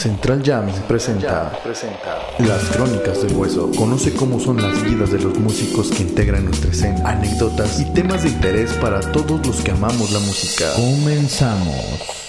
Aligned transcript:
Central 0.00 0.40
presenta, 0.88 1.52
presenta 1.62 2.16
Las 2.38 2.70
Crónicas 2.70 3.22
del 3.22 3.36
Hueso. 3.36 3.70
Conoce 3.76 4.14
cómo 4.14 4.40
son 4.40 4.56
las 4.56 4.82
vidas 4.82 5.12
de 5.12 5.18
los 5.18 5.38
músicos 5.38 5.90
que 5.90 6.04
integran 6.04 6.46
nuestra 6.46 6.70
escena, 6.70 7.06
anécdotas 7.06 7.78
y 7.78 7.92
temas 7.92 8.22
de 8.22 8.30
interés 8.30 8.72
para 8.78 9.00
todos 9.12 9.46
los 9.46 9.60
que 9.60 9.72
amamos 9.72 10.10
la 10.10 10.20
música. 10.20 10.72
Comenzamos. 10.74 12.24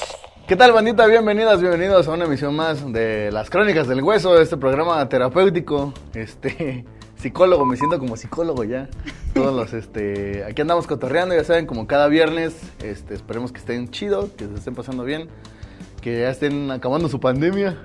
¿Qué 0.45 0.57
tal, 0.57 0.73
bandita? 0.73 1.07
Bienvenidas, 1.07 1.61
bienvenidos 1.61 2.09
a 2.09 2.11
una 2.11 2.25
emisión 2.25 2.53
más 2.57 2.91
de 2.91 3.31
Las 3.31 3.49
Crónicas 3.49 3.87
del 3.87 4.03
Hueso, 4.03 4.37
este 4.41 4.57
programa 4.57 5.07
terapéutico, 5.07 5.93
este 6.13 6.83
psicólogo, 7.15 7.65
me 7.65 7.77
siento 7.77 7.99
como 7.99 8.17
psicólogo 8.17 8.65
ya. 8.65 8.89
Todos 9.33 9.55
los, 9.55 9.71
este, 9.71 10.43
aquí 10.43 10.61
andamos 10.61 10.87
cotorreando, 10.87 11.33
ya 11.35 11.45
saben, 11.45 11.67
como 11.67 11.87
cada 11.87 12.09
viernes, 12.09 12.53
este, 12.83 13.13
esperemos 13.13 13.53
que 13.53 13.59
estén 13.59 13.89
chido, 13.91 14.29
que 14.35 14.45
se 14.45 14.55
estén 14.55 14.75
pasando 14.75 15.05
bien, 15.05 15.29
que 16.01 16.19
ya 16.19 16.29
estén 16.29 16.71
acabando 16.71 17.07
su 17.07 17.19
pandemia, 17.19 17.77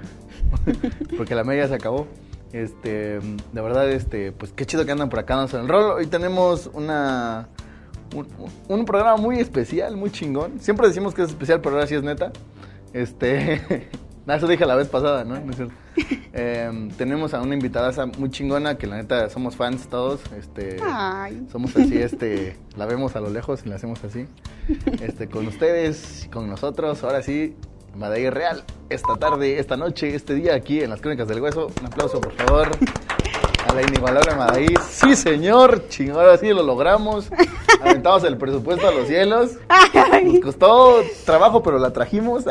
porque 1.17 1.35
la 1.35 1.45
media 1.45 1.69
se 1.69 1.75
acabó. 1.75 2.07
Este, 2.53 3.21
de 3.21 3.61
verdad, 3.61 3.91
este, 3.91 4.33
pues 4.33 4.53
qué 4.53 4.65
chido 4.65 4.87
que 4.87 4.93
andan 4.93 5.11
por 5.11 5.19
acá, 5.19 5.47
en 5.53 5.61
el 5.61 5.69
rol. 5.69 5.99
Hoy 5.99 6.07
tenemos 6.07 6.71
una, 6.73 7.49
un, 8.15 8.27
un 8.69 8.85
programa 8.85 9.17
muy 9.17 9.39
especial, 9.39 9.97
muy 9.97 10.11
chingón. 10.11 10.59
Siempre 10.61 10.89
decimos 10.89 11.15
que 11.15 11.23
es 11.23 11.29
especial, 11.29 11.61
pero 11.61 11.75
ahora 11.77 11.87
sí 11.87 11.95
es 11.95 12.03
neta. 12.03 12.33
Este, 12.93 13.91
nada, 14.27 14.39
eso 14.39 14.49
dije 14.49 14.65
la 14.65 14.77
vez 14.77 14.89
pasada, 14.89 15.25
¿no? 15.25 15.39
¿No 15.39 15.51
es 15.51 15.57
cierto? 15.57 15.75
Eh, 16.39 16.91
tenemos 16.99 17.33
a 17.33 17.41
una 17.41 17.55
invitada 17.55 18.05
muy 18.19 18.29
chingona 18.29 18.77
que 18.77 18.87
la 18.87 18.97
neta 18.97 19.31
somos 19.31 19.57
fans 19.57 19.89
todos. 19.89 20.21
Este, 20.39 20.77
Ay. 20.85 21.47
somos 21.51 21.75
así, 21.75 21.97
este, 21.97 22.59
la 22.77 22.85
vemos 22.85 23.17
a 23.17 23.21
lo 23.21 23.31
lejos 23.31 23.63
y 23.65 23.71
la 23.71 23.77
hacemos 23.77 24.05
así. 24.05 24.27
Este, 25.01 25.29
con 25.29 25.47
ustedes 25.47 26.29
con 26.31 26.51
nosotros, 26.51 27.03
ahora 27.05 27.23
sí, 27.23 27.57
Madaí 27.97 28.29
Real, 28.31 28.63
esta 28.91 29.17
tarde, 29.17 29.59
esta 29.59 29.77
noche, 29.77 30.15
este 30.15 30.35
día 30.35 30.55
aquí 30.55 30.81
en 30.83 30.91
las 30.91 31.01
Crónicas 31.01 31.29
del 31.29 31.41
Hueso. 31.41 31.71
Un 31.81 31.87
aplauso, 31.87 32.21
por 32.21 32.33
favor. 32.33 32.69
A 33.69 33.75
la 33.75 33.83
inigualable 33.83 34.35
Madaí. 34.37 34.69
Sí, 34.91 35.17
señor, 35.17 35.89
chingón, 35.89 36.19
ahora 36.21 36.37
sí 36.39 36.49
lo 36.49 36.63
logramos. 36.63 37.29
Aventamos 37.81 38.23
el 38.25 38.37
presupuesto 38.37 38.87
a 38.87 38.93
los 38.93 39.09
cielos. 39.09 39.53
Nos 40.25 40.41
costó 40.41 41.01
trabajo, 41.25 41.63
pero 41.63 41.79
la 41.79 41.93
trajimos. 41.93 42.45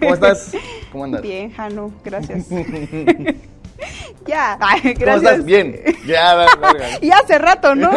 ¿Cómo 0.00 0.14
estás? 0.14 0.52
¿Cómo 0.90 1.04
andas? 1.04 1.22
Bien, 1.22 1.52
Jano, 1.52 1.92
gracias. 2.04 2.46
ya, 4.26 4.56
ay, 4.60 4.80
¿Cómo 4.94 4.94
gracias. 4.98 5.30
estás? 5.32 5.44
Bien. 5.44 5.80
Ya, 6.06 6.34
ver- 6.36 6.48
verga. 6.60 6.86
Y 7.02 7.10
hace 7.10 7.38
rato, 7.38 7.74
¿no? 7.74 7.90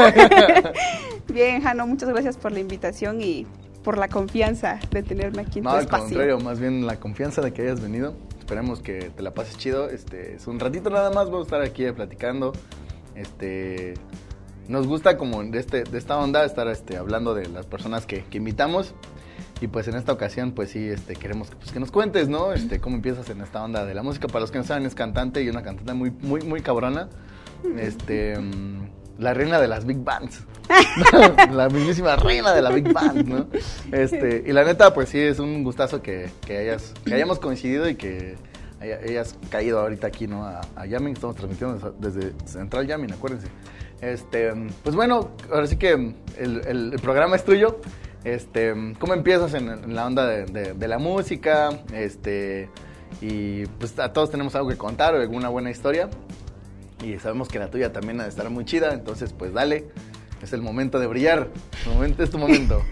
Bien, 1.30 1.62
Jano, 1.62 1.88
muchas 1.88 2.10
gracias 2.10 2.38
por 2.38 2.52
la 2.52 2.60
invitación 2.60 3.22
y 3.22 3.46
por 3.88 3.98
la 3.98 4.10
confianza 4.10 4.82
de 4.92 5.02
tenerme 5.02 5.44
aquí 5.44 5.60
en 5.60 5.64
No, 5.64 5.70
tu 5.70 5.78
al 5.78 5.84
espacio. 5.84 6.08
contrario, 6.08 6.40
más 6.42 6.60
bien 6.60 6.86
la 6.86 7.00
confianza 7.00 7.42
de 7.42 7.54
que 7.54 7.62
hayas 7.62 7.80
venido. 7.80 8.16
Esperemos 8.38 8.82
que 8.82 9.12
te 9.16 9.24
la 9.24 9.34
pases 9.34 9.58
chido. 9.58 9.90
Este, 9.90 10.36
es 10.36 10.46
un 10.46 10.60
ratito 10.60 10.90
nada 10.90 11.10
más, 11.10 11.28
vamos 11.28 11.44
a 11.44 11.44
estar 11.44 11.62
aquí 11.62 11.90
platicando. 11.94 12.52
Este, 13.16 13.94
nos 14.68 14.88
gusta 14.88 15.18
como 15.18 15.42
de, 15.42 15.58
este, 15.58 15.86
de 15.86 15.98
esta 15.98 16.18
onda 16.18 16.44
estar 16.44 16.68
este, 16.68 16.98
hablando 16.98 17.34
de 17.34 17.48
las 17.48 17.66
personas 17.66 18.06
que, 18.06 18.26
que 18.26 18.40
invitamos. 18.40 18.94
Y 19.62 19.68
pues 19.68 19.88
en 19.88 19.96
esta 19.96 20.12
ocasión, 20.12 20.52
pues 20.52 20.72
sí, 20.72 20.86
este, 20.86 21.16
queremos 21.16 21.50
que, 21.50 21.56
pues, 21.56 21.72
que 21.72 21.80
nos 21.80 21.90
cuentes, 21.90 22.28
¿no? 22.28 22.52
Este, 22.52 22.82
cómo 22.82 22.98
empiezas 22.98 23.30
en 23.30 23.40
esta 23.40 23.64
onda 23.64 23.86
de 23.86 23.94
la 23.96 24.04
música. 24.04 24.28
Para 24.28 24.42
los 24.42 24.52
que 24.52 24.58
no 24.58 24.66
saben, 24.66 24.86
es 24.86 24.96
cantante 24.96 25.42
y 25.44 25.48
una 25.48 25.64
cantante 25.64 25.94
muy, 25.94 26.12
muy, 26.12 26.42
muy 26.42 26.60
cabrona. 26.60 27.08
Este, 27.78 28.38
mm, 28.38 28.90
la 29.20 29.34
reina 29.34 29.62
de 29.62 29.70
las 29.70 29.86
big 29.86 30.04
bands. 30.04 30.44
la 31.52 31.70
mismísima 31.70 32.16
reina 32.16 32.54
de 32.54 32.62
la 32.62 32.70
big 32.72 32.92
band, 32.92 33.28
¿no? 33.28 33.48
Este, 33.92 34.44
y 34.46 34.52
la 34.52 34.64
neta, 34.64 34.94
pues 34.94 35.10
sí, 35.10 35.20
es 35.20 35.40
un 35.40 35.64
gustazo 35.64 36.02
que, 36.02 36.30
que, 36.46 36.58
hayas, 36.58 36.94
que 37.06 37.14
hayamos 37.14 37.40
coincidido 37.40 37.88
y 37.90 37.96
que 37.96 38.36
haya- 38.80 39.00
hayas 39.04 39.36
caído 39.50 39.80
ahorita 39.80 40.08
aquí, 40.08 40.28
¿no? 40.28 40.46
A, 40.46 40.62
a 40.76 40.86
estamos 40.86 41.36
transmitiendo 41.36 41.96
desde 42.00 42.34
Central 42.46 42.88
Yamin, 42.88 43.14
acuérdense. 43.14 43.48
Este, 44.02 44.54
pues 44.84 44.96
bueno, 44.96 45.32
ahora 45.52 45.68
sí 45.68 45.78
que 45.78 45.92
el, 46.38 46.62
el- 46.68 47.00
programa 47.02 47.36
es 47.36 47.44
tuyo. 47.44 47.80
Este, 48.24 48.74
¿cómo 49.00 49.14
empiezas 49.14 49.54
en, 49.54 49.94
la 49.96 50.06
onda 50.06 50.28
de 50.28 50.88
la 50.88 50.98
música? 51.00 51.70
Este, 51.94 52.70
y 53.22 53.66
pues 53.66 53.98
a 54.00 54.12
todos 54.12 54.30
tenemos 54.30 54.54
algo 54.56 54.70
que 54.70 54.78
contar 54.78 55.16
o 55.16 55.22
alguna 55.22 55.50
buena 55.50 55.72
historia. 55.72 56.10
Y 57.04 57.18
sabemos 57.20 57.48
que 57.48 57.60
la 57.60 57.70
tuya 57.70 57.94
también 57.94 58.20
ha 58.20 58.24
de 58.24 58.30
estar 58.30 58.50
muy 58.50 58.66
chida, 58.66 58.94
entonces 58.94 59.32
pues 59.32 59.54
dale. 59.54 59.88
Es 60.42 60.54
el 60.54 60.62
momento 60.62 61.00
de 61.00 61.08
brillar. 61.08 61.50
Momento 61.88 62.24
es 62.24 62.30
tu 62.30 62.38
momento. 62.38 62.82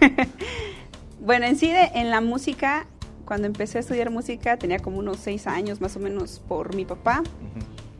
Bueno, 1.20 1.46
en 1.46 1.56
sí, 1.56 1.68
de- 1.72 1.90
en 1.94 2.10
la 2.10 2.20
música, 2.20 2.86
cuando 3.24 3.46
empecé 3.48 3.78
a 3.78 3.80
estudiar 3.80 4.10
música, 4.10 4.56
tenía 4.58 4.78
como 4.78 4.98
unos 4.98 5.16
seis 5.16 5.46
años 5.48 5.80
más 5.80 5.96
o 5.96 5.98
menos 5.98 6.40
por 6.46 6.74
mi 6.76 6.84
papá. 6.84 7.22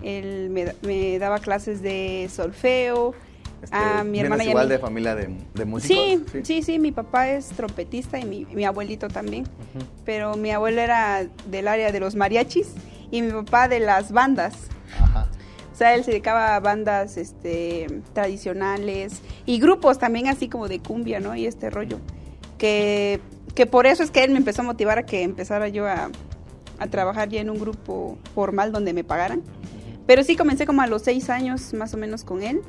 Él 0.02 0.48
me, 0.50 0.74
me 0.82 1.18
daba 1.18 1.38
clases 1.40 1.82
de 1.82 2.28
solfeo. 2.32 3.14
Este, 3.62 3.74
a 3.76 4.04
mi 4.04 4.20
hermana 4.20 4.44
¿vienes 4.44 4.46
y 4.46 4.48
a 4.48 4.50
igual 4.50 4.66
mí. 4.66 4.72
de 4.72 4.78
familia 4.78 5.14
de, 5.16 5.34
de 5.54 5.64
músicos? 5.64 5.96
Sí, 6.30 6.42
sí, 6.44 6.62
sí, 6.62 6.78
mi 6.78 6.92
papá 6.92 7.30
es 7.30 7.48
trompetista 7.48 8.20
y 8.20 8.24
mi, 8.26 8.44
mi 8.44 8.64
abuelito 8.64 9.08
también. 9.08 9.48
Pero 10.04 10.36
mi 10.36 10.52
abuelo 10.52 10.80
era 10.80 11.26
del 11.50 11.66
área 11.66 11.90
de 11.90 11.98
los 11.98 12.14
mariachis 12.14 12.74
y 13.10 13.22
mi 13.22 13.32
papá 13.32 13.66
de 13.66 13.80
las 13.80 14.12
bandas. 14.12 14.54
Ajá. 15.00 15.26
O 15.76 15.78
sea, 15.78 15.94
él 15.94 16.04
se 16.04 16.10
dedicaba 16.10 16.56
a 16.56 16.60
bandas 16.60 17.18
este, 17.18 18.00
tradicionales 18.14 19.20
y 19.44 19.60
grupos 19.60 19.98
también 19.98 20.26
así 20.26 20.48
como 20.48 20.68
de 20.68 20.80
cumbia, 20.80 21.20
¿no? 21.20 21.36
Y 21.36 21.44
este 21.44 21.68
rollo. 21.68 21.98
Que, 22.56 23.20
que 23.54 23.66
por 23.66 23.84
eso 23.84 24.02
es 24.02 24.10
que 24.10 24.24
él 24.24 24.30
me 24.30 24.38
empezó 24.38 24.62
a 24.62 24.64
motivar 24.64 24.96
a 24.96 25.04
que 25.04 25.20
empezara 25.20 25.68
yo 25.68 25.86
a, 25.86 26.08
a 26.78 26.86
trabajar 26.86 27.28
ya 27.28 27.42
en 27.42 27.50
un 27.50 27.58
grupo 27.58 28.16
formal 28.34 28.72
donde 28.72 28.94
me 28.94 29.04
pagaran. 29.04 29.42
Pero 30.06 30.24
sí 30.24 30.34
comencé 30.34 30.64
como 30.64 30.80
a 30.80 30.86
los 30.86 31.02
seis 31.02 31.28
años 31.28 31.74
más 31.74 31.92
o 31.92 31.98
menos 31.98 32.24
con 32.24 32.42
él 32.42 32.62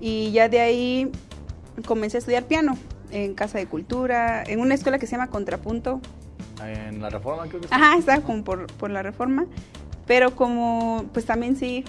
y 0.00 0.32
ya 0.32 0.48
de 0.48 0.58
ahí 0.58 1.12
comencé 1.86 2.16
a 2.16 2.18
estudiar 2.18 2.46
piano 2.46 2.76
en 3.12 3.34
Casa 3.34 3.58
de 3.58 3.66
Cultura, 3.66 4.42
en 4.42 4.58
una 4.58 4.74
escuela 4.74 4.98
que 4.98 5.06
se 5.06 5.12
llama 5.12 5.28
Contrapunto. 5.28 6.00
En 6.66 7.00
la 7.00 7.10
reforma 7.10 7.46
creo 7.46 7.60
que. 7.60 7.68
Ajá, 7.70 7.96
está 7.96 8.20
como 8.22 8.42
por, 8.42 8.66
por 8.72 8.90
la 8.90 9.04
reforma. 9.04 9.46
Pero 10.08 10.34
como, 10.34 11.04
pues 11.12 11.24
también 11.26 11.54
sí, 11.54 11.84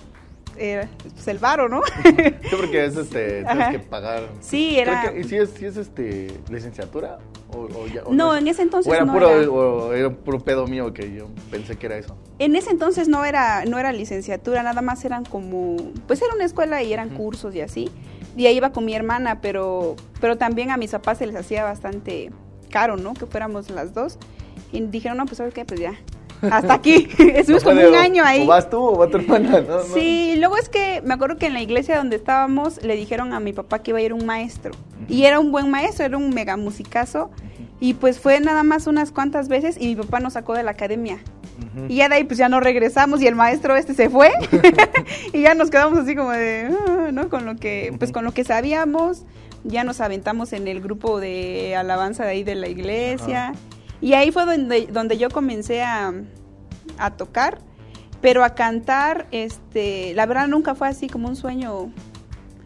eh, 0.58 0.88
pues 1.14 1.28
el 1.28 1.38
varo, 1.40 1.68
¿no? 1.70 1.82
Sí, 2.04 2.56
porque 2.58 2.86
es 2.86 2.96
este, 2.98 3.44
tienes 3.52 3.70
que 3.70 3.80
pagar. 3.80 4.24
Sí, 4.40 4.80
era- 4.80 5.14
¿Y 5.18 5.24
si 5.24 5.38
es, 5.38 5.50
si 5.52 5.66
es 5.66 5.78
este, 5.78 6.28
licenciatura? 6.50 7.20
¿O, 7.54 7.62
o 7.64 7.88
ya- 7.88 8.04
o 8.06 8.14
No, 8.14 8.36
en 8.36 8.48
ese 8.48 8.62
entonces 8.62 8.92
¿O 8.92 8.96
era 8.96 9.04
no 9.06 9.14
puro, 9.14 9.30
era. 9.30 9.50
o 9.52 9.94
era 9.94 10.10
puro 10.10 10.40
pedo 10.40 10.68
mío 10.68 10.94
que 10.94 11.14
yo 11.14 11.28
pensé 11.50 11.76
que 11.78 11.86
era 11.88 11.98
eso? 11.98 12.18
En 12.40 12.56
ese 12.56 12.70
entonces 12.72 13.08
no 13.08 13.26
era, 13.26 13.66
no 13.66 13.78
era 13.78 13.92
licenciatura, 13.92 14.64
nada 14.64 14.82
más 14.82 15.04
eran 15.06 15.26
como, 15.26 15.76
pues 16.08 16.22
era 16.22 16.34
una 16.34 16.46
escuela 16.46 16.82
y 16.84 16.94
eran 16.94 17.10
cursos 17.10 17.54
y 17.56 17.62
así. 17.62 17.90
Y 18.38 18.46
ahí 18.46 18.56
iba 18.56 18.72
con 18.72 18.86
mi 18.86 18.96
hermana, 18.96 19.42
pero, 19.42 19.96
pero 20.22 20.38
también 20.38 20.72
a 20.72 20.78
mis 20.78 20.92
papás 20.92 21.18
se 21.18 21.26
les 21.28 21.36
hacía 21.36 21.64
bastante 21.66 22.32
caro, 22.70 22.96
¿no? 22.96 23.14
Que 23.14 23.26
fuéramos 23.26 23.70
las 23.70 23.94
dos. 23.94 24.18
Y 24.72 24.80
dijeron, 24.86 25.18
no, 25.18 25.26
pues 25.26 25.38
sabes 25.38 25.54
qué, 25.54 25.66
pues 25.66 25.82
ya, 25.82 25.94
hasta 26.50 26.74
aquí. 26.74 27.08
Estuvimos 27.18 27.64
como 27.64 27.80
un 27.82 27.96
año 27.96 28.24
ahí. 28.26 28.44
¿O 28.44 28.48
vas 28.48 28.70
tú 28.70 28.78
o 28.80 28.98
va 28.98 29.08
tu 29.08 29.18
hermana? 29.18 29.62
No. 29.62 29.84
Sí, 29.94 30.36
luego 30.38 30.58
es 30.58 30.70
que 30.70 31.02
me 31.06 31.14
acuerdo 31.14 31.38
que 31.38 31.48
en 31.48 31.54
la 31.54 31.62
iglesia 31.62 31.98
donde 31.98 32.16
estábamos 32.16 32.84
le 32.84 32.96
dijeron 32.96 33.34
a 33.34 33.40
mi 33.40 33.54
papá 33.54 33.80
que 33.80 33.92
iba 33.92 34.00
a 34.00 34.02
ir 34.02 34.14
un 34.14 34.26
maestro. 34.26 34.72
Y 35.08 35.24
era 35.24 35.40
un 35.40 35.52
buen 35.52 35.70
maestro, 35.70 36.06
era 36.06 36.18
un 36.18 36.30
mega 36.32 36.58
musicazo. 36.58 37.32
Y 37.80 37.96
pues 37.96 38.20
fue 38.20 38.40
nada 38.40 38.64
más 38.64 38.88
unas 38.88 39.12
cuantas 39.12 39.48
veces 39.48 39.76
y 39.80 39.88
mi 39.88 39.96
papá 39.96 40.20
nos 40.20 40.34
sacó 40.34 40.54
de 40.54 40.64
la 40.64 40.72
academia. 40.72 41.20
Y 41.88 41.96
ya 41.96 42.10
de 42.10 42.16
ahí 42.16 42.24
pues 42.24 42.38
ya 42.38 42.50
no 42.50 42.60
regresamos 42.60 43.22
y 43.22 43.28
el 43.28 43.36
maestro 43.36 43.76
este 43.76 43.94
se 43.94 44.10
fue. 44.10 44.32
y 45.34 45.42
ya 45.42 45.54
nos 45.54 45.70
quedamos 45.70 46.00
así 46.00 46.16
como 46.16 46.32
de, 46.32 46.70
"Ah", 46.88 47.10
¿no? 47.12 47.30
Con 47.30 47.46
lo 47.46 47.56
que, 47.56 47.94
pues 47.98 48.12
con 48.12 48.24
lo 48.26 48.34
que 48.34 48.44
sabíamos, 48.44 49.24
ya 49.64 49.84
nos 49.84 50.02
aventamos 50.02 50.54
en 50.54 50.68
el 50.68 50.82
grupo 50.82 51.20
de 51.20 51.76
alabanza 51.76 52.24
de 52.26 52.32
ahí 52.32 52.44
de 52.44 52.56
la 52.56 52.68
iglesia. 52.68 53.54
Y 54.02 54.14
ahí 54.14 54.32
fue 54.32 54.46
donde, 54.46 54.88
donde 54.88 55.18
yo 55.18 55.30
comencé 55.30 55.84
a, 55.84 56.12
a 56.98 57.12
tocar, 57.12 57.60
pero 58.20 58.44
a 58.44 58.56
cantar, 58.56 59.28
este, 59.32 60.14
la 60.16 60.26
verdad 60.26 60.48
nunca 60.48 60.76
fue 60.76 60.88
así 60.88 61.08
como 61.08 61.28
un 61.28 61.36
sueño 61.36 61.92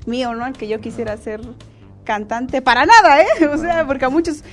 mío, 0.06 0.33
¿no? 0.33 0.48
El 0.48 0.54
que 0.54 0.68
yo 0.68 0.80
quisiera 0.80 1.18
ser 1.18 1.42
cantante 2.04 2.62
para 2.62 2.86
nada, 2.86 3.21
¿eh? 3.21 3.48
O 3.54 3.57
sea, 3.57 3.86
porque 3.86 4.06
a 4.06 4.09
muchos 4.09 4.44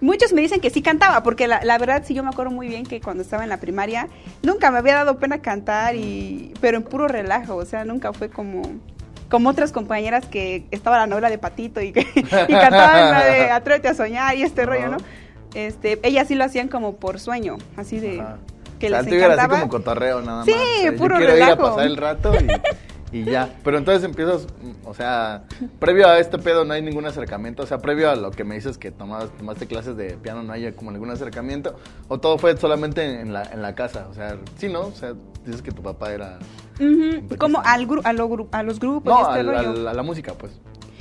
Muchos 0.00 0.32
me 0.32 0.40
dicen 0.40 0.60
que 0.60 0.70
sí 0.70 0.80
cantaba, 0.80 1.24
porque 1.24 1.48
la, 1.48 1.60
la 1.64 1.76
verdad 1.76 2.04
sí 2.06 2.14
yo 2.14 2.22
me 2.22 2.28
acuerdo 2.28 2.52
muy 2.52 2.68
bien 2.68 2.86
que 2.86 3.00
cuando 3.00 3.24
estaba 3.24 3.42
en 3.42 3.48
la 3.48 3.56
primaria 3.56 4.08
nunca 4.42 4.70
me 4.70 4.78
había 4.78 4.94
dado 4.94 5.18
pena 5.18 5.42
cantar, 5.42 5.96
y 5.96 6.54
pero 6.60 6.76
en 6.76 6.84
puro 6.84 7.08
relajo, 7.08 7.56
o 7.56 7.64
sea, 7.64 7.84
nunca 7.84 8.12
fue 8.12 8.28
como 8.28 8.62
como 9.28 9.50
otras 9.50 9.72
compañeras 9.72 10.24
que 10.24 10.66
estaba 10.70 10.96
la 10.96 11.06
novela 11.06 11.28
de 11.28 11.36
Patito 11.36 11.82
y, 11.82 11.92
que, 11.92 12.00
y 12.14 12.52
cantaban 12.52 13.10
la 13.10 13.24
de 13.24 13.50
Atrévete 13.50 13.88
a 13.88 13.94
soñar 13.94 14.36
y 14.36 14.42
este 14.42 14.64
rollo, 14.64 14.88
¿no? 14.88 14.98
Este, 15.66 15.98
ellas 16.02 16.28
sí 16.28 16.34
lo 16.36 16.44
hacían 16.44 16.68
como 16.68 16.96
por 16.96 17.18
sueño, 17.18 17.56
así 17.76 17.98
de 17.98 18.20
Ajá. 18.20 18.38
que 18.78 18.86
O 18.86 18.90
sea, 18.90 19.02
les 19.02 19.12
era 19.12 19.26
así 19.26 19.34
encantaba. 19.34 19.60
como 19.60 19.70
cotorreo 19.72 20.20
nada 20.22 20.44
Sí, 20.44 20.52
más. 20.52 20.60
O 20.60 20.82
sea, 20.82 20.92
puro 20.96 21.14
yo 21.14 21.18
quiero 21.26 21.36
ir 21.36 21.42
a 21.42 21.46
relajo. 21.46 21.62
pasar 21.70 21.86
el 21.86 21.96
rato 21.96 22.32
y 23.12 23.24
ya. 23.24 23.48
Pero 23.64 23.78
entonces 23.78 24.04
empiezas, 24.04 24.46
o 24.84 24.94
sea, 24.94 25.44
previo 25.78 26.06
a 26.08 26.18
este 26.18 26.38
pedo 26.38 26.64
no 26.64 26.74
hay 26.74 26.82
ningún 26.82 27.06
acercamiento, 27.06 27.62
o 27.62 27.66
sea, 27.66 27.78
previo 27.78 28.08
a 28.10 28.14
lo 28.16 28.30
que 28.30 28.44
me 28.44 28.54
dices 28.54 28.78
que 28.78 28.90
tomas, 28.92 29.30
tomaste 29.36 29.66
clases 29.66 29.96
de 29.96 30.10
piano 30.18 30.42
no 30.42 30.52
hay 30.52 30.70
como 30.72 30.92
ningún 30.92 31.10
acercamiento, 31.10 31.74
o 32.08 32.18
todo 32.20 32.38
fue 32.38 32.56
solamente 32.56 33.20
en 33.20 33.32
la, 33.32 33.42
en 33.44 33.62
la 33.62 33.74
casa, 33.74 34.06
o 34.10 34.14
sea, 34.14 34.36
sí, 34.58 34.68
¿no? 34.68 34.82
O 34.82 34.92
sea, 34.94 35.14
dices 35.44 35.62
que 35.62 35.72
tu 35.72 35.82
papá 35.82 36.12
era... 36.12 36.38
Ujú, 36.78 37.36
Como 37.38 37.60
al 37.64 37.88
gru- 37.88 38.02
a, 38.04 38.12
lo 38.12 38.28
gru- 38.28 38.48
a 38.52 38.62
los 38.62 38.78
grupos. 38.78 39.12
No, 39.12 39.20
este 39.28 39.40
al- 39.40 39.46
rollo. 39.46 39.58
al- 39.70 39.88
a 39.88 39.94
la 39.94 40.02
música, 40.04 40.34
pues. 40.34 40.52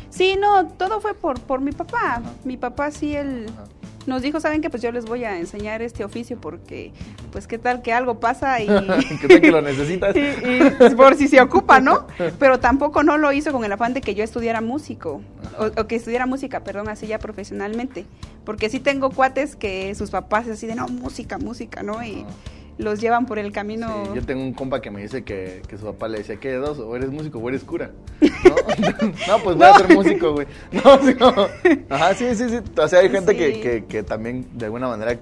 Sí, 0.10 0.36
no, 0.40 0.68
todo 0.70 1.00
fue 1.02 1.14
por, 1.14 1.40
por 1.42 1.62
mi 1.62 1.72
papá. 1.74 2.24
Mi 2.46 2.58
papá 2.58 2.90
sí, 2.90 3.16
él 3.16 3.46
Ajá. 3.54 3.66
Nos 4.08 4.22
dijo, 4.22 4.40
saben 4.40 4.62
que 4.62 4.70
pues 4.70 4.82
yo 4.82 4.92
les 4.92 5.06
voy 5.06 5.26
a 5.26 5.38
enseñar 5.38 5.82
este 5.82 6.04
oficio 6.04 6.40
porque, 6.40 6.92
pues 7.32 7.46
qué 7.46 7.58
tal 7.58 7.82
que 7.82 7.94
algo 7.94 8.20
pasa 8.20 8.60
y... 8.62 8.68
que 9.22 9.28
tal 9.28 9.42
que 9.42 9.52
lo 9.52 9.62
necesitas. 9.62 10.16
y, 10.16 10.22
y 10.22 10.96
por 10.96 11.16
si 11.16 11.28
se 11.28 11.40
ocupa, 11.42 11.80
¿no? 11.80 12.08
Pero 12.40 12.60
tampoco 12.60 13.04
no 13.04 13.18
lo 13.18 13.32
hizo 13.32 13.52
con 13.52 13.64
el 13.66 13.72
afán 13.72 13.94
de 13.94 14.02
que 14.02 14.16
yo 14.16 14.24
estudiara 14.24 14.62
músico, 14.62 15.22
o, 15.60 15.82
o 15.82 15.88
que 15.88 15.98
estudiara 15.98 16.26
música, 16.26 16.64
perdón, 16.64 16.90
así 16.90 17.06
ya 17.06 17.20
profesionalmente. 17.20 18.06
Porque 18.46 18.70
sí 18.70 18.80
tengo 18.80 19.10
cuates 19.12 19.56
que 19.56 19.94
sus 19.94 20.10
papás 20.10 20.48
así 20.48 20.68
de, 20.68 20.76
no, 20.76 20.88
música, 20.88 21.38
música, 21.38 21.84
¿no? 21.84 22.04
Y. 22.04 22.26
los 22.78 23.02
llevan 23.02 23.26
por 23.26 23.40
el 23.40 23.52
camino... 23.52 23.88
Sí, 24.06 24.12
yo 24.16 24.22
tengo 24.26 24.42
un 24.44 24.54
compa 24.54 24.82
que 24.82 24.92
me 24.92 25.02
dice 25.02 25.24
que, 25.24 25.62
que 25.68 25.78
su 25.78 25.86
papá 25.86 26.08
le 26.08 26.20
decía, 26.20 26.38
¿qué 26.38 26.50
de 26.50 26.58
dos? 26.58 26.80
O 26.80 26.96
eres 26.96 27.10
músico 27.10 27.40
o 27.40 27.50
eres 27.50 27.64
cura. 27.64 27.92
No, 28.44 29.08
no 29.38 29.44
pues 29.44 29.56
voy 29.58 29.66
a 29.66 29.74
ser 29.76 29.96
músico, 29.96 30.34
güey. 30.34 30.48
No, 30.72 30.98
sí, 31.06 31.16
no. 31.20 31.34
Ajá, 31.90 32.14
sí, 32.14 32.36
sí, 32.36 32.50
sí. 32.50 32.60
O 32.78 32.88
sea, 32.88 33.00
hay 33.00 33.10
gente 33.10 33.36
que, 33.36 33.54
Sí. 33.56 33.62
que, 33.62 33.86
que 33.86 34.04
también 34.04 34.48
de 34.54 34.66
alguna 34.66 34.88
manera 34.88 35.18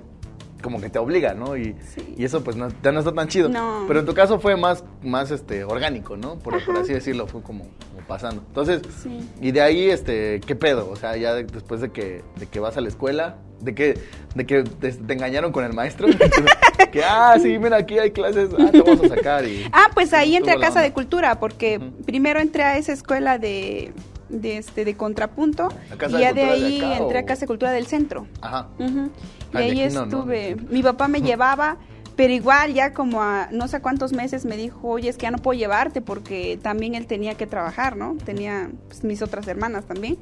como 0.61 0.81
que 0.81 0.89
te 0.89 0.97
obliga, 0.99 1.33
¿no? 1.33 1.55
Y, 1.55 1.75
Sí. 1.93 2.15
y 2.17 2.25
eso 2.25 2.43
pues 2.43 2.55
no, 2.57 2.67
ya 2.83 2.91
no 2.91 2.99
está 2.99 3.13
tan 3.13 3.27
chido. 3.27 3.49
No. 3.49 3.85
Pero 3.87 3.99
en 3.99 4.05
tu 4.05 4.13
caso 4.13 4.39
fue 4.39 4.55
más, 4.57 4.83
más 5.03 5.31
este, 5.31 5.63
orgánico, 5.63 6.17
¿no? 6.17 6.39
Por, 6.39 6.63
por 6.65 6.77
así 6.77 6.91
decirlo, 6.93 7.27
fue 7.27 7.41
como 7.41 7.67
pasando. 8.07 8.43
Entonces, 8.47 8.81
Sí. 9.01 9.27
y 9.41 9.51
de 9.51 9.61
ahí, 9.61 9.89
este, 9.89 10.39
¿qué 10.45 10.55
pedo? 10.55 10.89
O 10.89 10.95
sea, 10.95 11.15
ya 11.17 11.33
de- 11.33 11.43
después 11.45 11.81
de 11.81 11.91
que, 11.91 12.23
de 12.37 12.45
que 12.47 12.59
vas 12.59 12.77
a 12.77 12.81
la 12.81 12.87
escuela, 12.89 13.37
de 13.61 13.73
que, 13.73 13.97
de 14.35 14.45
que 14.45 14.63
te, 14.63 14.91
te 14.91 15.13
engañaron 15.13 15.51
con 15.51 15.63
el 15.65 15.73
maestro, 15.73 16.07
que, 16.91 17.03
ah, 17.03 17.35
sí, 17.41 17.57
mira, 17.57 17.77
aquí 17.77 17.97
hay 17.99 18.11
clases, 18.11 18.49
ah, 18.59 18.69
te 18.71 18.81
vamos 18.81 19.05
a 19.05 19.15
sacar 19.15 19.45
y... 19.45 19.63
Ah, 19.73 19.87
pues 19.93 20.13
ahí 20.13 20.35
entré 20.35 20.53
a 20.53 20.59
Casa 20.59 20.81
de. 20.81 20.91
Cultura, 20.93 21.39
porque 21.39 21.79
primero 22.05 22.39
entré 22.39 22.63
a 22.63 22.77
esa 22.77 22.91
escuela 22.93 23.37
de, 23.37 23.91
de, 24.29 24.57
este, 24.57 24.85
de 24.85 24.95
contrapunto, 24.95 25.69
¿La 25.89 25.97
Casa 25.97 26.15
y 26.15 26.17
de 26.17 26.21
ya 26.23 26.33
de 26.33 26.41
ahí 26.43 26.77
acá 26.81 26.97
entré 26.97 27.17
a? 27.19 27.25
Casa 27.25 27.41
de 27.41 27.47
Cultura 27.47 27.71
del 27.71 27.87
Centro. 27.87 28.27
Ajá. 28.41 28.67
Y 28.79 28.83
Ah, 28.83 29.59
ahí 29.59 29.81
aquí 29.83 29.93
no, 29.93 30.05
¿no? 30.05 30.17
estuve. 30.17 30.55
Mi 30.69 30.83
papá 30.83 31.07
me 31.07 31.21
llevaba, 31.21 31.77
pero 32.15 32.33
igual 32.33 32.73
ya 32.73 32.93
como 32.93 33.21
a 33.21 33.49
no 33.51 33.67
sé 33.67 33.81
cuántos 33.81 34.13
meses 34.13 34.45
me 34.45 34.55
dijo, 34.57 34.87
oye, 34.87 35.09
es 35.09 35.17
que 35.17 35.23
ya 35.23 35.31
no 35.31 35.37
puedo 35.37 35.57
llevarte 35.57 36.01
porque 36.01 36.57
también 36.61 36.95
él 36.95 37.07
tenía 37.07 37.35
que 37.35 37.47
trabajar, 37.47 37.97
¿no? 37.97 38.15
Tenía 38.23 38.69
pues, 38.87 39.03
mis 39.03 39.21
otras 39.21 39.47
hermanas 39.47 39.85
también. 39.85 40.17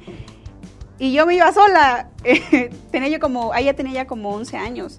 Y 0.98 1.12
yo 1.12 1.26
me 1.26 1.34
iba 1.34 1.52
sola. 1.52 2.10
tenía 2.90 3.08
yo 3.08 3.20
como, 3.20 3.52
ya 3.58 3.74
tenía 3.74 3.92
ya 3.92 4.06
como 4.06 4.30
11 4.30 4.56
años. 4.56 4.98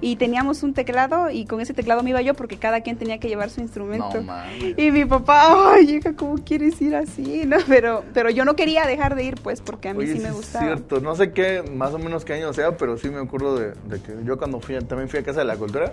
Y 0.00 0.14
teníamos 0.14 0.62
un 0.62 0.74
teclado 0.74 1.28
y 1.28 1.44
con 1.44 1.60
ese 1.60 1.74
teclado 1.74 2.04
me 2.04 2.10
iba 2.10 2.22
yo 2.22 2.34
porque 2.34 2.56
cada 2.56 2.82
quien 2.82 2.96
tenía 2.96 3.18
que 3.18 3.26
llevar 3.26 3.50
su 3.50 3.60
instrumento. 3.60 4.22
No. 4.22 4.32
Y 4.76 4.92
mi 4.92 5.04
papá, 5.04 5.72
ay, 5.72 5.96
hija, 5.96 6.14
¿cómo 6.14 6.36
quieres 6.36 6.80
ir 6.80 6.94
así? 6.94 7.42
No, 7.46 7.56
pero, 7.66 8.04
pero 8.14 8.30
yo 8.30 8.44
no 8.44 8.54
quería 8.54 8.86
dejar 8.86 9.16
de 9.16 9.24
ir, 9.24 9.34
pues, 9.42 9.60
porque 9.60 9.88
a 9.88 9.94
mí 9.94 10.04
Oye, 10.04 10.12
sí 10.12 10.20
me 10.20 10.28
es 10.28 10.34
gustaba. 10.34 10.66
cierto, 10.66 11.00
no 11.00 11.16
sé 11.16 11.32
qué, 11.32 11.64
más 11.74 11.94
o 11.94 11.98
menos 11.98 12.24
qué 12.24 12.34
año 12.34 12.52
sea, 12.52 12.76
pero 12.76 12.96
sí 12.96 13.10
me 13.10 13.18
acuerdo 13.18 13.58
de, 13.58 13.72
de 13.88 14.00
que 14.00 14.14
yo 14.24 14.38
cuando 14.38 14.60
fui, 14.60 14.78
también 14.84 15.08
fui 15.08 15.18
a 15.18 15.24
Casa 15.24 15.40
de 15.40 15.46
la 15.46 15.56
Cultura, 15.56 15.92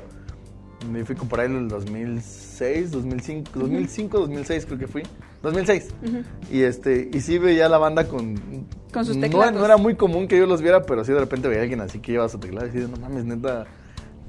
me 0.89 1.03
fui 1.05 1.15
por 1.15 1.39
ahí 1.39 1.47
en 1.47 1.57
el 1.57 1.67
2006, 1.67 2.91
2005, 2.91 3.51
2005, 3.55 4.19
2006 4.19 4.65
creo 4.65 4.77
que 4.79 4.87
fui, 4.87 5.03
2006. 5.43 5.87
Ujú. 6.03 6.23
Y 6.51 6.61
este, 6.63 7.09
y 7.13 7.19
sí 7.21 7.37
veía 7.37 7.67
la 7.69 7.77
banda 7.77 8.07
con... 8.07 8.35
Con 8.93 9.05
sus 9.05 9.19
teclados. 9.19 9.53
No, 9.53 9.65
era 9.65 9.77
muy 9.77 9.95
común 9.95 10.27
que 10.27 10.37
yo 10.37 10.45
los 10.45 10.61
viera, 10.61 10.83
pero 10.83 11.03
sí 11.03 11.11
de 11.11 11.19
repente 11.19 11.47
veía 11.47 11.59
a 11.59 11.63
alguien 11.63 11.81
así 11.81 11.99
que 11.99 12.13
lleva 12.13 12.29
su 12.29 12.37
teclado 12.39 12.67
y 12.67 12.69
decía, 12.71 12.87
no 12.87 12.97
mames, 12.97 13.25
neta, 13.25 13.65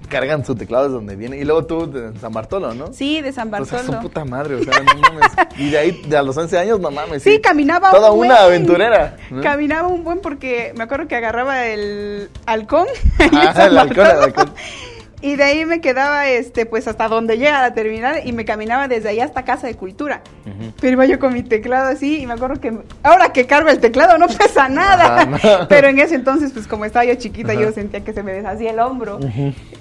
cargan 0.08 0.44
su 0.44 0.55
teclado 0.56 0.85
desde 0.85 0.94
donde 0.97 1.14
viene. 1.17 1.38
Y 1.38 1.44
luego 1.44 1.64
tú 1.67 1.91
de 1.91 2.19
San 2.19 2.32
Bartolo, 2.32 2.75
¿no? 2.75 2.93
Sí, 2.93 3.20
de 3.20 3.32
San 3.32 3.53
O 3.55 3.64
sea, 3.64 3.79
Bartolo. 3.79 3.99
su 3.99 4.03
puta 4.08 4.25
madre, 4.25 4.56
o 4.56 4.64
sea, 4.64 4.75
no 4.82 5.00
mames. 5.00 5.31
Y 5.58 5.70
de 5.70 5.79
ahí, 5.79 6.03
de 6.06 6.17
a 6.17 6.23
los 6.23 6.37
11 6.37 6.58
años, 6.58 6.81
no 6.81 6.91
mames. 6.91 7.23
Sí, 7.23 7.41
caminaba 7.41 7.91
Toda 7.91 8.11
un 8.11 8.26
una 8.26 8.43
aventurera. 8.43 9.17
¿no? 9.31 9.41
Caminaba 9.41 9.88
un 9.88 10.05
buen 10.05 10.19
porque 10.20 10.75
me 10.76 10.85
acuerdo 10.85 11.06
que 11.08 11.17
agarraba 11.17 11.64
el 11.67 12.29
halcón. 12.47 12.87
Ah, 13.32 13.67
el 13.67 13.79
halcón, 13.79 14.06
el 14.06 14.17
Bartolo. 14.17 14.23
halcón. 14.23 14.50
Y 15.26 15.34
de 15.34 15.43
ahí 15.43 15.67
me 15.67 15.81
quedaba, 15.81 16.28
este, 16.28 16.67
pues 16.67 16.87
hasta 16.87 17.08
donde 17.08 17.37
llega 17.37 17.61
la 17.61 17.75
terminal 17.75 18.20
y 18.25 18.32
me 18.32 18.44
caminaba 18.44 18.87
desde 18.87 19.08
ahí 19.08 19.19
hasta 19.19 19.44
Casa 19.44 19.67
de 19.67 19.75
Cultura. 19.75 20.23
Ujú. 20.46 20.73
Pero 20.81 20.93
iba 20.93 21.05
yo 21.05 21.19
con 21.19 21.34
mi 21.34 21.43
teclado 21.43 21.88
así 21.88 22.20
y 22.20 22.26
me 22.28 22.34
acuerdo 22.34 22.61
que 22.61 22.78
ahora 23.02 23.32
que 23.32 23.44
cargo 23.44 23.69
el 23.69 23.81
teclado 23.81 24.19
no 24.19 24.28
pesa 24.28 24.69
nada. 24.69 25.67
Pero 25.69 25.88
en 25.88 25.99
ese 25.99 26.14
entonces, 26.14 26.52
pues 26.52 26.69
como 26.69 26.84
estaba 26.84 27.05
yo 27.05 27.17
chiquita, 27.17 27.55
yo 27.55 27.73
sentía 27.73 28.05
que 28.05 28.12
se 28.12 28.23
me 28.23 28.32
deshacía 28.32 28.70
el 28.70 28.78
hombro. 28.78 29.19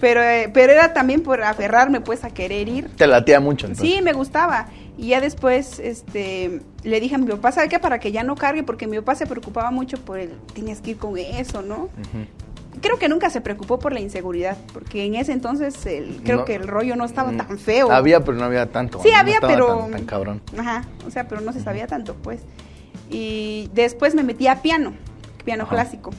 Pero, 0.02 0.24
eh, 0.24 0.50
pero 0.52 0.74
era 0.74 0.94
también 0.94 1.22
por 1.22 1.44
aferrarme 1.44 2.02
pues 2.02 2.24
a 2.24 2.32
querer 2.32 2.68
ir. 2.68 2.90
Te 2.96 3.06
latía 3.06 3.40
mucho, 3.40 3.68
entonces. 3.68 3.96
Sí, 3.96 4.02
me 4.02 4.14
gustaba. 4.14 4.66
Y 4.98 5.10
ya 5.10 5.22
después 5.22 5.78
este, 5.78 6.62
le 6.84 7.00
dije 7.00 7.16
a 7.16 7.18
mi 7.20 7.28
papá, 7.28 7.52
¿sabe 7.52 7.70
qué? 7.70 7.78
Para 7.78 8.00
que 8.00 8.12
ya 8.12 8.24
no 8.24 8.36
cargue, 8.36 8.64
porque 8.64 8.88
mi 8.88 8.98
papá 8.98 9.14
se 9.14 9.28
preocupaba 9.28 9.70
mucho 9.70 9.98
por 9.98 10.18
el, 10.18 10.32
tenías 10.56 10.82
que 10.82 10.92
ir 10.92 10.98
con 10.98 11.18
eso, 11.18 11.62
¿no? 11.62 11.90
Creo 12.82 12.98
que 13.00 13.08
nunca 13.10 13.30
se 13.30 13.42
preocupó 13.42 13.80
por 13.80 13.94
la 13.94 14.00
inseguridad, 14.00 14.58
porque 14.74 15.06
en 15.06 15.16
ese 15.16 15.32
entonces 15.32 15.86
el, 15.86 16.22
creo 16.24 16.40
No. 16.40 16.46
que 16.46 16.56
el 16.56 16.68
rollo 16.68 16.96
no 16.96 17.06
estaba 17.06 17.32
Mm, 17.32 17.38
tan 17.38 17.58
feo. 17.60 17.92
Había, 17.92 18.20
pero 18.22 18.38
no 18.38 18.46
había 18.46 18.66
tanto. 18.68 19.02
Sí, 19.02 19.12
había, 19.12 19.36
estaba 19.36 19.54
pero... 19.54 19.78
Tan, 19.78 19.92
tan 19.92 20.06
cabrón. 20.06 20.42
Ajá, 20.58 20.84
o 21.08 21.12
sea, 21.12 21.28
pero 21.28 21.42
no 21.42 21.54
se 21.54 21.62
sabía 21.62 21.88
tanto, 21.88 22.16
pues. 22.16 22.42
Y 23.10 23.70
después 23.74 24.16
me 24.16 24.24
metí 24.24 24.48
a 24.48 24.62
piano, 24.62 24.94
piano 25.44 25.64
Ajá. 25.64 25.76
clásico. 25.76 26.12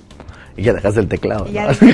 Y 0.56 0.62
ya 0.62 0.72
dejaste 0.72 1.00
el 1.00 1.08
teclado. 1.08 1.46
Y 1.48 1.52
ya 1.52 1.62
¿no? 1.64 1.68
dejé 1.80 1.86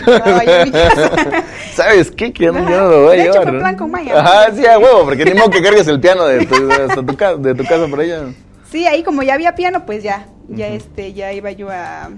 el 0.63 0.71
teclado. 0.73 1.43
¿Sabes 1.75 2.11
qué? 2.13 2.33
Que 2.33 2.47
no, 2.47 2.53
yo 2.61 2.61
Ajá. 2.61 2.71
no 2.77 2.89
lo 2.89 3.03
voy 3.05 3.09
a 3.19 3.23
De 3.23 3.29
hecho, 3.29 3.41
llevar. 3.41 3.59
plan 3.59 3.77
con 3.77 3.91
Maya. 3.91 4.21
Ajá, 4.21 4.53
sí, 4.55 4.65
a 4.67 4.79
huevo, 4.79 5.05
porque 5.05 5.25
ni 5.25 5.35
modo 5.35 5.51
que 5.51 5.63
cargues 5.63 5.89
el 5.89 5.99
piano 6.01 6.25
de 6.27 6.47
tu, 6.47 6.55
hasta 6.71 6.97
tu, 7.05 7.43
de 7.43 7.55
tu 7.55 7.65
casa 7.65 7.87
por 7.89 8.01
allá. 8.01 8.27
Sí, 8.71 8.87
ahí 8.87 9.03
como 9.03 9.23
ya 9.23 9.35
había 9.35 9.55
piano, 9.55 9.85
pues 9.85 10.03
ya, 10.03 10.27
ya 10.49 10.69
este, 10.69 11.13
ya 11.13 11.33
iba 11.33 11.51
yo 11.51 11.69
a, 11.71 12.11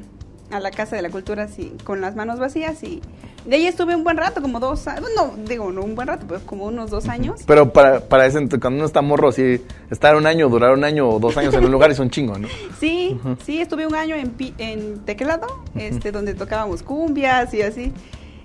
a 0.51 0.61
la 0.61 0.71
casa 0.71 0.97
de 0.97 1.03
la 1.03 1.11
cultura 1.11 1.45
así, 1.45 1.73
con 1.85 2.01
las 2.01 2.17
manos 2.17 2.39
vacías 2.39 2.83
y 2.83 3.01
de 3.45 3.57
ahí 3.57 3.67
estuve 3.67 3.95
un 3.95 4.05
buen 4.05 4.17
rato, 4.17 4.41
como 4.41 4.59
dos 4.59 4.87
años, 4.89 5.07
no, 5.15 5.35
digo, 5.47 5.71
no 5.71 5.83
un 5.83 5.95
buen 5.95 6.09
rato, 6.09 6.25
pero 6.27 6.41
como 6.47 6.65
unos 6.65 6.91
dos 6.91 7.09
años. 7.09 7.43
Pero 7.47 7.73
para, 7.73 8.01
para 8.01 8.25
ese, 8.27 8.39
cuando 8.49 8.79
uno 8.79 8.87
está 8.87 9.03
morro, 9.03 9.33
sí, 9.33 9.61
estar 9.91 10.17
un 10.17 10.27
año, 10.27 10.49
durar 10.49 10.73
un 10.73 10.83
año 10.83 11.09
o 11.09 11.19
dos 11.19 11.37
años 11.37 11.53
en 11.53 11.65
un 11.65 11.71
lugar 11.71 11.91
es 11.91 11.99
un 11.99 12.09
chingo, 12.09 12.39
¿no? 12.39 12.49
Sí, 12.81 13.19
sí, 13.45 13.61
estuve 13.61 13.87
un 13.87 13.95
año 13.95 14.17
en, 14.17 14.35
en 14.59 14.99
teclado, 15.05 15.47
este, 15.75 16.11
donde 16.11 16.35
tocábamos 16.35 16.83
cumbias 16.83 17.53
y 17.53 17.63
así, 17.63 17.93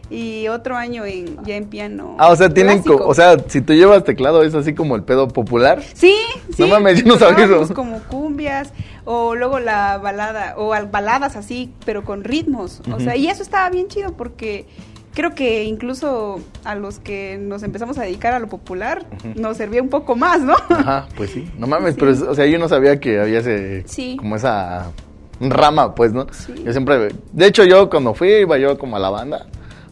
y 0.10 0.48
otro 0.48 0.76
año 0.76 1.06
en, 1.06 1.38
ya 1.44 1.56
en 1.56 1.66
piano. 1.66 2.16
Ah, 2.20 2.30
o 2.30 2.36
sea, 2.36 2.50
tienen, 2.50 2.82
co- 2.82 3.06
o 3.06 3.14
sea, 3.14 3.38
si 3.48 3.62
tú 3.62 3.74
llevas 3.74 4.04
teclado 4.04 4.44
es 4.44 4.56
así 4.56 4.74
como 4.74 4.96
el 4.96 5.04
pedo 5.04 5.28
popular. 5.28 5.82
Sí, 5.94 6.16
sí. 6.56 6.62
No 6.64 6.68
mames, 6.68 7.04
yo 7.04 7.08
no 7.14 7.18
sabía 7.20 7.46
eso. 7.46 7.74
como 7.74 8.00
cumbias 8.04 8.74
o 9.06 9.36
luego 9.36 9.60
la 9.60 9.98
balada 9.98 10.56
o 10.58 10.74
al- 10.74 10.88
baladas 10.88 11.36
así, 11.36 11.72
pero 11.86 12.04
con 12.04 12.24
ritmos. 12.24 12.82
O 12.94 13.00
sea, 13.00 13.16
y 13.16 13.28
eso 13.28 13.44
estaba 13.44 13.70
bien 13.70 13.88
chido 13.88 14.14
porque 14.14 14.66
creo 15.14 15.34
que 15.36 15.64
incluso 15.66 16.40
a 16.64 16.76
los 16.76 17.00
que 17.00 17.38
nos 17.40 17.64
empezamos 17.64 17.98
a 17.98 18.04
dedicar 18.04 18.34
a 18.34 18.40
lo 18.40 18.48
popular 18.48 19.06
nos 19.36 19.58
servía 19.58 19.82
un 19.82 19.90
poco 19.90 20.16
más, 20.16 20.40
¿no? 20.42 20.54
Ajá, 20.70 21.08
pues 21.18 21.32
sí. 21.32 21.50
No 21.58 21.68
mames, 21.68 21.94
Sí. 21.96 22.00
pero, 22.00 22.12
es- 22.12 22.22
o 22.22 22.34
sea, 22.36 22.46
yo 22.46 22.58
no 22.58 22.68
sabía 22.70 23.00
que 23.00 23.20
había 23.20 23.40
ese, 23.40 23.84
Sí. 23.88 24.16
como 24.18 24.36
esa 24.36 24.92
rama, 25.40 25.94
pues, 25.96 26.14
¿no? 26.14 26.28
Sí. 26.32 26.54
Yo 26.66 26.72
siempre, 26.72 27.10
de 27.32 27.46
hecho, 27.46 27.64
yo 27.64 27.90
cuando 27.90 28.14
fui, 28.14 28.30
iba 28.30 28.58
yo 28.58 28.78
como 28.78 28.98
a 28.98 29.00
la 29.00 29.10
banda, 29.10 29.46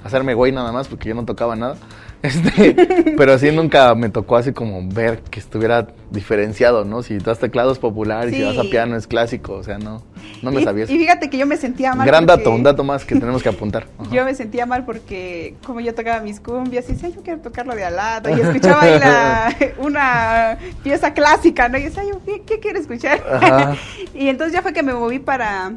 hacerme 0.07 0.33
güey 0.33 0.51
nada 0.51 0.71
más, 0.71 0.87
porque 0.87 1.09
yo 1.09 1.15
no 1.15 1.25
tocaba 1.25 1.55
nada. 1.55 1.77
Este, 2.23 3.13
pero 3.15 3.33
así 3.33 3.51
nunca 3.51 3.93
me 3.93 4.09
tocó 4.09 4.37
así 4.37 4.51
como 4.51 4.81
ver 4.89 5.19
que 5.21 5.39
estuviera 5.39 5.87
diferenciado, 6.09 6.83
¿no? 6.83 7.03
Si 7.03 7.19
das 7.19 7.37
teclado 7.37 7.71
es 7.71 7.77
popular 7.77 8.27
y 8.27 8.33
si 8.33 8.43
vas 8.43 8.57
a 8.57 8.63
piano 8.63 8.95
es 8.95 9.05
clásico, 9.05 9.53
o 9.53 9.63
sea, 9.63 9.77
no, 9.77 10.01
no 10.41 10.51
me 10.51 10.61
y, 10.61 10.63
sabía 10.63 10.85
eso. 10.85 10.93
y 10.93 10.97
fíjate 10.97 11.29
que 11.29 11.37
yo 11.37 11.45
me 11.45 11.57
sentía 11.57 11.93
mal. 11.93 12.07
Gran 12.07 12.25
dato, 12.25 12.49
un 12.49 12.63
dato 12.63 12.83
más 12.83 13.05
que 13.05 13.15
tenemos 13.15 13.43
que 13.43 13.49
apuntar. 13.49 13.85
Ajá. 13.99 14.09
Yo 14.11 14.25
me 14.25 14.33
sentía 14.33 14.65
mal 14.65 14.83
porque 14.83 15.55
como 15.63 15.79
yo 15.79 15.93
tocaba 15.93 16.21
mis 16.21 16.39
cumbias 16.39 16.89
y 16.89 16.93
decía, 16.93 17.09
yo 17.09 17.21
quiero 17.21 17.39
tocarlo 17.39 17.75
de 17.75 17.85
al 17.85 17.95
lado 17.95 18.35
y 18.35 18.41
escuchaba 18.41 18.81
ahí 18.81 18.99
la, 18.99 19.55
una 19.77 20.57
pieza 20.83 21.13
clásica, 21.13 21.69
¿no? 21.69 21.77
Y 21.77 21.83
decía, 21.83 22.03
yo, 22.03 22.19
¿qué, 22.25 22.41
qué 22.41 22.59
quiero 22.59 22.79
escuchar? 22.79 23.23
Ajá. 23.31 23.75
y 24.15 24.27
entonces 24.27 24.53
ya 24.53 24.63
fue 24.63 24.73
que 24.73 24.81
me 24.81 24.95
moví 24.95 25.19
para, 25.19 25.71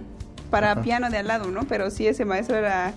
para 0.48 0.72
Ajá. 0.72 0.82
piano 0.82 1.10
de 1.10 1.18
al 1.18 1.26
lado, 1.26 1.50
¿no? 1.50 1.64
Pero 1.64 1.90
sí, 1.90 2.06
ese 2.06 2.24
maestro 2.24 2.56
era... 2.56 2.94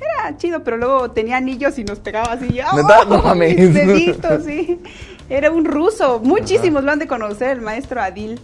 Era 0.00 0.36
chido, 0.36 0.62
pero 0.64 0.76
luego 0.76 1.10
tenía 1.10 1.36
anillos 1.38 1.78
y 1.78 1.84
nos 1.84 1.98
pegaba 1.98 2.32
así. 2.32 2.60
¡oh! 2.60 2.76
¿Neta? 2.76 3.04
No 3.04 3.22
mames. 3.22 3.56
Mis 3.58 3.74
deditos, 3.74 4.44
sí. 4.44 4.80
Era 5.28 5.50
un 5.50 5.64
ruso. 5.64 6.20
Muchísimos 6.22 6.84
lo 6.84 6.92
han 6.92 6.98
de 6.98 7.06
conocer, 7.06 7.50
el 7.58 7.60
maestro 7.60 8.00
Adil. 8.00 8.40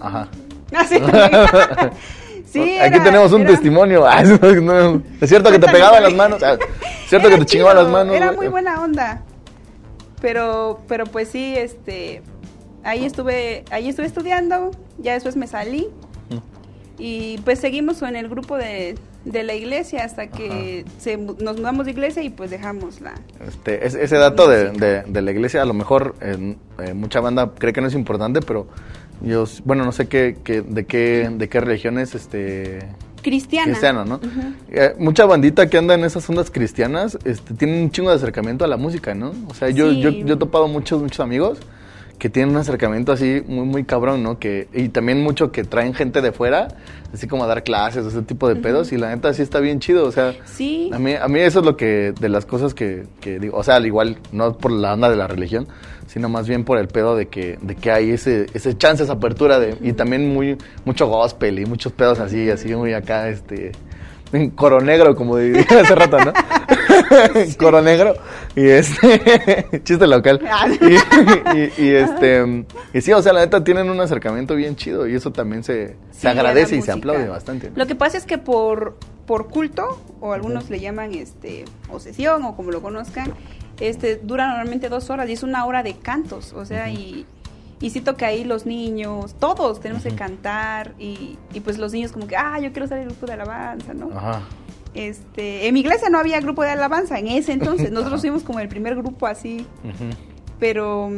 Ajá. 0.00 0.28
Ah, 0.74 0.84
sí. 0.88 0.96
Sí, 2.46 2.78
Aquí 2.78 2.94
era- 2.94 3.04
tenemos 3.04 3.32
un 3.32 3.42
era- 3.42 3.50
testimonio. 3.50 4.04
Ah. 4.06 4.22
Es 5.20 5.28
cierto 5.28 5.50
que 5.50 5.58
te 5.58 5.66
pegaba 5.66 6.00
las 6.00 6.14
manos. 6.14 6.42
Ah, 6.42 6.52
Es 6.54 7.08
cierto 7.10 7.28
que 7.28 7.34
Era 7.34 7.44
te 7.44 7.50
chingaba 7.50 7.74
las 7.74 7.88
manos. 7.88 8.14
Era 8.14 8.32
muy 8.32 8.48
buena 8.48 8.80
onda. 8.80 9.22
Pero, 10.20 10.80
pero 10.88 11.04
pues 11.04 11.28
sí, 11.28 11.54
este. 11.56 12.22
ahí 12.84 13.04
estuve, 13.04 13.64
ahí 13.70 13.88
estuve 13.88 14.06
estudiando, 14.06 14.70
ya 14.98 15.12
después 15.14 15.36
me 15.36 15.46
salí 15.46 15.88
y 16.98 17.38
pues 17.38 17.58
seguimos 17.58 18.00
en 18.02 18.16
el 18.16 18.28
grupo 18.28 18.56
de, 18.56 18.96
de 19.24 19.42
la 19.42 19.54
iglesia 19.54 20.04
hasta 20.04 20.28
que 20.28 20.84
se, 20.98 21.16
nos 21.16 21.56
mudamos 21.56 21.84
de 21.84 21.92
iglesia 21.92 22.22
y 22.22 22.30
pues 22.30 22.50
dejamos 22.50 23.00
la... 23.00 23.14
Este, 23.46 23.86
ese 23.86 24.16
dato 24.16 24.48
de, 24.48 25.02
de, 25.02 25.22
la 25.22 25.30
iglesia, 25.30 25.62
a 25.62 25.66
lo 25.66 25.74
mejor 25.74 26.14
eh, 26.20 26.56
mucha 26.94 27.20
banda 27.20 27.52
cree 27.58 27.72
que 27.72 27.80
no 27.80 27.88
es 27.88 27.94
importante, 27.94 28.40
pero 28.40 28.66
yo, 29.20 29.44
bueno, 29.64 29.84
no 29.84 29.92
sé 29.92 30.08
qué, 30.08 30.38
qué, 30.42 30.62
de 30.62 30.86
qué 30.86 31.30
de 31.30 31.48
qué 31.48 31.60
religiones 31.60 32.14
este 32.14 32.80
cristiana. 33.22 33.66
Cristiano, 33.66 34.04
¿no? 34.04 34.20
Eh, 34.70 34.94
mucha 34.98 35.24
bandita 35.26 35.68
que 35.68 35.78
anda 35.78 35.94
en 35.94 36.04
esas 36.04 36.28
ondas 36.30 36.50
cristianas 36.50 37.18
este, 37.24 37.54
tienen 37.54 37.82
un 37.82 37.90
chingo 37.90 38.10
de 38.10 38.16
acercamiento 38.16 38.64
a 38.64 38.68
la 38.68 38.76
música, 38.76 39.14
¿no? 39.14 39.32
O 39.48 39.54
sea, 39.54 39.70
yo, 39.70 39.90
yo, 39.90 40.10
yo 40.10 40.34
he 40.34 40.36
topado 40.36 40.68
muchos, 40.68 41.02
muchos 41.02 41.20
amigos 41.20 41.58
que 42.18 42.30
tienen 42.30 42.54
un 42.54 42.60
acercamiento 42.60 43.12
así 43.12 43.42
muy, 43.46 43.66
muy 43.66 43.84
cabrón, 43.84 44.22
¿no? 44.22 44.38
Que, 44.38 44.68
y 44.72 44.88
también 44.88 45.22
mucho 45.22 45.52
que 45.52 45.64
traen 45.64 45.94
gente 45.94 46.22
de 46.22 46.32
fuera, 46.32 46.68
así 47.12 47.26
como 47.26 47.44
a 47.44 47.46
dar 47.46 47.62
clases, 47.62 48.06
ese 48.06 48.22
tipo 48.22 48.48
de 48.48 48.56
pedos, 48.56 48.92
y 48.92 48.96
la 48.96 49.14
neta 49.14 49.32
sí 49.34 49.42
está 49.42 49.60
bien 49.60 49.80
chido, 49.80 50.06
o 50.06 50.12
sea, 50.12 50.34
sí. 50.44 50.90
a, 50.92 50.98
mí, 50.98 51.14
a 51.14 51.28
mí 51.28 51.40
eso 51.40 51.60
es 51.60 51.66
lo 51.66 51.76
que, 51.76 52.12
de 52.18 52.28
las 52.28 52.46
cosas 52.46 52.74
que, 52.74 53.04
que 53.20 53.38
digo, 53.38 53.56
o 53.56 53.62
sea, 53.62 53.76
al 53.76 53.86
igual, 53.86 54.18
no 54.32 54.56
por 54.56 54.72
la 54.72 54.94
onda 54.94 55.10
de 55.10 55.16
la 55.16 55.26
religión, 55.26 55.68
sino 56.06 56.28
más 56.28 56.48
bien 56.48 56.64
por 56.64 56.78
el 56.78 56.88
pedo 56.88 57.16
de 57.16 57.28
que, 57.28 57.58
de 57.60 57.74
que 57.74 57.90
hay 57.90 58.10
ese, 58.10 58.46
ese 58.54 58.76
chance, 58.76 59.02
esa 59.02 59.14
apertura, 59.14 59.58
de, 59.58 59.76
y 59.82 59.92
también 59.92 60.32
muy, 60.32 60.56
mucho 60.84 61.06
gospel 61.08 61.58
y 61.58 61.66
muchos 61.66 61.92
pedos 61.92 62.18
así, 62.20 62.48
así 62.50 62.74
muy 62.74 62.94
acá, 62.94 63.28
este, 63.28 63.72
en 64.32 64.50
coro 64.50 64.80
negro, 64.80 65.14
como 65.14 65.36
diría 65.36 65.64
hace 65.82 65.94
rato, 65.94 66.18
¿no? 66.18 66.32
Coro 67.58 67.82
negro. 67.82 68.14
Y 68.54 68.66
este, 68.68 69.80
chiste 69.84 70.06
local. 70.06 70.40
Ah. 70.50 70.66
Y, 71.78 71.90
este, 71.90 72.64
y 72.92 73.00
sí, 73.00 73.12
o 73.12 73.22
sea, 73.22 73.32
la 73.32 73.40
neta 73.40 73.62
tienen 73.62 73.90
un 73.90 74.00
acercamiento 74.00 74.54
bien 74.54 74.76
chido 74.76 75.06
y 75.06 75.14
eso 75.14 75.30
también 75.32 75.62
se, 75.62 75.96
se 76.10 76.28
agradece 76.28 76.76
y 76.76 76.82
se 76.82 76.92
aplaude 76.92 77.28
bastante. 77.28 77.70
Lo 77.74 77.86
que 77.86 77.94
pasa 77.94 78.16
es 78.16 78.24
que 78.24 78.38
por, 78.38 78.96
por 79.26 79.48
culto, 79.48 80.00
o 80.20 80.32
algunos 80.32 80.70
le 80.70 80.80
llaman 80.80 81.14
este, 81.14 81.64
obsesión 81.90 82.44
o 82.44 82.56
como 82.56 82.70
lo 82.70 82.82
conozcan, 82.82 83.32
este, 83.80 84.16
dura 84.16 84.48
normalmente 84.48 84.88
dos 84.88 85.10
horas 85.10 85.28
y 85.28 85.32
es 85.32 85.42
una 85.42 85.66
hora 85.66 85.82
de 85.82 85.94
cantos, 85.94 86.52
o 86.54 86.64
sea, 86.64 86.88
y 86.90 87.26
y 87.80 87.90
siento 87.90 88.16
que 88.16 88.24
ahí 88.24 88.44
los 88.44 88.64
niños, 88.64 89.34
todos 89.34 89.80
tenemos 89.80 90.02
que 90.02 90.14
cantar 90.14 90.94
y, 90.98 91.38
y, 91.52 91.60
pues 91.60 91.76
los 91.76 91.92
niños 91.92 92.12
como 92.12 92.26
que, 92.26 92.36
ah, 92.36 92.58
yo 92.58 92.72
quiero 92.72 92.86
ser 92.86 92.98
el 92.98 93.06
grupo 93.06 93.26
de 93.26 93.34
alabanza, 93.34 93.92
¿no? 93.92 94.10
Ajá. 94.16 94.40
Este, 94.96 95.68
en 95.68 95.74
mi 95.74 95.80
iglesia 95.80 96.08
no 96.08 96.18
había 96.18 96.40
grupo 96.40 96.62
de 96.62 96.70
alabanza 96.70 97.18
en 97.18 97.28
ese 97.28 97.52
entonces, 97.52 97.90
nosotros 97.92 98.20
fuimos 98.20 98.42
como 98.42 98.60
el 98.60 98.68
primer 98.68 98.96
grupo 98.96 99.26
así, 99.26 99.66
pero 100.58 101.10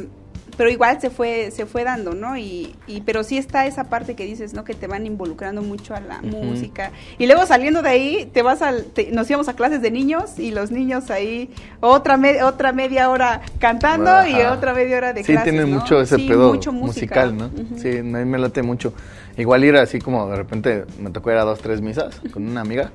pero 0.58 0.70
igual 0.70 1.00
se 1.00 1.08
fue 1.08 1.52
se 1.52 1.66
fue 1.66 1.84
dando, 1.84 2.14
¿no? 2.14 2.36
Y, 2.36 2.74
y, 2.88 3.02
pero 3.02 3.22
sí 3.22 3.38
está 3.38 3.66
esa 3.66 3.84
parte 3.84 4.16
que 4.16 4.24
dices, 4.24 4.54
¿no? 4.54 4.64
Que 4.64 4.74
te 4.74 4.88
van 4.88 5.06
involucrando 5.06 5.62
mucho 5.62 5.94
a 5.94 6.00
la 6.00 6.20
música. 6.20 6.90
Y 7.16 7.26
luego 7.26 7.46
saliendo 7.46 7.80
de 7.80 7.88
ahí, 7.88 8.30
te 8.34 8.42
vas 8.42 8.60
al 8.60 8.86
nos 9.12 9.30
íbamos 9.30 9.48
a 9.48 9.54
clases 9.54 9.80
de 9.80 9.92
niños 9.92 10.36
y 10.36 10.50
los 10.50 10.72
niños 10.72 11.10
ahí 11.12 11.50
otra 11.78 12.18
otra 12.42 12.72
media 12.72 13.08
hora 13.08 13.40
cantando 13.60 14.26
y 14.26 14.34
otra 14.42 14.74
media 14.74 14.96
hora 14.96 15.12
de 15.12 15.22
clases, 15.22 15.44
Sí, 15.44 15.50
tienen 15.50 15.72
mucho 15.72 16.00
ese 16.00 16.18
pedo 16.18 16.52
musical, 16.72 17.36
¿no? 17.36 17.50
Sí, 17.76 17.98
a 17.98 18.02
mí 18.02 18.24
me 18.24 18.38
late 18.38 18.62
mucho. 18.62 18.92
Igual 19.36 19.64
ir 19.64 19.76
así 19.76 20.00
como 20.00 20.28
de 20.28 20.36
repente 20.36 20.84
me 20.98 21.10
tocó 21.10 21.30
ir 21.30 21.36
a 21.36 21.44
dos, 21.44 21.60
tres 21.60 21.80
misas 21.80 22.20
con 22.32 22.48
una 22.48 22.62
amiga. 22.62 22.90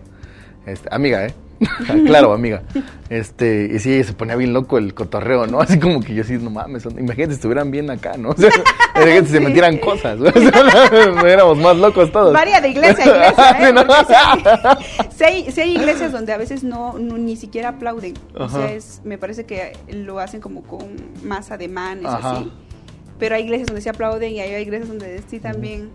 Este, 0.66 0.88
amiga, 0.92 1.26
¿eh? 1.26 1.34
claro, 2.06 2.34
amiga. 2.34 2.64
Este, 3.10 3.70
y 3.74 3.80
sí, 3.80 4.04
se 4.04 4.14
ponía 4.14 4.36
bien 4.36 4.54
loco 4.54 4.78
el 4.78 4.94
cotorreo, 4.94 5.48
¿no? 5.48 5.60
Así 5.62 5.80
como 5.80 6.02
que 6.02 6.14
yo 6.14 6.24
sí, 6.24 6.38
no 6.38 6.50
mames, 6.50 6.86
imagínate 6.86 7.32
si 7.32 7.36
estuvieran 7.36 7.72
bien 7.72 7.90
acá, 7.90 8.18
¿no? 8.18 8.30
O 8.34 8.36
sea, 8.36 8.50
imagínate 8.96 9.26
si 9.28 9.34
se 9.34 9.40
metieran 9.40 9.78
cosas, 9.78 10.20
¿no? 10.20 10.28
éramos 11.26 11.58
más 11.58 11.76
locos 11.78 12.12
todos. 12.12 12.32
Varia 12.32 12.62
de 12.62 12.70
iglesia 12.70 13.04
a 13.04 13.70
iglesia, 13.70 14.80
¿eh? 15.18 15.52
sí, 15.52 15.62
hay, 15.62 15.76
iglesias 15.76 16.12
donde 16.12 16.32
a 16.32 16.38
veces 16.38 16.64
no, 16.64 16.98
ni 17.00 17.36
siquiera 17.36 17.70
aplauden. 17.70 18.14
O 18.36 18.48
sea, 18.48 18.72
es, 18.72 19.02
me 19.04 19.18
parece 19.18 19.46
que 19.46 19.74
lo 19.90 20.20
hacen 20.20 20.42
como 20.42 20.62
con 20.62 20.96
más 21.24 21.52
ademanes, 21.52 22.06
así. 22.06 22.52
Pero 23.18 23.36
hay 23.36 23.44
iglesias 23.44 23.68
donde 23.68 23.82
se 23.82 23.90
aplauden 23.90 24.32
y 24.32 24.40
hay 24.42 24.62
iglesias 24.62 24.90
donde 24.90 25.22
sí 25.28 25.40
también 25.40 25.90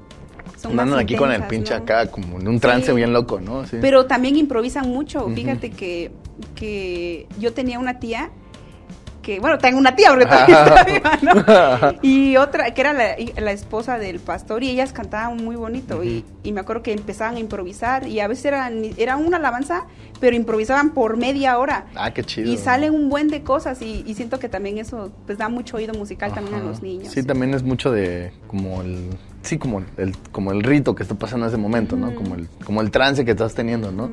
son 0.57 0.79
Andan 0.79 0.99
aquí 0.99 1.17
con 1.17 1.31
el 1.31 1.43
pinche 1.45 1.75
acá, 1.75 2.11
como 2.11 2.39
en 2.39 2.49
un 2.49 2.61
trance 2.61 2.93
bien 2.93 3.13
loco, 3.13 3.41
¿no? 3.41 3.65
Pero 3.81 4.07
también 4.07 4.37
improvisan 4.37 4.89
mucho. 4.89 5.29
Fíjate 5.29 5.71
que, 5.71 6.13
que 6.55 7.27
yo 7.39 7.53
tenía 7.53 7.79
una 7.79 7.99
tía 7.99 8.31
bueno, 9.39 9.59
tengo 9.59 9.79
una 9.79 9.95
tía 9.95 10.11
porque 10.11 10.25
todavía 10.25 10.65
está 10.67 10.85
viva, 10.85 11.19
¿no? 11.23 11.99
Y 12.03 12.37
otra, 12.37 12.73
que 12.73 12.81
era 12.81 12.93
la, 12.93 13.53
esposa 13.53 13.99
del 13.99 14.21
pastor, 14.21 14.63
y 14.63 14.71
ellas 14.71 14.93
cantaban 14.93 15.37
muy 15.37 15.57
bonito, 15.57 16.03
y, 16.03 16.25
me 16.51 16.61
acuerdo 16.61 16.83
que 16.83 16.93
empezaban 16.93 17.37
a 17.37 17.41
improvisar, 17.41 18.07
y 18.07 18.21
a 18.21 18.29
veces 18.29 18.47
eran, 18.47 18.83
era 18.97 19.17
una 19.17 19.37
alabanza, 19.37 19.85
pero 20.21 20.37
improvisaban 20.37 20.91
por 20.91 21.17
media 21.17 21.59
hora. 21.59 21.87
Ah, 21.95 22.13
qué 22.13 22.25
chido. 22.25 22.51
Y 22.51 22.57
salen 22.57 22.95
un 22.95 23.09
buen 23.09 23.29
de 23.29 23.43
cosas, 23.43 23.81
y, 23.83 24.15
siento 24.15 24.39
que 24.39 24.49
también 24.49 24.79
eso, 24.79 25.13
pues 25.27 25.39
da 25.39 25.49
mucho 25.49 25.77
oído 25.77 25.95
musical 25.95 26.33
también 26.33 26.57
a 26.57 26.61
los 26.61 26.83
niños. 26.83 27.13
Sí, 27.13 27.23
también 27.23 27.55
es 27.55 27.63
mucho 27.63 27.91
de, 27.91 28.33
como 28.47 28.83
el 28.83 29.11
sí, 29.43 29.59
como 29.59 29.83
el, 29.97 30.15
como 30.31 30.53
el 30.53 30.63
rito 30.63 30.95
que 30.95 31.03
está 31.03 31.15
pasando 31.15 31.47
en 31.47 31.51
ese 31.51 31.59
momento, 31.59 31.97
¿no? 31.97 32.15
Como 32.15 32.35
el, 32.35 32.49
como 32.65 32.81
el 32.81 32.91
trance 32.91 33.25
que 33.25 33.31
estás 33.33 33.55
teniendo, 33.55 33.93
¿no? 33.93 34.11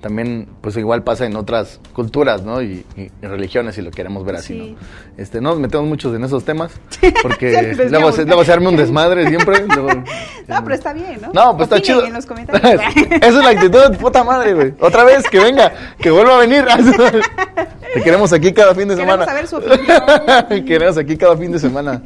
También, 0.00 0.46
pues 0.60 0.76
igual 0.76 1.02
pasa 1.02 1.24
en 1.24 1.36
otras 1.36 1.80
culturas, 1.94 2.42
¿no? 2.42 2.60
Y, 2.62 2.84
religiones, 3.22 3.76
si 3.76 3.82
lo 3.82 3.90
queremos 3.90 4.24
ver 4.24 4.36
así, 4.36 4.54
¿no? 4.54 4.76
Este, 5.16 5.40
no 5.40 5.50
nos 5.50 5.60
metemos 5.60 5.88
muchos 5.88 6.14
en 6.14 6.24
esos 6.24 6.44
temas, 6.44 6.72
porque 7.22 7.74
luego, 7.90 8.12
se, 8.12 8.24
luego 8.26 8.44
se 8.44 8.58
un 8.58 8.76
desmadre 8.76 9.28
siempre. 9.28 9.66
no, 10.48 10.62
pero 10.64 10.74
está 10.74 10.92
bien, 10.92 11.18
¿no? 11.22 11.32
No, 11.32 11.56
pues 11.56 11.70
está 11.70 11.80
chido. 11.80 12.04
en 12.04 12.12
los 12.12 12.26
comentarios. 12.26 12.82
Esa 13.10 13.26
es 13.26 13.34
la 13.34 13.50
actitud 13.50 13.90
de 13.90 13.96
puta 13.96 14.22
madre, 14.22 14.54
güey. 14.54 14.74
Otra 14.80 15.04
vez, 15.04 15.24
que 15.30 15.38
venga, 15.44 15.72
que 15.98 16.10
vuelva 16.10 16.36
a 16.36 16.38
venir. 16.40 16.64
Te 17.94 18.02
queremos 18.02 18.32
aquí 18.32 18.52
cada 18.52 18.74
fin 18.74 18.88
de 18.88 18.96
semana. 18.96 19.24
Queremos 19.24 19.50
saber 19.50 19.68
su 19.68 19.74
opinión. 19.74 20.64
queremos 20.66 20.98
aquí 20.98 21.16
cada 21.16 21.36
fin 21.36 21.52
de 21.52 21.58
semana. 21.58 22.02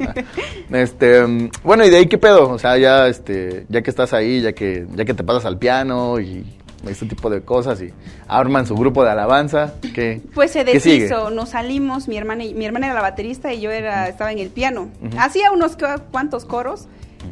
Este, 0.71 1.49
bueno, 1.63 1.83
¿y 1.83 1.89
de 1.89 1.97
ahí 1.97 2.05
qué 2.05 2.17
pedo? 2.17 2.49
O 2.49 2.59
sea, 2.59 2.77
ya, 2.77 3.07
este, 3.07 3.65
ya 3.69 3.81
que 3.81 3.89
estás 3.89 4.13
ahí, 4.13 4.41
ya 4.41 4.53
que, 4.53 4.85
ya 4.93 5.05
que 5.05 5.13
te 5.13 5.23
pasas 5.23 5.45
al 5.45 5.57
piano 5.57 6.19
y 6.19 6.45
este 6.87 7.05
tipo 7.05 7.29
de 7.29 7.41
cosas 7.41 7.81
y 7.81 7.91
arman 8.27 8.65
su 8.65 8.75
grupo 8.75 9.03
de 9.03 9.11
alabanza, 9.11 9.73
¿qué 9.93 10.21
Pues 10.33 10.51
se 10.51 10.63
deshizo, 10.63 11.29
nos 11.29 11.49
salimos, 11.49 12.07
mi 12.07 12.17
hermana, 12.17 12.43
mi 12.55 12.65
hermana 12.65 12.87
era 12.87 12.95
la 12.95 13.01
baterista 13.01 13.53
y 13.53 13.61
yo 13.61 13.71
era, 13.71 14.07
estaba 14.07 14.31
en 14.31 14.39
el 14.39 14.49
piano. 14.49 14.89
Hacía 15.17 15.51
unos 15.51 15.77
cuantos 16.11 16.45
coros, 16.45 16.87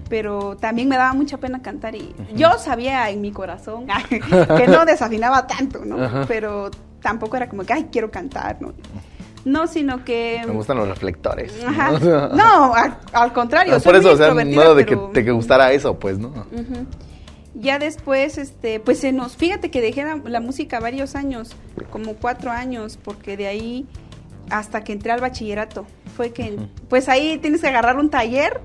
pero 0.10 0.56
también 0.58 0.88
me 0.88 0.98
daba 0.98 1.14
mucha 1.14 1.38
pena 1.38 1.62
cantar 1.62 1.96
y 1.96 2.14
yo 2.36 2.58
sabía 2.58 3.10
en 3.10 3.22
mi 3.22 3.32
corazón 3.32 3.88
que 4.10 4.68
no 4.68 4.86
desafinaba 4.86 5.48
tanto, 5.48 5.84
¿no? 5.86 6.26
Pero 6.28 6.72
tampoco 7.02 7.38
era 7.38 7.50
como 7.50 7.64
que, 7.64 7.74
ay, 7.74 7.88
quiero 7.92 8.12
cantar, 8.12 8.62
¿no? 8.62 8.74
No, 9.46 9.66
sino 9.66 10.04
que... 10.04 10.42
Me 10.46 10.52
gustan 10.52 10.78
los 10.78 10.90
reflectores. 10.90 11.54
¿no? 12.34 12.74
al, 13.14 13.34
contrario. 13.34 13.80
por 13.80 13.96
eso, 13.96 14.12
o 14.12 14.18
sea, 14.18 14.34
no 14.34 14.76
de 14.76 14.86
que 14.86 14.98
te 15.14 15.32
gustara 15.32 15.72
eso, 15.72 15.98
pues, 15.98 16.18
¿no? 16.20 16.34
Ya 17.54 17.80
después, 17.80 18.38
este, 18.38 18.80
pues 18.80 19.00
se 19.00 19.14
nos... 19.14 19.38
Fíjate 19.38 19.72
que 19.72 19.82
dejé 19.82 20.06
la, 20.26 20.42
música 20.42 20.80
varios 20.80 21.16
años, 21.16 21.56
como 21.92 22.16
cuatro 22.16 22.52
años, 22.52 23.00
porque 23.02 23.38
de 23.38 23.48
ahí 23.48 23.86
hasta 24.50 24.84
que 24.84 24.94
entré 24.94 25.12
al 25.12 25.22
bachillerato. 25.22 25.86
Fue 26.16 26.32
que, 26.32 26.58
pues 26.90 27.10
ahí 27.10 27.38
tienes 27.38 27.62
que 27.62 27.68
agarrar 27.68 27.98
un 27.98 28.10
taller 28.10 28.62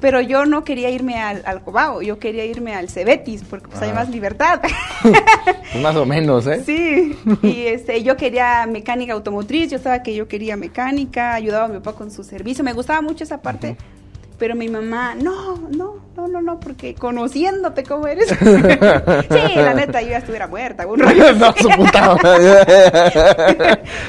pero 0.00 0.20
yo 0.20 0.46
no 0.46 0.64
quería 0.64 0.90
irme 0.90 1.20
al, 1.20 1.42
al 1.44 1.62
Cobao, 1.62 2.02
yo 2.02 2.18
quería 2.18 2.44
irme 2.44 2.74
al 2.74 2.88
Cebetis, 2.88 3.42
porque 3.48 3.68
pues 3.68 3.82
hay 3.82 3.92
más 3.92 4.08
libertad. 4.08 4.60
más 5.82 5.96
o 5.96 6.06
menos, 6.06 6.46
¿eh? 6.46 6.62
Sí, 6.64 7.16
y 7.42 7.66
este, 7.66 8.02
yo 8.02 8.16
quería 8.16 8.66
mecánica 8.66 9.12
automotriz, 9.12 9.70
yo 9.70 9.76
estaba 9.76 10.02
que 10.02 10.14
yo 10.14 10.28
quería 10.28 10.56
mecánica, 10.56 11.34
ayudaba 11.34 11.66
a 11.66 11.68
mi 11.68 11.78
papá 11.78 11.92
con 11.94 12.10
su 12.10 12.24
servicio, 12.24 12.64
me 12.64 12.72
gustaba 12.72 13.00
mucho 13.02 13.24
esa 13.24 13.40
parte, 13.42 13.76
pero 14.38 14.54
mi 14.54 14.68
mamá, 14.68 15.16
no, 15.16 15.56
no, 15.70 15.96
no, 16.16 16.28
no, 16.28 16.40
no, 16.40 16.60
porque 16.60 16.94
conociéndote 16.94 17.82
cómo 17.82 18.06
eres. 18.06 18.28
sí, 18.28 19.54
la 19.56 19.74
neta, 19.74 20.00
yo 20.00 20.10
ya 20.10 20.18
estuviera 20.18 20.46
muerta. 20.46 20.86
Un 20.86 21.00
rollo 21.00 21.32
no, 21.34 21.52
su 21.56 21.68
puta 21.70 22.14
madre. 22.22 22.60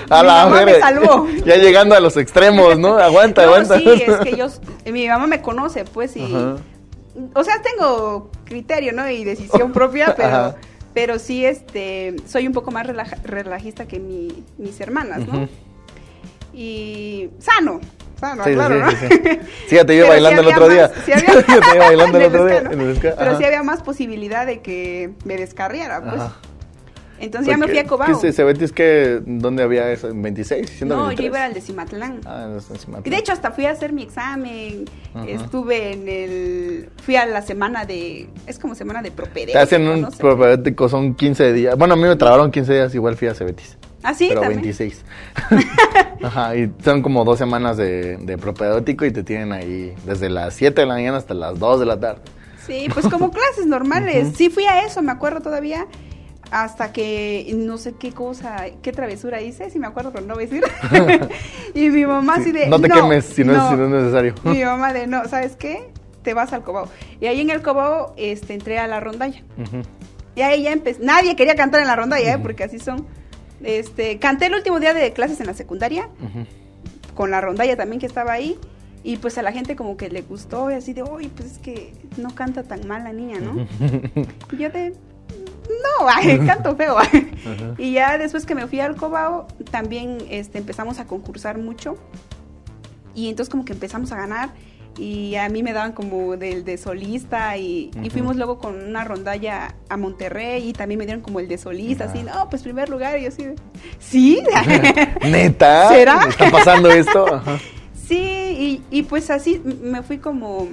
a 0.09 0.21
mi 0.21 0.27
la 0.27 0.45
mamá 0.45 0.65
me 0.65 0.79
salvó. 0.79 1.27
Ya 1.45 1.55
llegando 1.55 1.95
a 1.95 1.99
los 1.99 2.15
extremos, 2.15 2.77
¿no? 2.77 2.97
Aguanta, 2.97 3.43
aguanta. 3.43 3.79
Sí, 3.79 4.03
es 4.05 4.17
que 4.17 4.37
yo, 4.37 4.47
mi 4.91 5.07
mamá 5.07 5.25
me 5.25 5.41
conoce, 5.41 5.83
pues, 5.85 6.15
y. 6.15 6.31
O 7.33 7.43
sea, 7.43 7.61
tengo 7.61 8.29
criterio, 8.45 8.93
¿no? 8.93 9.09
Y 9.09 9.23
decisión 9.23 9.71
propia, 9.71 10.13
pero. 10.15 10.55
Pero 10.93 11.19
sí, 11.19 11.45
este, 11.45 12.15
soy 12.27 12.47
un 12.47 12.53
poco 12.53 12.71
más 12.71 12.87
relajista 12.87 13.87
que 13.87 13.99
mi, 13.99 14.43
mis 14.57 14.79
hermanas, 14.81 15.21
¿no? 15.27 15.47
Y 16.51 17.29
sano, 17.37 17.79
Ah, 18.21 18.35
sí, 18.43 18.53
claro, 18.53 18.89
sí, 18.91 19.39
sí, 19.67 19.77
te 19.85 19.95
iba 19.95 20.09
bailando 20.09 20.41
el 20.41 20.47
otro 20.47 20.67
día. 20.67 20.91
Sí 21.05 21.11
había, 21.13 21.43
te 21.43 21.75
iba 21.75 21.85
bailando 21.85 22.17
el 22.17 22.25
otro 22.25 22.45
día. 22.45 22.63
Pero 23.17 23.37
sí 23.37 23.45
había 23.45 23.63
más 23.63 23.81
posibilidad 23.81 24.45
de 24.45 24.61
que 24.61 25.11
me 25.25 25.37
descarriara, 25.37 26.01
pues. 26.01 26.21
Entonces 27.19 27.49
ya 27.49 27.57
me 27.57 27.67
fui 27.67 27.77
a 27.77 27.85
Cobao. 27.85 28.19
¿Qué 28.19 28.27
es 28.29 28.35
Cebetis? 28.35 28.71
¿Qué, 28.71 29.19
¿Dónde 29.25 29.63
había 29.63 29.91
eso? 29.91 30.09
¿En 30.09 30.21
26? 30.21 30.85
No, 30.85 31.11
yo 31.11 31.23
iba 31.23 31.43
al 31.43 31.53
de 31.53 31.61
Cimatlán. 31.61 32.21
Ah, 32.25 32.47
en 32.49 32.61
Cimatlán. 32.61 33.03
Y 33.05 33.09
de 33.09 33.17
hecho 33.17 33.33
hasta 33.33 33.51
fui 33.51 33.65
a 33.65 33.71
hacer 33.71 33.91
mi 33.91 34.03
examen. 34.03 34.85
Estuve 35.27 35.93
en 35.93 36.07
el... 36.07 36.89
Fui 37.03 37.15
a 37.17 37.25
la 37.25 37.41
semana 37.41 37.85
de... 37.85 38.29
Es 38.47 38.57
como 38.57 38.75
semana 38.75 39.01
de 39.01 39.11
propedéutico. 39.11 39.57
Te 39.57 39.63
hacen 39.63 39.87
un 39.87 40.07
propedéutico, 40.11 40.87
son 40.87 41.13
15 41.13 41.53
días. 41.53 41.77
Bueno, 41.77 41.95
a 41.95 41.97
mí 41.97 42.03
me 42.03 42.15
trabaron 42.15 42.51
15 42.51 42.73
días, 42.73 42.95
igual 42.95 43.17
fui 43.17 43.27
a 43.27 43.33
Cebetis. 43.33 43.77
¿Ah, 44.03 44.13
sí? 44.13 44.27
Pero 44.29 44.41
¿También? 44.41 44.61
26. 44.61 45.03
Ajá, 46.23 46.55
y 46.55 46.71
son 46.83 47.01
como 47.01 47.25
dos 47.25 47.37
semanas 47.37 47.77
de, 47.77 48.17
de 48.17 48.37
propedéutico 48.37 49.05
y 49.05 49.11
te 49.11 49.23
tienen 49.23 49.51
ahí 49.51 49.93
desde 50.05 50.29
las 50.29 50.53
7 50.53 50.81
de 50.81 50.87
la 50.87 50.93
mañana 50.93 51.17
hasta 51.17 51.33
las 51.33 51.59
2 51.59 51.79
de 51.81 51.85
la 51.85 51.99
tarde. 51.99 52.21
Sí, 52.65 52.87
pues 52.93 53.07
como 53.07 53.31
clases 53.31 53.65
normales. 53.65 54.33
Sí 54.35 54.49
fui 54.49 54.65
a 54.65 54.85
eso, 54.85 55.01
me 55.01 55.11
acuerdo 55.11 55.41
todavía. 55.41 55.87
Hasta 56.51 56.91
que 56.91 57.51
no 57.55 57.77
sé 57.77 57.93
qué 57.99 58.11
cosa, 58.11 58.65
qué 58.81 58.91
travesura 58.91 59.39
hice, 59.39 59.69
si 59.69 59.77
me 59.77 59.85
acuerdo, 59.85 60.11
pero 60.11 60.25
no 60.25 60.33
voy 60.33 60.45
a 60.45 60.47
decir. 60.47 60.63
y 61.75 61.89
mi 61.91 62.05
mamá 62.05 62.35
así 62.35 62.51
de. 62.51 62.67
No 62.67 62.79
te 62.79 62.89
quemes 62.89 63.25
si 63.25 63.43
no, 63.43 63.53
es, 63.53 63.69
si 63.69 63.75
no 63.75 63.85
es 63.85 63.89
necesario. 63.91 64.33
mi 64.43 64.63
mamá 64.63 64.91
de, 64.91 65.05
no, 65.05 65.27
¿sabes 65.27 65.55
qué? 65.55 65.91
Te 66.23 66.33
vas 66.33 66.51
al 66.51 66.63
Cobao. 66.63 66.87
Y 67.21 67.27
ahí 67.27 67.41
en 67.41 67.51
el 67.51 67.61
Cobao 67.61 68.15
este, 68.17 68.55
entré 68.55 68.79
a 68.79 68.87
la 68.87 68.99
rondalla. 68.99 69.43
Y 70.35 70.41
ahí 70.41 70.63
ya 70.63 70.71
empecé. 70.71 71.03
Nadie 71.03 71.35
quería 71.35 71.55
cantar 71.55 71.81
en 71.81 71.87
la 71.87 71.95
rondalla, 71.95 72.33
¿eh? 72.33 72.39
porque 72.39 72.63
así 72.63 72.79
son. 72.79 73.05
Este, 73.63 74.19
canté 74.19 74.47
el 74.47 74.53
último 74.53 74.79
día 74.79 74.93
de 74.93 75.11
clases 75.13 75.39
en 75.39 75.47
la 75.47 75.53
secundaria, 75.53 76.09
con 77.15 77.31
la 77.31 77.41
rondalla 77.41 77.75
también 77.75 77.99
que 77.99 78.05
estaba 78.05 78.33
ahí. 78.33 78.57
Y 79.01 79.17
pues 79.17 79.37
a 79.37 79.41
la 79.41 79.53
gente 79.53 79.77
como 79.77 79.95
que 79.95 80.09
le 80.09 80.21
gustó 80.23 80.69
y 80.71 80.73
así 80.73 80.91
de, 80.91 81.03
oye, 81.03 81.29
pues 81.33 81.53
es 81.53 81.57
que 81.59 81.93
no 82.17 82.35
canta 82.35 82.63
tan 82.63 82.85
mal 82.85 83.05
la 83.05 83.13
niña, 83.13 83.39
¿no? 83.39 83.65
y 84.51 84.57
yo 84.57 84.69
de, 84.69 84.93
no, 85.69 86.09
ay, 86.09 86.39
canto 86.45 86.75
feo. 86.75 86.97
y 87.77 87.93
ya 87.93 88.17
después 88.17 88.45
que 88.45 88.55
me 88.55 88.67
fui 88.67 88.79
al 88.79 88.95
Cobao, 88.95 89.47
también 89.71 90.17
este, 90.29 90.57
empezamos 90.57 90.99
a 90.99 91.05
concursar 91.05 91.57
mucho. 91.57 91.95
Y 93.15 93.29
entonces 93.29 93.49
como 93.49 93.65
que 93.65 93.73
empezamos 93.73 94.11
a 94.11 94.17
ganar 94.17 94.49
y 94.99 95.35
a 95.37 95.47
mí 95.47 95.63
me 95.63 95.71
daban 95.71 95.93
como 95.93 96.35
del 96.35 96.65
de 96.65 96.77
solista 96.77 97.55
y, 97.57 97.89
y 98.03 98.09
fuimos 98.09 98.35
luego 98.35 98.59
con 98.59 98.83
una 98.83 99.05
rondalla 99.05 99.75
a 99.87 99.95
Monterrey 99.95 100.69
y 100.69 100.73
también 100.73 100.99
me 100.99 101.05
dieron 101.05 101.21
como 101.21 101.39
el 101.39 101.47
de 101.47 101.57
solista, 101.57 102.05
así, 102.05 102.23
no, 102.23 102.49
pues 102.49 102.63
primer 102.63 102.89
lugar 102.89 103.17
y 103.17 103.23
yo 103.23 103.29
así, 103.29 103.45
¿sí? 103.99 104.43
¿Neta? 105.21 105.87
¿Será? 105.89 106.25
¿Está 106.27 106.51
pasando 106.51 106.91
esto? 106.91 107.25
Ajá. 107.33 107.57
Sí, 108.07 108.17
y, 108.17 108.83
y, 108.89 109.03
pues 109.03 109.29
así 109.29 109.61
me 109.63 110.01
fui 110.01 110.17
como, 110.17 110.67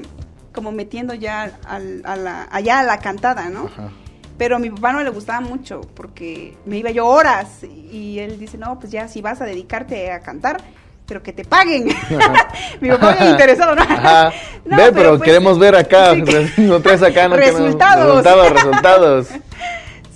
como 0.52 0.72
metiendo 0.72 1.14
ya 1.14 1.58
al, 1.64 2.00
a 2.04 2.16
la, 2.16 2.48
allá 2.50 2.80
a 2.80 2.82
la 2.82 2.98
cantada, 2.98 3.48
¿no? 3.50 3.66
Ajá. 3.66 3.90
Pero 4.38 4.56
a 4.56 4.58
mi 4.58 4.70
papá 4.70 4.92
no 4.92 5.02
le 5.02 5.10
gustaba 5.10 5.40
mucho 5.40 5.82
porque 5.94 6.56
me 6.66 6.78
iba 6.78 6.90
yo 6.90 7.06
horas 7.06 7.62
y 7.64 8.18
él 8.18 8.38
dice, 8.38 8.58
no, 8.58 8.78
pues 8.78 8.92
ya 8.92 9.08
si 9.08 9.22
vas 9.22 9.40
a 9.40 9.44
dedicarte 9.44 10.10
a 10.12 10.20
cantar, 10.20 10.58
pero 11.06 11.22
que 11.22 11.32
te 11.32 11.44
paguen. 11.44 11.86
mi 12.80 12.88
papá 12.90 13.12
bien 13.12 13.30
interesado, 13.30 13.74
¿no? 13.74 13.82
Ajá. 13.82 14.32
No, 14.66 14.76
Ve, 14.78 14.90
pero, 14.92 15.10
pues, 15.10 15.22
queremos 15.22 15.60
ver 15.60 15.76
acá, 15.76 16.12
sí, 16.12 16.22
no 16.62 16.80
traes 16.80 17.00
acá, 17.00 17.28
no 17.28 17.36
Resultados. 17.36 18.04
Resultados, 18.04 18.52
resultados. 18.52 19.28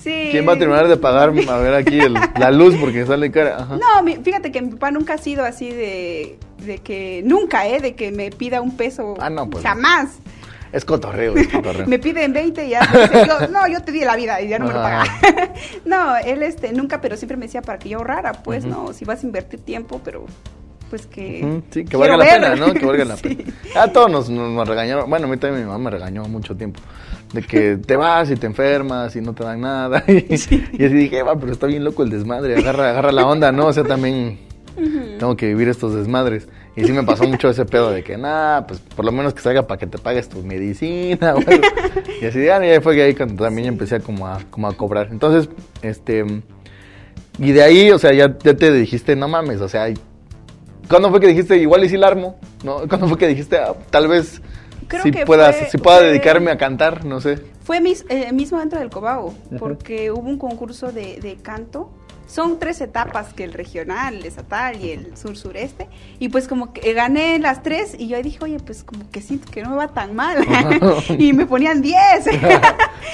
Sí. 0.02 0.30
¿Quién 0.32 0.48
va 0.48 0.54
a 0.54 0.58
terminar 0.58 0.88
de 0.88 0.96
pagar, 0.96 1.28
a 1.28 1.56
ver 1.58 1.74
aquí, 1.74 2.00
el, 2.00 2.14
la 2.14 2.50
luz 2.50 2.74
porque 2.80 3.06
sale 3.06 3.30
cara? 3.30 3.58
Ajá. 3.60 3.76
No, 3.76 4.02
mi, 4.02 4.16
fíjate 4.16 4.50
que 4.50 4.60
mi 4.60 4.70
papá 4.70 4.90
nunca 4.90 5.14
ha 5.14 5.18
sido 5.18 5.44
así 5.44 5.70
de, 5.70 6.36
de 6.58 6.78
que, 6.78 7.22
nunca, 7.24 7.68
¿eh? 7.68 7.80
De 7.80 7.94
que 7.94 8.10
me 8.10 8.32
pida 8.32 8.60
un 8.60 8.76
peso. 8.76 9.14
Ah, 9.20 9.30
no, 9.30 9.48
pues. 9.48 9.62
Jamás. 9.62 10.18
Es 10.72 10.84
cotorreo, 10.84 11.36
es 11.36 11.46
cotorreo. 11.46 11.86
me 11.86 12.00
piden 12.00 12.32
20 12.32 12.66
y 12.66 12.70
ya. 12.70 12.80
me 12.92 13.02
dice, 13.02 13.26
yo, 13.28 13.48
no, 13.48 13.68
yo 13.68 13.82
te 13.82 13.92
di 13.92 14.00
la 14.00 14.16
vida 14.16 14.40
y 14.40 14.48
ya 14.48 14.58
no 14.58 14.66
me 14.66 14.72
lo 14.72 14.80
Ajá. 14.80 15.04
paga. 15.22 15.52
no, 15.84 16.16
él 16.16 16.42
este, 16.42 16.72
nunca, 16.72 17.00
pero 17.00 17.16
siempre 17.16 17.36
me 17.36 17.46
decía 17.46 17.62
para 17.62 17.78
que 17.78 17.88
yo 17.88 17.98
ahorrara, 17.98 18.32
pues, 18.32 18.64
no, 18.64 18.92
si 18.92 19.04
vas 19.04 19.22
a 19.22 19.26
invertir 19.26 19.60
tiempo, 19.60 20.00
pero 20.04 20.26
pues 20.90 21.06
que. 21.06 21.62
Sí, 21.70 21.84
que 21.84 21.96
valga 21.96 22.16
la 22.16 22.24
pena, 22.26 22.56
¿no? 22.56 22.74
Que 22.74 22.84
valga 22.84 23.04
la 23.04 23.16
Sí. 23.16 23.36
pena. 23.36 23.52
A 23.82 23.92
todos 23.92 24.10
nos, 24.10 24.28
nos, 24.28 24.68
regañaron. 24.68 25.08
Bueno, 25.08 25.26
a 25.26 25.30
mí 25.30 25.36
también 25.36 25.62
mi 25.62 25.70
mamá 25.70 25.84
me 25.84 25.90
regañó 25.90 26.24
mucho 26.24 26.56
tiempo. 26.56 26.80
De 27.32 27.42
que 27.42 27.76
te 27.76 27.96
vas 27.96 28.28
y 28.30 28.34
te 28.34 28.46
enfermas 28.46 29.14
y 29.14 29.20
no 29.20 29.32
te 29.32 29.44
dan 29.44 29.60
nada. 29.60 30.02
Y, 30.08 30.32
y 30.32 30.84
así 30.84 30.94
dije, 30.94 31.22
va, 31.22 31.38
pero 31.38 31.52
está 31.52 31.66
bien 31.66 31.84
loco 31.84 32.02
el 32.02 32.10
desmadre. 32.10 32.56
Agarra, 32.56 32.90
agarra 32.90 33.12
la 33.12 33.24
onda, 33.26 33.52
¿no? 33.52 33.66
O 33.66 33.72
sea, 33.72 33.84
también 33.84 34.38
tengo 35.18 35.36
que 35.36 35.46
vivir 35.46 35.68
estos 35.68 35.94
desmadres. 35.94 36.48
Y 36.76 36.84
sí 36.84 36.92
me 36.92 37.02
pasó 37.02 37.24
mucho 37.24 37.50
ese 37.50 37.64
pedo 37.64 37.90
de 37.90 38.02
que, 38.02 38.16
nada, 38.16 38.66
pues 38.66 38.80
por 38.80 39.04
lo 39.04 39.12
menos 39.12 39.34
que 39.34 39.40
salga 39.40 39.66
para 39.66 39.78
que 39.78 39.86
te 39.86 39.98
pagues 39.98 40.28
tu 40.28 40.42
medicina. 40.42 41.34
o 41.34 41.38
algo. 41.38 41.66
y 42.20 42.24
así, 42.24 42.44
ya, 42.44 42.64
y 42.64 42.70
ahí 42.70 42.80
fue 42.80 42.94
que 42.94 43.02
ahí 43.02 43.14
cuando 43.14 43.44
también 43.44 43.68
empecé 43.68 43.96
a 43.96 44.00
como 44.00 44.26
a, 44.26 44.40
como 44.50 44.68
a 44.68 44.76
cobrar. 44.76 45.08
Entonces, 45.10 45.48
este... 45.82 46.24
Y 47.38 47.52
de 47.52 47.62
ahí, 47.62 47.90
o 47.90 47.98
sea, 47.98 48.12
ya, 48.12 48.36
ya 48.42 48.54
te 48.54 48.70
dijiste, 48.72 49.16
no 49.16 49.26
mames, 49.26 49.60
o 49.60 49.68
sea, 49.68 49.88
¿Cuándo 50.90 51.08
fue 51.10 51.20
que 51.20 51.28
dijiste 51.28 51.56
igual 51.56 51.84
y 51.84 51.88
si 51.88 51.96
la 51.96 52.08
armo? 52.08 52.36
¿No? 52.64 52.86
¿Cuándo 52.88 53.08
fue 53.08 53.16
que 53.16 53.28
dijiste 53.28 53.56
ah, 53.58 53.72
tal 53.90 54.08
vez 54.08 54.42
Creo 54.88 55.02
si 55.04 55.10
que 55.12 55.24
puedas, 55.24 55.56
fue- 55.56 55.70
si 55.70 55.78
pueda 55.78 55.98
fue- 55.98 56.06
dedicarme 56.08 56.50
a 56.50 56.58
cantar? 56.58 57.04
No 57.04 57.20
sé. 57.20 57.38
Fue 57.62 57.80
mis, 57.80 58.04
eh, 58.08 58.32
mismo 58.32 58.58
dentro 58.58 58.80
del 58.80 58.90
Cobao, 58.90 59.32
porque 59.60 60.10
hubo 60.10 60.28
un 60.28 60.36
concurso 60.38 60.90
de, 60.90 61.20
de 61.20 61.36
canto. 61.36 61.90
Son 62.30 62.58
tres 62.60 62.80
etapas, 62.80 63.32
que 63.34 63.42
el 63.42 63.52
regional, 63.52 64.14
el 64.14 64.24
estatal 64.26 64.76
y 64.80 64.92
el 64.92 65.16
sur-sureste. 65.16 65.88
Y 66.20 66.28
pues 66.28 66.46
como 66.46 66.72
que 66.72 66.92
gané 66.92 67.38
las 67.40 67.62
tres 67.62 67.94
y 67.98 68.06
yo 68.06 68.16
ahí 68.16 68.22
dije, 68.22 68.38
oye, 68.42 68.58
pues 68.64 68.84
como 68.84 69.10
que 69.10 69.20
siento 69.20 69.50
que 69.50 69.62
no 69.62 69.70
me 69.70 69.76
va 69.76 69.88
tan 69.88 70.14
mal. 70.14 70.38
y 71.18 71.32
me 71.32 71.46
ponían 71.46 71.82
10. 71.82 71.96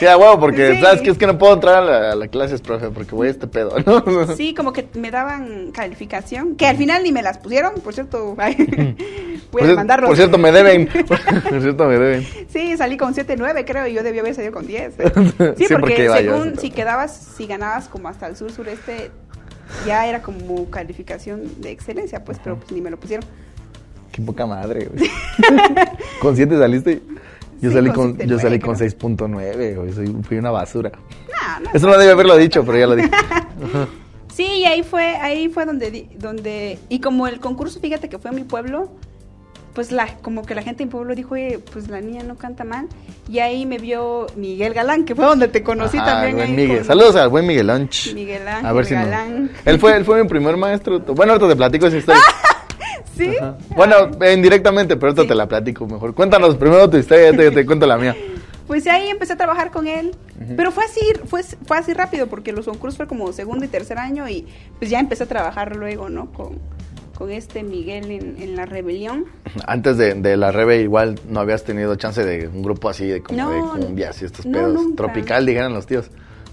Sí, 0.01 0.05
a 0.05 0.19
huevo, 0.19 0.39
porque 0.41 0.75
Sí. 0.75 0.81
sabes 0.83 1.01
que 1.01 1.11
es 1.11 1.17
que 1.17 1.27
no 1.27 1.39
puedo 1.39 1.55
entrar 1.55 1.77
a 1.77 1.81
la, 1.81 2.13
a 2.13 2.15
la 2.17 2.29
clase, 2.29 2.59
profe, 2.59 2.91
porque 2.91 3.15
voy 3.15 3.29
a 3.29 3.31
este 3.31 3.47
pedo, 3.47 3.77
¿no? 3.87 4.03
sí, 4.37 4.53
como 4.53 4.73
que 4.75 4.87
me 4.95 5.11
daban 5.11 5.71
calificación, 5.73 6.57
que 6.57 6.67
al 6.67 6.77
final 6.77 7.03
ni 7.03 7.13
me 7.13 7.23
las 7.23 7.39
pusieron, 7.39 7.73
por 7.83 7.95
cierto. 7.95 8.35
Voy 8.35 8.53
Por, 9.51 9.71
a 9.71 9.75
mandarlos. 9.75 10.09
por 10.09 10.17
cierto, 10.17 10.37
me 10.37 10.53
deben. 10.53 10.87
Por 10.89 11.61
cierto, 11.63 11.87
me 11.87 11.99
deben. 11.99 12.27
Sí, 12.53 12.77
salí 12.77 12.97
con 12.99 13.15
7-9, 13.15 13.65
creo, 13.65 13.87
y 13.87 13.95
yo 13.95 14.03
debía 14.03 14.21
haber 14.21 14.35
salido 14.35 14.53
con 14.53 14.67
10. 14.67 14.95
Sí, 14.97 15.01
Sí, 15.07 15.13
porque 15.39 15.79
porque 15.81 16.09
según 16.11 16.59
si 16.59 16.71
quedabas, 16.71 17.17
si 17.37 17.47
ganabas 17.47 17.89
como 17.89 18.09
hasta 18.09 18.27
el 18.27 18.37
sur-sureste, 18.37 19.06
ya 19.87 20.07
era 20.07 20.23
como 20.23 20.69
calificación 20.71 21.61
de 21.61 21.71
excelencia, 21.71 22.25
pues, 22.25 22.39
pero 22.43 22.57
pues 22.57 22.73
ni 22.73 22.81
me 22.81 22.91
lo 22.91 22.99
pusieron. 22.99 23.27
Qué 24.13 24.23
poca 24.23 24.47
madre, 24.47 24.87
güey. 24.87 25.11
¿Con 26.21 26.37
7 26.37 26.59
saliste? 26.59 27.03
Yo 27.61 27.71
Sí, 27.71 27.75
salí 27.77 27.91
con 27.91 28.17
yo 28.19 28.37
7.9, 28.37 28.41
salí 28.41 28.59
con 28.59 28.75
creo. 28.77 28.91
6.9, 28.91 29.77
güey. 29.77 29.93
Soy, 29.93 30.17
fui 30.23 30.39
una 30.39 30.51
basura. 30.51 30.93
No. 31.63 31.71
Eso 31.73 31.87
no 31.87 31.97
debe 31.99 32.13
haberlo 32.13 32.37
dicho, 32.37 32.65
pero 32.65 32.79
ya 32.79 32.87
lo 32.87 32.97
dije. 32.97 33.11
Sí, 34.37 34.45
y 34.45 34.65
ahí 34.67 34.83
fue, 34.83 35.17
ahí 35.17 35.49
fue 35.49 35.65
donde, 35.65 36.11
donde, 36.19 36.79
y 36.91 37.01
como 37.01 37.27
el 37.27 37.41
concurso, 37.41 37.81
fíjate 37.81 38.11
que 38.11 38.19
fue 38.19 38.33
en 38.33 38.37
mi 38.37 38.45
pueblo, 38.45 38.91
pues 39.77 39.93
la, 39.93 40.09
como 40.23 40.43
que 40.45 40.55
la 40.57 40.63
gente 40.63 40.83
en 40.83 40.89
pueblo 40.89 41.15
dijo, 41.15 41.35
oye, 41.35 41.61
pues 41.73 41.89
la 41.89 42.01
niña 42.01 42.23
no 42.25 42.35
canta 42.37 42.65
mal, 42.65 42.89
y 43.29 43.39
ahí 43.41 43.67
me 43.67 43.77
vio 43.79 44.27
Miguel 44.35 44.73
Galán, 44.75 45.05
que 45.05 45.15
fue 45.15 45.25
donde 45.27 45.47
te 45.49 45.63
conocí 45.63 45.99
Ajá, 45.99 46.07
también. 46.07 46.37
buen 46.37 46.49
ahí 46.49 46.57
Miguel. 46.57 46.79
con- 46.79 46.87
Saludos 46.87 47.15
al 47.17 47.29
buen 47.29 47.47
Miguel 47.47 47.69
Anch. 47.71 48.13
Miguel 48.15 48.49
Ángel 48.49 48.67
A 48.67 48.73
ver 48.73 48.87
si 48.87 48.95
no. 48.95 49.01
Galán. 49.01 49.51
Él 49.67 49.79
fue, 49.79 49.95
él 49.97 50.05
fue 50.05 50.23
mi 50.23 50.29
primer 50.29 50.57
maestro. 50.57 50.99
Bueno, 51.01 51.35
ahorita 51.35 51.49
te 51.51 51.57
platico 51.57 51.87
esa 51.87 51.99
historia. 51.99 52.23
Sí. 53.17 53.35
Ajá. 53.41 53.57
Bueno, 53.75 54.11
indirectamente, 54.31 54.97
pero 54.97 55.07
ahorita 55.09 55.23
Sí. 55.23 55.29
te 55.29 55.35
la 55.35 55.47
platico 55.49 55.87
mejor. 55.87 56.13
Cuéntanos 56.15 56.57
primero 56.57 56.91
tu 56.91 56.99
historia, 56.99 57.31
ya 57.31 57.37
te, 57.37 57.51
te 57.51 57.65
cuento 57.65 57.87
la 57.87 57.97
mía. 57.97 58.15
Pues 58.67 58.87
ahí 58.89 59.09
empecé 59.09 59.33
a 59.33 59.37
trabajar 59.37 59.71
con 59.71 59.87
él, 59.87 60.15
pero 60.57 60.71
fue 60.73 60.85
así, 60.85 61.01
fue, 61.27 61.43
fue 61.43 61.79
así 61.79 61.95
rápido 61.95 62.27
porque 62.27 62.53
los 62.53 62.67
concursos 62.67 62.97
fue 62.99 63.07
como 63.07 63.33
segundo 63.33 63.65
y 63.65 63.69
tercer 63.69 63.97
año 63.99 64.29
y 64.29 64.47
pues 64.79 64.91
ya 64.91 64.99
empecé 65.01 65.23
a 65.23 65.27
trabajar 65.27 65.77
luego, 65.77 66.09
¿no? 66.11 66.27
Con, 66.33 66.59
con 67.17 67.31
este 67.31 67.63
Miguel 67.63 68.11
en, 68.11 68.37
en 68.43 68.57
la 68.57 68.67
rebelión. 68.67 69.25
Antes 69.67 69.97
de, 69.97 70.15
de 70.15 70.37
la 70.37 70.53
Rebe, 70.53 70.81
igual 70.83 71.19
no 71.29 71.41
habías 71.41 71.65
tenido 71.65 71.95
chance 71.97 72.25
de 72.25 72.47
un 72.49 72.63
grupo 72.63 72.89
así 72.89 73.07
de 73.07 73.23
como 73.23 73.39
No, 73.39 73.75
de 73.75 73.87
cumbias 73.87 74.21
y 74.23 74.27
estos 74.27 74.45
no, 74.47 74.59
pedos. 74.59 74.75
nunca. 74.75 74.97
Tropical, 74.97 75.47
dijeron 75.47 75.73
los 75.73 75.87
tíos. 75.87 76.11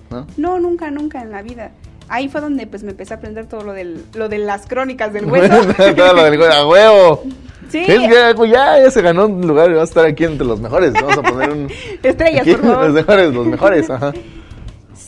¿No? 0.10 0.26
No, 0.38 0.60
nunca, 0.60 0.90
nunca 0.90 1.22
en 1.22 1.32
la 1.32 1.42
vida. 1.42 1.72
Ahí 2.08 2.30
fue 2.30 2.42
donde 2.42 2.68
pues 2.68 2.84
me 2.84 2.92
empecé 2.92 3.14
a 3.14 3.18
aprender 3.18 3.48
todo 3.48 3.64
lo, 3.64 3.74
del, 3.74 4.04
lo 4.14 4.30
de 4.30 4.38
las 4.38 4.66
crónicas 4.68 5.12
del 5.14 5.26
hueso. 5.26 5.54
Todo 5.96 6.14
lo 6.14 6.24
del 6.24 6.38
güey, 6.38 6.52
a 6.52 6.66
huevo. 6.68 7.24
Sí. 7.70 7.84
Que 7.86 8.34
pues, 8.36 8.52
ya, 8.52 8.80
ya 8.80 8.92
se 8.92 9.02
ganó 9.02 9.26
un 9.26 9.48
lugar 9.48 9.72
y 9.72 9.74
va 9.74 9.82
a 9.82 9.86
estar 9.86 10.06
aquí 10.06 10.26
entre 10.26 10.46
los 10.46 10.60
mejores. 10.60 10.94
Vamos 10.94 11.18
a 11.18 11.22
poner 11.24 11.50
un. 11.50 11.68
Estrellas, 12.04 12.42
aquí, 12.42 12.52
por 12.56 12.62
favor. 12.66 12.86
Los 12.86 12.94
mejores, 12.94 13.34
los 13.34 13.48
mejores, 13.48 13.90
ajá. 13.90 14.14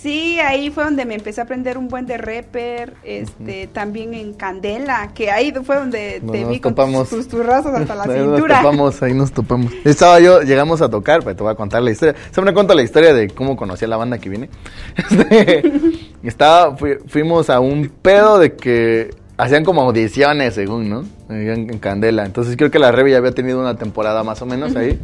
Sí, 0.05 0.39
ahí 0.39 0.69
fue 0.69 0.83
donde 0.83 1.03
me 1.03 1.15
empecé 1.15 1.41
a 1.41 1.45
aprender 1.45 1.79
un 1.79 1.87
buen 1.87 2.05
de 2.05 2.17
rapper, 2.19 2.93
este, 3.03 3.65
también 3.65 4.13
en 4.13 4.33
Candela, 4.35 5.09
que 5.15 5.31
ahí 5.31 5.51
fue 5.63 5.77
donde 5.77 6.21
te 6.31 6.45
vi 6.45 6.59
con 6.59 6.75
tus, 6.75 7.09
tus 7.09 7.27
turrazos 7.27 7.73
hasta 7.73 7.95
la 7.95 8.03
ahí 8.13 8.19
cintura. 8.19 8.61
Nos 8.61 8.61
topamos, 8.61 9.01
ahí 9.01 9.13
nos 9.15 9.31
topamos. 9.31 9.73
Estaba 9.83 10.19
yo, 10.19 10.41
llegamos 10.43 10.83
a 10.83 10.89
tocar, 10.91 11.23
pero 11.23 11.35
te 11.35 11.41
voy 11.41 11.51
a 11.51 11.55
contar 11.55 11.81
la 11.81 11.89
historia. 11.89 12.13
Siempre 12.31 12.53
cuento 12.53 12.75
la 12.75 12.83
historia 12.83 13.15
de 13.15 13.29
cómo 13.31 13.57
conocí 13.57 13.85
a 13.85 13.87
la 13.87 13.97
banda 13.97 14.19
que 14.19 14.29
viene. 14.29 14.49
Este, 15.09 15.71
estaba, 16.23 16.77
fui- 16.77 16.99
fuimos 17.07 17.49
a 17.49 17.59
un 17.59 17.89
pedo 17.89 18.37
de 18.37 18.53
que 18.55 19.09
hacían 19.37 19.63
como 19.65 19.81
audiciones, 19.81 20.53
según, 20.53 20.87
¿no? 20.87 21.03
En, 21.29 21.67
en 21.71 21.79
Candela. 21.79 22.25
Entonces 22.27 22.55
creo 22.57 22.69
que 22.69 22.77
la 22.77 22.91
Rebe 22.91 23.09
ya 23.09 23.17
había 23.17 23.31
tenido 23.31 23.59
una 23.59 23.75
temporada 23.75 24.23
más 24.23 24.39
o 24.43 24.45
menos 24.45 24.75
ahí. 24.75 24.99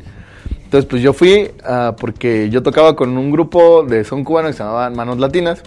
Entonces, 0.71 0.89
pues 0.89 1.01
yo 1.01 1.11
fui 1.11 1.51
ah, 1.65 1.97
porque 1.99 2.49
yo 2.49 2.63
tocaba 2.63 2.95
con 2.95 3.17
un 3.17 3.29
grupo 3.29 3.83
de 3.83 4.05
son 4.05 4.23
cubano 4.23 4.47
que 4.47 4.53
se 4.53 4.63
llamaban 4.63 4.95
Manos 4.95 5.19
Latinas. 5.19 5.61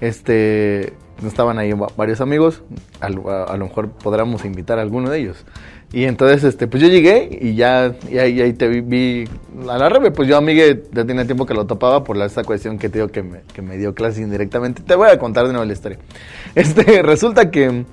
este, 0.00 0.92
estaban 1.26 1.58
ahí 1.58 1.72
varios 1.96 2.20
amigos, 2.20 2.62
a, 3.00 3.08
lo 3.08 3.64
mejor 3.66 3.90
podríamos 3.90 4.44
invitar 4.44 4.78
a 4.78 4.82
alguno 4.82 5.10
de 5.10 5.18
ellos. 5.18 5.44
Y 5.92 6.04
entonces, 6.04 6.44
este, 6.44 6.68
pues 6.68 6.80
yo 6.80 6.88
llegué 6.88 7.40
y 7.42 7.56
ya, 7.56 7.96
y 8.08 8.18
ahí, 8.18 8.52
te 8.52 8.68
vi, 8.68 9.24
a 9.68 9.76
la 9.76 9.88
rebe, 9.88 10.12
pues 10.12 10.28
yo 10.28 10.38
a 10.38 10.42
ya 10.48 11.04
tenía 11.04 11.24
tiempo 11.24 11.44
que 11.44 11.52
lo 11.54 11.66
topaba 11.66 12.04
por 12.04 12.16
la, 12.16 12.26
esta 12.26 12.44
cuestión 12.44 12.78
que 12.78 12.88
te 12.88 13.00
digo 13.00 13.08
que 13.08 13.24
me, 13.62 13.76
dio 13.78 13.96
clases 13.96 14.20
indirectamente. 14.20 14.80
Te 14.84 14.94
voy 14.94 15.08
a 15.08 15.18
contar 15.18 15.48
de 15.48 15.54
nuevo 15.54 15.66
la 15.66 15.72
historia. 15.72 15.98
Este, 16.54 17.02
resulta 17.02 17.50
que 17.50 17.84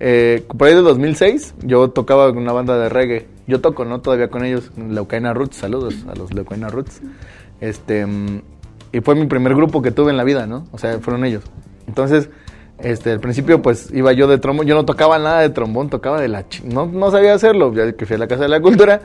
eh, 0.00 0.42
por 0.56 0.68
ahí 0.68 0.74
de 0.74 0.80
2006 0.80 1.54
yo 1.64 1.90
tocaba 1.90 2.32
con 2.32 2.42
una 2.42 2.54
banda 2.54 2.78
de 2.78 2.88
reggae. 2.88 3.26
Yo 3.46 3.60
toco, 3.60 3.84
¿no? 3.84 4.00
Todavía 4.00 4.28
con 4.28 4.44
ellos, 4.44 4.70
Leucaina 4.76 5.34
Roots, 5.34 5.56
saludos 5.56 6.06
a 6.08 6.14
los 6.14 6.32
Leucaina 6.32 6.68
Roots. 6.68 7.00
Este, 7.60 8.06
y 8.92 9.00
fue 9.00 9.14
mi 9.14 9.26
primer 9.26 9.54
grupo 9.54 9.82
que 9.82 9.90
tuve 9.90 10.10
en 10.10 10.16
la 10.16 10.24
vida, 10.24 10.46
¿no? 10.46 10.66
O 10.72 10.78
sea, 10.78 10.98
fueron 11.00 11.24
ellos. 11.24 11.44
Entonces, 11.86 12.30
este, 12.78 13.12
al 13.12 13.20
principio 13.20 13.62
pues 13.62 13.90
iba 13.92 14.12
yo 14.12 14.26
de 14.26 14.38
trombón, 14.38 14.66
yo 14.66 14.74
no 14.74 14.84
tocaba 14.84 15.18
nada 15.18 15.40
de 15.40 15.50
trombón, 15.50 15.88
tocaba 15.88 16.20
de 16.20 16.28
la... 16.28 16.44
no, 16.64 16.86
no 16.86 17.10
sabía 17.10 17.34
hacerlo, 17.34 17.72
ya 17.72 17.92
que 17.92 18.06
fui 18.06 18.16
a 18.16 18.18
la 18.18 18.26
Casa 18.26 18.42
de 18.42 18.48
la 18.48 18.60
Cultura 18.60 19.00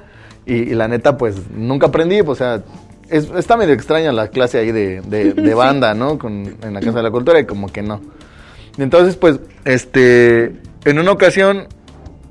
y, 0.45 0.73
la 0.73 0.87
neta 0.87 1.17
pues 1.17 1.49
nunca 1.51 1.87
aprendí, 1.87 2.21
o 2.21 2.35
sea, 2.35 2.63
está 3.09 3.57
medio 3.57 3.73
extraña 3.73 4.11
la 4.11 4.29
clase 4.29 4.59
ahí 4.59 4.71
de, 4.71 5.01
de, 5.01 5.53
banda, 5.55 5.93
¿no? 5.93 6.17
Con, 6.17 6.55
en 6.61 6.73
la 6.73 6.79
Casa 6.79 6.97
de 6.97 7.03
la 7.03 7.11
Cultura 7.11 7.39
y 7.39 7.45
como 7.45 7.67
que 7.67 7.81
no. 7.81 8.01
Entonces 8.77 9.15
pues, 9.15 9.39
este, 9.65 10.55
en 10.85 10.99
una 10.99 11.11
ocasión 11.11 11.67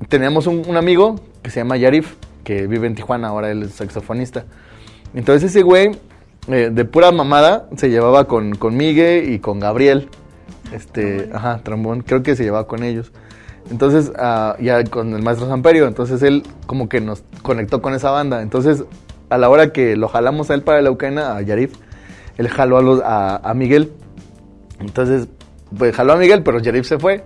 teníamos 0.09 0.47
un, 0.47 0.75
amigo 0.75 1.21
que 1.47 1.51
se 1.51 1.61
llama 1.61 1.77
Yarif, 1.77 2.15
que 2.43 2.67
vive 2.67 2.87
en 2.87 2.95
Tijuana, 2.95 3.29
ahora 3.29 3.49
él 3.49 3.63
es 3.63 3.71
saxofonista. 3.71 4.43
Entonces 5.13 5.49
ese 5.49 5.61
güey, 5.61 5.91
eh, 6.49 6.69
de 6.73 6.83
pura 6.83 7.13
mamada, 7.13 7.69
se 7.77 7.89
llevaba 7.89 8.25
con, 8.25 8.55
con 8.55 8.75
Miguel 8.75 9.31
y 9.31 9.39
con 9.39 9.61
Gabriel. 9.61 10.09
Este, 10.73 11.29
ajá, 11.33 11.61
trombón, 11.63 12.01
creo 12.01 12.21
que 12.21 12.35
se 12.35 12.43
llevaba 12.43 12.67
con 12.67 12.83
ellos. 12.83 13.13
Entonces, 13.71 14.09
uh, 14.09 14.61
ya 14.61 14.83
con 14.83 15.13
el 15.13 15.23
maestro 15.23 15.47
Samperio, 15.47 15.87
entonces 15.87 16.21
él 16.21 16.43
como 16.65 16.89
que 16.89 16.99
nos 16.99 17.23
conectó 17.43 17.81
con 17.81 17.93
esa 17.93 18.11
banda. 18.11 18.41
Entonces, 18.41 18.83
a 19.29 19.37
la 19.37 19.49
hora 19.49 19.71
que 19.71 19.95
lo 19.95 20.09
jalamos 20.09 20.49
a 20.49 20.53
él 20.53 20.63
para 20.63 20.81
la 20.81 20.91
Ucrania, 20.91 21.33
a 21.33 21.41
Yarif, 21.41 21.75
él 22.37 22.49
jaló 22.49 22.77
a, 22.77 22.81
los, 22.81 23.01
a, 23.05 23.53
Miguel. 23.55 23.93
Entonces, 24.81 25.29
pues 25.77 25.95
jaló 25.95 26.11
a 26.11 26.17
Miguel, 26.17 26.43
pero 26.43 26.59
Yarif 26.59 26.85
se 26.85 26.99
fue. 26.99 27.23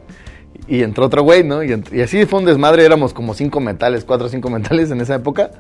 Y 0.72 0.84
entró 0.84 1.08
otro 1.08 1.22
güey, 1.24 1.44
¿no? 1.44 1.62
Y, 1.64 1.84
y, 1.92 2.00
así 2.00 2.26
fue 2.26 2.40
un 2.40 2.46
desmadre, 2.46 2.86
éramos 2.86 3.14
como 3.14 3.34
cinco 3.34 3.60
metales, 3.60 4.06
cuatro 4.06 4.28
o 4.28 4.30
cinco 4.30 4.50
metales 4.50 4.90
en 4.90 5.02
esa 5.02 5.16
época 5.16 5.52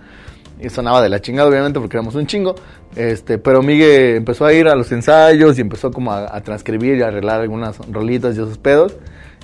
y 0.58 0.70
sonaba 0.70 1.02
de 1.02 1.10
la 1.10 1.20
chingada, 1.20 1.50
obviamente, 1.50 1.82
porque 1.82 1.98
éramos 1.98 2.16
un 2.16 2.28
chingo. 2.28 2.56
Este, 2.96 3.38
pero 3.38 3.62
Miguel 3.62 4.16
empezó 4.16 4.46
a 4.46 4.54
ir 4.54 4.70
a 4.70 4.76
los 4.76 4.90
ensayos 4.94 5.58
y 5.58 5.62
empezó 5.62 5.92
como 5.92 6.14
a, 6.14 6.40
transcribir 6.42 6.98
y 6.98 7.02
a 7.02 7.08
arreglar 7.08 7.42
algunas 7.42 7.78
rolitas 7.92 8.38
y 8.38 8.42
esos 8.42 8.58
pedos. 8.58 8.96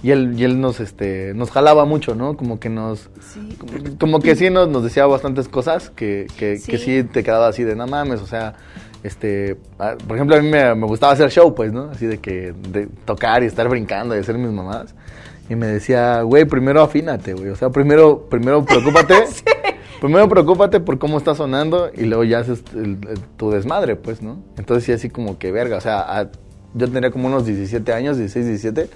Y 0.01 0.11
él, 0.11 0.35
y 0.37 0.45
él 0.45 0.61
nos, 0.61 0.79
este, 0.79 1.33
nos 1.33 1.51
jalaba 1.51 1.83
mucho, 1.83 2.15
¿no? 2.15 2.37
Como 2.37 2.61
que 2.61 2.69
nos, 2.69 3.09
como, 3.99 4.21
que 4.21 4.37
sí 4.37 4.49
nos, 4.49 4.69
nos 4.69 4.85
decía 4.85 5.05
bastantes 5.05 5.49
cosas 5.49 5.89
que, 5.89 6.27
que, 6.37 6.59
sí. 6.59 6.71
que 6.71 6.77
sí 6.77 7.03
te 7.03 7.25
quedaba 7.25 7.47
así 7.49 7.65
de, 7.65 7.75
no 7.75 7.87
mames, 7.87 8.21
o 8.21 8.27
sea, 8.27 8.53
este, 9.03 9.57
por 10.07 10.15
ejemplo, 10.15 10.37
a 10.37 10.41
mí 10.41 10.47
me, 10.47 10.75
me, 10.75 10.85
gustaba 10.85 11.11
hacer 11.11 11.29
show, 11.29 11.53
pues, 11.53 11.73
¿no? 11.73 11.89
Así 11.89 12.05
de 12.05 12.19
que, 12.19 12.53
de 12.69 12.87
tocar 13.05 13.43
y 13.43 13.47
estar 13.47 13.67
brincando 13.67 14.15
y 14.15 14.19
hacer 14.19 14.37
mis 14.37 14.51
mamadas. 14.51 14.93
Y 15.49 15.55
me 15.55 15.67
decía, 15.67 16.21
güey, 16.21 16.45
primero 16.45 16.81
afínate, 16.81 17.33
güey, 17.33 17.49
o 17.49 17.55
sea, 17.55 17.69
primero, 17.69 18.27
primero 18.29 18.65
preocúpate. 18.65 19.27
sí 19.31 19.43
primero 19.99 20.29
preocúpate 20.29 20.79
por 20.79 20.99
cómo 20.99 21.17
está 21.17 21.35
sonando 21.35 21.89
y 21.95 22.05
luego 22.05 22.23
ya 22.23 22.39
haces 22.39 22.63
tu 23.37 23.51
desmadre, 23.51 23.95
pues, 23.95 24.21
¿no? 24.21 24.43
Entonces 24.57 24.85
sí, 24.85 24.91
así 24.91 25.09
como 25.09 25.37
que 25.37 25.51
verga, 25.51 25.77
o 25.77 25.81
sea, 25.81 26.29
yo 26.73 26.89
tenía 26.89 27.11
como 27.11 27.27
unos 27.27 27.45
17 27.45 27.93
años, 27.93 28.17
16, 28.17 28.45
17, 28.45 28.89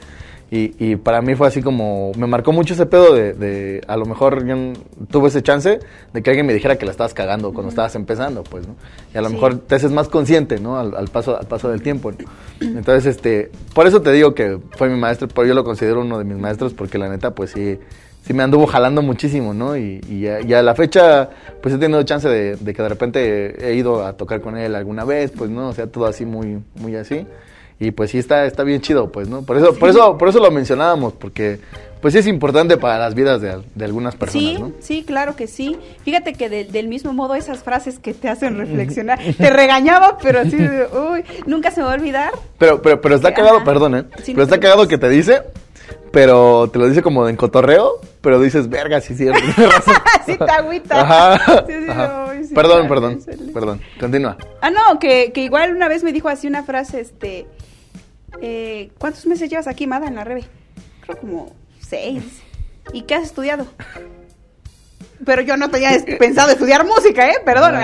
y, 0.54 0.76
y, 0.78 0.98
para 0.98 1.22
mí 1.22 1.34
fue 1.36 1.48
así 1.48 1.62
como, 1.62 2.12
me 2.18 2.28
marcó 2.28 2.52
mucho 2.52 2.74
ese 2.74 2.86
pedo 2.86 3.14
de, 3.16 3.82
a 3.88 3.96
lo 3.96 4.06
mejor 4.06 4.46
yo 4.46 4.74
tuve 5.10 5.30
ese 5.30 5.42
chance 5.42 5.80
de 6.12 6.22
que 6.22 6.30
alguien 6.30 6.46
me 6.46 6.54
dijera 6.54 6.76
que 6.76 6.86
la 6.86 6.92
estabas 6.92 7.14
cagando 7.14 7.54
cuando 7.54 7.70
estabas 7.70 7.96
empezando, 7.96 8.44
pues, 8.44 8.68
¿no? 8.68 8.76
Y 9.14 9.18
a 9.18 9.22
lo 9.22 9.30
mejor 9.30 9.60
te 9.60 9.76
haces 9.76 9.92
más 9.92 10.10
consciente, 10.10 10.60
¿no? 10.60 10.78
Al, 10.78 11.08
paso, 11.08 11.38
al 11.40 11.48
paso 11.48 11.70
del 11.70 11.82
tiempo. 11.82 12.12
Entonces, 12.60 13.06
este, 13.06 13.50
por 13.74 13.88
eso 13.88 14.02
te 14.02 14.12
digo 14.12 14.36
que 14.36 14.60
fue 14.72 14.90
mi 14.90 15.00
maestro, 15.00 15.30
pero 15.30 15.48
yo 15.48 15.54
lo 15.54 15.64
considero 15.64 16.02
uno 16.02 16.18
de 16.18 16.26
mis 16.26 16.38
maestros 16.38 16.74
porque 16.74 16.98
la 16.98 17.08
neta, 17.08 17.34
pues 17.34 17.52
sí, 17.52 17.80
sí 18.22 18.34
me 18.34 18.44
anduvo 18.44 18.68
jalando 18.68 19.02
muchísimo, 19.02 19.54
¿no? 19.54 19.78
Y, 19.78 20.02
y, 20.10 20.28
a, 20.28 20.62
la 20.62 20.76
fecha, 20.76 21.30
pues 21.62 21.74
he 21.74 21.78
tenido 21.78 22.04
chance 22.04 22.28
de, 22.28 22.58
que 22.58 22.84
de 22.84 22.90
repente 22.90 23.70
he 23.70 23.76
ido 23.76 24.06
a 24.06 24.18
tocar 24.18 24.42
con 24.42 24.58
él 24.58 24.76
alguna 24.76 25.06
vez, 25.06 25.32
pues, 25.32 25.50
¿no? 25.50 25.70
O 25.70 25.74
sea, 25.74 25.88
todo 25.88 26.08
así 26.08 26.26
muy, 26.26 26.62
muy 26.76 26.98
así. 26.98 27.26
Y 27.82 27.90
pues 27.90 28.12
sí 28.12 28.20
está, 28.20 28.46
está 28.46 28.64
bien 28.64 28.80
chido, 28.80 29.12
pues, 29.12 29.28
¿no? 29.28 29.42
Por 29.42 29.58
eso, 29.58 29.74
por 29.74 29.90
eso, 29.90 30.16
por 30.16 30.30
eso 30.30 30.40
lo 30.40 30.52
mencionábamos, 30.52 31.14
porque 31.14 31.60
pues 32.00 32.14
sí 32.14 32.20
es 32.20 32.28
importante 32.28 32.78
para 32.78 33.00
las 33.00 33.16
vidas 33.16 33.42
de, 33.42 33.60
de 33.74 33.86
algunas 33.86 34.16
personas, 34.16 34.48
sí, 34.48 34.58
¿no? 34.60 34.72
Sí, 34.80 35.04
claro 35.04 35.36
que 35.36 35.48
sí. 35.48 35.76
Fíjate 36.04 36.34
que 36.34 36.48
del 36.48 36.88
mismo 36.88 37.12
modo 37.12 37.34
esas 37.34 37.64
frases 37.64 37.98
que 37.98 38.14
te 38.14 38.30
hacen 38.30 38.56
reflexionar, 38.60 39.20
te 39.36 39.50
regañaba, 39.50 40.20
pero 40.22 40.42
así, 40.42 40.58
uy, 40.58 41.24
nunca 41.48 41.72
se 41.72 41.80
me 41.80 41.88
va 41.88 41.94
a 41.94 41.96
olvidar. 41.96 42.32
Pero, 42.60 42.84
pero, 42.84 43.02
pero 43.02 43.16
está 43.16 43.34
cagado, 43.34 43.64
perdón, 43.64 43.96
¿eh? 43.96 44.04
pero 44.28 44.44
está 44.44 44.60
cagado 44.60 44.88
que 44.88 45.00
te 45.00 45.10
dice, 45.10 45.42
pero 46.12 46.70
te 46.72 46.78
lo 46.78 46.88
dice 46.88 47.02
como 47.02 47.28
en 47.28 47.36
cotorreo, 47.36 48.00
pero 48.22 48.40
dices, 48.40 48.70
verga, 48.70 49.02
sí, 49.02 49.16
cierto. 49.16 49.40
sí, 50.28 50.38
te 50.38 50.52
agüita. 50.52 51.02
Ajá. 51.02 51.66
perdón, 52.54 52.88
perdón, 52.88 53.20
perdón. 53.52 53.82
Continúa. 54.00 54.38
Ah, 54.62 54.70
no, 54.70 55.00
que, 55.00 55.32
que, 55.34 55.42
igual 55.42 55.76
una 55.76 55.88
vez 55.88 56.04
me 56.04 56.14
dijo 56.14 56.30
así 56.30 56.46
una 56.46 56.62
frase, 56.62 57.00
este, 57.00 57.48
eh, 58.40 58.92
¿cuántos 58.98 59.26
meses 59.26 59.50
llevas 59.50 59.68
aquí, 59.68 59.88
Mada, 59.88 60.08
en 60.08 60.16
la 60.16 60.24
Rebe? 60.24 60.46
Creo 61.02 61.18
como 61.18 61.56
seis. 61.80 62.24
¿Y 62.94 63.04
qué 63.04 63.16
has 63.16 63.24
estudiado? 63.24 63.68
Pero 65.26 65.42
yo 65.42 65.58
no 65.58 65.70
tenía 65.70 65.92
pensado 66.20 66.52
estudiar 66.52 66.86
música, 66.86 67.30
¿eh? 67.30 67.38
Perdón. 67.44 67.76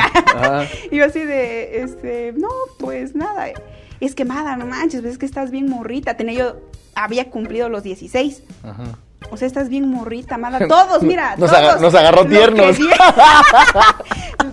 y 0.92 0.98
yo 0.98 1.06
así 1.06 1.20
de, 1.20 1.82
este, 1.82 2.34
no, 2.38 2.50
pues 2.80 3.16
nada. 3.16 3.48
Es 4.00 4.16
que, 4.16 4.26
Mada, 4.26 4.56
no 4.56 4.66
manches, 4.66 5.02
ves 5.02 5.18
que 5.18 5.26
estás 5.26 5.52
bien 5.52 5.70
morrita. 5.70 6.16
Tenía 6.16 6.34
yo 6.34 6.62
había 6.96 7.30
cumplido 7.30 7.70
los 7.70 7.84
16. 7.84 8.44
Ajá. 8.64 8.84
O 9.32 9.38
sea, 9.38 9.48
estás 9.48 9.70
bien 9.70 9.90
morrita, 9.90 10.38
mala. 10.38 10.60
Todos, 10.68 11.04
mira. 11.04 11.36
Nos, 11.38 11.52
todos 11.52 11.82
nos 11.82 11.96
agarró 11.96 12.26
tiernos. 12.26 12.78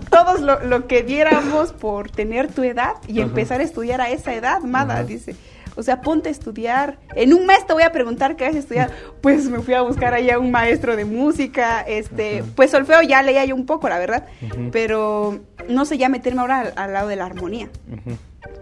todos 0.09 0.41
lo, 0.41 0.87
que 0.87 1.03
diéramos 1.03 1.71
por 1.71 2.09
tener 2.09 2.51
tu 2.51 2.63
edad 2.63 2.95
y 3.07 3.21
empezar 3.21 3.61
a 3.61 3.63
estudiar 3.63 4.01
a 4.01 4.09
esa 4.09 4.33
edad, 4.33 4.61
Mada, 4.61 5.03
dice. 5.03 5.35
O 5.75 5.83
sea, 5.83 6.01
ponte 6.01 6.29
a 6.29 6.31
estudiar. 6.31 6.97
En 7.15 7.33
un 7.33 7.45
mes 7.45 7.65
te 7.67 7.73
voy 7.73 7.83
a 7.83 7.91
preguntar 7.91 8.35
qué 8.35 8.45
vas 8.45 8.55
a 8.55 8.59
estudiar. 8.59 8.91
Pues 9.21 9.45
me 9.45 9.59
fui 9.59 9.73
a 9.73 9.81
buscar 9.81 10.13
allá 10.13 10.39
un 10.39 10.51
maestro 10.51 10.95
de 10.95 11.05
música. 11.05 11.81
Este, 11.81 12.43
pues 12.55 12.71
solfeo 12.71 13.01
ya 13.01 13.21
leía 13.21 13.45
yo 13.45 13.55
un 13.55 13.65
poco, 13.65 13.89
la 13.89 13.99
verdad. 13.99 14.25
Pero 14.71 15.39
no 15.67 15.85
sé 15.85 15.97
ya 15.97 16.09
meterme 16.09 16.41
ahora 16.41 16.73
al, 16.75 16.93
lado 16.93 17.07
de 17.09 17.15
la 17.15 17.25
armonía. 17.25 17.69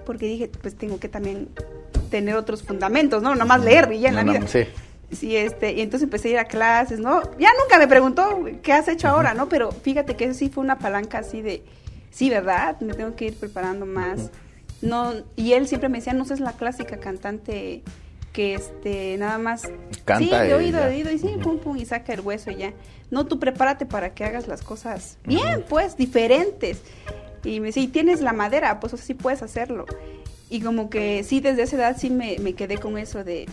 Porque 0.06 0.26
dije, 0.26 0.50
pues 0.62 0.76
tengo 0.76 1.00
que 1.00 1.10
también 1.10 1.50
tener 2.10 2.36
otros 2.36 2.64
fundamentos, 2.64 3.22
¿no? 3.22 3.34
Nada 3.34 3.46
más 3.46 3.64
leer 3.64 3.92
y 3.92 4.00
ya 4.00 4.10
en 4.10 4.16
la 4.16 4.24
vida. 4.24 4.48
sí. 4.48 4.66
Sí, 5.14 5.36
este, 5.36 5.74
y 5.74 5.82
entonces 5.82 6.06
empecé 6.06 6.30
a 6.30 6.32
ir 6.32 6.38
a 6.40 6.46
clases, 6.46 7.00
¿no? 7.00 7.22
Ya 7.38 7.50
nunca 7.62 7.78
me 7.78 7.88
preguntó 7.88 8.46
qué 8.62 8.74
has 8.74 8.88
hecho 8.88 9.08
ahora, 9.08 9.34
¿no? 9.34 9.48
Pero 9.48 9.72
fíjate 9.72 10.16
que 10.16 10.26
eso 10.26 10.34
sí 10.34 10.50
fue 10.50 10.64
una 10.64 10.80
palanca 10.80 11.20
así 11.20 11.42
de, 11.42 11.64
sí, 12.10 12.30
¿verdad? 12.30 12.80
Me 12.82 12.94
tengo 12.94 13.16
que 13.16 13.26
ir 13.26 13.38
preparando 13.38 13.86
más. 13.86 14.32
No, 14.84 15.14
y 15.38 15.54
él 15.54 15.66
siempre 15.68 15.88
me 15.88 16.00
decía, 16.00 16.12
no 16.12 16.26
seas 16.26 16.42
la 16.42 16.52
clásica 16.52 16.98
cantante 16.98 17.84
que 18.34 18.56
este 18.56 19.16
nada 19.18 19.38
más 19.38 19.62
canta 20.04 20.42
sí, 20.42 20.48
de 20.48 20.54
oído, 20.54 20.82
de 20.82 20.88
oído 20.88 21.12
y 21.12 21.20
sí, 21.20 21.30
pum 21.42 21.60
pum 21.60 21.78
y 21.78 21.86
saca 21.86 22.14
el 22.14 22.20
hueso 22.20 22.52
y 22.52 22.58
ya. 22.58 22.74
No, 23.10 23.26
tú 23.26 23.40
prepárate 23.40 23.86
para 23.86 24.14
que 24.14 24.26
hagas 24.26 24.48
las 24.50 24.62
cosas 24.62 25.20
bien, 25.24 25.64
pues, 25.70 25.96
diferentes. 25.96 26.82
Y 27.46 27.62
me 27.62 27.68
decía, 27.68 27.84
y 27.84 27.88
tienes 27.88 28.20
la 28.20 28.34
madera, 28.34 28.82
pues 28.82 28.94
así 28.94 29.14
puedes 29.14 29.42
hacerlo. 29.42 29.86
Y 30.50 30.60
como 30.60 30.90
que 30.90 31.24
sí, 31.24 31.40
desde 31.40 31.64
esa 31.64 31.78
edad 31.78 31.98
sí 31.98 32.10
me, 32.10 32.36
quedé 32.54 32.78
con 32.78 32.98
eso 32.98 33.24
de, 33.24 33.46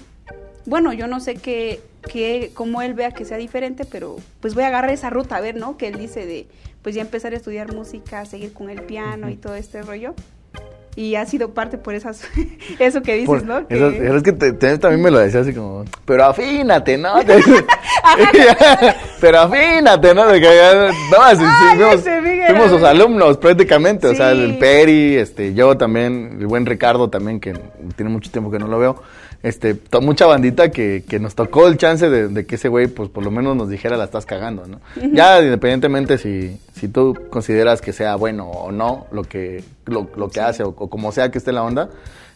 bueno, 0.66 0.92
yo 0.92 1.06
no 1.06 1.20
sé 1.20 1.36
qué, 1.36 1.80
qué, 2.10 2.50
cómo 2.54 2.82
él 2.82 2.94
vea 2.94 3.12
que 3.12 3.24
sea 3.24 3.36
diferente, 3.36 3.84
pero 3.84 4.16
pues 4.40 4.54
voy 4.54 4.64
a 4.64 4.68
agarrar 4.68 4.90
esa 4.90 5.10
ruta, 5.10 5.36
a 5.36 5.40
ver, 5.40 5.54
¿no? 5.54 5.76
Que 5.76 5.86
él 5.86 5.96
dice 5.96 6.26
de, 6.26 6.48
pues 6.82 6.96
ya 6.96 7.02
empezar 7.02 7.34
a 7.34 7.36
estudiar 7.36 7.72
música, 7.72 8.24
seguir 8.24 8.52
con 8.52 8.68
el 8.68 8.82
piano 8.82 9.30
y 9.30 9.36
todo 9.36 9.54
este 9.54 9.82
rollo 9.82 10.16
y 11.00 11.16
ha 11.16 11.24
sido 11.24 11.54
parte 11.54 11.78
por 11.78 11.94
esas 11.94 12.28
eso 12.78 13.00
que 13.00 13.14
dices, 13.14 13.42
¿no? 13.44 13.66
Que... 13.66 14.12
es 14.14 14.22
que 14.22 14.32
también 14.32 15.00
me 15.00 15.10
lo 15.10 15.18
decía 15.18 15.40
así 15.40 15.54
como, 15.54 15.86
pero 16.04 16.26
afínate, 16.26 16.98
¿no? 16.98 17.14
pero 19.20 19.40
afínate, 19.40 20.14
¿no? 20.14 20.26
De 20.26 20.42
que, 20.42 20.90
no, 21.10 21.16
fuimos, 22.46 22.70
sus 22.70 22.82
alumnos 22.82 23.38
prácticamente, 23.38 24.08
o 24.08 24.14
sea, 24.14 24.32
el 24.32 24.58
Peri, 24.58 25.16
este, 25.16 25.54
yo 25.54 25.78
también, 25.78 26.36
el 26.38 26.46
buen 26.46 26.66
Ricardo 26.66 27.08
también, 27.08 27.40
que 27.40 27.54
tiene 27.96 28.12
mucho 28.12 28.30
tiempo 28.30 28.50
que 28.50 28.58
no 28.58 28.68
lo 28.68 28.78
veo. 28.78 29.02
Este, 29.42 29.76
mucha 30.02 30.26
bandita 30.26 30.70
que, 30.70 31.04
que 31.08 31.18
nos 31.18 31.34
tocó 31.34 31.66
el 31.68 31.76
chance 31.78 32.08
de, 32.10 32.28
de 32.28 32.46
que 32.46 32.56
ese 32.56 32.68
güey, 32.68 32.88
pues 32.88 33.08
por 33.08 33.24
lo 33.24 33.30
menos 33.30 33.56
nos 33.56 33.68
dijera 33.70 33.96
la 33.96 34.04
estás 34.04 34.26
cagando, 34.26 34.66
¿no? 34.66 34.80
Ya 35.12 35.40
independientemente 35.42 36.18
si, 36.18 36.58
si 36.74 36.88
tú 36.88 37.16
consideras 37.30 37.80
que 37.80 37.92
sea 37.92 38.16
bueno 38.16 38.50
o 38.50 38.70
no 38.72 39.06
lo 39.12 39.22
que, 39.24 39.64
lo, 39.86 40.08
lo 40.16 40.28
que 40.28 40.40
hace 40.40 40.62
o, 40.62 40.68
o 40.68 40.90
como 40.90 41.10
sea 41.12 41.30
que 41.30 41.38
esté 41.38 41.52
la 41.52 41.62
onda, 41.62 41.88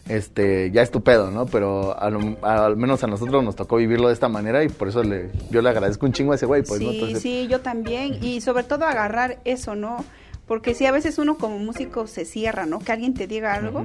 este, 0.07 0.69
ya 0.71 0.81
es 0.83 0.91
tu 0.91 1.01
pedo, 1.01 1.31
¿no? 1.31 1.45
Pero 1.47 1.99
a 1.99 2.09
lo- 2.09 2.37
a- 2.43 2.65
al 2.65 2.77
menos 2.77 3.03
a 3.03 3.07
nosotros 3.07 3.43
nos 3.43 3.55
tocó 3.55 3.77
vivirlo 3.77 4.07
de 4.07 4.13
esta 4.13 4.29
manera 4.29 4.63
y 4.63 4.69
por 4.69 4.87
eso 4.87 5.03
le, 5.03 5.29
yo 5.49 5.61
le 5.61 5.69
agradezco 5.69 6.05
un 6.05 6.13
chingo 6.13 6.31
a 6.31 6.35
ese 6.35 6.45
güey, 6.45 6.63
pues, 6.63 6.79
¿no? 6.81 6.89
sí, 6.89 6.95
Entonces, 6.95 7.21
sí, 7.21 7.47
yo 7.49 7.61
también. 7.61 8.17
Y 8.23 8.41
sobre 8.41 8.63
todo 8.63 8.85
agarrar 8.85 9.39
eso, 9.45 9.75
¿no? 9.75 10.03
Porque 10.47 10.75
si 10.75 10.85
a 10.85 10.91
veces 10.91 11.17
uno 11.17 11.37
como 11.39 11.57
músico 11.57 12.05
se 12.05 12.23
cierra, 12.23 12.67
¿no? 12.67 12.77
Que 12.79 12.91
alguien 12.91 13.15
te 13.15 13.25
diga 13.25 13.55
algo. 13.55 13.83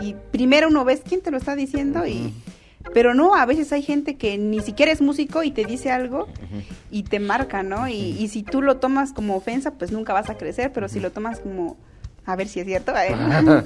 Y 0.00 0.14
primero 0.32 0.68
uno 0.68 0.84
ves 0.84 1.02
quién 1.06 1.20
te 1.20 1.30
lo 1.30 1.36
está 1.36 1.56
diciendo 1.56 2.06
y... 2.06 2.32
Pero 2.92 3.14
no, 3.14 3.34
a 3.34 3.46
veces 3.46 3.72
hay 3.72 3.82
gente 3.82 4.16
que 4.16 4.36
ni 4.36 4.60
siquiera 4.60 4.92
es 4.92 5.00
músico 5.00 5.42
y 5.42 5.50
te 5.50 5.64
dice 5.64 5.90
algo 5.90 6.28
y 6.90 7.04
te 7.04 7.18
marca, 7.18 7.62
¿no? 7.62 7.88
Y, 7.88 7.94
y 7.94 8.28
si 8.28 8.42
tú 8.42 8.60
lo 8.60 8.76
tomas 8.76 9.14
como 9.14 9.36
ofensa, 9.36 9.70
pues 9.72 9.90
nunca 9.90 10.12
vas 10.12 10.28
a 10.28 10.36
crecer, 10.36 10.70
pero 10.70 10.90
si 10.90 11.00
lo 11.00 11.10
tomas 11.10 11.40
como, 11.40 11.78
a 12.26 12.36
ver 12.36 12.46
si 12.46 12.60
es 12.60 12.66
cierto, 12.66 12.92
eh, 12.94 13.14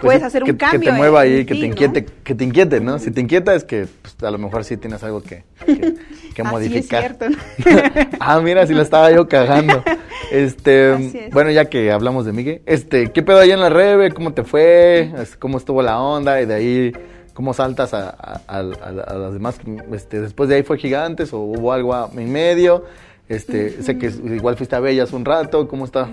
puedes 0.00 0.20
sí, 0.20 0.26
hacer 0.26 0.42
un 0.44 0.50
que, 0.50 0.56
cambio. 0.56 0.80
Que 0.80 0.86
te 0.86 0.92
mueva 0.92 1.20
ahí, 1.20 1.44
que 1.44 1.54
te 1.54 1.60
¿no? 1.60 1.66
inquiete, 1.66 2.04
que 2.04 2.34
te 2.34 2.44
inquiete, 2.44 2.80
¿no? 2.80 2.98
Si 2.98 3.10
te 3.10 3.20
inquieta 3.20 3.54
es 3.54 3.64
que 3.64 3.86
pues, 4.02 4.16
a 4.22 4.30
lo 4.30 4.38
mejor 4.38 4.64
sí 4.64 4.76
tienes 4.76 5.02
algo 5.02 5.22
que, 5.22 5.44
que, 5.64 5.94
que 6.34 6.42
Así 6.42 6.50
modificar. 6.50 7.04
es 7.04 7.18
cierto. 7.18 7.28
¿no? 7.30 8.06
ah, 8.20 8.40
mira, 8.40 8.66
si 8.66 8.74
la 8.74 8.82
estaba 8.82 9.10
yo 9.10 9.28
cagando. 9.28 9.82
Este, 10.30 10.94
es. 11.26 11.30
bueno, 11.32 11.50
ya 11.50 11.66
que 11.66 11.92
hablamos 11.92 12.24
de 12.26 12.32
Miguel, 12.32 12.62
este, 12.66 13.10
¿qué 13.12 13.22
pedo 13.22 13.38
ahí 13.38 13.50
en 13.50 13.60
la 13.60 13.68
Rebe? 13.68 14.10
¿Cómo 14.12 14.32
te 14.32 14.42
fue? 14.44 15.12
¿Cómo 15.38 15.58
estuvo 15.58 15.82
la 15.82 16.00
onda? 16.00 16.40
Y 16.40 16.46
de 16.46 16.54
ahí, 16.54 16.92
¿cómo 17.34 17.52
saltas 17.54 17.94
a, 17.94 18.08
a- 18.10 18.40
a- 18.48 18.58
a- 18.58 19.14
las 19.18 19.32
demás? 19.34 19.58
Este, 19.92 20.20
después 20.20 20.48
de 20.48 20.56
ahí 20.56 20.62
fue 20.62 20.78
Gigantes 20.78 21.32
o 21.32 21.38
hubo 21.38 21.72
algo 21.72 22.10
en 22.16 22.32
medio. 22.32 22.84
Este, 23.28 23.82
sé 23.82 23.96
que 23.98 24.06
igual 24.06 24.56
fuiste 24.56 24.76
a 24.76 24.80
Bellas 24.80 25.12
un 25.12 25.24
rato. 25.24 25.66
¿Cómo 25.68 25.84
está? 25.86 26.10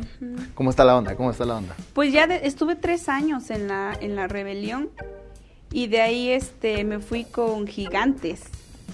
¿Cómo 0.56 0.70
está 0.70 0.86
la 0.86 0.96
onda? 0.98 1.16
¿Cómo 1.16 1.30
está 1.32 1.44
la 1.46 1.58
onda? 1.58 1.76
Pues 1.94 2.14
ya 2.14 2.26
de- 2.28 2.48
estuve 2.48 2.76
tres 2.76 3.10
años 3.10 3.50
en 3.50 3.68
la, 3.68 3.94
en 4.00 4.16
la 4.16 4.28
rebelión 4.28 4.90
y 5.74 5.88
de 5.88 6.02
ahí 6.02 6.30
este 6.30 6.84
me 6.86 7.00
fui 7.00 7.26
con 7.26 7.68
Gigantes. 7.68 8.44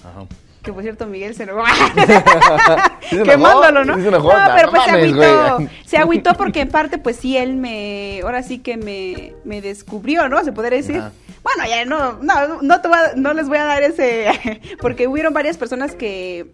Ajá. 0.04 0.26
Que 0.62 0.72
por 0.72 0.82
cierto 0.82 1.06
Miguel 1.06 1.34
se 1.34 1.46
lo 1.46 1.56
quemándolo, 3.24 3.84
¿no? 3.84 3.94
sí 3.96 4.02
no, 4.02 4.10
pero 4.10 4.70
pues 4.70 4.82
se 4.84 4.90
mames, 4.92 5.12
agüitó. 5.12 5.56
güey. 5.56 5.68
Se 5.86 5.96
agüitó 5.96 6.34
porque 6.34 6.60
en 6.62 6.68
parte 6.68 6.98
pues 6.98 7.16
sí 7.16 7.36
él 7.36 7.54
me, 7.56 8.20
ahora 8.22 8.42
sí 8.42 8.58
que 8.58 8.76
me, 8.76 9.34
me 9.44 9.60
descubrió, 9.62 10.28
¿no? 10.28 10.42
Se 10.44 10.52
podría 10.52 10.78
decir. 10.78 10.98
Ajá. 10.98 11.12
Bueno, 11.42 11.64
ya 11.68 11.84
no, 11.84 12.14
no, 12.20 12.60
no, 12.62 12.80
te 12.80 12.88
voy 12.88 12.98
a- 12.98 13.14
no 13.16 13.32
les 13.32 13.48
voy 13.48 13.58
a 13.58 13.64
dar 13.64 13.82
ese, 13.82 14.60
porque 14.80 15.06
hubieron 15.06 15.32
varias 15.32 15.56
personas 15.56 15.94
que 15.94 16.50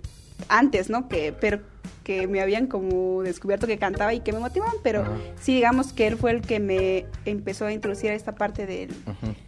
antes, 0.48 0.90
¿no? 0.90 1.08
Que, 1.08 1.32
pero 1.38 1.60
que 2.02 2.26
me 2.28 2.42
habían 2.42 2.66
como 2.66 3.22
descubierto 3.22 3.66
que 3.66 3.78
cantaba 3.78 4.12
y 4.12 4.20
que 4.20 4.32
me 4.32 4.38
motivaban, 4.38 4.74
pero 4.82 5.02
Ajá. 5.02 5.12
sí 5.40 5.54
digamos 5.54 5.92
que 5.94 6.06
él 6.06 6.16
fue 6.18 6.32
el 6.32 6.42
que 6.42 6.60
me 6.60 7.06
empezó 7.24 7.64
a 7.66 7.72
introducir 7.72 8.10
a 8.10 8.14
esta 8.14 8.34
parte 8.34 8.66
del, 8.66 8.90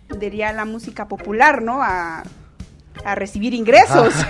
de 0.09 0.31
ya 0.37 0.53
la 0.55 0.65
música 0.65 1.07
popular, 1.07 1.61
¿no? 1.63 1.83
A, 1.83 2.23
a 3.05 3.15
recibir 3.15 3.53
ingresos. 3.55 4.15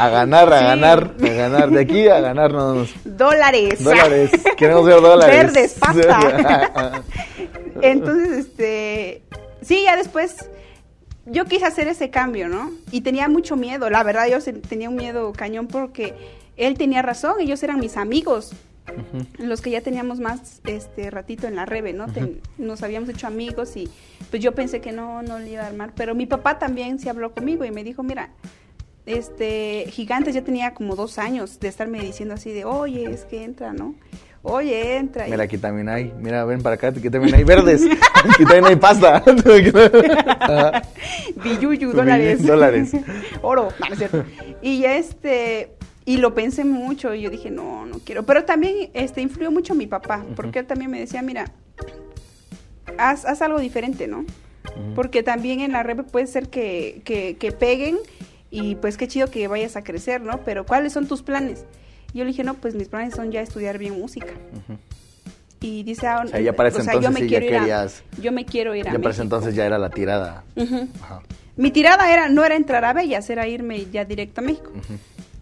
A 0.00 0.08
ganar, 0.10 0.52
a 0.52 0.58
Sí. 0.60 0.64
ganar, 0.64 1.14
a 1.20 1.26
ganar. 1.32 1.70
De 1.70 1.80
aquí 1.80 2.06
a 2.06 2.20
ganar 2.20 2.52
nada 2.52 2.72
más. 2.72 2.88
dólares. 3.04 3.82
Dólares. 3.82 4.30
Queremos 4.56 4.86
ver 4.86 5.00
dólares. 5.00 5.36
Verdes, 5.36 5.74
pasta. 5.74 7.02
Entonces, 7.82 8.46
este, 8.46 9.22
sí, 9.60 9.82
ya 9.84 9.96
después 9.96 10.48
yo 11.30 11.44
quise 11.44 11.64
hacer 11.66 11.88
ese 11.88 12.10
cambio, 12.10 12.48
¿no? 12.48 12.70
Y 12.90 13.00
tenía 13.02 13.28
mucho 13.28 13.56
miedo, 13.56 13.88
la 13.90 14.02
verdad, 14.02 14.26
yo 14.28 14.38
tenía 14.68 14.88
un 14.88 14.96
miedo 14.96 15.32
cañón 15.32 15.66
porque 15.66 16.14
él 16.56 16.76
tenía 16.76 17.02
razón, 17.02 17.34
ellos 17.40 17.62
eran 17.62 17.78
mis 17.80 17.96
amigos, 17.96 18.52
los 19.38 19.60
que 19.60 19.70
ya 19.70 19.82
teníamos 19.82 20.18
más 20.18 20.60
este 20.66 21.10
ratito 21.10 21.46
en 21.46 21.56
la 21.56 21.66
rebe, 21.66 21.92
¿no? 21.92 22.06
Ten- 22.10 22.40
nos 22.56 22.82
habíamos 22.82 23.08
hecho 23.10 23.26
amigos 23.26 23.76
y 23.76 23.88
pues 24.30 24.42
yo 24.42 24.52
pensé 24.54 24.80
que 24.80 24.92
no, 24.92 25.22
no 25.22 25.38
le 25.38 25.50
iba 25.52 25.62
a 25.62 25.66
armar, 25.66 25.92
pero 25.94 26.14
mi 26.14 26.26
papá 26.26 26.58
también 26.58 26.98
se 26.98 27.10
habló 27.10 27.32
conmigo 27.32 27.64
y 27.64 27.70
me 27.70 27.84
dijo, 27.84 28.02
mira, 28.02 28.30
este, 29.06 29.86
Gigantes 29.90 30.34
ya 30.34 30.42
tenía 30.42 30.74
como 30.74 30.96
dos 30.96 31.18
años 31.18 31.60
de 31.60 31.68
estarme 31.68 32.00
diciendo 32.00 32.34
así 32.34 32.52
de, 32.52 32.64
oye, 32.64 33.10
es 33.10 33.24
que 33.24 33.42
entra, 33.44 33.72
¿no? 33.72 33.94
Oye, 34.48 34.96
entra. 34.96 35.28
Y- 35.28 35.30
Mira, 35.30 35.44
aquí 35.44 35.58
también 35.58 35.88
hay. 35.88 36.12
Mira, 36.18 36.44
ven 36.44 36.62
para 36.62 36.74
acá, 36.76 36.88
aquí 36.88 37.10
también 37.10 37.34
hay 37.34 37.44
verdes. 37.44 37.82
Aquí 38.30 38.44
también 38.44 38.64
hay 38.66 38.76
pasta. 38.76 39.22
Billuyu, 41.44 41.92
dólares. 41.92 42.44
Dólares. 42.46 42.92
Oro, 43.42 43.68
no, 43.78 43.86
no 43.86 43.92
es 43.92 43.98
cierto. 43.98 44.24
Y 44.62 44.80
ya 44.80 44.96
este, 44.96 45.70
y 46.04 46.16
lo 46.16 46.34
pensé 46.34 46.64
mucho 46.64 47.14
y 47.14 47.22
yo 47.22 47.30
dije, 47.30 47.50
no, 47.50 47.86
no 47.86 47.98
quiero. 48.04 48.24
Pero 48.24 48.44
también 48.44 48.90
este, 48.94 49.20
influyó 49.20 49.50
mucho 49.50 49.74
mi 49.74 49.86
papá, 49.86 50.24
porque 50.34 50.60
él 50.60 50.66
también 50.66 50.90
me 50.90 50.98
decía, 51.00 51.22
mira, 51.22 51.52
haz, 52.96 53.24
haz 53.24 53.42
algo 53.42 53.58
diferente, 53.60 54.08
¿no? 54.08 54.24
Porque 54.94 55.22
también 55.22 55.60
en 55.60 55.72
la 55.72 55.82
red 55.82 55.98
puede 56.04 56.26
ser 56.26 56.48
que, 56.48 57.00
que, 57.04 57.36
que 57.36 57.52
peguen 57.52 57.96
y 58.50 58.76
pues 58.76 58.96
qué 58.96 59.08
chido 59.08 59.28
que 59.28 59.48
vayas 59.48 59.76
a 59.76 59.82
crecer, 59.82 60.20
¿no? 60.20 60.40
Pero 60.44 60.64
¿cuáles 60.66 60.92
son 60.92 61.06
tus 61.08 61.22
planes? 61.22 61.64
Y 62.12 62.18
yo 62.18 62.24
le 62.24 62.30
dije, 62.30 62.44
no, 62.44 62.54
pues 62.54 62.74
mis 62.74 62.88
planes 62.88 63.14
son 63.14 63.30
ya 63.32 63.40
estudiar 63.40 63.78
bien 63.78 63.98
música. 63.98 64.32
Y 65.60 65.82
dice, 65.82 66.06
ah, 66.06 66.22
O 66.24 66.28
sea, 66.28 66.40
ya 66.40 66.52
para 66.52 66.68
ese 66.68 66.80
o 66.80 66.84
sea, 66.84 67.00
yo 67.00 67.10
me 67.10 67.20
sí 67.20 67.28
ya 67.28 67.38
quiero 67.40 67.46
ir 67.46 67.54
a- 67.56 67.60
querías- 67.60 68.02
yo 68.22 68.32
me 68.32 68.44
quiero 68.44 68.74
ir 68.74 68.88
a 68.88 68.92
Ya 68.92 68.98
para 68.98 69.10
ese 69.10 69.20
México. 69.22 69.22
entonces 69.36 69.54
ya 69.54 69.66
era 69.66 69.78
la 69.78 69.90
tirada. 69.90 70.44
Ajá. 71.02 71.20
Mi 71.56 71.70
tirada 71.72 72.12
era 72.12 72.28
no 72.28 72.44
era 72.44 72.54
entrar 72.54 72.84
a 72.84 72.92
Bellas, 72.92 73.28
era 73.28 73.46
irme 73.48 73.86
ya 73.90 74.04
directo 74.04 74.40
a 74.40 74.44
México. 74.44 74.70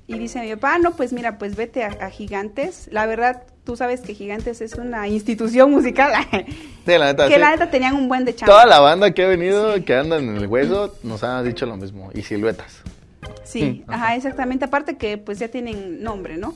Y 0.09 0.19
dice 0.19 0.41
mi 0.41 0.55
papá, 0.55 0.79
no, 0.79 0.93
pues 0.97 1.13
mira, 1.13 1.37
pues 1.37 1.57
vete 1.57 1.85
a, 1.85 1.89
a 2.01 2.09
Gigantes. 2.11 2.89
La 2.93 3.07
verdad, 3.07 3.43
tú 3.65 3.77
sabes 3.77 4.01
que 4.01 4.15
Gigantes 4.15 4.61
es 4.63 4.75
una 4.77 5.07
institución 5.09 5.71
musical. 5.71 6.13
Sí, 6.87 6.93
la 6.97 7.07
neta, 7.07 7.27
que 7.27 7.35
sí. 7.35 7.41
la 7.41 7.51
neta 7.51 7.69
tenían 7.69 7.97
un 7.97 8.09
buen 8.09 8.25
de 8.25 8.33
chamba. 8.33 8.53
Toda 8.55 8.65
la 8.67 8.79
banda 8.79 9.11
que 9.11 9.25
ha 9.25 9.27
venido, 9.27 9.85
que 9.85 9.93
andan 9.93 10.29
en 10.29 10.37
el 10.37 10.47
hueso, 10.47 10.95
nos 11.03 11.25
ha 11.25 11.43
dicho 11.43 11.67
lo 11.67 11.77
mismo. 11.77 12.11
Y 12.15 12.23
siluetas. 12.23 12.81
Sí, 13.45 13.85
ajá, 13.87 14.17
exactamente. 14.17 14.65
Aparte 14.65 14.97
que 14.97 15.19
pues 15.19 15.39
ya 15.39 15.49
tienen 15.49 16.03
nombre, 16.03 16.37
¿no? 16.37 16.55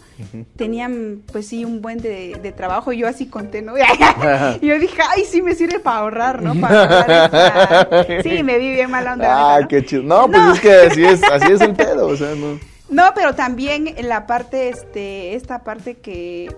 Tenían 0.57 1.23
pues 1.33 1.47
sí 1.47 1.65
un 1.65 1.81
buen 1.81 1.99
de, 1.99 2.39
de 2.43 2.53
trabajo. 2.53 2.93
Yo 2.93 3.07
así 3.09 3.27
conté, 3.27 3.63
¿no? 3.63 3.75
y 3.79 3.81
yo 4.67 4.79
dije, 4.79 5.01
ay, 5.09 5.25
sí 5.25 5.41
me 5.43 5.55
sirve 5.55 5.79
para 5.81 5.99
ahorrar, 5.99 6.43
¿no? 6.43 6.55
Para 6.61 6.83
ahorrar 6.83 7.89
esta- 8.05 8.23
Sí, 8.23 8.43
me 8.43 8.59
vi 8.59 8.73
bien 8.73 8.91
mala 8.91 9.13
onda. 9.15 9.55
Ah, 9.57 9.61
¿no? 9.61 9.69
qué 9.69 9.85
chido. 9.85 10.03
No, 10.03 10.27
pues 10.27 10.39
No. 10.43 10.53
es 10.53 10.61
que 10.61 10.73
así 10.73 11.05
es, 11.05 11.23
así 11.23 11.53
es 11.53 11.61
el 11.61 11.75
pedo, 11.75 12.07
o 12.09 12.17
sea, 12.17 12.35
no. 12.35 12.59
No, 12.91 13.05
pero 13.15 13.37
también 13.37 13.95
la 14.03 14.27
parte, 14.27 14.69
este, 14.69 15.35
esta 15.37 15.61
parte 15.63 15.95
que, 15.99 16.53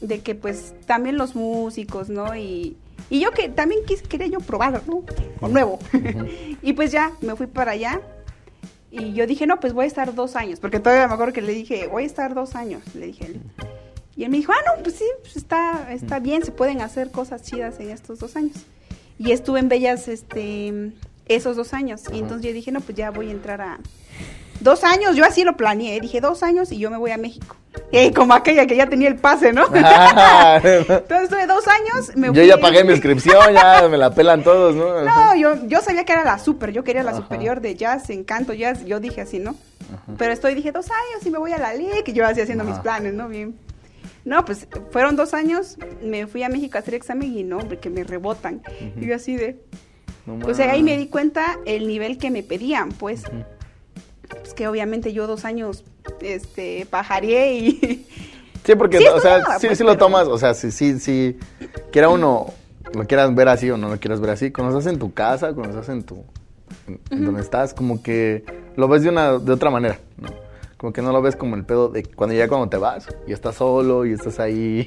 de 0.00 0.20
que 0.20 0.36
pues 0.36 0.74
también 0.86 1.18
los 1.18 1.34
músicos, 1.34 2.08
¿no? 2.08 2.36
Y, 2.36 2.76
y 3.10 3.18
yo 3.18 3.32
que 3.32 3.48
también 3.48 3.80
quis, 3.84 4.00
quería 4.02 4.28
yo 4.28 4.38
probar, 4.38 4.80
¿no? 4.86 5.02
Nuevo. 5.48 5.80
y 6.62 6.72
pues 6.74 6.92
ya, 6.92 7.10
me 7.20 7.34
fui 7.34 7.48
para 7.48 7.72
allá. 7.72 8.00
Y 8.92 9.14
yo 9.14 9.26
dije, 9.26 9.46
no, 9.46 9.58
pues 9.58 9.72
voy 9.72 9.84
a 9.84 9.88
estar 9.88 10.14
dos 10.14 10.36
años, 10.36 10.60
porque 10.60 10.78
todavía 10.78 11.08
me 11.08 11.14
acuerdo 11.14 11.32
que 11.32 11.40
le 11.40 11.54
dije, 11.54 11.86
voy 11.86 12.02
a 12.02 12.06
estar 12.06 12.34
dos 12.34 12.54
años, 12.54 12.82
le 12.94 13.06
dije 13.06 13.24
a 13.24 13.26
él. 13.28 13.40
Y 14.14 14.24
él 14.24 14.30
me 14.30 14.36
dijo, 14.36 14.52
ah, 14.52 14.62
no, 14.66 14.82
pues 14.82 14.96
sí, 14.96 15.06
pues 15.22 15.34
está, 15.36 15.90
está 15.90 16.18
bien, 16.18 16.44
se 16.44 16.52
pueden 16.52 16.82
hacer 16.82 17.10
cosas 17.10 17.42
chidas 17.42 17.80
en 17.80 17.88
estos 17.88 18.18
dos 18.18 18.36
años. 18.36 18.52
Y 19.18 19.32
estuve 19.32 19.60
en 19.60 19.70
Bellas, 19.70 20.08
este, 20.08 20.92
esos 21.26 21.56
dos 21.56 21.72
años. 21.72 22.02
Y 22.12 22.18
entonces 22.18 22.46
yo 22.46 22.52
dije, 22.52 22.70
no, 22.70 22.80
pues 22.82 22.94
ya 22.94 23.10
voy 23.10 23.28
a 23.28 23.30
entrar 23.30 23.62
a... 23.62 23.78
Dos 24.60 24.84
años, 24.84 25.16
yo 25.16 25.24
así 25.24 25.42
lo 25.42 25.56
planeé, 25.56 25.98
dije 25.98 26.20
dos 26.20 26.42
años 26.42 26.70
y 26.70 26.78
yo 26.78 26.90
me 26.90 26.98
voy 26.98 27.12
a 27.12 27.16
México. 27.16 27.56
Eh, 27.92 28.12
como 28.14 28.32
aquella 28.32 28.66
que 28.66 28.74
ya 28.74 28.88
tenía 28.88 29.08
el 29.08 29.16
pase, 29.16 29.52
¿no? 29.52 29.66
Entonces 29.74 31.22
estuve 31.24 31.46
dos 31.46 31.64
años, 31.68 32.16
me 32.16 32.28
Yo 32.28 32.32
fui- 32.34 32.46
ya 32.46 32.56
pagué 32.58 32.84
mi 32.84 32.92
inscripción, 32.92 33.52
ya 33.52 33.86
me 33.88 33.98
la 33.98 34.14
pelan 34.14 34.42
todos, 34.42 34.74
¿no? 34.74 35.02
No, 35.02 35.34
yo, 35.36 35.66
yo 35.66 35.80
sabía 35.82 36.04
que 36.04 36.12
era 36.12 36.24
la 36.24 36.38
super, 36.38 36.72
yo 36.72 36.84
quería 36.84 37.02
la 37.02 37.10
Ajá. 37.10 37.20
superior 37.20 37.60
de 37.60 37.74
jazz, 37.74 38.08
encanto 38.10 38.54
jazz, 38.54 38.84
yo 38.86 38.98
dije 38.98 39.20
así, 39.20 39.38
¿no? 39.38 39.54
Pero 40.16 40.32
estoy, 40.32 40.54
dije 40.54 40.72
dos 40.72 40.86
años 40.90 41.26
y 41.26 41.30
me 41.30 41.38
voy 41.38 41.52
a 41.52 41.58
la 41.58 41.74
LIC, 41.74 42.08
y 42.08 42.12
yo 42.14 42.26
así 42.26 42.40
haciendo 42.40 42.64
mis 42.64 42.78
planes, 42.78 43.12
¿no? 43.12 43.28
Bien. 43.28 43.54
No, 44.24 44.44
pues 44.44 44.68
fueron 44.90 45.16
dos 45.16 45.34
años, 45.34 45.76
me 46.02 46.26
fui 46.26 46.42
a 46.44 46.48
México 46.48 46.78
a 46.78 46.80
hacer 46.80 46.94
examen 46.94 47.36
y 47.36 47.42
no, 47.44 47.58
hombre, 47.58 47.78
que 47.78 47.90
me 47.90 48.04
rebotan. 48.04 48.62
Y 48.98 49.06
yo 49.06 49.14
así 49.16 49.36
de... 49.36 49.58
No 50.24 50.54
sea, 50.54 50.70
ahí 50.70 50.84
me 50.84 50.96
di 50.96 51.08
cuenta 51.08 51.58
el 51.66 51.88
nivel 51.88 52.16
que 52.16 52.30
me 52.30 52.44
pedían, 52.44 52.90
pues. 52.90 53.24
Pues 54.40 54.54
que 54.54 54.68
obviamente 54.68 55.12
yo 55.12 55.26
dos 55.26 55.44
años, 55.44 55.84
este, 56.20 56.86
pajareé 56.90 57.54
y... 57.54 58.06
Sí, 58.64 58.76
porque, 58.76 58.98
Sí 58.98 59.06
o 59.12 59.18
sea, 59.18 59.40
sí, 59.58 59.66
pues, 59.66 59.78
sí 59.78 59.82
lo 59.82 59.96
tomas, 59.96 60.28
o 60.28 60.38
sea, 60.38 60.54
sí, 60.54 60.70
sí, 60.70 61.00
sí, 61.00 61.36
quiera 61.90 62.08
uno, 62.08 62.46
lo 62.94 63.06
quieras 63.08 63.34
ver 63.34 63.48
así 63.48 63.68
o 63.68 63.76
no 63.76 63.88
lo 63.88 63.98
quieras 63.98 64.20
ver 64.20 64.30
así, 64.30 64.52
cuando 64.52 64.78
estás 64.78 64.92
en 64.92 65.00
tu 65.00 65.12
casa, 65.12 65.52
cuando 65.52 65.70
estás 65.70 65.88
en 65.88 66.04
tu, 66.04 66.24
en, 66.86 67.00
en 67.10 67.24
donde 67.24 67.40
estás, 67.40 67.74
como 67.74 68.04
que 68.04 68.44
lo 68.76 68.86
ves 68.86 69.02
de 69.02 69.08
una, 69.08 69.36
de 69.38 69.52
otra 69.52 69.70
manera, 69.70 69.98
¿no? 70.16 70.28
Como 70.82 70.92
que 70.92 71.00
no 71.00 71.12
lo 71.12 71.22
ves 71.22 71.36
como 71.36 71.54
el 71.54 71.64
pedo 71.64 71.88
de 71.90 72.02
cuando 72.02 72.34
ya 72.34 72.48
cuando 72.48 72.68
te 72.68 72.76
vas 72.76 73.06
y 73.24 73.32
estás 73.32 73.54
solo 73.54 74.04
y 74.04 74.12
estás 74.14 74.40
ahí 74.40 74.80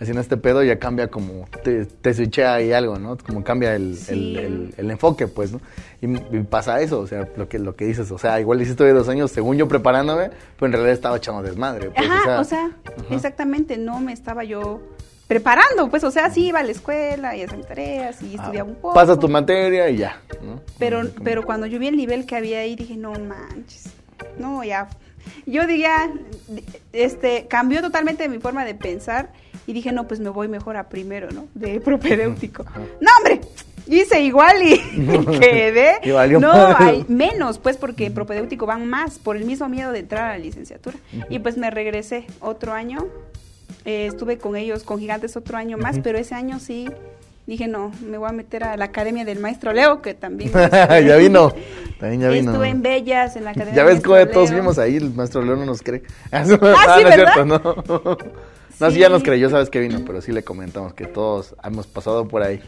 haciendo 0.00 0.20
este 0.20 0.36
pedo, 0.36 0.64
ya 0.64 0.80
cambia 0.80 1.06
como, 1.06 1.46
te, 1.62 1.86
te 1.86 2.12
switchea 2.12 2.54
ahí 2.54 2.72
algo, 2.72 2.98
¿no? 2.98 3.16
Como 3.24 3.44
cambia 3.44 3.76
el, 3.76 3.96
Sí. 3.96 4.12
el, 4.12 4.36
el- 4.36 4.74
el 4.76 4.90
enfoque, 4.90 5.28
pues, 5.28 5.52
¿no? 5.52 5.60
Y, 6.02 6.06
y 6.36 6.42
pasa 6.42 6.80
eso, 6.80 6.98
o 6.98 7.06
sea, 7.06 7.28
lo 7.36 7.48
que, 7.48 7.60
lo 7.60 7.76
que 7.76 7.84
dices, 7.84 8.10
o 8.10 8.18
sea, 8.18 8.40
igual 8.40 8.60
hiciste 8.60 8.92
dos 8.92 9.08
años, 9.08 9.30
según 9.30 9.56
yo 9.56 9.68
preparándome, 9.68 10.30
pero 10.56 10.66
en 10.66 10.72
realidad 10.72 10.92
estaba 10.92 11.16
echando 11.18 11.40
desmadre. 11.42 11.90
Pues, 11.90 12.10
Ajá, 12.10 12.40
o 12.40 12.44
sea, 12.44 12.72
exactamente, 13.10 13.78
no 13.78 14.00
me 14.00 14.12
estaba 14.12 14.42
yo 14.42 14.80
preparando, 15.28 15.88
pues, 15.88 16.02
o 16.02 16.10
sea, 16.10 16.30
sí 16.30 16.46
iba 16.48 16.58
a 16.58 16.62
la 16.64 16.72
escuela 16.72 17.36
y 17.36 17.42
hacía 17.42 17.60
tareas 17.60 18.20
y 18.22 18.32
ah, 18.36 18.42
estudiaba 18.42 18.68
un 18.68 18.74
poco. 18.74 18.94
Pasa 18.94 19.16
tu 19.16 19.28
materia 19.28 19.88
y 19.88 19.98
ya, 19.98 20.20
¿no? 20.42 20.60
Pero, 20.80 21.02
pero 21.22 21.44
cuando 21.44 21.66
yo 21.66 21.78
vi 21.78 21.86
el 21.86 21.96
nivel 21.96 22.26
que 22.26 22.34
había 22.34 22.58
ahí, 22.58 22.74
dije, 22.74 22.96
no 22.96 23.12
manches, 23.12 23.84
no, 24.36 24.64
ya. 24.64 24.88
Yo 25.46 25.66
diría, 25.66 26.10
este, 26.92 27.46
cambió 27.48 27.80
totalmente 27.80 28.28
mi 28.28 28.38
forma 28.38 28.64
de 28.64 28.74
pensar 28.74 29.32
y 29.66 29.72
dije, 29.72 29.92
no, 29.92 30.06
pues 30.08 30.20
me 30.20 30.30
voy 30.30 30.48
mejor 30.48 30.76
a 30.76 30.88
primero, 30.88 31.30
¿no? 31.30 31.46
De 31.54 31.80
propedéutico. 31.80 32.64
Ajá. 32.66 32.80
No, 33.00 33.10
hombre, 33.18 33.40
hice 33.86 34.20
igual 34.22 34.62
y, 34.62 34.74
y 34.74 35.26
quedé. 35.40 35.98
Y 36.02 36.10
valió 36.10 36.40
no, 36.40 36.52
hay 36.76 37.04
menos, 37.08 37.58
pues, 37.58 37.76
porque 37.76 38.10
propedéutico 38.10 38.66
van 38.66 38.86
más 38.86 39.18
por 39.18 39.36
el 39.36 39.44
mismo 39.44 39.68
miedo 39.68 39.92
de 39.92 40.00
entrar 40.00 40.30
a 40.30 40.32
la 40.32 40.38
licenciatura. 40.38 40.96
Y 41.28 41.38
pues 41.38 41.56
me 41.56 41.70
regresé 41.70 42.26
otro 42.40 42.72
año, 42.72 43.06
eh, 43.84 44.06
estuve 44.06 44.38
con 44.38 44.56
ellos, 44.56 44.82
con 44.82 44.98
Gigantes 44.98 45.36
otro 45.36 45.56
año 45.56 45.78
más, 45.78 45.98
pero 46.00 46.18
ese 46.18 46.34
año 46.34 46.58
sí 46.58 46.88
dije, 47.52 47.66
no, 47.68 47.90
me 48.06 48.18
voy 48.18 48.28
a 48.28 48.32
meter 48.32 48.64
a 48.64 48.76
la 48.76 48.86
academia 48.86 49.24
del 49.24 49.38
maestro 49.40 49.72
Leo, 49.72 50.02
que 50.02 50.14
también... 50.14 50.50
ya 50.52 51.16
vino, 51.16 51.52
también 51.98 52.20
ya 52.22 52.28
vino. 52.28 52.50
Estuve 52.52 52.68
en 52.68 52.82
Bellas, 52.82 53.36
en 53.36 53.44
la 53.44 53.50
academia 53.50 53.74
Ya 53.74 53.84
ves 53.84 54.02
cómo 54.02 54.26
todos 54.28 54.50
Leo. 54.50 54.60
vimos 54.60 54.78
ahí, 54.78 54.96
el 54.96 55.12
maestro 55.14 55.42
León 55.42 55.60
no 55.60 55.66
nos 55.66 55.82
cree. 55.82 56.02
Ah, 56.30 56.44
sí, 56.44 56.50
no 56.50 56.54
es 56.56 56.60
¿verdad? 56.60 57.14
cierto, 57.14 57.44
no. 57.44 58.18
No, 58.80 58.92
sí 58.92 58.98
ya 59.00 59.06
Sí. 59.08 59.12
nos 59.12 59.24
creyó, 59.24 59.50
sabes 59.50 59.70
que 59.70 59.80
vino, 59.80 59.98
pero 60.06 60.20
sí 60.20 60.30
le 60.30 60.44
comentamos 60.44 60.94
que 60.94 61.06
todos 61.06 61.56
hemos 61.64 61.88
pasado 61.88 62.28
por 62.28 62.42
ahí. 62.44 62.60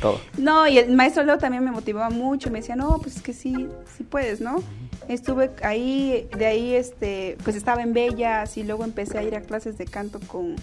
Todo. 0.00 0.20
No, 0.36 0.68
y 0.68 0.78
el 0.78 0.92
maestro 0.94 1.24
Leo 1.24 1.36
también 1.38 1.64
me 1.64 1.72
motivaba 1.72 2.10
mucho, 2.10 2.48
me 2.52 2.60
decía, 2.60 2.76
no, 2.76 2.98
pues 3.02 3.16
es 3.16 3.22
que 3.22 3.32
sí, 3.32 3.66
sí 3.96 4.04
puedes, 4.04 4.40
¿no? 4.40 4.62
Estuve 5.08 5.50
ahí, 5.64 6.28
de 6.38 6.46
ahí, 6.46 6.74
este, 6.76 7.36
pues 7.42 7.56
estaba 7.56 7.82
en 7.82 7.92
Bellas 7.92 8.56
y 8.56 8.62
luego 8.62 8.84
empecé 8.84 9.18
a 9.18 9.22
ir 9.24 9.34
a 9.34 9.40
clases 9.40 9.78
de 9.78 9.86
canto 9.86 10.20
con 10.28 10.54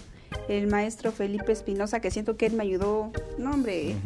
el 0.48 0.66
maestro 0.66 1.12
Felipe 1.12 1.52
Espinosa, 1.52 2.00
que 2.00 2.10
siento 2.10 2.36
que 2.36 2.46
él 2.46 2.52
me 2.54 2.62
ayudó, 2.62 3.10
no, 3.38 3.52
hombre, 3.52 3.96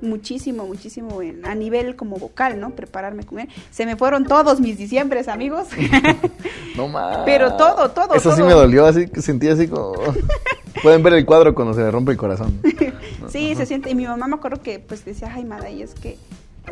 muchísimo, 0.00 0.66
muchísimo 0.66 1.20
en- 1.22 1.44
a 1.46 1.54
nivel 1.54 1.96
como 1.96 2.16
vocal, 2.16 2.58
¿no? 2.60 2.70
Prepararme 2.70 3.24
con 3.24 3.40
él. 3.40 3.48
Se 3.70 3.86
me 3.86 3.96
fueron 3.96 4.24
todos 4.24 4.60
mis 4.60 4.78
diciembres, 4.78 5.28
amigos. 5.28 5.68
No 6.76 6.88
más. 6.88 7.18
Pero 7.26 7.54
todo, 7.58 7.90
todo, 7.90 8.14
Eso 8.14 8.34
sí 8.34 8.42
me 8.42 8.52
dolió, 8.52 8.86
así 8.86 9.06
que 9.06 9.20
sentí 9.20 9.46
así 9.48 9.68
como. 9.68 9.92
Pueden 10.82 11.02
ver 11.02 11.12
el 11.12 11.26
cuadro 11.26 11.54
cuando 11.54 11.74
se 11.74 11.80
le 11.80 11.90
rompe 11.90 12.12
el 12.12 12.16
corazón. 12.18 12.58
Sí, 13.28 13.54
se 13.54 13.64
siente. 13.66 13.88
Y 13.90 13.94
mi 13.94 14.06
mamá 14.06 14.26
me 14.26 14.34
acuerdo 14.34 14.60
que 14.62 14.78
pues 14.78 15.04
decía, 15.06 15.30
ay, 15.34 15.44
Maday, 15.44 15.82
es 15.82 15.94
que 15.94 16.18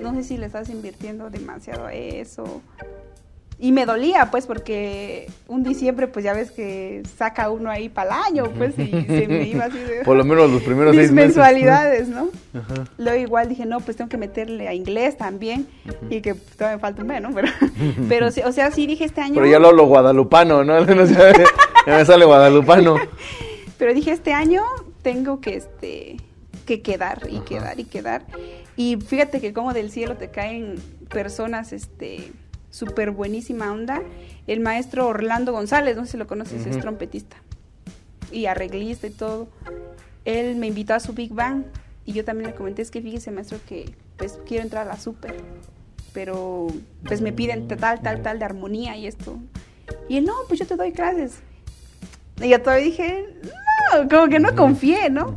no 0.01 0.15
sé 0.15 0.25
si 0.25 0.37
le 0.37 0.45
estás 0.47 0.69
invirtiendo 0.69 1.31
demasiado 1.31 1.87
a 1.87 1.95
eso. 1.95 2.61
Y 3.63 3.73
me 3.73 3.85
dolía, 3.85 4.31
pues, 4.31 4.47
porque 4.47 5.29
un 5.47 5.63
diciembre, 5.63 6.09
pues 6.09 6.25
ya 6.25 6.33
ves 6.33 6.51
que 6.51 7.03
saca 7.19 7.51
uno 7.51 7.71
ahí 7.71 7.91
para 7.91 8.09
el 8.09 8.25
año, 8.39 8.51
pues, 8.57 8.73
y 8.79 8.91
se 8.91 9.29
me 9.29 9.43
iba 9.47 9.67
así 9.67 9.79
de. 9.79 10.01
Por 10.05 10.17
lo 10.17 10.25
menos 10.25 10.51
los 10.51 10.63
primeros 10.63 10.93
mis 10.97 11.03
seis 11.03 11.13
meses. 11.13 11.37
mensualidades, 11.37 12.09
¿no? 12.09 12.31
Ajá. 12.55 12.87
Luego 12.97 13.21
igual 13.21 13.51
dije, 13.51 13.67
no, 13.67 13.81
pues 13.81 13.99
tengo 13.99 14.09
que 14.09 14.17
meterle 14.17 14.67
a 14.67 14.73
inglés 14.73 15.19
también, 15.19 15.69
y 16.09 16.23
que 16.23 16.33
todavía 16.33 16.79
me 16.79 16.81
falta 16.81 17.03
un 17.03 17.09
mes, 17.09 17.21
¿no? 17.21 17.31
Pero, 17.35 17.49
pero 18.09 18.29
o 18.29 18.53
sea, 18.53 18.71
sí 18.71 18.87
dije 18.87 19.05
este 19.05 19.21
año. 19.21 19.35
Pero 19.35 19.47
ya 19.47 19.59
lo 19.59 19.69
hablo 19.69 19.85
guadalupano, 19.87 20.65
¿no? 20.65 20.79
Ya 20.83 21.99
me 21.99 22.05
sale 22.07 22.25
guadalupano. 22.25 22.97
Pero 23.77 23.93
dije, 23.93 24.13
este 24.13 24.33
año 24.33 24.63
tengo 25.03 25.41
que, 25.43 25.57
este, 25.57 26.17
que 26.65 26.81
quedar 26.81 27.27
y 27.29 27.37
Ajá. 27.37 27.45
quedar 27.45 27.81
y 27.81 27.85
quedar. 27.85 28.23
Y 28.77 28.97
fíjate 28.97 29.41
que 29.43 29.53
como 29.53 29.75
del 29.75 29.91
cielo 29.91 30.17
te 30.17 30.31
caen 30.31 30.77
personas, 31.11 31.73
este, 31.75 32.33
súper 32.71 33.11
buenísima 33.11 33.73
onda. 33.73 34.03
El 34.47 34.61
maestro 34.61 35.07
Orlando 35.07 35.53
González, 35.53 35.97
no 35.97 36.05
sé 36.05 36.13
si 36.13 36.17
lo 36.17 36.27
conoces, 36.27 36.67
es 36.67 36.79
trompetista 36.79 37.37
y 38.33 38.47
arreglista 38.47 39.07
y 39.07 39.11
todo. 39.11 39.49
Él 40.25 40.57
me 40.57 40.67
invitó 40.67 40.95
a 40.95 41.01
su 41.01 41.13
Big 41.13 41.33
Bang 41.33 41.65
y 42.05 42.13
yo 42.13 42.25
también 42.25 42.51
le 42.51 42.57
comenté, 42.57 42.83
es 42.83 42.91
que 42.91 43.03
fíjese 43.03 43.31
maestro 43.31 43.59
que 43.69 43.95
pues 44.17 44.39
quiero 44.47 44.65
entrar 44.65 44.87
a 44.87 44.91
la 44.91 44.99
super, 44.99 45.35
pero 46.13 46.69
pues 47.05 47.21
me 47.21 47.33
piden 47.33 47.69
tal, 47.69 48.01
tal, 48.01 48.23
tal 48.23 48.39
de 48.39 48.45
armonía 48.45 48.97
y 48.97 49.07
esto. 49.07 49.39
Y 50.09 50.19
él, 50.19 50.25
no, 50.25 50.35
pues 50.47 50.61
yo 50.61 50.67
te 50.67 50.77
doy 50.77 50.93
clases. 50.93 51.39
Y 52.41 52.49
yo 52.49 52.61
todavía 52.61 52.85
dije, 52.85 53.27
no, 53.95 54.09
como 54.09 54.29
que 54.29 54.39
no 54.39 54.55
confié, 54.55 55.11
¿no? 55.11 55.37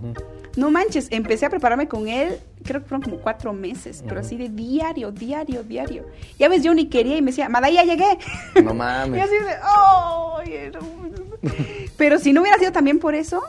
No 0.56 0.70
manches, 0.70 1.08
empecé 1.12 1.46
a 1.46 1.50
prepararme 1.50 1.88
con 1.88 2.08
él, 2.08 2.40
creo 2.64 2.82
que 2.82 2.88
fueron 2.88 3.02
como 3.04 3.18
cuatro 3.18 3.54
meses, 3.54 4.04
pero 4.08 4.22
así 4.22 4.36
de 4.38 4.50
diario, 4.50 5.12
diario, 5.12 5.64
diario. 5.64 6.06
Ya 6.40 6.50
ves, 6.50 6.64
yo 6.64 6.74
ni 6.74 6.88
quería 6.88 7.18
y 7.18 7.22
me 7.22 7.32
decía, 7.32 7.50
Maday, 7.50 7.74
ya 7.74 7.84
llegué. 7.84 8.18
No 8.64 8.72
Y 8.74 8.76
mames. 8.76 9.24
así 9.24 9.34
de, 9.34 9.56
oh, 9.78 10.40
pero 11.98 12.20
si 12.20 12.34
no 12.34 12.42
hubiera 12.42 12.58
sido 12.58 12.72
también 12.72 13.00
por 13.00 13.16
eso, 13.16 13.42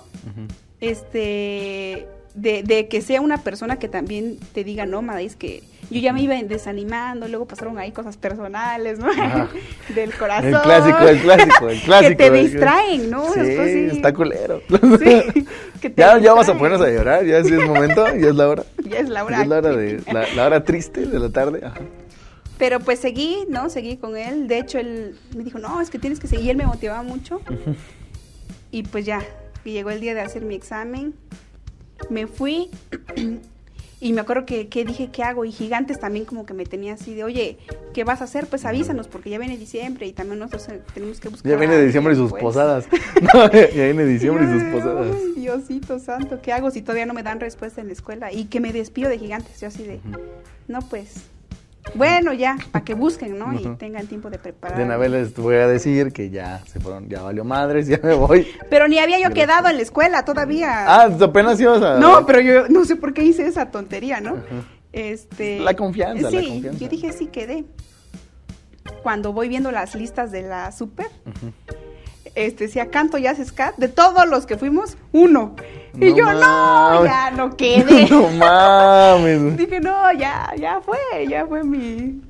este, 0.80 2.06
de, 2.34 2.62
de 2.62 2.88
que 2.88 3.00
sea 3.00 3.20
una 3.20 3.38
persona 3.38 3.78
que 3.78 3.88
también 3.88 4.38
te 4.52 4.64
diga, 4.64 4.86
no, 4.86 5.02
Maday, 5.02 5.26
es 5.26 5.36
que 5.36 5.62
yo 5.90 6.00
ya 6.00 6.12
me 6.12 6.22
iba 6.22 6.34
desanimando, 6.42 7.28
luego 7.28 7.46
pasaron 7.46 7.78
ahí 7.78 7.92
cosas 7.92 8.16
personales, 8.16 8.98
¿no? 8.98 9.08
Ajá. 9.10 9.48
Del 9.94 10.14
corazón. 10.14 10.54
El 10.54 10.60
clásico, 10.62 10.98
el 11.08 11.20
clásico, 11.20 11.68
el 11.68 11.80
clásico. 11.82 12.08
que 12.10 12.16
te 12.16 12.26
el- 12.26 12.50
distraen, 12.50 13.10
¿no? 13.10 13.32
Sí, 13.32 13.40
Después 13.40 13.72
sí. 13.72 13.96
está 13.96 14.12
culero. 14.14 14.60
Sí, 14.68 15.46
que 15.80 15.90
te 15.90 16.00
ya, 16.02 16.18
ya 16.18 16.32
vamos 16.32 16.48
a 16.48 16.54
ponernos 16.54 16.80
a 16.80 16.90
llorar, 16.90 17.24
ya 17.24 17.38
es 17.38 17.50
momento, 17.50 18.06
ya 18.16 18.28
es 18.28 18.34
la 18.34 18.48
hora. 18.48 18.64
Ya 18.84 18.98
es 18.98 19.08
la 19.08 19.20
Ya 19.20 19.24
hora. 19.24 19.42
es 19.42 19.48
la 19.48 19.56
hora 19.58 19.72
de 19.76 20.02
la, 20.12 20.26
la 20.34 20.46
hora 20.46 20.64
triste 20.64 21.06
de 21.06 21.18
la 21.18 21.28
tarde. 21.30 21.60
Ajá. 21.64 21.80
Pero 22.58 22.78
pues 22.80 23.00
seguí, 23.00 23.38
¿no? 23.48 23.68
Seguí 23.68 23.96
con 23.96 24.16
él. 24.16 24.46
De 24.46 24.58
hecho, 24.58 24.78
él 24.78 25.16
me 25.36 25.42
dijo, 25.44 25.58
no, 25.58 25.80
es 25.80 25.90
que 25.90 25.98
tienes 25.98 26.20
que 26.20 26.28
seguir. 26.28 26.50
Él 26.52 26.56
me 26.56 26.66
motivaba 26.66 27.02
mucho. 27.02 27.40
Y 28.70 28.84
pues 28.84 29.04
ya, 29.04 29.20
y 29.64 29.72
llegó 29.72 29.90
el 29.90 30.00
día 30.00 30.14
de 30.14 30.20
hacer 30.20 30.42
mi 30.42 30.54
examen. 30.54 31.14
Me 32.10 32.26
fui 32.28 32.70
y 34.04 34.12
me 34.12 34.20
acuerdo 34.20 34.44
que, 34.44 34.68
que 34.68 34.84
dije, 34.84 35.08
¿qué 35.10 35.22
hago? 35.22 35.46
Y 35.46 35.50
Gigantes 35.50 35.98
también 35.98 36.26
como 36.26 36.44
que 36.44 36.52
me 36.52 36.66
tenía 36.66 36.92
así 36.92 37.14
de, 37.14 37.24
oye, 37.24 37.56
¿qué 37.94 38.04
vas 38.04 38.20
a 38.20 38.24
hacer? 38.24 38.46
Pues 38.46 38.66
avísanos, 38.66 39.08
porque 39.08 39.30
ya 39.30 39.38
viene 39.38 39.56
diciembre 39.56 40.06
y 40.06 40.12
también 40.12 40.40
nosotros 40.40 40.68
eh, 40.68 40.82
tenemos 40.92 41.20
que 41.20 41.30
buscar. 41.30 41.50
Ya 41.50 41.56
viene 41.56 41.80
diciembre 41.80 42.12
y 42.12 42.16
sus 42.16 42.28
pues". 42.30 42.42
posadas. 42.42 42.86
No, 43.34 43.50
ya 43.50 43.66
viene 43.84 44.04
diciembre 44.04 44.44
y 44.44 44.48
Y 44.48 44.60
sus 44.60 44.62
posadas. 44.64 45.06
"Ay, 45.10 45.32
Diosito 45.40 45.98
santo, 45.98 46.38
¿qué 46.42 46.52
hago 46.52 46.70
si 46.70 46.82
todavía 46.82 47.06
no 47.06 47.14
me 47.14 47.22
dan 47.22 47.40
respuesta 47.40 47.80
en 47.80 47.86
la 47.86 47.94
escuela? 47.94 48.30
Y 48.30 48.44
que 48.44 48.60
me 48.60 48.74
despido 48.74 49.08
de 49.08 49.18
Gigantes. 49.18 49.58
Yo 49.62 49.68
así 49.68 49.84
de, 49.84 50.00
no, 50.68 50.80
pues, 50.82 51.24
bueno, 51.94 52.32
ya, 52.32 52.56
para 52.72 52.84
que 52.84 52.94
busquen, 52.94 53.38
¿no? 53.38 53.52
Y 53.52 53.64
tengan 53.76 54.06
tiempo 54.06 54.30
de 54.30 54.38
preparar. 54.38 54.76
De 54.78 54.84
una 54.84 54.96
vez 54.96 55.10
les 55.10 55.34
voy 55.36 55.56
a 55.56 55.68
decir 55.68 56.12
que 56.12 56.30
ya 56.30 56.60
se 56.66 56.80
fueron, 56.80 57.08
ya 57.08 57.22
valió 57.22 57.44
madres, 57.44 57.86
ya 57.88 58.00
me 58.02 58.14
voy. 58.14 58.48
Pero 58.70 58.88
ni 58.88 58.98
había 58.98 59.18
yo 59.18 59.28
Gracias. 59.28 59.46
quedado 59.46 59.68
en 59.68 59.76
la 59.76 59.82
escuela 59.82 60.24
todavía. 60.24 60.84
Ah, 60.86 61.08
apenas 61.20 61.60
ibas 61.60 61.82
a. 61.82 61.98
No, 61.98 62.24
pero 62.26 62.40
yo 62.40 62.68
no 62.68 62.84
sé 62.84 62.96
por 62.96 63.12
qué 63.14 63.22
hice 63.22 63.46
esa 63.46 63.70
tontería, 63.70 64.20
¿no? 64.20 64.36
Este. 64.92 65.60
La 65.60 65.74
confianza, 65.74 66.30
Sí, 66.30 66.36
la 66.36 66.42
confianza. 66.42 66.78
yo 66.80 66.88
dije 66.88 67.12
sí 67.12 67.26
quedé. 67.26 67.64
Cuando 69.02 69.32
voy 69.32 69.48
viendo 69.48 69.70
las 69.70 69.94
listas 69.94 70.30
de 70.32 70.42
la 70.42 70.72
super. 70.72 71.06
Este, 72.34 72.68
si 72.68 72.80
a 72.80 72.90
canto 72.90 73.18
ya 73.18 73.30
haces 73.32 73.52
cat, 73.52 73.74
de 73.76 73.88
todos 73.88 74.26
los 74.28 74.46
que 74.46 74.56
fuimos, 74.56 74.96
uno. 75.12 75.54
Y 76.00 76.10
No 76.10 76.16
yo, 76.16 76.32
no, 76.32 77.04
ya 77.04 77.30
no 77.30 77.56
quedé. 77.56 78.08
no 78.10 78.28
mames. 78.30 79.56
dije, 79.56 79.80
no, 79.80 80.12
ya, 80.12 80.52
ya 80.58 80.80
fue, 80.80 80.98
ya 81.28 81.46
fue 81.46 81.62
mi. 81.64 82.20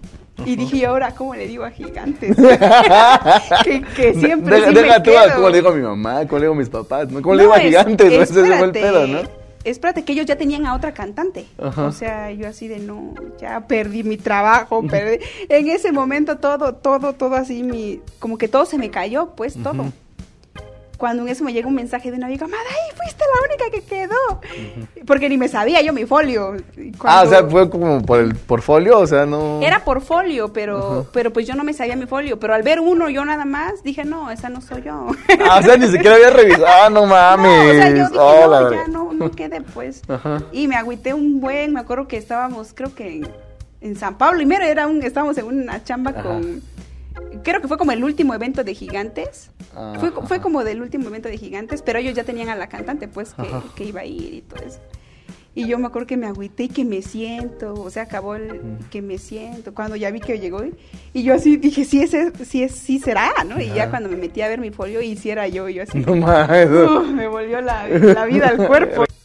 Y 0.45 0.57
dije, 0.57 0.79
¿y 0.79 0.85
ahora 0.85 1.14
cómo 1.14 1.35
le 1.35 1.47
digo 1.47 1.64
a 1.64 1.71
gigantes? 1.71 2.37
que, 3.64 3.83
que 3.97 4.14
siempre 4.14 4.57
Deja, 4.57 4.69
sí 4.69 4.75
me 4.75 4.83
deja 4.83 5.03
tú 5.03 5.17
a 5.17 5.23
quedo. 5.25 5.35
cómo 5.37 5.49
le 5.49 5.57
digo 5.59 5.69
a 5.69 5.73
mi 5.75 5.83
mamá, 5.83 6.27
cómo 6.27 6.38
le 6.38 6.45
digo 6.47 6.55
a 6.55 6.59
mis 6.59 6.69
papás, 6.69 7.09
¿no? 7.11 7.23
¿Cómo 7.23 7.35
le 7.37 7.43
digo 7.45 7.55
a 7.55 7.59
es- 7.59 7.62
gigantes? 7.64 8.12
¿no? 8.12 8.23
Ese 8.23 8.57
fue 8.57 8.64
el 8.67 8.73
pedo, 8.73 9.07
¿no? 9.07 9.21
Espérate, 9.64 10.05
que 10.05 10.12
ellos 10.12 10.27
ya 10.27 10.37
tenían 10.37 10.66
a 10.66 10.74
otra 10.74 10.92
cantante. 10.92 11.46
Ajá. 11.59 11.87
O 11.87 11.92
sea, 11.92 12.31
yo 12.31 12.46
así 12.46 12.68
de 12.68 12.79
no, 12.79 13.14
ya 13.40 13.66
perdí 13.66 14.03
mi 14.03 14.16
trabajo, 14.16 14.83
perdí. 14.87 15.24
En 15.48 15.68
ese 15.68 15.92
momento 15.92 16.37
todo, 16.38 16.74
todo, 16.74 17.14
todo 17.14 17.35
así, 17.35 17.62
mi, 17.62 18.00
como 18.18 18.38
que 18.38 18.48
todo 18.48 18.66
se 18.66 18.79
me 18.79 18.90
cayó, 18.90 19.35
pues 19.35 19.55
todo. 19.62 19.92
Cuando 20.97 21.23
en 21.23 21.29
eso 21.29 21.45
me 21.45 21.53
llega 21.53 21.67
un 21.67 21.75
mensaje 21.75 22.11
de 22.11 22.17
una 22.17 22.27
amiga, 22.27 22.47
Maday, 22.47 22.97
fuiste 22.97 23.25
la 23.25 23.49
única 23.49 23.71
que 23.71 23.83
quedó. 23.83 25.05
Porque 25.07 25.29
ni 25.29 25.37
me 25.37 25.49
sabía 25.49 25.83
yo 25.83 25.93
mi 25.93 26.07
folio. 26.07 26.57
Ah, 27.01 27.23
o 27.25 27.29
sea, 27.29 27.45
fue 27.45 27.69
como 27.69 28.01
por 28.03 28.21
el 28.21 28.35
portfolio, 28.35 28.99
o 29.01 29.07
sea, 29.07 29.27
no. 29.27 29.61
Era 29.63 29.85
por 29.85 30.01
folio, 30.01 30.53
pero, 30.53 31.07
pero 31.13 31.33
pues 31.33 31.47
yo 31.47 31.55
no 31.55 31.65
me 31.65 31.73
sabía 31.73 31.97
mi 31.97 32.07
folio. 32.07 32.39
Pero 32.39 32.55
al 32.55 32.63
ver 32.63 32.81
uno 32.81 33.09
yo 33.11 33.25
nada 33.25 33.45
más, 33.45 33.83
dije, 33.83 34.05
no, 34.05 34.31
esa 34.31 34.49
no 34.49 34.61
soy 34.61 34.83
yo. 34.83 35.09
Ah, 35.49 35.59
o 35.61 35.63
sea, 35.63 35.77
ni 35.77 35.89
siquiera 35.89 36.17
había 36.17 36.31
revisado. 36.31 36.67
Ah, 36.67 36.91
no 36.91 37.07
mames. 37.07 37.45
No, 37.65 37.71
o 37.71 37.75
sea, 37.75 37.89
yo 37.91 37.95
dije, 37.95 38.19
Oh, 38.19 38.47
no, 38.49 38.73
ya 38.73 38.89
no, 38.89 39.13
no 39.13 39.31
quedé, 39.31 39.61
pues. 39.61 40.03
Ajá. 40.09 40.43
Y 40.53 40.69
me 40.69 40.77
agüité 40.77 41.13
un 41.15 41.41
buen, 41.41 41.73
me 41.73 41.81
acuerdo 41.81 42.09
que 42.09 42.17
estábamos, 42.17 42.73
creo 42.75 42.95
que 42.95 43.17
en, 43.17 43.29
en 43.81 43.97
San 43.97 44.17
Pablo, 44.17 44.41
y 44.41 44.47
mira, 44.47 44.67
era 44.69 44.87
un, 44.87 45.03
estábamos 45.03 45.37
en 45.38 45.47
una 45.47 45.83
chamba 45.85 46.13
con, 46.15 46.63
creo 47.42 47.60
que 47.60 47.69
fue 47.69 47.79
como 47.79 47.92
el 47.92 48.02
último 48.04 48.35
evento 48.35 48.65
de 48.65 48.75
Gigantes. 48.75 49.50
Ah, 49.75 49.94
fue, 49.98 50.10
fue 50.27 50.40
como 50.40 50.65
del 50.65 50.83
último 50.83 51.08
evento 51.08 51.29
de 51.29 51.38
Gigantes, 51.38 51.83
pero 51.83 51.98
ellos 51.98 52.15
ya 52.15 52.25
tenían 52.25 52.48
a 52.48 52.56
la 52.56 52.69
cantante, 52.69 53.08
pues, 53.08 53.35
que, 53.75 53.85
iba 53.85 54.00
a 54.00 54.04
ir 54.04 54.35
y 54.35 54.40
todo 54.42 54.65
eso. 54.65 54.79
Y 55.56 55.69
yo 55.69 55.79
me 55.79 55.87
acuerdo 55.87 56.08
que 56.08 56.17
me 56.17 56.27
agüité 56.27 56.65
y 56.65 56.69
que 56.69 56.85
me 56.85 57.00
siento, 57.00 57.75
o 57.75 57.88
sea, 57.88 58.04
acabó 58.04 58.35
el 58.35 58.60
que 58.90 59.02
me 59.02 59.19
siento, 59.19 59.73
cuando 59.73 59.94
ya 59.94 60.10
vi 60.10 60.19
que 60.19 60.40
llegó, 60.40 60.65
y- 61.12 61.23
yo 61.23 61.35
así 61.35 61.56
dije, 61.56 61.85
sí, 61.85 62.00
ese, 62.02 62.33
sí, 62.44 62.65
es, 62.65 62.73
sí 62.75 62.98
será, 62.98 63.33
¿no? 63.46 63.60
Y 63.60 63.69
ya 63.73 63.88
cuando 63.88 64.08
me 64.08 64.17
metí 64.17 64.40
a 64.42 64.48
ver 64.48 64.58
mi 64.58 64.71
folio, 64.71 65.00
y 65.00 65.17
sí 65.17 65.31
era 65.31 65.46
yo, 65.46 65.69
y 65.69 65.75
yo 65.75 65.85
así, 65.85 65.98
No 66.00 66.15
uf, 67.02 67.08
me 67.08 67.29
volvió 67.29 67.60
la, 67.60 67.88
la 67.88 68.25
vida 68.27 68.48
al 68.48 68.67
cuerpo. 68.67 69.04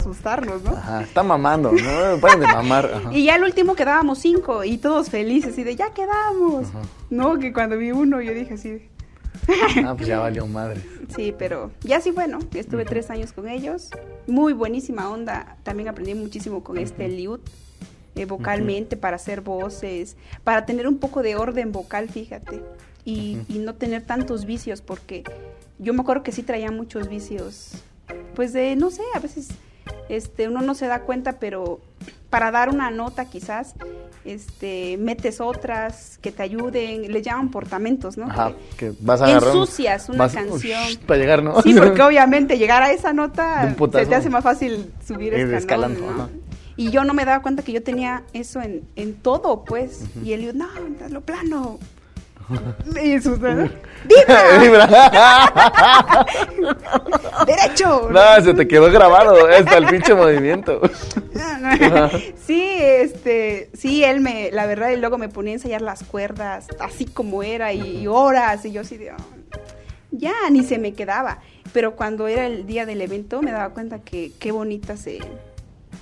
Asustarnos, 0.00 0.62
¿no? 0.62 0.70
Ajá, 0.72 1.02
está 1.02 1.22
mamando, 1.22 1.72
¿no? 1.72 2.20
Paren 2.20 2.40
de 2.40 2.46
mamar. 2.46 2.90
Ajá. 2.92 3.12
Y 3.12 3.24
ya 3.24 3.36
el 3.36 3.44
último 3.44 3.74
quedábamos 3.74 4.18
cinco 4.18 4.64
y 4.64 4.78
todos 4.78 5.10
felices 5.10 5.56
y 5.58 5.64
de 5.64 5.76
ya 5.76 5.92
quedamos. 5.94 6.68
Ajá. 6.68 6.82
No, 7.10 7.38
que 7.38 7.52
cuando 7.52 7.78
vi 7.78 7.92
uno 7.92 8.20
yo 8.20 8.32
dije 8.34 8.54
así. 8.54 8.88
Ah, 9.84 9.94
pues 9.96 10.08
ya 10.08 10.18
valió 10.20 10.46
madre. 10.46 10.82
Sí, 11.14 11.34
pero 11.36 11.72
ya 11.82 12.00
sí 12.00 12.10
bueno, 12.10 12.38
estuve 12.54 12.84
tres 12.84 13.10
años 13.10 13.32
con 13.32 13.48
ellos. 13.48 13.90
Muy 14.26 14.52
buenísima 14.52 15.08
onda. 15.08 15.56
También 15.62 15.88
aprendí 15.88 16.14
muchísimo 16.14 16.62
con 16.62 16.78
este 16.78 17.08
liud. 17.08 17.40
eh, 18.14 18.24
vocalmente 18.24 18.96
para 18.96 19.16
hacer 19.16 19.40
voces, 19.40 20.16
para 20.44 20.66
tener 20.66 20.86
un 20.86 20.98
poco 20.98 21.22
de 21.22 21.36
orden 21.36 21.72
vocal, 21.72 22.08
fíjate, 22.08 22.62
y, 23.04 23.38
y 23.48 23.58
no 23.58 23.74
tener 23.74 24.04
tantos 24.04 24.44
vicios, 24.44 24.82
porque 24.82 25.24
yo 25.78 25.94
me 25.94 26.02
acuerdo 26.02 26.22
que 26.22 26.32
sí 26.32 26.42
traía 26.42 26.70
muchos 26.70 27.08
vicios, 27.08 27.72
pues 28.34 28.52
de, 28.52 28.76
no 28.76 28.90
sé, 28.90 29.02
a 29.14 29.18
veces 29.18 29.48
este, 30.08 30.48
uno 30.48 30.60
no 30.62 30.74
se 30.74 30.86
da 30.86 31.00
cuenta, 31.00 31.38
pero 31.38 31.80
para 32.30 32.50
dar 32.50 32.68
una 32.70 32.90
nota 32.90 33.26
quizás, 33.26 33.74
este, 34.24 34.96
metes 34.98 35.40
otras 35.40 36.18
que 36.22 36.32
te 36.32 36.42
ayuden, 36.42 37.12
les 37.12 37.22
llaman 37.22 37.50
portamentos, 37.50 38.16
¿no? 38.16 38.26
Ajá, 38.30 38.52
Que- 38.76 38.90
que 38.90 38.92
vas 39.00 39.20
a 39.20 39.26
agarrar. 39.26 39.50
ensucias 39.50 40.08
una 40.08 40.18
vas- 40.18 40.34
canción. 40.34 40.80
para 41.06 41.20
llegar, 41.20 41.42
¿no? 41.42 41.60
Sí, 41.62 41.74
porque 41.74 42.00
obviamente 42.02 42.56
llegar 42.58 42.82
a 42.82 42.92
esa 42.92 43.12
nota 43.12 43.74
se 43.92 44.06
te 44.06 44.14
hace 44.14 44.30
más 44.30 44.44
fácil 44.44 44.90
subir 45.06 45.34
escalando, 45.34 46.00
¿no? 46.00 46.10
ajá. 46.10 46.28
Y 46.74 46.90
yo 46.90 47.04
no 47.04 47.12
me 47.12 47.26
daba 47.26 47.42
cuenta 47.42 47.62
que 47.62 47.72
yo 47.72 47.82
tenía 47.82 48.22
eso 48.32 48.62
en, 48.62 48.82
en 48.96 49.12
todo, 49.14 49.62
pues. 49.62 50.04
Y 50.24 50.32
él 50.32 50.40
dijo, 50.40 50.52
no, 50.54 50.68
lo 51.10 51.20
plano. 51.20 51.78
Y. 52.96 53.18
¡Derecho! 57.46 58.08
no, 58.10 58.20
se 58.44 58.54
te 58.54 58.68
quedó 58.68 58.90
grabado 58.90 59.46
hasta 59.46 59.78
el 59.78 59.86
pinche 59.86 60.14
movimiento. 60.14 60.80
sí, 62.44 62.62
este, 62.78 63.70
sí, 63.74 64.04
él 64.04 64.20
me, 64.20 64.50
la 64.50 64.66
verdad, 64.66 64.90
y 64.90 64.96
luego 64.96 65.18
me 65.18 65.28
ponía 65.28 65.52
a 65.52 65.54
ensayar 65.54 65.82
las 65.82 66.04
cuerdas, 66.04 66.66
así 66.80 67.06
como 67.06 67.42
era, 67.42 67.72
y, 67.72 68.06
horas, 68.06 68.64
y 68.64 68.72
yo 68.72 68.82
así 68.82 68.96
de, 68.96 69.12
"Oh, 69.12 69.16
ya, 70.10 70.32
ni 70.50 70.62
se 70.62 70.78
me 70.78 70.92
quedaba. 70.92 71.38
Pero 71.72 71.96
cuando 71.96 72.28
era 72.28 72.46
el 72.46 72.66
día 72.66 72.84
del 72.86 73.00
evento, 73.00 73.40
me 73.40 73.50
daba 73.52 73.70
cuenta 73.70 74.00
que 74.00 74.32
qué 74.38 74.52
bonita 74.52 74.96
se, 74.96 75.20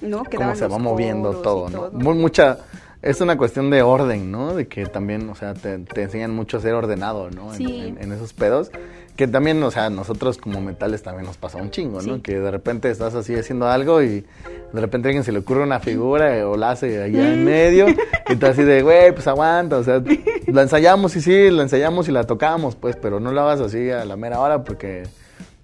¿no? 0.01 0.19
Cómo 0.19 0.31
Quedaban 0.31 0.57
se 0.57 0.67
va 0.67 0.79
moviendo 0.79 1.33
todo, 1.37 1.69
¿no? 1.69 1.79
todo. 1.79 1.93
Mu- 1.93 2.15
mucha, 2.15 2.59
es 3.03 3.21
una 3.21 3.37
cuestión 3.39 3.71
de 3.71 3.83
orden, 3.83 4.31
¿no? 4.31 4.55
De 4.55 4.69
que 4.69 4.85
también, 4.87 5.29
o 5.31 5.35
sea, 5.35 5.55
te, 5.55 5.79
te 5.79 6.03
enseñan 6.03 6.35
mucho 6.35 6.59
a 6.59 6.61
ser 6.61 6.75
ordenado, 6.75 7.31
¿no? 7.31 7.51
En, 7.53 7.57
Sí. 7.57 7.81
en- 7.89 8.03
en 8.03 8.13
esos 8.13 8.33
pedos. 8.33 8.71
Que 9.17 9.27
también, 9.29 9.63
o 9.63 9.71
sea, 9.71 9.91
nosotros 9.91 10.39
como 10.39 10.61
metales 10.63 11.03
también 11.03 11.27
nos 11.27 11.37
pasa 11.37 11.59
un 11.59 11.71
chingo, 11.71 12.01
¿no? 12.01 12.15
Sí. 12.17 12.21
Que 12.23 12.39
de 12.41 12.51
repente 12.51 12.91
estás 12.91 13.15
así 13.15 13.35
haciendo 13.35 13.67
algo 13.69 14.03
y 14.03 14.25
de 14.73 14.81
repente 14.81 15.09
a 15.09 15.11
alguien 15.11 15.25
se 15.25 15.33
le 15.33 15.41
ocurre 15.41 15.63
una 15.63 15.79
figura 15.81 16.39
eh, 16.39 16.43
o 16.45 16.57
la 16.57 16.71
hace 16.71 17.03
allá 17.03 17.33
en 17.35 17.45
medio 17.45 17.87
y 18.29 18.37
tú 18.37 18.47
así 18.47 18.63
de, 18.63 18.83
güey, 18.83 19.13
pues 19.13 19.27
aguanta, 19.27 19.77
o 19.77 19.85
sea, 19.85 20.03
la 20.47 20.63
ensayamos 20.63 21.17
y 21.17 21.21
sí, 21.21 21.51
la 21.51 21.63
ensayamos 21.65 22.09
y 22.09 22.13
la 22.13 22.25
tocamos, 22.25 22.77
pues, 22.77 22.97
pero 22.97 23.21
no 23.21 23.31
la 23.33 23.43
hagas 23.43 23.61
así 23.61 23.91
a 23.91 24.05
la 24.07 24.17
mera 24.17 24.41
hora 24.41 24.63
porque... 24.65 25.03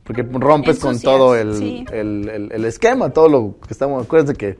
Porque 0.04 0.22
rompes 0.22 0.78
con 0.78 1.00
todo 1.00 1.34
el, 1.34 1.56
sí. 1.56 1.84
el, 1.92 2.28
el- 2.28 2.52
el 2.52 2.64
esquema, 2.64 3.10
todo 3.10 3.28
lo 3.28 3.56
que 3.66 3.72
estamos. 3.72 4.04
Acuérdense 4.04 4.34
que 4.34 4.56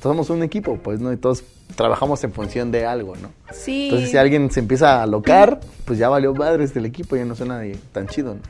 somos 0.00 0.30
un 0.30 0.44
equipo, 0.44 0.76
pues, 0.80 1.00
¿no? 1.00 1.12
Y 1.12 1.16
todos 1.16 1.42
trabajamos 1.74 2.22
en 2.24 2.32
función 2.32 2.70
de 2.70 2.86
algo, 2.86 3.16
¿no? 3.16 3.30
Sí. 3.52 3.84
Entonces, 3.84 4.10
si 4.10 4.16
alguien 4.16 4.50
se 4.50 4.60
empieza 4.60 5.00
a 5.00 5.02
alocar, 5.02 5.60
pues 5.84 5.98
ya 5.98 6.08
valió 6.08 6.34
madres 6.34 6.74
del 6.74 6.86
equipo, 6.86 7.16
ya 7.16 7.24
no 7.24 7.34
suena 7.34 7.62
tan 7.92 8.06
chido, 8.08 8.34
¿no? 8.34 8.40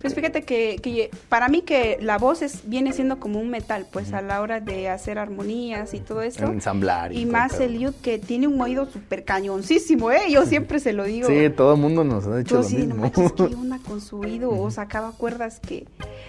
Pues 0.00 0.14
fíjate 0.14 0.42
que, 0.42 0.78
que 0.82 1.10
para 1.28 1.48
mí 1.48 1.62
que 1.62 1.98
la 2.00 2.18
voz 2.18 2.42
es, 2.42 2.68
viene 2.68 2.92
siendo 2.92 3.18
como 3.18 3.40
un 3.40 3.48
metal, 3.48 3.86
pues 3.90 4.12
a 4.12 4.20
la 4.20 4.42
hora 4.42 4.60
de 4.60 4.88
hacer 4.90 5.18
armonías 5.18 5.94
y 5.94 6.00
todo 6.00 6.20
eso. 6.20 6.44
Ensamblar. 6.44 7.12
Y 7.12 7.22
todo 7.22 7.32
más 7.32 7.58
el 7.60 7.78
Liud 7.78 7.94
que 8.02 8.18
tiene 8.18 8.46
un 8.46 8.60
oído 8.60 8.86
súper 8.86 9.24
cañoncísimo, 9.24 10.12
¿eh? 10.12 10.30
Yo 10.30 10.44
siempre 10.44 10.80
se 10.80 10.92
lo 10.92 11.04
digo. 11.04 11.28
Sí, 11.28 11.48
todo 11.48 11.74
el 11.74 11.80
mundo 11.80 12.04
nos 12.04 12.26
ha 12.26 12.36
dicho 12.36 12.56
Yo 12.56 12.62
lo 12.62 12.68
sí, 12.68 12.86
no 12.86 12.94
manches, 12.94 13.32
¿qué 13.32 13.42
onda 13.54 13.80
con 13.86 14.00
su 14.00 14.20
oído? 14.20 14.50
O 14.50 14.70
sacaba 14.70 15.12
cuerdas 15.12 15.60
que... 15.60 15.86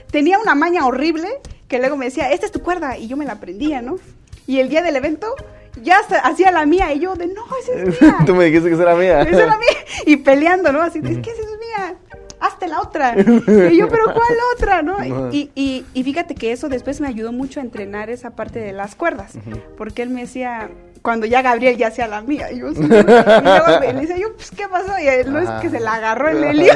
Tenía 0.09 0.39
una 0.39 0.55
maña 0.55 0.85
horrible 0.87 1.27
que 1.67 1.77
luego 1.79 1.97
me 1.97 2.05
decía, 2.05 2.31
esta 2.31 2.45
es 2.45 2.53
tu 2.53 2.61
cuerda, 2.61 2.97
y 2.97 3.07
yo 3.07 3.17
me 3.17 3.25
la 3.25 3.33
aprendía, 3.33 3.81
¿no? 3.81 3.97
Y 4.47 4.59
el 4.59 4.69
día 4.69 4.81
del 4.81 4.95
evento 4.95 5.35
ya 5.81 5.99
hacía 6.23 6.51
la 6.51 6.65
mía, 6.65 6.93
y 6.93 6.99
yo 6.99 7.15
de, 7.15 7.27
no, 7.27 7.43
esa 7.61 7.73
es 7.73 8.01
mía. 8.01 8.17
Tú 8.25 8.35
me 8.35 8.45
dijiste 8.45 8.69
que 8.69 8.75
esa 8.75 8.83
era 8.83 8.95
mía. 8.95 9.21
Esa 9.27 9.43
era 9.43 9.57
mía. 9.57 9.77
Y 10.05 10.17
peleando, 10.17 10.71
¿no? 10.71 10.81
Así, 10.81 10.99
de, 10.99 11.11
es 11.13 11.17
que 11.19 11.31
esa 11.31 11.41
es 11.41 11.47
mía. 11.47 11.95
Hazte 12.39 12.67
la 12.67 12.81
otra. 12.81 13.15
Y 13.71 13.77
yo, 13.77 13.87
pero 13.87 14.05
¿cuál 14.05 14.37
otra? 14.55 14.81
¿no? 14.81 15.03
Y, 15.31 15.49
y, 15.55 15.85
y 15.93 16.03
fíjate 16.03 16.35
que 16.35 16.51
eso 16.51 16.69
después 16.69 17.01
me 17.01 17.07
ayudó 17.07 17.31
mucho 17.31 17.59
a 17.59 17.63
entrenar 17.63 18.09
esa 18.09 18.31
parte 18.31 18.59
de 18.59 18.73
las 18.73 18.95
cuerdas. 18.95 19.33
Porque 19.77 20.03
él 20.03 20.09
me 20.09 20.21
decía, 20.21 20.69
cuando 21.01 21.25
ya 21.25 21.41
Gabriel 21.41 21.77
ya 21.77 21.87
hacía 21.87 22.07
la 22.07 22.21
mía. 22.21 22.51
Y 22.51 22.59
yo, 22.59 22.73
sí. 22.73 22.81
Y 22.81 22.87
luego 22.87 23.79
le 23.81 23.93
decía 23.93 24.17
yo, 24.17 24.35
pues, 24.35 24.51
¿qué 24.51 24.67
pasó? 24.67 24.99
Y 24.99 25.07
él, 25.07 25.31
no 25.31 25.39
es 25.39 25.49
que 25.61 25.69
se 25.69 25.79
la 25.79 25.95
agarró 25.95 26.29
el 26.29 26.43
Helio. 26.43 26.73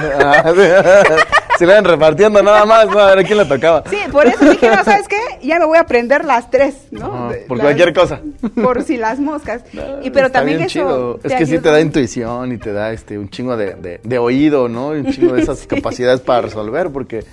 Se 1.58 1.66
le 1.68 1.74
iban 1.74 1.86
repartiendo 1.86 2.41
nada 2.41 2.66
más, 2.66 2.88
¿no? 2.88 2.97
A 2.97 3.14
ver 3.14 3.26
quién 3.26 3.38
le 3.38 3.45
tocaba. 3.45 3.84
Sí, 3.88 3.97
por 4.12 4.26
eso 4.26 4.49
dije, 4.49 4.68
no, 4.76 4.84
¿sabes 4.84 5.08
qué? 5.08 5.20
Ya 5.44 5.60
me 5.60 5.66
voy 5.66 5.78
a 5.78 5.82
aprender 5.82 6.24
las 6.26 6.50
tres, 6.52 6.76
¿no? 6.92 7.32
Por 7.48 7.58
las- 7.58 7.66
cualquier 7.66 7.94
cosa. 7.94 8.22
Por 8.62 8.84
si 8.84 8.98
las 8.98 9.20
moscas. 9.20 9.64
y 10.04 10.10
pero 10.12 10.30
también 10.32 10.60
eso. 10.62 10.70
chido. 10.70 11.20
Es 11.24 11.34
que 11.34 11.46
sí 11.46 11.54
ayuda. 11.54 11.62
te 11.64 11.70
da 11.72 11.82
intuición 11.82 12.52
y 12.52 12.58
te 12.58 12.72
da 12.74 12.92
este 12.92 13.18
un 13.18 13.30
chingo 13.30 13.58
de, 13.58 13.76
de- 13.76 14.00
de 14.04 14.18
oído, 14.20 14.68
¿no? 14.70 14.96
Y 14.96 15.00
un 15.00 15.12
chingo 15.12 15.34
de 15.34 15.42
esas 15.42 15.60
Sí. 15.62 15.68
capacidades 15.68 16.20
para 16.22 16.42
resolver, 16.42 16.89
porque 16.92 17.24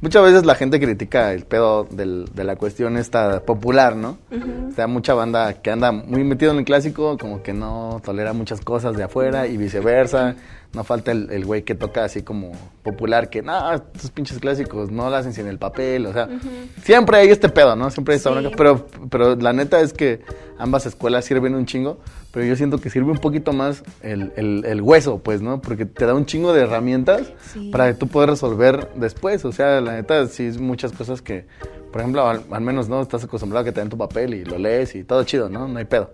muchas 0.00 0.22
veces 0.22 0.46
la 0.46 0.54
gente 0.54 0.80
critica 0.80 1.32
el 1.32 1.44
pedo 1.44 1.84
del- 1.90 2.26
de 2.34 2.44
la 2.44 2.56
cuestión 2.56 2.96
esta 2.96 3.40
popular, 3.40 3.96
¿no? 3.96 4.18
O 4.70 4.72
sea, 4.74 4.86
mucha 4.86 5.12
banda 5.14 5.52
que 5.54 5.70
anda 5.70 5.92
muy 5.92 6.24
metido 6.24 6.52
en 6.52 6.58
el 6.58 6.64
clásico, 6.64 7.18
como 7.18 7.42
que 7.42 7.52
no 7.52 8.00
tolera 8.04 8.32
muchas 8.32 8.60
cosas 8.62 8.96
de 8.96 9.02
afuera 9.04 9.46
y 9.46 9.56
viceversa. 9.56 10.34
No 10.72 10.84
falta 10.84 11.10
el 11.10 11.30
el 11.32 11.44
güey 11.44 11.62
que 11.64 11.74
toca 11.74 12.04
así 12.04 12.22
como 12.22 12.52
popular, 12.84 13.28
que 13.28 13.42
no, 13.42 13.72
estos 13.74 14.10
pinches 14.12 14.38
clásicos 14.38 14.90
no 14.92 15.10
lo 15.10 15.16
hacen 15.16 15.32
sin 15.34 15.48
el 15.48 15.58
papel, 15.58 16.06
o 16.06 16.12
sea, 16.12 16.28
siempre 16.84 17.16
hay 17.18 17.28
este 17.28 17.48
pedo, 17.48 17.74
¿no? 17.74 17.90
Siempre 17.90 18.14
hay 18.14 18.18
esta 18.18 18.30
Sí. 18.30 18.36
bronca, 18.38 18.56
pero, 18.56 18.86
pero 19.10 19.34
la 19.34 19.52
neta 19.52 19.80
es 19.80 19.92
que 19.92 20.20
ambas 20.58 20.86
escuelas 20.86 21.24
sirven 21.24 21.56
un 21.56 21.66
chingo, 21.66 21.98
pero 22.30 22.46
yo 22.46 22.54
siento 22.54 22.78
que 22.78 22.88
sirve 22.88 23.10
un 23.10 23.18
poquito 23.18 23.52
más 23.52 23.82
el, 24.02 24.32
el- 24.36 24.64
el 24.64 24.80
hueso, 24.80 25.18
pues, 25.18 25.42
¿no? 25.42 25.60
Porque 25.60 25.86
te 25.86 26.06
da 26.06 26.14
un 26.14 26.24
chingo 26.24 26.52
de 26.52 26.62
herramientas 26.62 27.32
Sí. 27.52 27.70
para 27.72 27.88
que 27.88 27.94
tú 27.98 28.06
puedas 28.06 28.30
resolver 28.30 28.90
después, 28.94 29.44
o 29.44 29.50
sea, 29.50 29.80
la 29.80 29.94
neta 29.94 30.24
sí 30.28 30.44
es 30.44 30.58
muchas 30.60 30.92
cosas 30.92 31.20
que, 31.20 31.46
por 31.90 32.00
ejemplo, 32.00 32.28
al, 32.28 32.44
al 32.48 32.60
menos, 32.60 32.88
¿no? 32.88 33.02
Estás 33.02 33.24
acostumbrado 33.24 33.62
a 33.62 33.64
que 33.64 33.72
te 33.72 33.80
den 33.80 33.88
tu 33.90 33.98
papel 33.98 34.34
y 34.34 34.44
lo 34.44 34.56
lees 34.56 34.94
y 34.94 35.02
todo 35.02 35.24
chido, 35.24 35.48
¿no? 35.48 35.66
No 35.66 35.78
hay 35.80 35.84
pedo, 35.86 36.12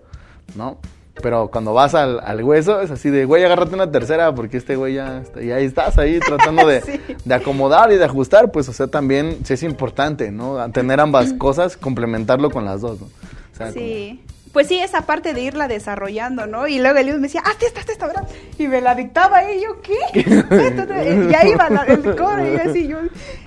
¿no? 0.55 0.79
Pero 1.21 1.49
cuando 1.49 1.73
vas 1.73 1.95
al, 1.95 2.19
al 2.19 2.43
hueso 2.43 2.81
es 2.81 2.91
así 2.91 3.09
de, 3.09 3.25
güey, 3.25 3.43
agárrate 3.43 3.73
una 3.75 3.91
tercera 3.91 4.33
porque 4.35 4.57
este 4.57 4.75
güey 4.75 4.95
ya 4.95 5.21
está, 5.21 5.41
y 5.41 5.51
ahí 5.51 5.65
estás 5.65 5.97
ahí 5.97 6.19
tratando 6.19 6.65
de, 6.67 6.81
Sí. 6.87 6.99
de 7.25 7.33
acomodar 7.35 7.91
y 7.91 7.95
de 7.97 8.05
ajustar, 8.05 8.51
pues, 8.51 8.69
o 8.69 8.73
sea, 8.73 8.87
también 8.87 9.37
sí 9.43 9.53
es 9.53 9.63
importante, 9.63 10.31
¿no? 10.31 10.69
Tener 10.71 10.99
ambas 10.99 11.33
cosas, 11.37 11.75
complementarlo 11.77 12.49
con 12.51 12.65
las 12.65 12.81
dos, 12.81 12.99
¿no? 13.01 13.07
O 13.07 13.57
sea, 13.57 13.71
Sí. 13.71 14.21
Pues 14.57 14.69
sí, 14.69 14.79
esa 14.79 15.01
parte 15.01 15.35
de 15.35 15.41
irla 15.41 15.67
desarrollando, 15.67 16.47
¿no? 16.47 16.67
Y 16.67 16.79
luego 16.79 16.97
Eliud 16.97 17.17
me 17.17 17.27
decía, 17.27 17.41
hazte 17.45 17.67
esta, 17.67 17.81
hazte 17.81 17.91
esta, 17.91 18.07
¿verdad? 18.07 18.27
Y 18.57 18.67
me 18.67 18.81
la 18.81 18.95
dictaba 18.95 19.43
y 19.51 19.61
yo, 19.61 19.79
¿qué? 19.83 19.93
y 21.29 21.35
ahí 21.35 21.51
iba 21.51 21.69
la- 21.69 21.83
el 21.83 22.15
coro 22.15 22.43
y 22.43 22.55
así, 22.55 22.87
yo... 22.87 22.97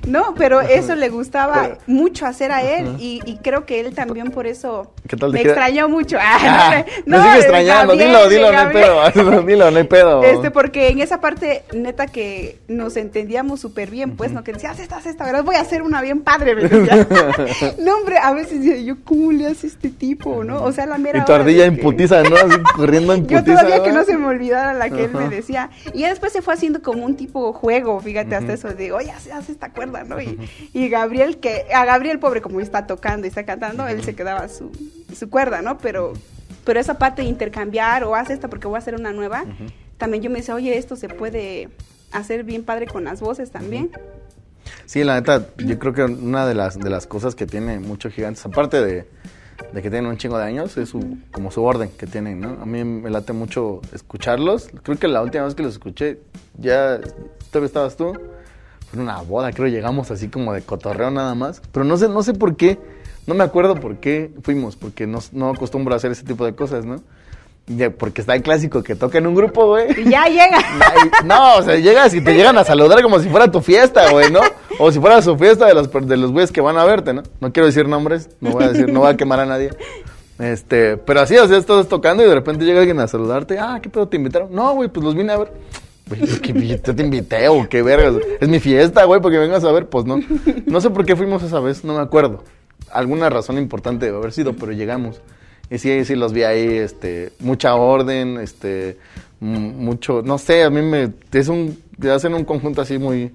No, 0.07 0.35
pero 0.35 0.61
eso 0.61 0.95
le 0.95 1.09
gustaba 1.11 1.79
mucho 1.87 2.27
hacer 2.27 2.53
a 2.53 2.63
él 2.63 2.97
y, 2.99 3.21
y 3.27 3.37
creo 3.39 3.67
que 3.67 3.81
él 3.81 3.95
también 3.95 4.31
por 4.31 4.47
eso 4.47 4.95
¿Qué 5.07 5.17
tal 5.17 5.31
te 5.31 5.39
me 5.39 5.43
queda? 5.43 5.53
extrañó 5.53 5.89
mucho. 5.89 6.17
Ah, 6.21 6.39
Ah, 6.47 6.85
me 7.05 7.19
sigue 7.23 7.37
extrañando, 7.39 7.97
Gabriel, 7.97 8.09
dilo, 8.09 8.29
dilo, 8.29 8.53
no 8.53 8.59
hay 8.61 8.73
pedo, 8.73 9.43
dilo, 9.47 9.71
no 9.71 9.79
hay 9.79 9.85
pedo. 9.85 10.23
Este, 10.25 10.51
porque 10.51 10.89
en 10.89 11.01
esa 11.01 11.21
parte, 11.21 11.65
neta, 11.75 12.07
que 12.07 12.59
nos 12.69 12.97
entendíamos 12.97 13.61
súper 13.61 13.91
bien, 13.91 14.17
pues, 14.17 14.33
¿no? 14.33 14.43
Que 14.45 14.53
decía, 14.53 14.71
haz 14.71 14.81
esta, 14.81 14.97
haz 14.97 15.07
esta, 15.07 15.25
¿verdad? 15.25 15.45
Voy 15.45 15.57
a 15.57 15.61
hacer 15.61 15.83
una 15.83 16.01
bien 16.01 16.23
padre, 16.23 16.55
me 16.55 16.63
decía. 16.63 17.07
no, 17.79 17.97
hombre, 17.97 18.17
a 18.23 18.33
veces 18.33 18.61
yo, 18.85 18.95
¿cómo 19.05 19.33
le 19.33 19.49
hace 19.49 19.67
este 19.67 19.91
tipo, 19.91 20.45
no? 20.45 20.63
O 20.63 20.73
sea, 20.73 20.87
la 20.87 20.97
y 21.15 21.25
tu 21.25 21.33
ardilla 21.33 21.67
en 21.67 21.77
que- 21.77 21.83
putiza, 21.83 22.23
¿no? 22.23 22.37
Así 22.37 22.59
corriendo 22.77 23.13
en 23.15 23.27
Yo 23.27 23.43
todavía 23.45 23.83
que 23.83 23.93
¿no? 23.93 24.05
se 24.05 24.17
me 24.17 24.27
olvidara 24.27 24.75
la 24.75 24.91
que 24.91 25.05
él 25.05 25.13
me 25.13 25.29
decía. 25.29 25.71
Y 25.95 26.01
ya 26.01 26.09
después 26.11 26.33
se 26.33 26.43
fue 26.43 26.55
haciendo 26.55 26.83
como 26.83 27.05
un 27.05 27.17
tipo 27.17 27.53
juego, 27.53 28.01
fíjate, 28.01 28.35
hasta 28.35 28.53
eso 28.53 28.69
de, 28.69 28.93
oye, 28.93 29.11
haz, 29.11 29.29
haz 29.33 29.49
esta 29.49 29.71
cuerda, 29.73 30.05
¿no? 30.05 30.21
Y, 30.21 30.39
y 30.73 30.89
Gabriel, 30.89 31.39
que, 31.39 31.67
a 31.75 31.85
Gabriel, 31.85 32.19
pobre, 32.19 32.41
como 32.41 32.61
está 32.61 32.87
tocando 32.87 33.27
y 33.27 33.29
está 33.29 33.45
cantando, 33.45 33.87
él 33.89 34.03
se 34.05 34.15
quedaba 34.15 34.49
su, 34.49 34.71
su 35.15 35.29
cuerda, 35.31 35.63
¿no? 35.63 35.79
Pero, 35.79 36.13
pero 36.65 36.79
esa 36.81 36.99
parte 36.99 37.23
de 37.23 37.29
intercambiar 37.29 38.05
o 38.05 38.15
haz 38.15 38.31
esta 38.31 38.49
porque 38.49 38.67
voy 38.67 38.77
a 38.77 38.79
hacer 38.79 38.95
una 38.95 39.13
nueva, 39.13 39.45
también 39.99 40.23
yo 40.23 40.31
me 40.31 40.39
decía, 40.39 40.55
oye, 40.55 40.77
esto 40.79 40.97
se 40.97 41.09
puede 41.09 41.69
hacer 42.13 42.45
bien 42.45 42.65
padre 42.65 42.87
con 42.87 43.05
las 43.05 43.21
voces 43.21 43.51
también. 43.51 43.91
Sí, 44.87 45.05
la 45.05 45.15
neta, 45.15 45.47
yo 45.59 45.79
creo 45.79 45.93
que 45.93 46.03
una 46.05 46.47
de 46.47 46.55
las, 46.55 46.79
de 46.79 46.91
las 46.91 47.07
cosas 47.07 47.35
que 47.35 47.47
tiene 47.47 47.79
muchos 47.81 48.13
gigantes, 48.13 48.45
aparte 48.45 48.81
de, 48.85 49.07
de 49.73 49.83
que 49.83 49.91
tienen 49.91 50.11
un 50.11 50.17
chingo 50.17 50.39
de 50.39 50.45
años, 50.45 50.77
es 50.77 50.89
su, 50.89 51.19
como 51.31 51.51
su 51.51 51.63
orden 51.63 51.91
que 51.97 52.07
tienen, 52.07 52.41
¿no? 52.41 52.59
A 52.61 52.67
mí 52.67 52.83
me 52.85 53.11
late 53.11 53.33
mucho 53.33 53.81
escucharlos. 53.93 54.69
Creo 54.83 54.99
que 54.99 55.09
la 55.09 55.23
última 55.23 55.45
vez 55.45 55.55
que 55.55 55.63
los 55.63 55.73
escuché, 55.73 56.19
ya, 56.59 57.01
todavía 57.51 57.67
estabas 57.67 57.97
tú, 57.97 58.13
fue 58.91 59.01
una 59.01 59.21
boda, 59.23 59.53
creo, 59.53 59.69
llegamos 59.69 60.11
así 60.11 60.29
como 60.29 60.53
de 60.53 60.63
cotorreo 60.63 61.11
nada 61.11 61.35
más. 61.35 61.63
Pero 61.73 61.85
no 61.85 61.97
sé, 61.97 62.09
no 62.09 62.23
sé 62.23 62.35
por 62.35 62.57
qué, 62.57 62.79
no 63.27 63.35
me 63.35 63.45
acuerdo 63.45 63.77
por 63.77 63.99
qué 63.99 64.33
fuimos, 64.43 64.77
porque 64.77 65.07
no, 65.07 65.21
no 65.33 65.51
acostumbro 65.51 65.95
a 65.95 65.97
hacer 65.97 66.11
ese 66.11 66.25
tipo 66.25 66.45
de 66.45 66.55
cosas, 66.55 66.85
¿no? 66.85 67.03
Porque 67.97 68.21
está 68.21 68.35
el 68.35 68.43
clásico 68.43 68.83
que 68.83 68.95
toca 68.95 69.19
en 69.19 69.27
un 69.27 69.35
grupo, 69.35 69.67
güey. 69.67 70.01
Y 70.01 70.11
ya 70.11 70.27
llega. 70.27 70.59
No, 71.25 71.57
o 71.57 71.63
sea, 71.63 71.77
llegas 71.77 72.15
y 72.15 72.21
te 72.21 72.35
llegan 72.35 72.57
a 72.59 72.65
saludar 72.65 73.03
como 73.03 73.19
si 73.21 73.29
fuera 73.29 73.51
tu 73.51 73.61
fiesta, 73.61 74.11
güey, 74.11 74.31
¿no? 74.31 74.41
O 74.79 74.91
si 74.91 74.99
fuera 74.99 75.21
su 75.23 75.37
fiesta 75.37 75.67
de 75.67 75.75
los, 75.75 75.91
de 75.91 76.17
los 76.17 76.33
güeyes 76.33 76.51
que 76.51 76.61
van 76.61 76.77
a 76.79 76.85
verte, 76.85 77.13
¿no? 77.13 77.23
No 77.41 77.53
quiero 77.53 77.67
decir 77.67 77.87
nombres, 77.87 78.31
no 78.41 78.51
voy 78.51 78.65
a 78.65 78.69
decir, 78.73 78.93
no 78.93 79.01
voy 79.01 79.11
a 79.11 79.17
quemar 79.17 79.41
a 79.41 79.47
nadie. 79.47 79.71
Este, 80.39 80.97
pero 80.97 81.21
así, 81.21 81.37
o 81.37 81.47
sea, 81.47 81.59
estás 81.59 81.87
tocando 81.89 82.25
y 82.25 82.27
de 82.27 82.35
repente 82.35 82.65
llega 82.65 82.81
alguien 82.81 82.99
a 83.01 83.07
saludarte. 83.07 83.59
Ah, 83.59 83.79
¿qué 83.83 83.91
pedo 83.91 84.09
te 84.09 84.17
invitaron? 84.17 84.49
No, 84.53 84.75
güey, 84.75 84.89
pues 84.89 85.05
los 85.05 85.15
vine 85.15 85.33
a 85.33 85.39
ver. 85.39 85.53
Güey, 86.09 86.81
yo 86.83 86.95
te 86.95 87.03
invité 87.03 87.49
o 87.49 87.69
qué 87.69 87.83
vergas. 87.83 88.15
Es 88.41 88.49
mi 88.49 88.59
fiesta, 88.59 89.05
güey, 89.05 89.21
porque 89.21 89.39
vengas 89.39 89.65
a 89.65 89.71
ver. 89.71 89.87
Pues 89.87 90.07
no. 90.07 90.19
No 90.67 90.81
sé 90.81 90.91
por 90.91 91.05
qué 91.05 91.15
fuimos 91.15 91.43
esa 91.43 91.61
vez, 91.61 91.85
no 91.85 91.95
me 91.95 92.01
acuerdo. 92.01 92.43
Alguna 92.91 93.29
razón 93.29 93.59
importante 93.59 94.07
debe 94.07 94.19
haber 94.19 94.33
sido, 94.33 94.55
pero 94.55 94.73
llegamos. 94.73 95.21
Y 95.71 95.79
sí, 95.79 96.05
sí 96.05 96.17
los 96.17 96.33
vi 96.33 96.43
ahí, 96.43 96.79
este, 96.79 97.33
mucha 97.39 97.77
orden, 97.77 98.39
este, 98.39 98.99
mucho, 99.39 100.21
no 100.23 100.37
sé, 100.37 100.65
a 100.65 100.71
mí 100.71 100.83
me, 100.83 101.13
es 101.33 101.49
un, 101.49 101.81
hacen 102.13 102.35
un 102.35 102.45
conjunto 102.45 102.83
así 102.83 102.99
muy, 102.99 103.33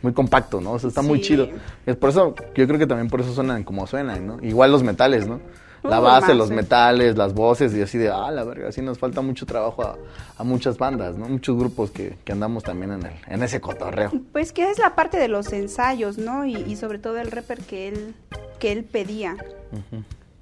muy, 0.00 0.12
compacto, 0.12 0.60
¿no? 0.60 0.72
O 0.72 0.78
sea, 0.78 0.88
está 0.88 1.02
muy 1.02 1.20
chido. 1.20 1.48
Es 1.84 1.96
por 1.96 2.10
eso, 2.10 2.34
yo 2.54 2.66
creo 2.66 2.78
que 2.78 2.86
también 2.86 3.08
por 3.08 3.20
eso 3.20 3.34
suenan 3.34 3.64
como 3.64 3.86
suenan, 3.86 4.26
¿no? 4.26 4.38
Igual 4.42 4.70
los 4.70 4.84
metales, 4.84 5.26
¿no? 5.26 5.40
La 5.82 5.98
base, 5.98 6.32
los 6.32 6.50
metales, 6.52 7.16
las 7.16 7.34
voces 7.34 7.74
y 7.74 7.82
así 7.82 7.98
de, 7.98 8.08
ah, 8.08 8.30
la 8.30 8.44
verga, 8.44 8.68
así 8.68 8.80
nos 8.80 8.98
falta 8.98 9.20
mucho 9.20 9.46
trabajo 9.46 9.82
a, 9.82 10.44
muchas 10.44 10.78
bandas, 10.78 11.16
¿no? 11.16 11.28
Muchos 11.28 11.58
grupos 11.58 11.90
que, 11.90 12.16
que, 12.24 12.30
andamos 12.30 12.62
también 12.62 12.92
en, 12.92 13.06
el, 13.06 13.12
en 13.26 13.42
ese 13.42 13.60
cotorreo. 13.60 14.12
Pues 14.30 14.52
que 14.52 14.70
es 14.70 14.78
la 14.78 14.94
parte 14.94 15.18
de 15.18 15.26
los 15.26 15.52
ensayos, 15.52 16.18
¿no? 16.18 16.44
Y, 16.46 16.54
y 16.54 16.76
sobre 16.76 17.00
todo 17.00 17.18
el 17.18 17.32
rapper 17.32 17.60
que 17.62 17.88
él, 17.88 18.14
que 18.60 18.70
él 18.70 18.84
pedía 18.84 19.36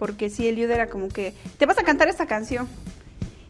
porque 0.01 0.31
sí, 0.31 0.49
Eliud 0.49 0.71
era 0.71 0.89
como 0.89 1.09
que, 1.09 1.35
te 1.59 1.67
vas 1.67 1.79
a 1.79 1.83
cantar 1.83 2.09
esta 2.09 2.25
canción. 2.27 2.67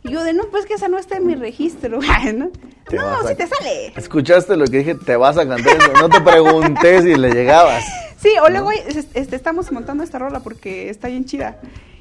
Y 0.03 0.11
yo 0.11 0.25
de, 0.25 0.33
no, 0.33 0.47
pues 0.51 0.67
que 0.67 0.75
esa 0.75 0.89
no 0.89 0.99
está 0.99 1.17
en 1.17 1.27
mi 1.27 1.37
registro. 1.37 2.01
¿no? 2.35 2.51
No, 2.93 3.29
si 3.29 3.37
te 3.37 3.47
sale. 3.47 3.93
Escuchaste 3.97 4.57
lo 4.57 4.67
que 4.67 4.79
dije, 4.79 4.95
te 4.97 5.15
vas 5.15 5.39
a 5.39 5.47
cantar 5.47 5.77
eso. 5.77 5.93
No 5.93 6.09
te 6.09 6.21
pregunté 6.21 7.03
si 7.03 7.15
le 7.15 7.31
llegabas. 7.31 7.85
Sí, 8.21 8.29
o 8.45 8.51
luego 8.51 8.71
este, 8.71 9.35
estamos 9.35 9.73
montando 9.73 10.05
esta 10.05 10.19
rola 10.19 10.41
porque 10.41 10.91
está 10.91 11.09
bien 11.09 11.25
chida. 11.25 11.59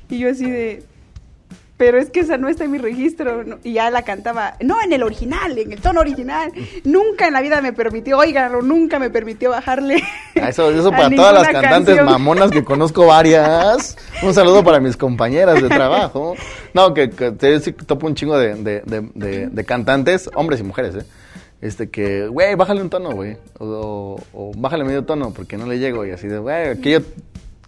Y 0.09 0.19
yo 0.19 0.29
así 0.29 0.51
de, 0.51 0.83
pero 1.79 1.97
es 1.97 2.09
que 2.09 2.19
esa 2.19 2.37
no 2.37 2.49
está 2.49 2.65
en 2.65 2.71
mi 2.71 2.77
registro. 2.77 3.41
Y 3.63 3.71
ya 3.71 3.89
la 3.89 4.01
cantaba, 4.01 4.55
no 4.59 4.75
en 4.83 4.91
el 4.91 5.01
original, 5.01 5.57
en 5.57 5.71
el 5.71 5.79
tono 5.79 6.01
original. 6.01 6.51
Nunca 6.83 7.25
en 7.25 7.31
la 7.31 7.41
vida 7.41 7.61
me 7.61 7.71
permitió, 7.71 8.17
oiganlo, 8.17 8.61
nunca 8.61 8.99
me 8.99 9.09
permitió 9.09 9.51
bajarle. 9.51 10.03
Ah, 10.41 10.49
eso, 10.49 10.69
eso 10.71 10.91
para 10.91 11.09
todas 11.09 11.33
las 11.35 11.47
cantantes 11.47 12.03
mamonas 12.03 12.51
que 12.51 12.65
conozco 12.65 13.05
varias. 13.05 13.97
Un 14.21 14.33
saludo 14.33 14.61
para 14.61 14.81
mis 14.81 14.97
compañeras 14.97 15.61
de 15.61 15.69
trabajo. 15.69 16.35
No, 16.73 16.93
que, 16.93 17.07
te 17.07 17.59
topo 17.71 18.07
un 18.07 18.15
chingo 18.15 18.37
de, 18.37 18.55
de, 18.55 19.65
cantantes, 19.65 20.29
hombres 20.35 20.59
y 20.59 20.63
mujeres, 20.63 20.95
¿eh? 20.95 21.05
este 21.61 21.89
que, 21.89 22.27
güey, 22.27 22.55
bájale 22.55 22.81
un 22.81 22.89
tono, 22.89 23.11
güey, 23.11 23.37
o, 23.57 24.19
o, 24.33 24.51
bájale 24.55 24.83
medio 24.83 25.03
tono 25.03 25.31
porque 25.31 25.57
no 25.57 25.65
le 25.65 25.79
llego 25.79 26.05
y 26.05 26.11
así 26.11 26.27
de, 26.27 26.39
güey, 26.39 26.67
aquí 26.67 26.91
yo 26.91 26.99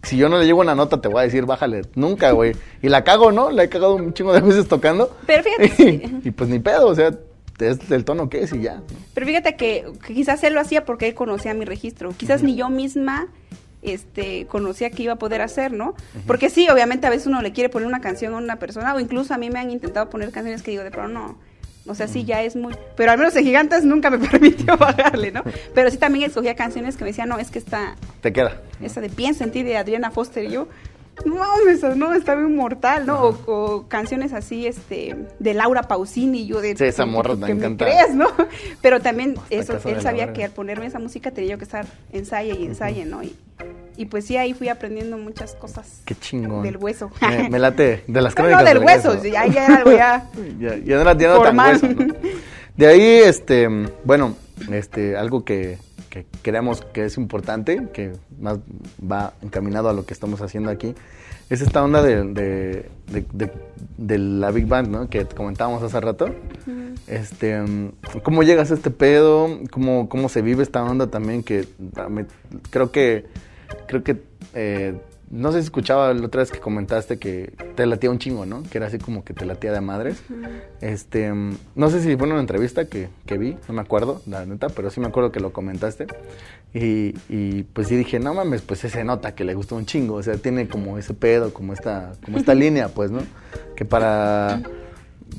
si 0.03 0.17
yo 0.17 0.29
no 0.29 0.37
le 0.37 0.45
llevo 0.45 0.61
una 0.61 0.75
nota, 0.75 0.99
te 0.99 1.07
voy 1.07 1.21
a 1.21 1.23
decir, 1.23 1.45
bájale. 1.45 1.83
Nunca, 1.95 2.31
güey. 2.31 2.53
Y 2.81 2.89
la 2.89 3.03
cago, 3.03 3.31
¿no? 3.31 3.51
La 3.51 3.63
he 3.63 3.69
cagado 3.69 3.95
un 3.95 4.13
chingo 4.13 4.33
de 4.33 4.41
veces 4.41 4.67
tocando. 4.67 5.15
Pero 5.27 5.43
fíjate. 5.43 6.09
Y, 6.23 6.31
pues 6.31 6.49
ni 6.49 6.59
pedo, 6.59 6.87
o 6.87 6.95
sea, 6.95 7.11
es 7.59 7.89
del 7.89 8.03
tono 8.03 8.29
que 8.29 8.43
es 8.43 8.53
y 8.53 8.61
ya. 8.61 8.81
Pero 9.13 9.27
fíjate 9.27 9.55
que, 9.55 9.85
quizás 10.07 10.43
él 10.43 10.53
lo 10.53 10.61
hacía 10.61 10.85
porque 10.85 11.07
él 11.07 11.13
conocía 11.13 11.53
mi 11.53 11.65
registro. 11.65 12.11
Quizás 12.17 12.41
ni 12.41 12.55
yo 12.55 12.69
misma 12.69 13.27
este, 13.83 14.47
conocía 14.47 14.89
que 14.89 15.03
iba 15.03 15.13
a 15.13 15.17
poder 15.17 15.41
hacer, 15.41 15.71
¿no? 15.71 15.93
Porque 16.25 16.49
sí, 16.49 16.67
obviamente 16.69 17.05
a 17.07 17.09
veces 17.09 17.27
uno 17.27 17.41
le 17.41 17.51
quiere 17.51 17.69
poner 17.69 17.87
una 17.87 18.01
canción 18.01 18.33
a 18.33 18.37
una 18.37 18.57
persona, 18.57 18.95
o 18.95 18.99
incluso 18.99 19.33
a 19.33 19.37
mí 19.37 19.49
me 19.49 19.59
han 19.59 19.69
intentado 19.69 20.09
poner 20.09 20.31
canciones 20.31 20.63
que 20.63 20.71
digo, 20.71 20.83
de 20.83 20.91
pronto 20.91 21.13
no 21.13 21.50
o 21.87 21.95
sea, 21.95 22.07
sí, 22.07 22.25
ya 22.25 22.43
es 22.43 22.55
muy... 22.55 22.75
Pero 22.95 23.11
al 23.11 23.17
menos 23.17 23.35
en 23.35 23.43
Gigantes 23.43 23.83
nunca 23.83 24.09
me 24.09 24.19
permitió 24.29 24.77
bajarle, 24.77 25.31
¿no? 25.31 25.43
Pero 25.73 25.89
sí 25.89 25.97
también 25.97 26.29
escogía 26.29 26.55
canciones 26.55 26.95
que 26.95 27.03
me 27.03 27.09
decían, 27.09 27.29
no, 27.29 27.39
es 27.39 27.49
que 27.49 27.59
está... 27.59 27.95
Te 28.21 28.31
queda. 28.31 28.61
Esa 28.81 29.01
de 29.01 29.09
Piensa 29.09 29.43
en 29.43 29.51
ti 29.51 29.63
de 29.63 29.77
Adriana 29.77 30.11
Foster 30.11 30.45
y 30.45 30.51
yo... 30.51 30.67
No, 31.25 31.43
eso 31.69 31.93
no, 31.93 32.13
está 32.13 32.35
bien 32.35 32.55
mortal, 32.55 33.05
¿no? 33.05 33.37
O, 33.45 33.85
canciones 33.87 34.33
así, 34.33 34.65
este, 34.65 35.15
de 35.39 35.53
Laura 35.53 35.83
Pausini, 35.83 36.47
yo 36.47 36.61
de... 36.61 36.75
Sí, 36.75 36.85
esa 36.85 37.05
morra 37.05 37.35
me 37.35 37.51
encanta. 37.51 37.85
crees, 37.85 38.15
¿no? 38.15 38.27
Pero 38.81 39.01
también 39.01 39.35
eso, 39.49 39.77
él 39.85 40.01
sabía 40.01 40.33
que 40.33 40.45
al 40.45 40.51
ponerme 40.51 40.85
esa 40.85 40.99
música 40.99 41.29
tenía 41.29 41.51
yo 41.51 41.57
que 41.57 41.65
estar 41.65 41.85
ensaye 42.11 42.55
y 42.57 42.65
ensaye, 42.65 43.05
¿no? 43.05 43.21
Y, 43.21 43.35
y 43.97 44.05
pues 44.05 44.25
sí, 44.25 44.37
ahí 44.37 44.53
fui 44.53 44.69
aprendiendo 44.69 45.17
muchas 45.17 45.55
cosas. 45.55 46.01
Qué 46.05 46.15
chingón. 46.15 46.63
Del 46.63 46.77
hueso. 46.77 47.11
Me, 47.49 47.59
late, 47.59 48.03
de 48.07 48.21
las 48.21 48.35
crónicas 48.35 48.63
no, 48.63 48.69
del, 48.69 48.79
hueso, 48.79 49.23
ya, 49.23 49.45
ya 49.47 49.65
era 49.65 49.75
algo 49.77 49.91
ya. 49.91 50.29
ya, 50.59 50.77
ya 50.77 50.95
no 50.95 51.01
era 51.01 51.17
tan 51.17 51.59
hueso, 51.59 51.87
De 52.75 52.87
ahí, 52.87 53.21
este, 53.25 53.67
bueno, 54.03 54.35
este, 54.71 55.17
algo 55.17 55.43
que, 55.43 55.77
que 56.09 56.25
creemos 56.41 56.81
que 56.93 57.05
es 57.05 57.17
importante, 57.17 57.87
que 57.93 58.13
más 58.39 58.59
va 58.99 59.33
encaminado 59.41 59.89
a 59.89 59.93
lo 59.93 60.05
que 60.05 60.13
estamos 60.13 60.41
haciendo 60.41 60.71
aquí, 60.71 60.95
es 61.49 61.61
esta 61.61 61.83
onda 61.83 62.01
de, 62.01 62.23
de, 62.23 62.85
de, 63.33 63.51
de 63.97 64.17
la 64.17 64.51
Big 64.51 64.67
Band, 64.67 64.87
¿no? 64.87 65.09
Que 65.09 65.25
comentábamos 65.25 65.83
hace 65.83 65.99
rato. 65.99 66.33
Este, 67.07 67.61
¿Cómo 68.23 68.43
llegas 68.43 68.71
a 68.71 68.75
este 68.75 68.89
pedo? 68.89 69.59
¿Cómo, 69.69 70.07
¿Cómo 70.07 70.29
se 70.29 70.41
vive 70.41 70.63
esta 70.63 70.81
onda 70.81 71.07
también? 71.07 71.43
Que 71.43 71.67
creo 72.69 72.93
que 72.93 73.25
creo 73.87 74.03
que, 74.03 74.21
eh, 74.53 74.99
no 75.29 75.51
sé 75.51 75.59
si 75.59 75.65
escuchaba 75.65 76.13
la 76.13 76.25
otra 76.25 76.41
vez 76.41 76.51
que 76.51 76.59
comentaste 76.59 77.17
que 77.17 77.53
te 77.75 77.85
latía 77.85 78.11
un 78.11 78.19
chingo, 78.19 78.45
¿no? 78.45 78.63
Que 78.63 78.77
era 78.77 78.87
así 78.87 78.97
como 78.97 79.23
que 79.23 79.33
te 79.33 79.45
latía 79.45 79.71
de 79.71 79.79
madres. 79.79 80.21
Este, 80.81 81.31
no 81.31 81.89
sé 81.89 82.01
si 82.01 82.17
fue 82.17 82.27
en 82.27 82.33
una 82.33 82.41
entrevista 82.41 82.85
que, 82.85 83.07
que, 83.25 83.37
vi, 83.37 83.57
no 83.67 83.73
me 83.73 83.81
acuerdo, 83.81 84.21
la 84.27 84.45
neta, 84.45 84.67
pero 84.67 84.89
sí 84.89 84.99
me 84.99 85.07
acuerdo 85.07 85.31
que 85.31 85.39
lo 85.39 85.53
comentaste. 85.53 86.07
Y, 86.73 87.15
y, 87.29 87.63
pues 87.73 87.87
sí 87.87 87.95
dije, 87.95 88.19
no 88.19 88.33
mames, 88.33 88.61
pues 88.61 88.81
se 88.81 89.03
nota 89.05 89.33
que 89.33 89.45
le 89.45 89.53
gustó 89.53 89.77
un 89.77 89.85
chingo, 89.85 90.15
o 90.15 90.23
sea, 90.23 90.35
tiene 90.35 90.67
como 90.67 90.97
ese 90.97 91.13
pedo, 91.13 91.53
como 91.53 91.71
esta, 91.71 92.11
como 92.25 92.37
esta 92.37 92.53
línea, 92.55 92.89
pues, 92.89 93.09
¿no? 93.09 93.21
Que 93.75 93.85
para 93.85 94.61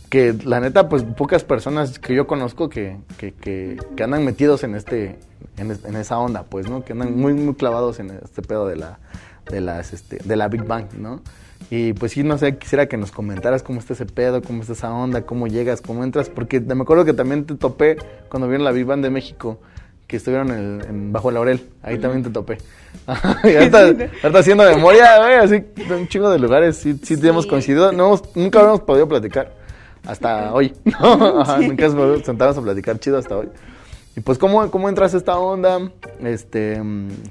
que 0.08 0.34
la 0.44 0.60
neta, 0.60 0.88
pues 0.88 1.02
pocas 1.04 1.44
personas 1.44 1.98
que 1.98 2.14
yo 2.14 2.26
conozco 2.26 2.68
que, 2.68 2.96
que, 3.18 3.32
que, 3.32 3.78
que 3.96 4.02
andan 4.02 4.24
metidos 4.24 4.64
en 4.64 4.74
este, 4.74 5.18
en, 5.56 5.96
esa 5.96 6.18
onda, 6.18 6.44
pues, 6.44 6.68
¿no? 6.68 6.84
Que 6.84 6.92
andan 6.92 7.16
muy, 7.16 7.34
muy 7.34 7.54
clavados 7.54 8.00
en 8.00 8.10
este 8.10 8.42
pedo 8.42 8.66
de 8.66 8.76
la, 8.76 8.98
de 9.50 9.60
las, 9.60 9.92
este, 9.92 10.18
de 10.24 10.36
la 10.36 10.48
Big 10.48 10.64
Bang, 10.64 10.86
¿no? 10.96 11.20
Y 11.70 11.92
pues 11.94 12.12
sí, 12.12 12.22
no 12.22 12.38
sé, 12.38 12.56
quisiera 12.56 12.86
que 12.86 12.96
nos 12.96 13.12
comentaras 13.12 13.62
cómo 13.62 13.78
está 13.78 13.94
ese 13.94 14.06
pedo, 14.06 14.42
cómo 14.42 14.62
está 14.62 14.74
esa 14.74 14.92
onda, 14.92 15.22
cómo 15.22 15.46
llegas, 15.46 15.80
cómo 15.80 16.04
entras, 16.04 16.28
porque 16.28 16.60
me 16.60 16.82
acuerdo 16.82 17.04
que 17.04 17.12
también 17.12 17.44
te 17.44 17.54
topé 17.54 17.96
cuando 18.28 18.48
vieron 18.48 18.64
la 18.64 18.72
Big 18.72 18.84
Bang 18.84 19.00
de 19.00 19.10
México, 19.10 19.58
que 20.06 20.16
estuvieron 20.16 20.50
en, 20.50 21.12
Bajo 21.12 21.30
Laurel, 21.30 21.66
ahí 21.82 21.98
también 21.98 22.22
te 22.24 22.30
topé. 22.30 22.58
y 23.44 23.56
ahorita, 23.56 24.38
haciendo 24.38 24.64
memoria, 24.64 25.18
güey, 25.18 25.34
así, 25.36 25.64
un 25.90 26.08
chingo 26.08 26.30
de 26.30 26.38
lugares, 26.38 26.76
sí, 26.76 26.98
sí, 27.02 27.16
hemos 27.22 27.46
coincidido, 27.46 27.92
no 27.92 28.20
nunca 28.34 28.60
habíamos 28.60 28.80
podido 28.80 29.08
platicar, 29.08 29.54
hasta 30.04 30.52
hoy, 30.52 30.74
nunca 30.84 31.86
hemos 31.86 32.22
sentarnos 32.22 32.58
a 32.58 32.62
platicar 32.62 32.98
chido 32.98 33.18
hasta 33.18 33.36
hoy. 33.38 33.48
Y 34.14 34.20
pues, 34.20 34.36
¿cómo, 34.36 34.70
cómo 34.70 34.90
entras 34.90 35.14
a 35.14 35.16
esta 35.16 35.38
onda? 35.38 35.90
Este, 36.22 36.80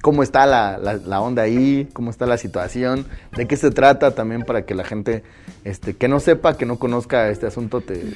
¿Cómo 0.02 0.24
está 0.24 0.48
la, 0.48 0.80
la, 0.80 1.22
onda 1.22 1.44
ahí? 1.44 1.88
¿Cómo 1.94 2.10
está 2.10 2.26
la 2.26 2.38
situación? 2.38 3.06
¿De 3.38 3.48
qué 3.48 3.56
se 3.56 3.70
trata 3.70 4.16
también 4.16 4.42
para 4.42 4.66
que 4.66 4.74
la 4.74 4.84
gente 4.84 5.24
este, 5.64 5.96
que 5.96 6.08
no 6.08 6.20
sepa, 6.20 6.58
que 6.58 6.66
no 6.66 6.80
conozca 6.80 7.30
este 7.30 7.46
asunto, 7.46 7.82
te, 7.82 8.14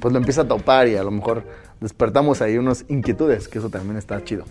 pues 0.00 0.12
lo 0.12 0.18
empieza 0.18 0.42
a 0.42 0.48
topar 0.48 0.86
y 0.88 0.96
a 0.96 1.02
lo 1.02 1.10
mejor 1.10 1.44
despertamos 1.80 2.42
ahí 2.42 2.58
unas 2.58 2.84
inquietudes, 2.88 3.48
que 3.48 3.58
eso 3.58 3.70
también 3.70 3.96
está 3.96 4.22
chido. 4.22 4.44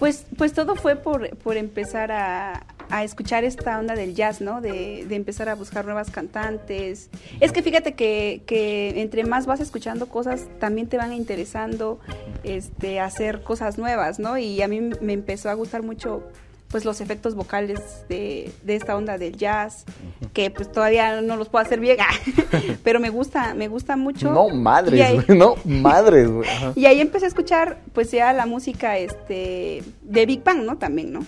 Pues, 0.00 0.24
pues 0.38 0.54
todo 0.54 0.76
fue 0.76 0.96
por, 0.96 1.36
por 1.36 1.58
empezar 1.58 2.10
a, 2.10 2.64
a, 2.88 3.04
escuchar 3.04 3.44
esta 3.44 3.78
onda 3.78 3.94
del 3.94 4.14
jazz, 4.14 4.40
¿no? 4.40 4.62
De, 4.62 5.04
de, 5.06 5.14
empezar 5.14 5.50
a 5.50 5.54
buscar 5.54 5.84
nuevas 5.84 6.10
cantantes. 6.10 7.10
Es 7.38 7.52
que 7.52 7.62
fíjate 7.62 7.92
que, 7.92 8.40
que, 8.46 9.02
entre 9.02 9.24
más 9.24 9.44
vas 9.44 9.60
escuchando 9.60 10.08
cosas, 10.08 10.48
también 10.58 10.88
te 10.88 10.96
van 10.96 11.12
interesando 11.12 12.00
este, 12.44 12.98
hacer 12.98 13.42
cosas 13.42 13.76
nuevas, 13.76 14.18
¿no? 14.18 14.38
Y 14.38 14.62
a 14.62 14.68
mí 14.68 14.80
me 14.80 15.12
empezó 15.12 15.50
a 15.50 15.54
gustar 15.54 15.82
mucho 15.82 16.22
pues 16.70 16.84
los 16.84 17.00
efectos 17.00 17.34
vocales 17.34 17.80
de, 18.08 18.52
de 18.62 18.76
esta 18.76 18.96
onda 18.96 19.18
del 19.18 19.36
jazz, 19.36 19.84
que 20.32 20.50
pues 20.50 20.70
todavía 20.70 21.20
no 21.20 21.36
los 21.36 21.48
puedo 21.48 21.64
hacer 21.64 21.80
bien, 21.80 21.98
pero 22.84 23.00
me 23.00 23.10
gusta, 23.10 23.54
me 23.54 23.68
gusta 23.68 23.96
mucho. 23.96 24.30
No, 24.32 24.48
madres, 24.50 25.28
no, 25.28 25.56
madres, 25.64 26.30
güey. 26.30 26.48
Y 26.76 26.86
ahí 26.86 27.00
empecé 27.00 27.24
a 27.24 27.28
escuchar 27.28 27.80
pues 27.92 28.10
ya 28.12 28.32
la 28.32 28.46
música 28.46 28.96
este 28.98 29.82
de 30.02 30.26
Big 30.26 30.44
Bang, 30.44 30.62
¿no? 30.64 30.78
También, 30.78 31.12
¿no? 31.12 31.26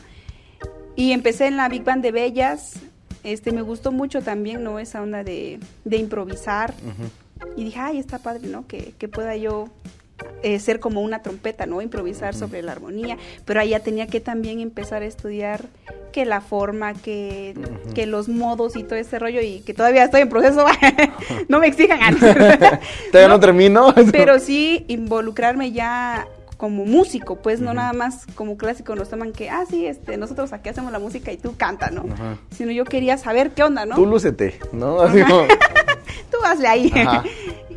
Y 0.95 1.13
empecé 1.13 1.47
en 1.47 1.57
la 1.57 1.69
Big 1.69 1.83
Band 1.83 2.03
de 2.03 2.13
Bellas, 2.13 2.75
este 3.25 3.51
me 3.51 3.63
gustó 3.63 3.91
mucho 3.91 4.23
también, 4.23 4.63
¿no? 4.63 4.79
Esa 4.79 5.03
onda 5.03 5.25
de, 5.25 5.59
de 5.85 5.97
improvisar. 5.97 6.75
Y 7.57 7.65
dije, 7.65 7.81
ay, 7.81 7.99
está 7.99 8.19
padre, 8.19 8.47
¿no? 8.47 8.67
Que, 8.69 8.95
que 8.99 9.09
pueda 9.09 9.35
yo 9.37 9.69
eh, 10.43 10.59
ser 10.59 10.81
como 10.81 11.01
una 11.01 11.23
trompeta, 11.23 11.67
¿no? 11.67 11.83
Improvisar 11.83 12.35
sobre 12.35 12.63
la 12.63 12.73
armonía, 12.73 13.17
pero 13.45 13.61
ahí 13.61 13.71
ya 13.71 13.81
tenía 13.81 14.07
que 14.07 14.21
también 14.21 14.61
empezar 14.61 15.03
a 15.03 15.07
estudiar 15.07 15.67
que 16.13 16.25
la 16.25 16.41
forma, 16.41 16.95
que, 16.95 17.55
que 17.95 18.07
los 18.07 18.29
modos 18.29 18.77
y 18.77 18.85
todo 18.85 18.97
ese 18.97 19.19
rollo 19.19 19.41
y 19.41 19.61
que 19.61 19.75
todavía 19.75 20.05
estoy 20.05 20.23
en 20.23 20.29
proceso, 20.29 20.67
no 21.49 21.59
me 21.59 21.67
exijan. 21.67 22.19
todavía 22.19 23.29
no, 23.29 23.41
termino. 23.41 23.95
pero 24.13 24.39
sí 24.39 24.85
involucrarme 24.89 25.73
ya 25.73 26.27
como 26.63 26.85
músico, 26.85 27.37
pues 27.37 27.61
no 27.61 27.75
nada 27.75 27.93
más 27.93 28.25
como 28.37 28.57
clásico 28.57 28.95
nos 28.95 29.09
toman 29.09 29.33
que, 29.33 29.51
ah, 29.51 29.65
sí, 29.69 29.85
este, 29.85 30.17
nosotros 30.17 30.53
aquí 30.53 30.69
hacemos 30.69 30.93
la 30.93 31.01
música 31.01 31.33
y 31.33 31.37
tú 31.37 31.57
canta, 31.57 31.91
¿no? 31.91 32.05
Sino 32.53 32.71
yo 32.71 32.85
quería 32.85 33.19
saber 33.19 33.51
qué 33.51 33.65
onda, 33.65 33.85
¿no? 33.85 33.97
Tú 33.97 34.07
lúcete, 34.07 34.61
¿no? 34.71 34.99
tú 36.31 36.39
hazle 36.45 36.69
ahí. 36.69 36.93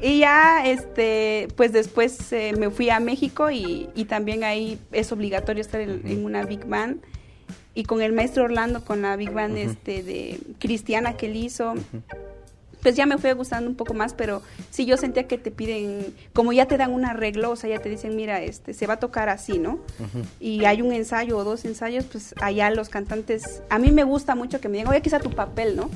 Y 0.02 0.20
ya, 0.20 0.66
este, 0.66 1.48
pues 1.56 1.72
después 1.72 2.32
eh, 2.32 2.54
me 2.58 2.70
fui 2.70 2.90
a 2.90 3.00
México 3.00 3.50
y, 3.50 3.90
y, 3.96 4.06
también 4.06 4.44
ahí 4.44 4.80
es 4.92 5.12
obligatorio 5.12 5.62
estar 5.62 5.82
en, 5.82 6.26
una 6.26 6.44
Big 6.46 6.66
Band. 6.66 7.02
Y 7.74 7.84
con 7.84 8.02
el 8.02 8.14
maestro 8.14 8.46
Orlando, 8.46 8.86
con 8.86 9.02
la 9.02 9.16
Big 9.16 9.32
Band 9.32 9.58
este, 9.58 10.04
de 10.04 10.40
Cristiana 10.60 11.18
que 11.18 11.26
él 11.26 11.36
hizo, 11.36 11.74
pues 12.86 12.96
ya 12.96 13.08
me 13.08 13.18
fue 13.18 13.34
gustando 13.34 13.68
un 13.68 13.76
poco 13.76 13.96
más, 13.96 14.14
pero 14.14 14.44
sí 14.70 14.86
yo 14.86 14.96
sentía 14.96 15.24
que 15.24 15.40
te 15.40 15.50
piden, 15.50 16.14
como 16.34 16.54
ya 16.54 16.68
te 16.68 16.78
dan 16.78 16.94
un 16.94 17.04
arreglo, 17.04 17.50
o 17.50 17.56
sea, 17.56 17.68
ya 17.68 17.80
te 17.80 17.90
dicen, 17.90 18.16
mira, 18.16 18.44
este, 18.44 18.76
se 18.76 18.86
va 18.86 18.94
a 18.94 18.98
tocar 18.98 19.28
así, 19.28 19.58
¿no? 19.58 19.80
Y 20.40 20.66
hay 20.66 20.84
un 20.84 20.94
ensayo 20.94 21.36
o 21.36 21.44
dos 21.44 21.66
ensayos, 21.66 22.06
pues 22.06 22.36
allá 22.44 22.70
los 22.70 22.90
cantantes, 22.90 23.64
a 23.72 23.80
mí 23.80 23.92
me 23.92 24.04
gusta 24.04 24.36
mucho 24.36 24.62
que 24.62 24.70
me 24.70 24.78
digan, 24.78 24.92
oye, 24.92 25.02
está 25.04 25.18
tu 25.18 25.32
papel, 25.32 25.76
¿no? 25.76 25.90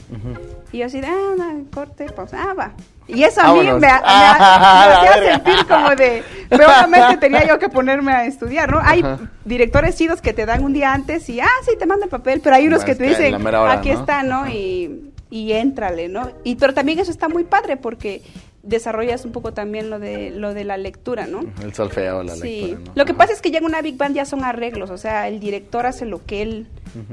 Y 0.72 0.80
yo 0.80 0.88
así, 0.88 1.00
ah, 1.06 1.58
corte, 1.72 2.08
pues, 2.08 2.34
ah, 2.34 2.56
va. 2.58 2.72
Y 3.08 3.22
eso 3.22 3.40
a 3.40 3.54
mí 3.54 3.60
me, 3.80 3.88
hacía 4.04 5.34
sentir 5.34 5.68
como 5.68 5.96
de, 5.96 6.24
obviamente 6.50 7.18
tenía 7.18 7.46
yo 7.46 7.60
que 7.60 7.70
ponerme 7.70 8.14
a 8.14 8.26
estudiar, 8.26 8.72
¿no? 8.72 8.82
Hay 8.84 9.06
directores 9.46 9.96
chidos 9.96 10.22
que 10.22 10.34
te 10.34 10.48
dan 10.48 10.64
un 10.64 10.74
día 10.74 10.92
antes 10.92 11.30
y, 11.30 11.40
ah, 11.40 11.48
sí, 11.66 11.74
te 11.78 11.86
manda 11.86 12.06
el 12.06 12.10
papel, 12.10 12.42
pero 12.44 12.56
hay 12.56 12.66
unos 12.66 12.84
que 12.84 12.96
te 12.96 13.04
dicen, 13.04 13.36
aquí 13.68 13.92
está, 13.92 14.24
¿no? 14.24 14.48
Y 14.50 15.12
y 15.30 15.53
éntrale, 15.53 16.07
¿no? 16.07 16.32
Y 16.43 16.55
pero 16.55 16.73
también 16.73 16.99
eso 16.99 17.11
está 17.11 17.30
muy 17.30 17.43
padre 17.43 17.77
porque 17.77 18.21
desarrollas 18.63 19.25
un 19.25 19.32
poco 19.32 19.53
también 19.53 19.89
lo 19.89 19.99
de 19.99 20.32
lo 20.32 20.53
de 20.53 20.63
la 20.63 20.77
lectura, 20.77 21.27
¿no? 21.27 21.41
El 21.61 21.73
solfeo, 21.73 22.23
la 22.23 22.36
sí. 22.36 22.61
lectura. 22.61 22.80
¿no? 22.86 22.91
Lo 22.95 23.05
que 23.05 23.13
pasa 23.13 23.34
es 23.34 23.41
que 23.41 23.51
ya 23.51 23.59
en 23.59 23.65
una 23.65 23.82
big 23.82 23.97
band 23.97 24.15
ya 24.15 24.25
son 24.25 24.43
arreglos, 24.43 24.89
o 24.89 24.97
sea, 24.97 25.27
el 25.27 25.39
director 25.39 25.86
hace 25.86 26.05
lo 26.05 26.25
que 26.25 26.41
él 26.41 26.67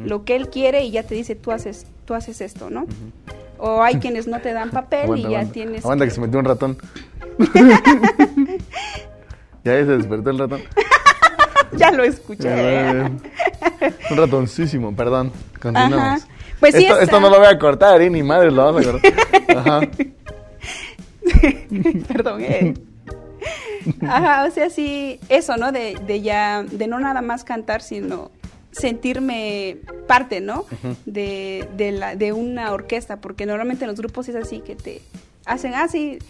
lo 0.05 0.25
que 0.25 0.37
él 0.37 0.49
quiere 0.49 0.85
y 0.85 0.91
ya 0.91 1.03
te 1.03 1.15
dice 1.15 1.35
tú 1.35 1.53
haces 1.53 1.87
tú 2.07 2.15
haces 2.15 2.41
esto, 2.41 2.71
¿no? 2.71 2.87
O 3.59 3.83
hay 3.83 3.97
quienes 3.97 4.27
no 4.27 4.41
te 4.41 4.53
dan 4.53 4.71
papel 4.71 5.19
y 5.19 5.29
ya 5.29 5.45
tienes. 5.45 5.85
Aguanta 5.85 6.05
que... 6.05 6.11
se 6.11 6.21
metió 6.21 6.39
un 6.39 6.45
ratón. 6.45 6.79
ya 9.65 9.73
se 9.73 9.85
despertó 9.85 10.31
el 10.31 10.39
ratón. 10.39 10.61
ya 11.77 11.91
lo 11.91 12.05
escuché. 12.05 12.49
un 12.51 14.17
ratoncísimo, 14.17 14.95
perdón. 14.95 15.33
Continuamos. 15.61 16.27
Pues 16.61 16.75
esto, 16.75 16.99
esto 16.99 17.21
no 17.21 17.29
lo 17.29 17.39
voy 17.39 17.47
a 17.47 17.59
cortar, 17.59 18.01
¿eh? 18.01 18.11
Ni 18.11 18.23
madre 18.23 18.51
lo 18.51 18.65
vamos 18.65 18.87
a 18.87 18.93
cortar. 18.93 19.13
Ajá. 19.57 19.81
Perdón, 22.09 22.43
eh. 22.43 22.75
Ajá, 24.03 24.47
o 24.47 24.51
sea, 24.51 24.71
sí, 24.71 25.21
eso, 25.29 25.57
¿no? 25.57 25.73
De, 25.73 25.97
de 26.07 26.21
ya, 26.21 26.65
de 26.65 26.87
no 26.87 26.99
nada 26.99 27.23
más 27.23 27.45
cantar, 27.45 27.83
sino 27.83 28.31
sentirme 28.73 29.79
parte, 30.07 30.41
¿no? 30.41 30.67
de, 31.07 31.69
de, 31.77 31.93
la, 31.93 32.17
de 32.17 32.33
una 32.33 32.73
orquesta, 32.73 33.21
porque 33.21 33.47
normalmente 33.47 33.85
en 33.85 33.91
los 33.91 33.99
grupos 33.99 34.29
es 34.29 34.37
así 34.37 34.61
que 34.61 34.77
te 34.77 35.01
hacen 35.47 35.75
así, 35.75 36.19
eh, 36.19 36.21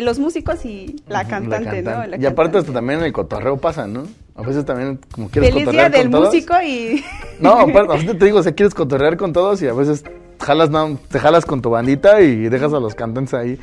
los 0.00 0.18
músicos 0.18 0.64
y 0.64 1.02
la 1.08 1.26
cantante, 1.26 1.82
¿no? 1.82 2.16
y 2.18 2.26
aparte 2.26 2.58
esto 2.58 2.72
también 2.72 3.02
el 3.02 3.12
cotorreo 3.12 3.56
pasa, 3.56 3.86
¿no? 3.86 4.04
A 4.34 4.42
veces 4.42 4.64
también 4.64 5.00
como 5.10 5.28
quieres 5.28 5.52
Feliz 5.52 5.70
día 5.70 5.88
del 5.88 6.10
músico 6.10 6.54
y... 6.62 7.04
No, 7.40 7.52
aparte, 7.52 7.92
a 7.92 7.96
veces 7.96 8.18
te 8.18 8.24
digo, 8.24 8.38
o 8.38 8.42
sea, 8.42 8.52
quieres 8.52 8.74
cotorrear 8.74 9.16
con 9.16 9.32
todos 9.32 9.62
y 9.62 9.68
a 9.68 9.72
veces 9.72 10.04
jalas, 10.40 10.70
no, 10.70 10.98
te 11.10 11.18
jalas 11.18 11.44
con 11.44 11.62
tu 11.62 11.70
bandita 11.70 12.20
y 12.20 12.48
dejas 12.48 12.72
a 12.72 12.80
los 12.80 12.94
cantantes 12.94 13.34
ahí. 13.34 13.58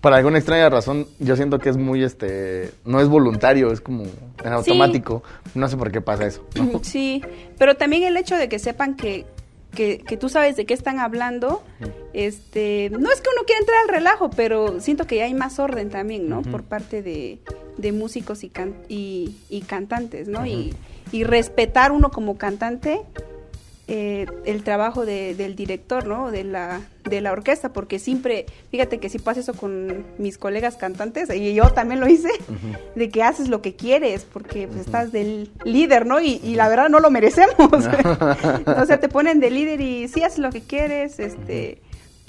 Por 0.00 0.12
alguna 0.12 0.38
extraña 0.38 0.68
razón, 0.68 1.06
yo 1.20 1.36
siento 1.36 1.60
que 1.60 1.68
es 1.68 1.76
muy, 1.76 2.02
este, 2.02 2.72
no 2.84 3.00
es 3.00 3.08
voluntario, 3.08 3.72
es 3.72 3.80
como 3.80 4.02
en 4.02 4.52
automático. 4.52 5.22
No 5.54 5.68
sé 5.68 5.76
por 5.76 5.92
qué 5.92 6.00
pasa 6.00 6.26
eso. 6.26 6.44
Sí, 6.82 7.22
pero 7.58 7.76
también 7.76 8.02
el 8.02 8.16
hecho 8.16 8.36
de 8.36 8.48
que 8.48 8.58
sepan 8.58 8.96
que 8.96 9.26
que, 9.74 9.98
que, 9.98 10.16
tú 10.16 10.28
sabes 10.28 10.56
de 10.56 10.66
qué 10.66 10.74
están 10.74 10.98
hablando, 10.98 11.62
este, 12.12 12.90
no 12.90 13.10
es 13.10 13.20
que 13.20 13.30
uno 13.34 13.44
quiera 13.46 13.60
entrar 13.60 13.78
al 13.82 13.88
relajo, 13.88 14.30
pero 14.30 14.80
siento 14.80 15.06
que 15.06 15.16
ya 15.16 15.24
hay 15.24 15.34
más 15.34 15.58
orden 15.58 15.90
también, 15.90 16.28
¿no? 16.28 16.42
Por 16.42 16.62
parte 16.62 17.02
de, 17.02 17.38
de 17.78 17.92
músicos 17.92 18.44
y, 18.44 18.50
can, 18.50 18.74
y, 18.88 19.36
y, 19.48 19.62
cantantes, 19.62 20.28
¿no? 20.28 20.46
y, 20.46 20.74
y, 21.10 21.24
respetar 21.24 21.92
uno 21.92 22.10
como 22.10 22.36
cantante 22.36 23.00
eh, 23.94 24.24
el 24.46 24.64
trabajo 24.64 25.04
de, 25.04 25.34
del 25.34 25.54
director, 25.54 26.06
¿no? 26.06 26.30
De 26.30 26.44
la, 26.44 26.80
de 27.04 27.20
la 27.20 27.30
orquesta, 27.30 27.74
porque 27.74 27.98
siempre, 27.98 28.46
fíjate 28.70 28.96
que 28.96 29.10
si 29.10 29.18
pasa 29.18 29.40
eso 29.40 29.52
con 29.52 30.06
mis 30.16 30.38
colegas 30.38 30.78
cantantes, 30.78 31.28
y 31.28 31.52
yo 31.52 31.70
también 31.72 32.00
lo 32.00 32.08
hice, 32.08 32.30
de 32.94 33.10
que 33.10 33.22
haces 33.22 33.50
lo 33.50 33.60
que 33.60 33.76
quieres, 33.76 34.24
porque 34.24 34.66
pues, 34.66 34.80
estás 34.80 35.12
del 35.12 35.50
líder, 35.66 36.06
¿no? 36.06 36.22
Y, 36.22 36.40
y, 36.42 36.54
la 36.54 36.70
verdad 36.70 36.88
no 36.88 37.00
lo 37.00 37.10
merecemos. 37.10 37.54
o 37.68 38.86
sea, 38.86 38.98
te 38.98 39.10
ponen 39.10 39.40
de 39.40 39.50
líder 39.50 39.82
y 39.82 40.08
sí 40.08 40.22
haces 40.22 40.38
lo 40.38 40.48
que 40.48 40.62
quieres, 40.62 41.18
este 41.18 41.82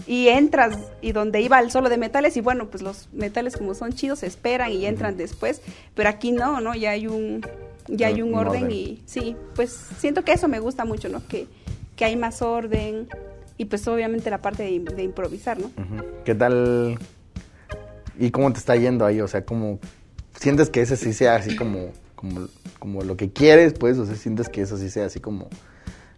y 0.06 0.28
entras 0.28 0.78
y 1.02 1.14
donde 1.14 1.40
iba 1.40 1.62
el 1.62 1.72
solo 1.72 1.88
de 1.88 1.98
metales 1.98 2.36
y 2.36 2.42
bueno 2.42 2.68
pues 2.68 2.84
los 2.84 3.08
metales 3.14 3.56
como 3.56 3.74
son 3.74 3.94
chidos 3.94 4.24
esperan 4.24 4.70
y 4.70 4.86
entran 4.86 5.16
después 5.16 5.62
pero 5.96 6.10
aquí 6.10 6.34
no 6.34 6.60
no 6.60 6.76
ya 6.76 6.90
hay 6.90 7.08
un 7.08 7.46
ya 7.88 8.08
hay 8.08 8.22
un 8.22 8.34
orden, 8.36 8.72
y 8.72 9.02
sí, 9.06 9.36
pues 9.56 9.72
siento 9.98 10.24
que 10.24 10.34
eso 10.34 10.48
me 10.48 10.60
gusta 10.60 10.86
mucho, 10.86 11.10
¿no? 11.10 11.26
Que, 11.28 11.48
que 11.96 12.06
hay 12.06 12.16
más 12.16 12.42
orden 12.42 13.08
y 13.58 13.66
pues 13.66 13.88
obviamente 13.88 14.30
la 14.30 14.42
parte 14.42 14.64
de, 14.64 15.04
improvisar, 15.04 15.60
¿no? 15.60 15.72
¿Qué 16.26 16.36
tal? 16.36 16.98
¿Y 18.20 18.32
cómo 18.32 18.52
te 18.52 18.60
está 18.60 18.76
yendo 18.76 19.06
ahí? 19.06 19.22
O 19.22 19.28
sea, 19.28 19.46
¿cómo 19.46 19.80
sientes 20.40 20.70
que 20.70 20.82
ese 20.82 20.98
sí 20.98 21.14
sea 21.14 21.36
así 21.36 21.56
como, 21.56 21.92
como, 22.16 22.48
como 22.80 23.04
lo 23.04 23.16
que 23.16 23.32
quieres, 23.32 23.74
pues? 23.74 23.98
O 24.00 24.06
sea, 24.06 24.16
sientes 24.16 24.50
que 24.50 24.62
eso 24.62 24.78
sí 24.78 24.90
sea 24.90 25.06
así 25.06 25.20
como, 25.20 25.50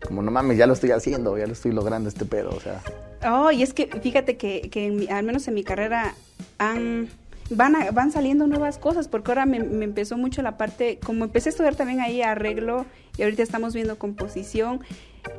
como 0.06 0.22
no 0.22 0.32
mames, 0.32 0.58
ya 0.58 0.68
lo 0.68 0.74
estoy 0.74 0.92
haciendo, 0.92 1.38
ya 1.38 1.46
lo 1.46 1.54
estoy 1.54 1.72
logrando 1.72 2.08
este 2.08 2.26
pedo, 2.26 2.50
o 2.50 2.60
sea. 2.60 2.82
Oh, 3.30 3.52
y 3.52 3.64
es 3.64 3.74
que 3.74 3.88
fíjate 3.88 4.38
que, 4.38 4.70
que 4.70 5.08
al 5.10 5.24
menos 5.24 5.48
en 5.48 5.56
mi 5.56 5.64
carrera 5.64 6.16
han 6.58 7.10
van, 7.50 7.76
van 7.94 8.12
saliendo 8.12 8.48
nuevas 8.48 8.78
cosas, 8.78 9.08
porque 9.08 9.32
ahora 9.32 9.46
me, 9.46 9.60
me, 9.60 9.86
empezó 9.86 10.18
mucho 10.18 10.42
la 10.42 10.58
parte, 10.58 11.00
como 11.04 11.26
empecé 11.26 11.50
a 11.50 11.52
estudiar 11.52 11.76
también 11.76 12.00
ahí 12.02 12.22
arreglo 12.22 12.86
y 13.18 13.24
ahorita 13.24 13.44
estamos 13.44 13.74
viendo 13.74 13.98
composición, 14.00 14.82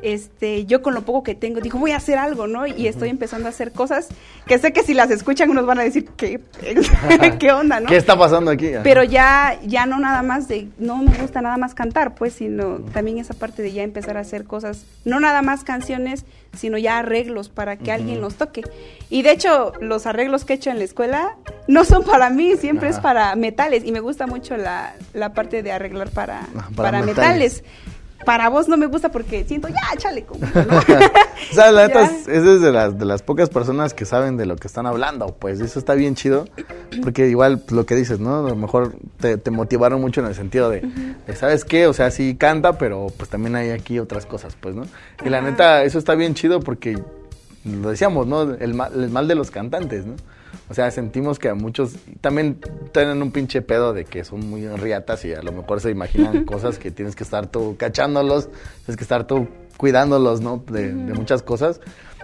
este, 0.03 0.67
yo 0.67 0.83
con 0.83 0.95
lo 0.95 1.03
poco 1.03 1.23
que 1.23 1.35
tengo, 1.35 1.61
digo, 1.61 1.79
voy 1.79 1.93
a 1.93 1.97
hacer 1.97 2.19
algo, 2.19 2.47
¿no? 2.47 2.67
Y 2.67 2.87
estoy 2.87 3.09
empezando 3.09 3.47
a 3.47 3.51
hacer 3.51 3.73
cosas 3.73 4.09
que 4.47 4.59
sé 4.59 4.73
que 4.73 4.83
si 4.83 4.95
las 4.95 5.11
escuchan 5.11 5.51
unos 5.51 5.67
van 5.67 5.81
a 5.81 5.83
decir, 5.83 6.09
¿qué, 6.17 6.41
¿Qué 7.39 7.53
onda, 7.53 7.81
no? 7.81 7.89
¿Qué 7.89 7.97
está 7.97 8.17
pasando 8.17 8.51
aquí? 8.51 8.71
Pero 8.83 9.03
ya, 9.03 9.59
ya 9.65 9.87
no 9.87 9.99
nada 9.99 10.23
más 10.23 10.49
de, 10.49 10.69
no 10.79 10.99
me 10.99 11.17
gusta 11.19 11.41
nada 11.41 11.57
más 11.57 11.75
cantar, 11.75 12.15
pues, 12.15 12.35
sino 12.35 12.79
también 12.93 13.19
esa 13.19 13.35
parte 13.35 13.63
de 13.63 13.73
ya 13.73 13.83
empezar 13.83 14.17
a 14.17 14.21
hacer 14.21 14.45
cosas, 14.45 14.85
no 15.05 15.21
nada 15.21 15.43
más 15.43 15.65
canciones, 15.65 16.25
sino 16.57 16.79
ya 16.79 16.99
arreglos 16.99 17.49
para 17.49 17.77
que 17.77 17.93
alguien 17.93 18.21
los 18.21 18.37
toque. 18.37 18.63
Y 19.11 19.23
de 19.23 19.33
hecho, 19.33 19.73
los 19.81 20.07
arreglos 20.07 20.45
que 20.45 20.55
he 20.55 20.57
hecho 20.57 20.71
en 20.71 20.79
la 20.79 20.85
escuela 20.85 21.37
no 21.69 21.85
son 21.85 22.05
para 22.05 22.31
mí, 22.31 22.57
siempre 22.57 22.89
es 22.89 22.99
para 22.99 23.35
metales. 23.37 23.85
Y 23.85 23.93
me 23.93 24.01
gusta 24.01 24.27
mucho 24.27 24.57
la, 24.57 24.95
la 25.13 25.33
parte 25.33 25.63
de 25.63 25.73
arreglar 25.73 26.11
para, 26.11 26.47
para, 26.75 27.03
metales 27.03 27.63
para 28.27 28.49
vos 28.51 28.69
no 28.69 28.77
me 28.77 28.87
gusta 28.87 29.11
porque 29.11 29.45
siento, 29.45 29.69
ya, 29.69 29.95
échale 29.95 30.25
como. 30.25 30.45
¿no? 30.45 30.79
o 31.53 31.55
sea, 31.55 31.71
la 31.71 31.87
neta 31.87 32.05
es, 32.05 32.29
es 32.29 32.61
de 32.61 32.73
las, 32.73 32.99
de 32.99 33.07
las 33.07 33.23
pocas 33.23 33.49
personas 33.49 33.95
que 33.95 34.05
saben 34.05 34.37
de 34.37 34.45
lo 34.45 34.57
que 34.57 34.67
están 34.67 34.85
hablando, 34.85 35.29
pues 35.39 35.61
eso 35.61 35.79
está 35.79 35.95
bien 35.95 36.17
chido, 36.17 36.47
porque 37.03 37.29
igual 37.29 37.61
pues, 37.61 37.73
lo 37.73 37.87
que 37.87 37.95
dices, 37.95 38.19
¿no? 38.21 38.45
A 38.45 38.51
lo 38.51 38.57
mejor 38.57 38.97
te, 39.19 39.39
te 39.39 39.51
motivaron 39.51 40.01
mucho 40.01 40.21
en 40.21 40.27
el 40.27 40.35
sentido 40.35 40.69
de, 40.69 40.83
¿sabes 41.35 41.65
qué? 41.65 41.87
O 41.87 41.95
sea, 41.95 42.11
sí 42.11 42.35
canta, 42.35 42.77
pero 42.77 43.07
pues 43.17 43.31
también 43.31 43.55
hay 43.55 43.71
aquí 43.71 43.99
otras 44.01 44.27
cosas, 44.27 44.57
pues, 44.61 44.75
¿no? 44.75 44.83
Y 45.25 45.31
la 45.31 45.41
neta, 45.41 45.85
eso 45.85 45.99
está 45.99 46.17
bien 46.17 46.35
chido 46.35 46.61
porque, 46.61 46.99
lo 47.65 47.91
decíamos, 47.91 48.27
¿no? 48.27 48.43
El 48.43 48.75
mal, 48.75 48.93
el 48.93 49.09
mal 49.09 49.29
de 49.29 49.37
los 49.37 49.53
cantantes, 49.53 50.05
¿no? 50.05 50.17
O 50.69 50.75
sea, 50.75 50.91
sentimos 50.91 51.39
que 51.39 51.49
a 51.49 51.55
muchos 51.55 51.95
también 52.21 52.59
tienen 52.93 53.23
un 53.23 53.31
pinche 53.31 53.63
pedo 53.63 53.93
de 53.93 54.05
que 54.05 54.25
son 54.25 54.49
muy 54.49 54.67
riatas 54.69 55.25
y 55.25 55.33
a 55.33 55.43
lo 55.43 55.53
mejor 55.53 55.81
se 55.81 55.91
imaginan 55.91 56.45
cosas 56.47 56.79
que 56.79 56.91
tienes 56.91 57.15
que 57.15 57.25
estar 57.25 57.47
tú 57.47 57.77
cachándolos, 57.79 58.49
tienes 58.85 58.97
que 58.97 59.05
estar 59.05 59.27
tú 59.27 59.49
cuidándolos, 59.77 60.41
¿no? 60.41 60.63
De, 60.67 60.93
de 60.93 61.15
muchas 61.15 61.43
cosas. 61.43 61.81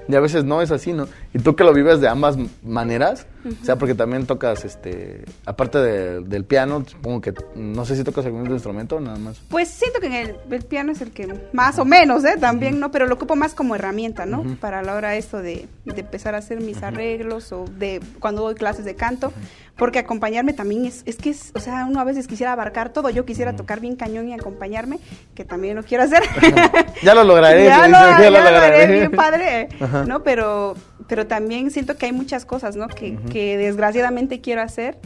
Y 0.08 0.14
a 0.14 0.20
veces 0.20 0.44
no 0.44 0.62
es 0.62 0.70
así, 0.70 0.92
¿no? 0.92 1.06
Y 1.34 1.38
tú 1.38 1.54
que 1.54 1.64
lo 1.64 1.72
vives 1.72 2.00
de 2.00 2.08
ambas 2.08 2.36
maneras, 2.62 3.26
o 3.44 3.64
sea, 3.64 3.76
porque 3.76 3.94
también 3.94 4.26
tocas, 4.26 4.64
este, 4.64 5.24
aparte 5.46 5.78
del 5.78 6.44
piano, 6.44 6.84
supongo 6.86 7.20
que, 7.20 7.34
no 7.56 7.84
sé 7.84 7.96
si 7.96 8.04
tocas 8.04 8.24
algún 8.26 8.42
otro 8.42 8.54
instrumento, 8.54 9.00
nada 9.00 9.18
más. 9.18 9.40
Pues 9.48 9.68
siento 9.68 10.00
que 10.00 10.22
el, 10.22 10.36
el 10.50 10.64
piano 10.64 10.92
es 10.92 11.00
el 11.00 11.10
que 11.10 11.32
más 11.52 11.78
o 11.78 11.84
menos, 11.84 12.24
¿eh? 12.24 12.36
También, 12.38 12.80
¿no? 12.80 12.90
Pero 12.90 13.06
lo 13.06 13.14
ocupo 13.14 13.36
más 13.36 13.54
como 13.54 13.74
herramienta, 13.74 14.26
¿no? 14.26 14.44
Para 14.60 14.82
la 14.82 14.94
hora 14.94 15.16
esto 15.16 15.38
de, 15.38 15.66
de 15.84 16.00
empezar 16.00 16.34
a 16.34 16.38
hacer 16.38 16.60
mis 16.60 16.82
arreglos 16.82 17.52
o 17.52 17.64
de 17.64 18.00
cuando 18.20 18.42
doy 18.42 18.54
clases 18.54 18.84
de 18.84 18.94
canto, 18.94 19.32
porque 19.76 19.98
acompañarme 19.98 20.52
también 20.52 20.84
es, 20.84 21.02
es 21.06 21.16
que 21.16 21.30
es, 21.30 21.50
o 21.54 21.60
sea, 21.60 21.86
uno 21.86 21.98
a 22.00 22.04
veces 22.04 22.28
quisiera 22.28 22.52
abarcar 22.52 22.90
todo, 22.90 23.10
yo 23.10 23.24
quisiera 23.24 23.56
tocar 23.56 23.80
bien 23.80 23.96
cañón 23.96 24.28
y 24.28 24.34
acompañarme, 24.34 24.98
que 25.34 25.44
también 25.44 25.76
lo 25.76 25.82
quiero 25.82 26.04
hacer. 26.04 26.22
ya 27.02 27.14
lo 27.16 27.24
lograré. 27.24 27.64
ya, 27.64 27.88
lo, 27.88 27.98
ya, 27.98 28.30
lo, 28.30 28.38
lograré, 28.38 28.86
bien 28.86 29.10
padre, 29.10 29.68
¿no? 30.06 30.22
Pero, 30.22 30.74
pero 31.08 31.26
también 31.26 31.70
siento 31.70 31.96
que 31.96 32.06
hay 32.06 32.12
muchas 32.12 32.44
cosas, 32.44 32.76
¿no? 32.76 32.88
Que, 32.88 33.16
que 33.30 33.56
desgraciadamente 33.56 34.40
quiero 34.40 34.62
hacer, 34.62 34.98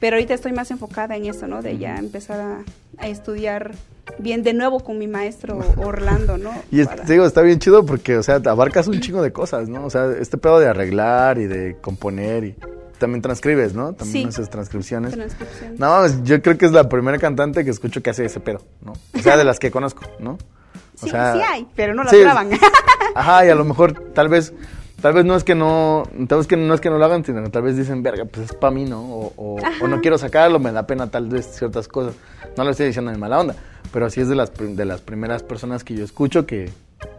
pero 0.00 0.16
ahorita 0.16 0.34
estoy 0.34 0.52
más 0.52 0.70
enfocada 0.70 1.16
en 1.16 1.26
eso, 1.26 1.46
¿no? 1.46 1.62
De 1.62 1.76
ya 1.78 1.96
empezar 1.96 2.40
a, 2.40 2.58
a 3.02 3.08
estudiar 3.08 3.72
bien 4.18 4.42
de 4.42 4.54
nuevo 4.54 4.80
con 4.80 4.96
mi 4.98 5.06
maestro 5.08 5.58
Orlando, 5.76 6.38
¿no? 6.38 6.50
Y 6.70 6.80
es, 6.80 6.88
digo, 7.06 7.26
está 7.26 7.42
bien 7.42 7.58
chido 7.58 7.84
porque, 7.84 8.16
o 8.16 8.22
sea, 8.22 8.36
abarcas 8.46 8.86
un 8.88 9.00
chingo 9.00 9.22
de 9.22 9.32
cosas, 9.32 9.68
¿no? 9.68 9.84
O 9.84 9.90
sea, 9.90 10.10
este 10.20 10.36
pedo 10.38 10.58
de 10.60 10.68
arreglar 10.68 11.38
y 11.38 11.46
de 11.46 11.76
componer 11.80 12.44
y 12.44 12.54
también 12.98 13.22
transcribes, 13.22 13.74
¿no? 13.74 13.92
También 13.92 14.24
Sí. 14.24 14.28
haces 14.28 14.50
transcripciones. 14.50 15.16
No, 15.78 16.04
yo 16.24 16.42
creo 16.42 16.58
que 16.58 16.66
es 16.66 16.72
la 16.72 16.88
primera 16.88 17.18
cantante 17.18 17.64
que 17.64 17.70
escucho 17.70 18.02
que 18.02 18.10
hace 18.10 18.24
ese 18.24 18.40
pedo, 18.40 18.60
¿no? 18.84 18.92
O 19.16 19.22
sea, 19.22 19.36
de 19.36 19.44
las 19.44 19.58
que 19.60 19.70
conozco, 19.70 20.02
¿no? 20.18 20.32
O 20.32 20.38
Sí, 21.04 21.10
sea, 21.10 21.32
sí 21.34 21.40
hay, 21.48 21.66
pero 21.76 21.94
no 21.94 22.02
las 22.02 22.12
sí, 22.12 22.18
graban. 22.20 22.50
Ajá, 23.14 23.46
y 23.46 23.50
a 23.50 23.54
lo 23.54 23.64
mejor 23.64 23.92
tal 24.14 24.28
vez 24.28 24.52
tal 25.00 25.12
vez 25.12 25.24
no 25.24 25.36
es 25.36 25.44
que 25.44 25.54
no 25.54 26.02
tal 26.28 26.38
vez 26.38 26.46
que 26.46 26.56
no 26.56 26.74
es 26.74 26.80
que 26.80 26.90
no 26.90 26.98
lo 26.98 27.04
hagan, 27.04 27.24
sino 27.24 27.48
tal 27.50 27.62
vez 27.62 27.76
dicen, 27.76 28.02
"Verga, 28.02 28.24
pues 28.24 28.50
es 28.50 28.56
para 28.56 28.70
mí, 28.72 28.84
¿no?" 28.84 29.00
O, 29.00 29.32
o, 29.36 29.56
o 29.80 29.88
no 29.88 30.00
quiero 30.00 30.18
sacarlo, 30.18 30.58
me 30.58 30.72
da 30.72 30.86
pena 30.86 31.08
tal 31.10 31.28
vez 31.28 31.46
ciertas 31.46 31.88
cosas. 31.88 32.14
No 32.56 32.64
lo 32.64 32.70
estoy 32.70 32.86
diciendo 32.86 33.10
en 33.12 33.20
mala 33.20 33.38
onda, 33.38 33.54
pero 33.92 34.10
sí 34.10 34.20
es 34.20 34.28
de 34.28 34.34
las 34.34 34.52
de 34.58 34.84
las 34.84 35.00
primeras 35.00 35.42
personas 35.42 35.84
que 35.84 35.94
yo 35.94 36.04
escucho 36.04 36.46
que, 36.46 36.70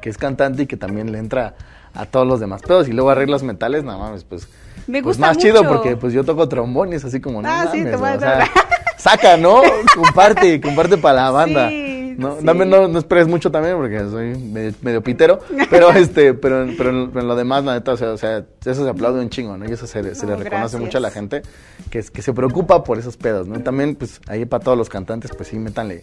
que 0.02 0.10
es 0.10 0.18
cantante 0.18 0.64
y 0.64 0.68
que 0.68 0.78
también 0.78 1.12
le 1.12 1.20
entra 1.20 1.56
a 1.94 2.06
todos 2.06 2.28
los 2.28 2.40
demás 2.40 2.62
pedos 2.62 2.88
y 2.88 2.92
luego 2.92 3.10
arreglos 3.10 3.44
metales, 3.44 3.84
nada 3.84 3.98
más, 4.12 4.24
pues 4.24 4.48
Me 4.88 5.02
pues 5.02 5.18
gusta 5.18 5.28
más 5.28 5.38
chido 5.38 5.68
porque 5.68 5.96
pues 5.96 6.14
yo 6.14 6.24
toco 6.24 6.48
trombón 6.48 6.94
y 6.94 6.96
es 6.98 7.06
así 7.06 7.20
como 7.20 7.42
no 7.42 7.50
Ah, 7.50 7.68
sí, 7.72 7.80
mames, 7.80 7.92
te 7.92 7.98
voy 7.98 8.10
a 8.10 8.16
o 8.16 8.20
sea, 8.20 8.52
saca, 8.98 9.38
¿no? 9.38 9.62
Comparte, 9.96 10.62
comparte 10.62 10.98
para 10.98 11.24
la 11.24 11.32
banda. 11.32 11.70
Sí, 11.70 11.89
no, 12.20 12.36
sí. 12.40 12.46
Dame- 12.46 12.66
no, 12.66 12.88
no 12.88 13.00
esperes 13.00 13.28
mucho 13.28 13.50
también 13.52 13.76
porque 13.76 14.00
soy 14.10 14.38
medio, 14.38 14.74
medio 14.82 15.02
pitero, 15.02 15.40
pero 15.70 15.92
este, 15.94 16.34
pero, 16.34 16.68
pero, 16.78 16.90
en, 16.92 17.10
pero 17.10 17.22
en 17.22 17.28
lo 17.28 17.36
demás, 17.36 17.64
la 17.64 17.74
neta, 17.74 17.94
o 17.94 17.98
sea, 17.98 18.12
o 18.12 18.18
sea, 18.18 18.46
eso 18.66 18.84
se 18.84 18.90
aplaude 18.90 19.22
un 19.22 19.30
chingo, 19.30 19.58
¿no? 19.58 19.68
Y 19.68 19.72
eso 19.74 19.88
se, 19.88 20.04
le- 20.04 20.16
se 20.16 20.26
le 20.26 20.34
No, 20.34 20.38
reconoce 20.38 20.60
gracias. 20.60 20.82
mucho 20.82 20.98
a 20.98 21.02
la 21.02 21.12
gente 21.12 21.42
que, 21.90 22.04
que 22.04 22.22
se 22.22 22.34
preocupa 22.34 22.84
por 22.84 23.00
esos 23.00 23.18
pedos, 23.18 23.48
¿no? 23.48 23.58
Y 23.58 23.64
también, 23.64 23.96
pues, 23.96 24.22
ahí 24.28 24.46
para 24.46 24.64
todos 24.64 24.78
los 24.78 24.90
cantantes, 24.90 25.32
pues 25.36 25.50
sí, 25.50 25.58
métanle. 25.58 26.02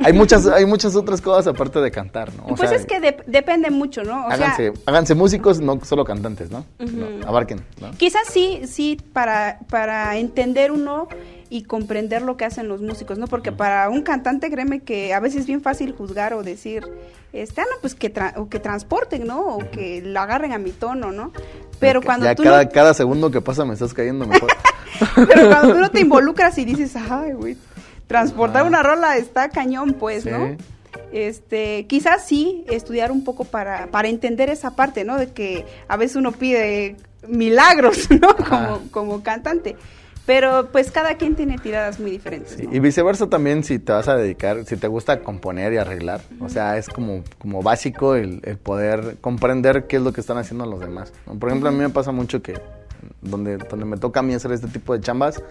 Hay 0.00 0.12
muchas, 0.12 0.46
hay 0.46 0.64
muchas 0.64 0.94
otras 0.94 1.20
cosas 1.20 1.48
aparte 1.48 1.80
de 1.80 1.90
cantar, 1.90 2.32
¿no? 2.34 2.44
O 2.44 2.54
pues 2.54 2.70
sea, 2.70 2.78
es 2.78 2.86
que 2.86 3.00
dep- 3.00 3.24
depende 3.26 3.68
mucho, 3.70 4.04
¿no? 4.04 4.26
O 4.26 4.30
háganse, 4.30 4.70
sea, 4.72 4.82
háganse 4.86 5.16
músicos, 5.16 5.60
no 5.60 5.80
solo 5.84 6.04
cantantes, 6.04 6.50
¿no? 6.52 6.64
No, 6.78 7.26
abarquen, 7.26 7.62
¿no? 7.80 7.90
quizás 7.98 8.22
sí, 8.30 8.62
sí, 8.66 8.96
para, 9.12 9.58
para 9.68 10.16
entender 10.16 10.70
uno 10.70 11.08
y 11.50 11.62
comprender 11.62 12.22
lo 12.22 12.36
que 12.36 12.44
hacen 12.44 12.68
los 12.68 12.80
músicos, 12.82 13.18
¿no? 13.18 13.26
Porque 13.26 13.52
para 13.52 13.88
un 13.88 14.02
cantante, 14.02 14.50
créeme 14.50 14.80
que 14.80 15.14
a 15.14 15.20
veces 15.20 15.40
es 15.42 15.46
bien 15.46 15.62
fácil 15.62 15.92
juzgar 15.96 16.34
o 16.34 16.42
decir, 16.42 16.84
este, 17.32 17.60
ah, 17.60 17.64
no, 17.70 17.76
pues 17.80 17.94
que, 17.94 18.12
tra- 18.12 18.34
o 18.36 18.48
que 18.48 18.58
transporten, 18.58 19.26
¿no? 19.26 19.40
O 19.56 19.70
que 19.70 20.02
lo 20.02 20.20
agarren 20.20 20.52
a 20.52 20.58
mi 20.58 20.70
tono, 20.72 21.10
¿no? 21.12 21.32
Pero 21.80 22.02
cuando 22.02 22.26
ya 22.26 22.34
tú 22.34 22.42
cada, 22.42 22.64
no, 22.64 22.70
cada 22.70 22.92
segundo 22.94 23.30
que 23.30 23.40
pasa 23.40 23.64
me 23.64 23.74
estás 23.74 23.94
cayendo 23.94 24.26
mejor. 24.26 24.50
pero 25.28 25.48
cuando 25.48 25.74
tú 25.74 25.80
no 25.80 25.90
te 25.90 26.00
involucras 26.02 26.58
y 26.58 26.64
dices, 26.64 26.94
ay, 26.96 27.32
güey, 27.32 27.56
transportar 28.06 28.64
una 28.66 28.82
rola 28.82 29.16
está 29.16 29.48
cañón, 29.48 29.94
pues, 29.94 30.24
Sí. 30.24 30.30
¿no? 30.30 30.56
Este, 31.12 31.86
quizás 31.86 32.26
sí 32.26 32.64
estudiar 32.68 33.10
un 33.12 33.24
poco 33.24 33.44
para, 33.44 33.86
para 33.86 34.08
entender 34.08 34.50
esa 34.50 34.76
parte, 34.76 35.04
¿no? 35.04 35.16
De 35.16 35.30
que 35.32 35.64
a 35.88 35.96
veces 35.96 36.16
uno 36.16 36.32
pide 36.32 36.96
milagros, 37.26 38.08
¿no? 38.20 38.36
Como, 38.36 38.80
como 38.90 39.22
cantante. 39.22 39.76
Pero 40.28 40.68
pues 40.70 40.90
cada 40.90 41.14
quien 41.14 41.36
tiene 41.36 41.56
tiradas 41.56 41.98
muy 41.98 42.10
diferentes. 42.10 42.52
Sí, 42.52 42.66
¿no? 42.66 42.74
Y 42.74 42.80
viceversa 42.80 43.30
también 43.30 43.64
si 43.64 43.78
te 43.78 43.92
vas 43.92 44.08
a 44.08 44.16
dedicar, 44.18 44.62
si 44.66 44.76
te 44.76 44.86
gusta 44.86 45.20
componer 45.20 45.72
y 45.72 45.78
arreglar. 45.78 46.20
O 46.38 46.50
sea, 46.50 46.76
es 46.76 46.86
como, 46.86 47.24
como 47.38 47.62
básico 47.62 48.14
el, 48.14 48.42
el 48.44 48.58
poder 48.58 49.16
comprender 49.22 49.86
qué 49.86 49.96
es 49.96 50.02
lo 50.02 50.12
que 50.12 50.20
están 50.20 50.36
haciendo 50.36 50.66
los 50.66 50.80
demás. 50.80 51.14
Por 51.24 51.48
ejemplo, 51.48 51.70
a 51.70 51.72
mí 51.72 51.78
me 51.78 51.88
pasa 51.88 52.12
mucho 52.12 52.42
que 52.42 52.60
donde, 53.22 53.56
donde 53.56 53.86
me 53.86 53.96
toca 53.96 54.20
a 54.20 54.22
mí 54.22 54.34
hacer 54.34 54.52
este 54.52 54.68
tipo 54.68 54.92
de 54.92 55.00
chambas, 55.00 55.42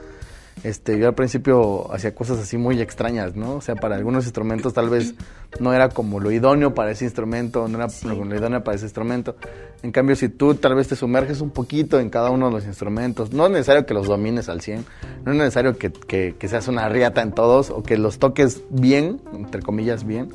este, 0.64 0.98
yo 0.98 1.08
al 1.08 1.14
principio 1.16 1.92
hacía 1.94 2.16
cosas 2.16 2.40
así 2.40 2.58
muy 2.58 2.82
extrañas, 2.82 3.36
¿no? 3.36 3.56
O 3.56 3.62
sea, 3.62 3.76
para 3.76 3.96
algunos 3.96 4.26
instrumentos 4.26 4.74
tal 4.74 4.90
vez 4.90 5.14
no 5.60 5.74
era 5.74 5.90
como 5.90 6.20
lo 6.20 6.32
idóneo 6.32 6.74
para 6.74 6.92
ese 6.92 7.06
instrumento, 7.06 7.68
no 7.68 7.78
era 7.78 7.90
Sí. 7.90 8.08
lo, 8.08 8.36
idóneo 8.36 8.64
para 8.64 8.76
ese 8.76 8.86
instrumento. 8.86 9.36
En 9.84 9.92
cambio, 9.92 10.16
si 10.16 10.30
tú 10.30 10.56
tal 10.56 10.76
vez 10.76 10.88
te 10.88 10.96
sumerges 10.96 11.42
un 11.42 11.52
poquito 11.52 12.00
en 12.00 12.10
cada 12.10 12.32
uno 12.32 12.48
de 12.48 12.54
los 12.54 12.66
instrumentos, 12.66 13.32
no 13.32 13.46
es 13.46 13.52
necesario 13.52 13.86
que 13.86 13.94
los 13.94 14.08
domines 14.08 14.50
al 14.50 14.62
100, 14.62 14.86
no 15.26 15.32
es 15.32 15.38
necesario 15.38 15.78
que, 15.78 15.92
que, 15.92 16.36
que 16.38 16.48
seas 16.48 16.68
una 16.68 16.90
riata 16.90 17.22
en 17.22 17.32
todos 17.32 17.70
o 17.70 17.84
que 17.84 17.98
los 17.98 18.18
toques 18.18 18.64
bien, 18.70 19.22
entre 19.34 19.62
comillas 19.62 20.06
bien, 20.06 20.30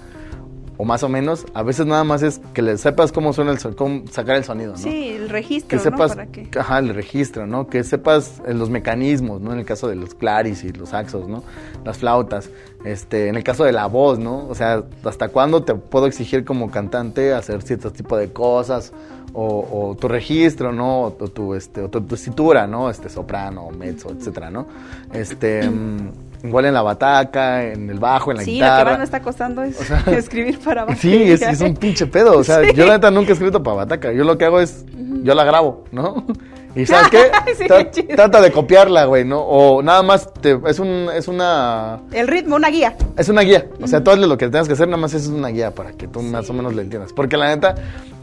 o 0.83 0.85
más 0.85 1.05
o 1.05 1.09
menos, 1.09 1.47
a 1.55 1.62
veces 1.62 1.87
nada 1.87 2.03
más 2.03 2.22
es 2.24 2.41
que 2.55 2.61
le 2.61 2.76
sepas 2.76 3.12
cómo 3.12 3.33
suena 3.33 3.53
el 3.53 3.59
so- 3.61 3.76
cómo 3.76 4.03
sacar 4.11 4.35
el 4.37 4.43
sonido, 4.43 4.72
¿no? 4.72 4.78
Sí, 4.78 5.11
el 5.11 5.28
registro, 5.28 5.68
que 5.68 5.76
¿no? 5.76 5.83
sepas, 5.83 6.11
Para 6.16 6.26
que... 6.26 6.49
ajá, 6.59 6.78
el 6.80 6.93
registro, 6.95 7.47
¿no? 7.47 7.68
Que 7.68 7.85
sepas 7.85 8.43
eh, 8.47 8.53
los 8.53 8.68
mecanismos, 8.68 9.41
¿no? 9.41 9.53
En 9.53 9.61
el 9.61 9.64
caso 9.64 9.87
de 9.87 9.95
los 9.95 10.14
claris 10.16 10.64
y 10.64 10.72
los 10.72 10.89
saxos, 10.89 11.28
¿no? 11.28 11.45
Las 11.85 11.99
flautas, 11.99 12.51
este, 12.85 13.28
en 13.28 13.37
el 13.37 13.45
caso 13.45 13.62
de 13.62 13.70
la 13.70 13.87
voz, 13.87 14.18
¿no? 14.18 14.49
O 14.49 14.55
sea, 14.57 14.83
¿hasta 15.05 15.28
cuándo 15.28 15.62
te 15.62 15.74
puedo 15.76 16.07
exigir 16.07 16.45
como 16.45 16.68
cantante 16.70 17.33
hacer 17.33 17.62
cierto 17.62 17.93
tipo 17.93 18.16
de 18.16 18.33
cosas? 18.33 18.93
O, 19.35 19.91
o 19.91 19.95
tu 19.95 20.09
registro, 20.09 20.72
¿no? 20.72 21.03
O, 21.05 21.12
tu- 21.12 21.28
tu, 21.28 21.55
este, 21.55 21.80
o 21.80 21.89
tu 21.89 22.01
tesitura, 22.03 22.66
¿no? 22.66 22.91
Este, 22.91 23.09
soprano, 23.09 23.70
mezzo, 23.70 24.11
etcétera, 24.11 24.51
¿no? 24.51 24.66
Este, 25.14 25.70
mm, 25.70 26.11
igual 26.45 26.64
en 26.66 26.74
la 26.74 26.82
bataca, 26.82 27.64
en 27.64 27.88
el 27.90 27.99
bajo, 27.99 28.30
en 28.30 28.38
la 28.38 28.43
Sí, 28.45 28.53
lo 28.53 28.64
que 28.66 28.70
guitarra. 28.70 28.90
más 28.90 28.99
me 28.99 29.05
está 29.05 29.22
costando 29.22 29.62
es 29.62 29.76
sea, 29.88 30.03
escribir 30.09 30.59
para 30.61 30.95
Sí, 30.97 31.22
es, 31.30 31.61
un 31.61 31.74
pinche 31.74 32.07
pedo. 32.07 32.38
O 32.38 32.45
sea, 32.45 32.61
Sí. 32.64 32.72
yo 32.74 32.84
la 32.86 32.95
neta 32.95 33.11
nunca 33.11 33.30
he 33.30 33.32
escrito 33.34 33.62
para 33.62 33.76
Bataca. 33.78 34.12
Yo 34.12 34.24
lo 34.24 34.36
que 34.38 34.45
hago 34.45 34.61
es, 34.61 34.84
yo 35.22 35.34
la 35.34 35.45
grabo, 35.45 35.84
¿no? 35.93 36.24
Y 36.74 36.86
¿sabes 36.86 37.09
qué? 37.11 37.30
Sí, 37.55 37.64
Tra- 37.64 37.90
chido. 37.90 38.16
trata 38.16 38.40
de 38.40 38.51
copiarla, 38.51 39.05
güey, 39.05 39.26
¿no? 39.26 39.40
O 39.43 39.82
nada 39.82 40.03
más, 40.03 40.32
te- 40.40 40.59
es, 40.66 40.78
un, 40.78 41.11
es 41.14 41.28
una... 41.28 42.01
El 42.12 42.26
ritmo, 42.26 42.57
una 42.57 42.70
guía. 42.70 42.97
Es 43.18 43.28
una 43.28 43.43
guía. 43.43 43.66
O 43.82 43.86
sea, 43.86 44.03
todo 44.03 44.16
lo 44.16 44.38
que 44.38 44.49
tengas 44.49 44.68
que 44.68 44.72
hacer, 44.72 44.88
nada 44.88 44.97
más 44.97 45.12
es 45.12 45.26
una 45.26 45.49
guía 45.49 45.74
para 45.74 45.93
que 45.93 46.09
tú 46.09 46.22
más 46.22 46.49
o 46.49 46.55
menos 46.55 46.74
le 46.74 46.80
entiendas. 46.80 47.12
Porque 47.12 47.36
la 47.36 47.49
neta, 47.55 47.74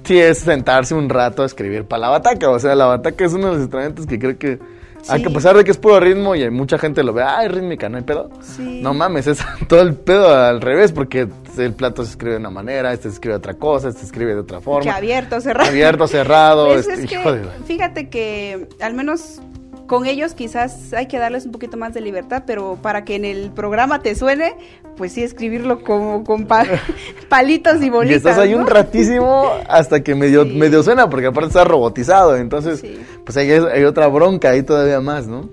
sí 0.03 0.17
es 0.17 0.39
sentarse 0.39 0.95
un 0.95 1.09
rato 1.09 1.43
a 1.43 1.45
escribir 1.45 1.86
para 1.86 1.99
la 1.99 2.09
bataca. 2.09 2.49
O 2.49 2.57
sea, 2.57 2.74
la 2.74 2.86
bataca 2.86 3.24
es 3.24 3.34
uno 3.34 3.45
de 3.49 3.51
los 3.53 3.61
instrumentos 3.61 4.07
que 4.07 4.17
creo 4.17 4.39
que, 4.39 4.57
Sí. 5.02 5.22
que 5.22 5.30
a 5.30 5.34
pesar 5.34 5.56
de 5.56 5.64
que 5.64 5.72
es 5.72 5.78
puro 5.78 6.00
ritmo 6.00 6.36
y 6.36 6.50
mucha 6.50 6.78
gente 6.78 7.04
lo 7.04 7.14
ve, 7.14 7.24
ah, 7.24 7.43
es 7.45 7.52
rítmica, 7.52 7.89
no 7.89 7.97
hay 7.97 8.04
pedo. 8.04 8.30
Sí. 8.41 8.82
No 8.82 8.93
mames, 8.93 9.28
es 9.28 9.39
todo 9.68 9.82
el 9.82 9.95
pedo 9.95 10.34
al 10.34 10.62
revés, 10.62 10.91
porque 10.91 11.28
el 11.58 11.74
plato 11.74 12.04
se 12.04 12.12
escribe 12.12 12.34
de 12.34 12.39
una 12.39 12.50
manera, 12.50 12.93
este 12.93 13.10
se 13.10 13.16
escribe 13.16 13.34
de 13.34 13.38
otra 13.38 13.54
cosa, 13.56 13.89
este 13.89 14.02
se 14.02 14.06
escribe 14.08 14.34
de 14.34 14.41
otra 14.41 14.62
forma. 14.62 14.84
Que 14.84 14.89
abierto, 14.89 15.39
cerrado. 15.41 15.70
Abierto, 15.70 16.08
cerrado, 16.08 16.68
Pues 16.68 16.88
este, 16.88 17.04
es 17.04 17.10
que, 17.10 17.20
hijo 17.20 17.32
de... 17.32 17.43
fíjate 17.66 18.10
que 18.10 18.68
al 18.82 18.93
menos 18.93 19.41
con 19.90 20.06
ellos 20.06 20.34
quizás 20.36 20.94
hay 20.94 21.08
que 21.08 21.18
darles 21.18 21.46
un 21.48 21.52
poquito 21.52 21.76
más 21.76 21.94
de 21.94 22.02
libertad, 22.02 22.44
pero 22.46 22.78
para 22.82 23.04
que 23.04 23.16
en 23.16 23.26
el 23.26 23.50
programa 23.52 24.02
te 24.02 24.14
suene, 24.16 24.54
pues 24.96 25.12
sí 25.14 25.24
escribirlo 25.24 25.84
como 25.84 26.24
con 26.24 26.46
pa- 26.46 26.64
palitos 27.30 27.82
y 27.82 27.88
Y 27.88 27.90
bolitas. 27.90 28.18
estás 28.18 28.38
ahí 28.38 28.52
¿no? 28.52 28.60
un 28.60 28.68
ratísimo 28.68 29.50
hasta 29.68 30.02
que 30.04 30.14
medio, 30.16 30.44
Sí. 30.46 30.56
medio 30.56 30.84
suena, 30.84 31.10
porque 31.10 31.28
aparte 31.28 31.48
está 31.48 31.64
robotizado, 31.64 32.38
entonces 32.38 32.80
Sí. 32.82 33.00
pues 33.26 33.36
hay, 33.38 33.50
hay 33.52 33.84
otra 33.84 34.08
bronca 34.08 34.52
ahí 34.52 34.64
todavía 34.64 35.02
más, 35.02 35.28
¿no? 35.28 35.50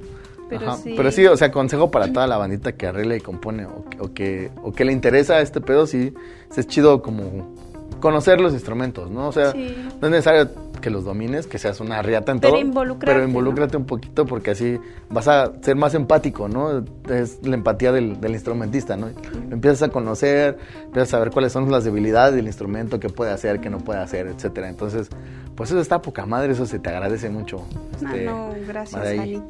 Pero 0.49 0.69
Ajá. 0.71 0.77
sí. 0.83 0.95
Pero 0.97 1.11
sí, 1.11 1.27
o 1.27 1.37
sea, 1.37 1.51
consejo 1.51 1.91
para 1.91 2.13
toda 2.13 2.27
la 2.27 2.37
bandita 2.37 2.73
que 2.73 2.87
arregla 2.87 3.17
y 3.17 3.21
compone 3.21 3.65
o, 3.67 3.85
que- 3.89 4.01
o 4.01 4.13
que, 4.13 4.51
o 4.63 4.73
que 4.73 4.85
le 4.85 4.93
interesa 4.93 5.41
este 5.41 5.61
pedo, 5.61 5.87
sí, 5.87 6.13
sí 6.51 6.61
es 6.61 6.67
chido 6.69 7.03
como 7.03 7.57
conocer 8.01 8.41
los 8.41 8.53
instrumentos, 8.53 9.11
¿no? 9.11 9.29
O 9.29 9.33
sea, 9.33 9.53
Sí. 9.53 9.75
no 10.01 10.07
es 10.07 10.11
necesario 10.11 10.49
que 10.81 10.91
los 10.91 11.05
domines, 11.05 11.47
que 11.47 11.59
seas 11.59 11.81
una 11.81 12.03
riata 12.03 12.33
en 12.33 12.41
Pero 12.41 12.55
todo. 12.55 12.61
involucrarte, 12.63 13.15
Pero 13.15 13.27
involúcrate 13.27 13.77
un 13.77 13.87
poquito 13.87 14.27
porque 14.27 14.53
así 14.53 14.79
vas 15.11 15.29
a 15.29 15.53
ser 15.63 15.77
más 15.77 15.95
empático, 15.95 16.49
¿no? 16.49 16.85
Es 17.09 17.41
la 17.43 17.55
empatía 17.55 17.93
del, 17.93 18.21
del 18.21 18.33
instrumentista, 18.33 18.97
¿no? 18.97 19.09
Lo 19.09 19.55
empiezas 19.55 19.83
a 19.83 19.89
conocer, 19.89 20.59
empiezas 20.85 21.15
a 21.15 21.19
ver 21.19 21.31
cuáles 21.31 21.53
son 21.53 21.71
las 21.71 21.85
debilidades 21.85 22.35
del 22.35 22.47
instrumento, 22.47 23.01
qué 23.01 23.09
puede 23.09 23.33
hacer, 23.33 23.61
qué 23.61 23.71
no 23.71 23.79
puede 23.79 24.01
hacer, 24.01 24.27
etcétera. 24.27 24.69
Entonces, 24.69 25.09
pues 25.57 25.71
eso 25.71 25.81
está 25.81 26.03
poca 26.03 26.27
madre, 26.27 26.53
eso 26.53 26.67
se 26.67 26.79
te 26.79 26.91
agradece 26.91 27.31
mucho. 27.31 27.65
Ah, 28.05 28.11
este, 28.11 28.25
no, 28.25 28.51
gracias. 28.69 29.07
Ani. 29.07 29.43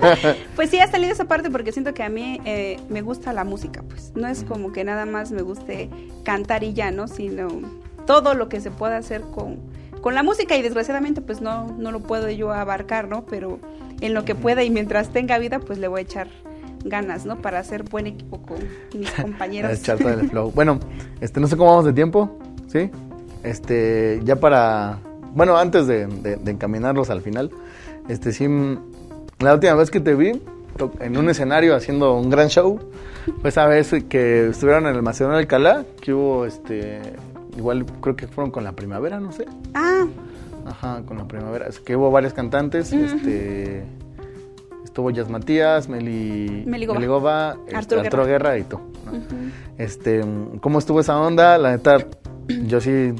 pues 0.56 0.70
sí, 0.70 0.80
ha 0.80 0.90
salido 0.90 1.12
esa 1.12 1.26
parte 1.26 1.50
porque 1.50 1.70
siento 1.72 1.92
que 1.92 2.02
a 2.02 2.08
mí 2.08 2.40
eh, 2.44 2.80
me 2.88 3.02
gusta 3.02 3.32
la 3.32 3.44
música, 3.44 3.82
pues. 3.82 4.12
No 4.14 4.26
es 4.26 4.42
como 4.44 4.72
que 4.72 4.84
nada 4.84 5.04
más 5.04 5.30
me 5.32 5.42
guste 5.42 5.90
cantar 6.24 6.64
y 6.64 6.72
ya, 6.72 6.90
¿no? 6.90 7.08
Sino 7.08 7.48
todo 8.06 8.34
lo 8.34 8.48
que 8.48 8.60
se 8.60 8.70
pueda 8.70 8.96
hacer 8.96 9.20
con, 9.20 9.58
con 10.00 10.14
la 10.14 10.22
música 10.22 10.56
y 10.56 10.62
desgraciadamente 10.62 11.20
pues 11.20 11.40
no, 11.40 11.66
no 11.78 11.92
lo 11.92 12.00
puedo 12.00 12.30
yo 12.30 12.52
abarcar, 12.52 13.08
¿no? 13.08 13.24
Pero 13.26 13.58
en 14.00 14.14
lo 14.14 14.24
que 14.24 14.34
pueda 14.34 14.62
y 14.62 14.70
mientras 14.70 15.10
tenga 15.10 15.38
vida 15.38 15.58
pues 15.58 15.78
le 15.78 15.88
voy 15.88 16.00
a 16.00 16.02
echar 16.02 16.28
ganas, 16.84 17.26
¿no? 17.26 17.36
Para 17.36 17.58
hacer 17.58 17.84
buen 17.84 18.06
equipo 18.06 18.40
con 18.42 18.58
mis 18.98 19.10
compañeros. 19.22 19.78
echar 19.78 19.98
todo 19.98 20.10
el 20.10 20.28
flow. 20.28 20.50
Bueno, 20.52 20.80
este, 21.20 21.40
no 21.40 21.46
sé 21.46 21.56
cómo 21.56 21.70
vamos 21.70 21.84
de 21.84 21.92
tiempo, 21.92 22.38
¿sí? 22.68 22.90
Este, 23.42 24.20
ya 24.24 24.36
para, 24.36 24.98
bueno, 25.34 25.56
antes 25.56 25.86
de, 25.86 26.06
de 26.06 26.50
encaminarlos 26.50 27.10
al 27.10 27.22
final, 27.22 27.50
este, 28.08 28.32
sí, 28.32 28.46
la 29.38 29.54
última 29.54 29.74
vez 29.74 29.90
que 29.90 30.00
te 30.00 30.14
vi 30.14 30.40
en 31.00 31.16
un 31.16 31.28
escenario 31.28 31.74
haciendo 31.74 32.14
un 32.14 32.30
gran 32.30 32.48
show, 32.48 32.78
pues 33.40 33.54
esa 33.54 33.66
vez 33.66 33.94
que 34.08 34.48
estuvieron 34.48 34.86
en 34.86 34.94
el 34.94 35.02
Macedonio 35.02 35.38
Alcalá, 35.38 35.84
que 36.00 36.12
hubo, 36.12 36.46
este, 36.46 37.00
igual 37.60 37.84
creo 38.00 38.16
que 38.16 38.26
fueron 38.26 38.50
con 38.50 38.64
la 38.64 38.72
primavera, 38.72 39.20
no 39.20 39.32
sé. 39.32 39.46
Ah. 39.74 40.06
Ajá, 40.66 41.02
con 41.06 41.18
la 41.18 41.28
primavera. 41.28 41.66
Es 41.66 41.78
que 41.78 41.94
hubo 41.96 42.10
varios 42.10 42.32
cantantes, 42.32 42.92
este 42.92 43.84
estuvo 44.84 45.10
Jazz 45.10 45.28
Matías, 45.28 45.88
Meli, 45.88 46.64
Meligova, 46.66 47.56
este, 47.66 47.76
Arturo, 47.76 48.26
Guerra. 48.26 48.58
y 48.58 48.64
tú. 48.64 48.80
Este, 49.78 50.20
¿cómo 50.60 50.78
estuvo 50.80 51.00
esa 51.00 51.18
onda? 51.18 51.56
La 51.58 51.70
neta, 51.70 51.98
yo 52.66 52.80
sí, 52.80 53.12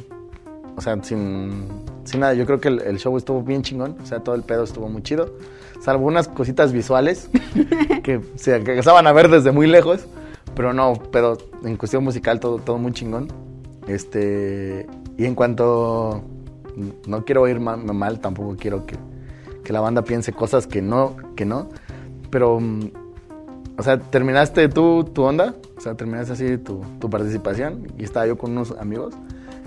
o 0.76 0.80
sea, 0.80 1.01
sin, 1.03 1.68
sin 2.05 2.20
nada, 2.20 2.34
yo 2.34 2.45
creo 2.45 2.61
que 2.61 2.68
el, 2.68 2.99
show 2.99 3.16
estuvo 3.16 3.43
bien 3.43 3.62
chingón, 3.62 3.97
o 4.03 4.07
sea, 4.07 4.20
todo 4.20 4.34
el 4.34 4.43
pedo 4.43 4.64
estuvo 4.64 4.88
muy 4.88 5.03
chido, 5.03 5.32
salvo 5.80 6.07
unas 6.07 6.26
cositas 6.26 6.72
visuales 6.72 7.30
que 8.03 8.20
se 8.34 8.55
alcanzaban 8.55 9.07
a 9.07 9.12
ver 9.12 9.28
desde 9.28 9.53
muy 9.53 9.68
lejos, 9.68 10.07
pero 10.57 10.72
no, 10.72 10.95
pero 11.12 11.38
en 11.64 11.76
cuestión 11.76 12.03
musical 12.03 12.41
todo, 12.41 12.59
todo 12.59 12.78
muy 12.78 12.93
chingón. 12.93 13.28
Este, 13.91 14.86
y 15.18 15.24
en 15.24 15.34
cuanto 15.34 16.22
no 17.07 17.24
quiero 17.24 17.49
ir 17.49 17.59
mal, 17.59 18.20
tampoco 18.20 18.57
quiero 18.57 18.86
que, 18.86 18.97
que, 19.64 19.72
la 19.72 19.80
banda 19.80 20.03
piense 20.03 20.32
cosas 20.32 20.68
que 20.68 20.80
no, 20.80 21.16
que 21.34 21.45
no, 21.45 21.68
pero, 22.30 22.61
mm, 22.61 22.91
o 23.76 23.82
sea, 23.82 23.99
terminaste 23.99 24.68
tú 24.68 25.05
tu 25.05 25.22
onda, 25.22 25.57
o 25.76 25.80
sea, 25.80 25.95
terminaste 25.95 26.32
así 26.32 26.59
tu, 26.59 26.82
tu 27.01 27.11
participación 27.11 27.88
y 27.99 28.05
estaba 28.05 28.26
yo 28.26 28.38
con 28.38 28.53
unos 28.53 28.70
amigos, 28.78 29.14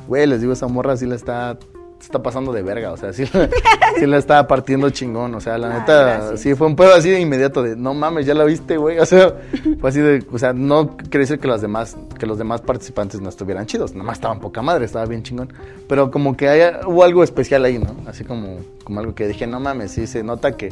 güey, 0.07 0.25
les 0.25 0.39
digo, 0.39 0.53
esa 0.53 0.67
morra 0.67 0.95
sí 0.95 1.05
la 1.05 1.15
está 1.15 1.57
está 2.05 2.21
pasando 2.21 2.51
de 2.51 2.61
verga, 2.61 2.91
o 2.91 2.97
sea, 2.97 3.13
sí, 3.13 3.25
sí 3.97 4.05
la 4.05 4.17
estaba 4.17 4.47
partiendo 4.47 4.89
chingón, 4.89 5.33
o 5.35 5.39
sea, 5.39 5.57
la 5.57 5.79
neta, 5.79 6.37
sí 6.37 6.55
fue 6.55 6.67
un 6.67 6.75
pedo 6.75 6.93
así 6.93 7.09
de 7.09 7.19
inmediato 7.19 7.63
de, 7.63 7.75
no 7.75 7.93
mames, 7.93 8.25
ya 8.25 8.33
la 8.33 8.43
viste, 8.43 8.77
güey, 8.77 8.99
o 8.99 9.05
sea, 9.05 9.33
fue 9.79 9.89
así 9.89 9.99
de, 9.99 10.25
o 10.31 10.37
sea, 10.37 10.53
no 10.53 10.95
quiere 10.97 11.19
decir 11.19 11.39
que 11.39 11.47
los 11.47 11.61
demás, 11.61 11.97
que 12.19 12.25
los 12.25 12.37
demás 12.37 12.61
participantes 12.61 13.21
no 13.21 13.29
estuvieran 13.29 13.65
chidos, 13.65 13.93
nomás 13.93 14.17
estaban 14.17 14.39
poca 14.39 14.61
madre, 14.61 14.85
estaba 14.85 15.05
bien 15.05 15.23
chingón, 15.23 15.51
pero 15.87 16.11
como 16.11 16.35
que 16.35 16.49
haya, 16.49 16.81
hubo 16.85 17.03
algo 17.03 17.23
especial 17.23 17.65
ahí, 17.65 17.79
¿no? 17.79 17.95
Así 18.07 18.23
como, 18.23 18.57
como 18.83 18.99
algo 18.99 19.15
que 19.15 19.27
dije, 19.27 19.47
no 19.47 19.59
mames, 19.59 19.91
sí, 19.91 20.07
se 20.07 20.23
nota 20.23 20.57
que, 20.57 20.69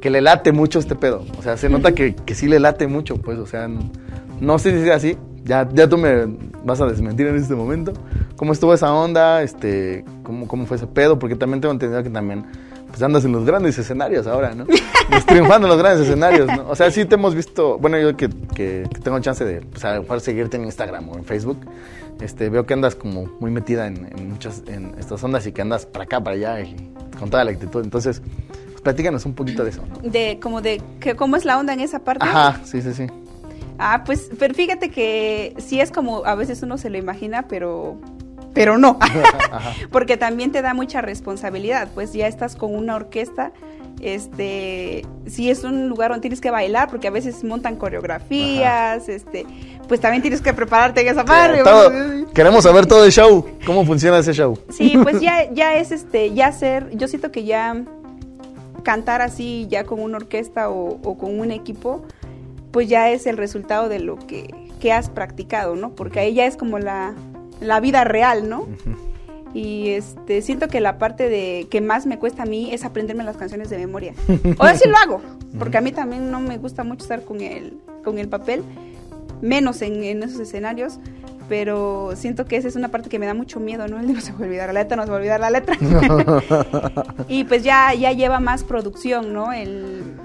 que 0.00 0.10
le 0.10 0.20
late 0.20 0.52
mucho 0.52 0.78
este 0.78 0.94
pedo, 0.94 1.24
o 1.38 1.42
sea, 1.42 1.56
se 1.56 1.68
nota 1.68 1.92
que, 1.92 2.14
que 2.14 2.34
sí 2.34 2.46
le 2.46 2.60
late 2.60 2.86
mucho, 2.86 3.16
pues, 3.16 3.38
o 3.38 3.46
sea, 3.46 3.68
no 4.40 4.58
sé 4.58 4.72
si 4.72 4.84
sea 4.84 4.96
así, 4.96 5.16
ya, 5.48 5.66
ya 5.72 5.88
tú 5.88 5.96
me 5.96 6.26
vas 6.62 6.80
a 6.80 6.86
desmentir 6.86 7.26
en 7.26 7.36
este 7.36 7.54
momento. 7.54 7.94
¿Cómo 8.36 8.52
estuvo 8.52 8.74
esa 8.74 8.92
onda? 8.92 9.42
Este, 9.42 10.04
¿cómo, 10.22 10.46
¿Cómo 10.46 10.66
fue 10.66 10.76
ese 10.76 10.86
pedo? 10.86 11.18
Porque 11.18 11.36
también 11.36 11.62
tengo 11.62 11.72
entendido 11.72 12.02
que 12.02 12.10
también 12.10 12.44
pues 12.88 13.02
andas 13.02 13.24
en 13.24 13.32
los 13.32 13.44
grandes 13.44 13.78
escenarios 13.78 14.26
ahora, 14.26 14.54
¿no? 14.54 14.66
Pues, 15.08 15.24
triunfando 15.24 15.66
en 15.66 15.70
los 15.70 15.78
grandes 15.78 16.06
escenarios, 16.06 16.46
¿no? 16.48 16.68
O 16.68 16.76
sea, 16.76 16.90
sí 16.90 17.06
te 17.06 17.14
hemos 17.14 17.34
visto, 17.34 17.78
bueno, 17.78 17.98
yo 17.98 18.14
que, 18.14 18.28
que, 18.54 18.86
tengo 19.02 19.18
chance 19.20 19.42
de 19.42 19.62
pues, 19.62 19.82
a 19.82 19.96
lo 20.00 20.20
seguirte 20.20 20.58
en 20.58 20.66
Instagram 20.66 21.08
o 21.08 21.16
en 21.16 21.24
Facebook, 21.24 21.58
este, 22.20 22.50
veo 22.50 22.66
que 22.66 22.74
andas 22.74 22.94
como 22.94 23.24
muy 23.40 23.50
metida 23.50 23.86
en, 23.86 24.06
muchas, 24.28 24.64
en 24.66 24.94
estas 24.98 25.24
ondas 25.24 25.46
y 25.46 25.52
que 25.52 25.62
andas 25.62 25.86
para 25.86 26.04
acá, 26.04 26.22
para 26.22 26.36
allá, 26.36 26.60
y 26.60 26.92
con 27.18 27.30
toda 27.30 27.42
la 27.42 27.52
actitud. 27.52 27.82
Entonces, 27.82 28.20
pues, 28.66 28.82
platícanos 28.82 29.24
un 29.24 29.32
poquito 29.32 29.64
de 29.64 29.70
eso, 29.70 29.82
¿no? 29.88 30.06
De, 30.06 30.38
como 30.42 30.60
de, 30.60 30.82
que, 31.00 31.16
¿cómo 31.16 31.36
es 31.36 31.46
la 31.46 31.58
onda 31.58 31.72
en 31.72 31.80
esa 31.80 32.00
parte? 32.00 32.26
Ajá, 32.26 32.60
sí, 32.66 32.82
sí, 32.82 32.92
sí. 32.92 33.06
Ah, 33.78 34.02
pues, 34.04 34.30
pero 34.38 34.54
fíjate 34.54 34.90
que 34.90 35.54
sí 35.58 35.80
es 35.80 35.90
como 35.92 36.24
a 36.24 36.34
veces 36.34 36.62
uno 36.62 36.78
se 36.78 36.90
lo 36.90 36.98
imagina, 36.98 37.46
pero 37.48 37.98
pero 38.54 38.76
no, 38.76 38.98
porque 39.92 40.16
también 40.16 40.50
te 40.50 40.62
da 40.62 40.74
mucha 40.74 41.00
responsabilidad, 41.00 41.88
pues 41.94 42.12
ya 42.12 42.26
estás 42.26 42.56
con 42.56 42.74
una 42.74 42.96
orquesta, 42.96 43.52
este, 44.00 45.06
si 45.26 45.48
es 45.48 45.62
un 45.62 45.88
lugar 45.88 46.10
donde 46.10 46.22
tienes 46.22 46.40
que 46.40 46.50
bailar, 46.50 46.88
porque 46.90 47.06
a 47.06 47.12
veces 47.12 47.44
montan 47.44 47.76
coreografías, 47.76 49.08
este, 49.08 49.46
pues 49.86 50.00
también 50.00 50.22
tienes 50.22 50.40
que 50.40 50.52
prepararte 50.52 51.02
en 51.02 51.08
esa 51.08 51.24
parte. 51.24 51.62
queremos 52.34 52.64
saber 52.64 52.86
todo 52.86 53.04
el 53.04 53.12
show, 53.12 53.46
cómo 53.64 53.84
funciona 53.84 54.18
ese 54.18 54.32
show. 54.32 54.58
Sí, 54.70 54.98
pues 55.02 55.20
ya, 55.20 55.52
ya 55.52 55.76
es 55.76 55.92
este, 55.92 56.34
ya 56.34 56.50
ser, 56.50 56.90
yo 56.96 57.06
siento 57.06 57.30
que 57.30 57.44
ya 57.44 57.84
cantar 58.82 59.22
así, 59.22 59.66
ya 59.68 59.84
con 59.84 60.00
una 60.00 60.16
orquesta 60.16 60.68
o, 60.70 60.98
o 61.02 61.18
con 61.18 61.38
un 61.38 61.50
equipo, 61.50 62.04
pues 62.70 62.88
ya 62.88 63.10
es 63.10 63.26
el 63.26 63.36
resultado 63.36 63.88
de 63.88 63.98
lo 63.98 64.16
que, 64.16 64.52
has 64.92 65.10
practicado, 65.10 65.74
¿no? 65.74 65.90
Porque 65.90 66.20
ahí 66.20 66.34
ya 66.34 66.46
es 66.46 66.56
como 66.56 66.78
la, 66.78 67.14
vida 67.82 68.04
real, 68.04 68.48
¿no? 68.48 68.66
Y 69.54 69.90
este, 69.90 70.42
siento 70.42 70.68
que 70.68 70.80
la 70.80 70.98
parte 70.98 71.28
de 71.28 71.66
que 71.70 71.80
más 71.80 72.06
me 72.06 72.18
cuesta 72.18 72.44
a 72.44 72.46
mí 72.46 72.72
es 72.72 72.84
aprenderme 72.84 73.24
las 73.24 73.36
canciones 73.36 73.70
de 73.70 73.78
memoria. 73.78 74.14
O 74.58 74.68
sí 74.68 74.88
lo 74.88 74.96
hago, 74.96 75.20
porque 75.58 75.78
a 75.78 75.80
mí 75.80 75.92
también 75.92 76.30
no 76.30 76.40
me 76.40 76.58
gusta 76.58 76.84
mucho 76.84 77.04
estar 77.04 77.24
con 77.24 77.40
el, 77.40 77.78
con 78.04 78.18
el 78.18 78.28
papel, 78.28 78.62
menos 79.40 79.82
en, 79.82 80.22
esos 80.22 80.40
escenarios, 80.40 80.98
pero 81.48 82.12
siento 82.14 82.44
que 82.44 82.56
esa 82.56 82.68
es 82.68 82.76
una 82.76 82.88
parte 82.88 83.08
que 83.08 83.18
me 83.18 83.26
da 83.26 83.34
mucho 83.34 83.58
miedo, 83.58 83.88
¿no? 83.88 83.98
El 83.98 84.06
de 84.06 84.12
no 84.12 84.20
se 84.20 84.32
va 84.32 84.38
a 84.38 84.42
olvidar 84.42 84.66
la 84.72 84.82
letra, 84.82 84.96
no 84.96 85.04
se 85.04 85.08
va 85.08 85.16
a 85.16 85.18
olvidar 85.18 85.40
la 85.40 85.50
letra. 85.50 85.76
y 87.28 87.44
pues 87.44 87.62
ya, 87.64 87.94
ya 87.94 88.12
lleva 88.12 88.38
más 88.40 88.64
producción, 88.64 89.32
¿no? 89.32 89.52
El, 89.52 90.17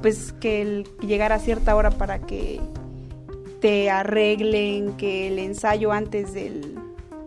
pues 0.00 0.32
que 0.40 0.62
el, 0.62 0.88
llegar 1.00 1.32
a 1.32 1.38
cierta 1.38 1.74
hora 1.76 1.90
para 1.90 2.20
que 2.20 2.60
te 3.60 3.90
arreglen, 3.90 4.96
que 4.96 5.28
el 5.28 5.38
ensayo 5.38 5.92
antes 5.92 6.32
del, 6.32 6.78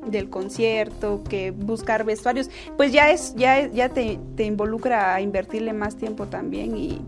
del 0.08 0.30
concierto, 0.30 1.24
que 1.24 1.52
buscar 1.52 2.04
vestuarios, 2.04 2.50
pues 2.76 2.92
ya 2.92 3.12
es, 3.12 3.36
ya, 3.36 3.68
ya 3.68 3.90
te, 3.90 4.20
te 4.36 4.46
involucra 4.46 5.14
a 5.14 5.22
invertirle 5.22 5.74
más 5.74 5.96
tiempo 5.96 6.26
también 6.26 6.76
y, 6.76 7.02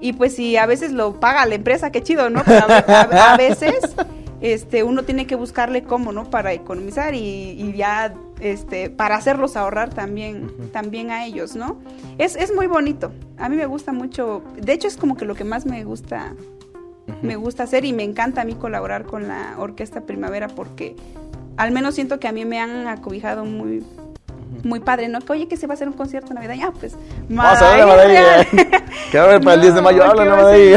y 0.00 0.14
pues 0.14 0.34
si 0.34 0.56
a 0.56 0.66
veces 0.66 0.92
lo 0.92 1.20
paga 1.20 1.46
la 1.46 1.54
empresa, 1.54 1.92
qué 1.92 2.02
chido, 2.02 2.30
¿no? 2.30 2.42
Pero 2.44 2.66
a, 2.68 3.36
veces 3.36 3.74
este, 4.40 4.82
uno 4.82 5.04
tiene 5.04 5.26
que 5.26 5.36
buscarle 5.36 5.82
cómo, 5.82 6.12
¿no? 6.12 6.30
Para 6.30 6.52
economizar 6.52 7.14
y, 7.14 7.20
y 7.20 7.72
ya 7.74 8.14
este, 8.42 8.90
para 8.90 9.16
hacerlos 9.16 9.56
ahorrar 9.56 9.90
también, 9.90 10.50
también 10.72 11.10
a 11.10 11.24
ellos, 11.24 11.54
¿no? 11.54 11.78
Es, 12.18 12.34
es 12.34 12.52
muy 12.52 12.66
bonito. 12.66 13.12
A 13.38 13.48
mí 13.48 13.56
me 13.56 13.66
gusta 13.66 13.92
mucho, 13.92 14.42
de 14.56 14.72
hecho 14.72 14.88
es 14.88 14.96
como 14.96 15.16
que 15.16 15.24
lo 15.24 15.34
que 15.34 15.44
más 15.44 15.64
me 15.64 15.84
gusta, 15.84 16.34
me 17.22 17.36
gusta 17.36 17.62
hacer 17.62 17.84
y 17.84 17.92
me 17.92 18.02
encanta 18.02 18.42
a 18.42 18.44
mí 18.44 18.54
colaborar 18.54 19.04
con 19.04 19.28
la 19.28 19.54
Orquesta 19.58 20.02
Primavera 20.02 20.48
porque 20.48 20.96
al 21.56 21.70
menos 21.70 21.94
siento 21.94 22.18
que 22.18 22.26
a 22.26 22.32
mí 22.32 22.44
me 22.44 22.58
han 22.58 22.88
acobijado 22.88 23.44
muy, 23.44 23.84
muy 24.64 24.80
padre, 24.80 25.08
¿no? 25.08 25.20
Que 25.20 25.32
oye, 25.32 25.48
que 25.48 25.56
se 25.56 25.66
va 25.66 25.74
a 25.74 25.76
hacer 25.76 25.88
un 25.88 25.94
concierto 25.94 26.34
navideño. 26.34 26.66
Ah, 26.68 26.72
pues, 26.78 26.96
Vamos 27.28 27.62
a 27.62 27.76
ver 27.76 27.86
la 27.86 28.46
Que 29.12 29.18
a 29.18 29.26
ver 29.26 29.40
para 29.40 29.54
el 29.54 29.60
10 29.60 29.74
de 29.74 29.82
mayo, 29.82 30.04
habla 30.04 30.24
Madrid. 30.24 30.76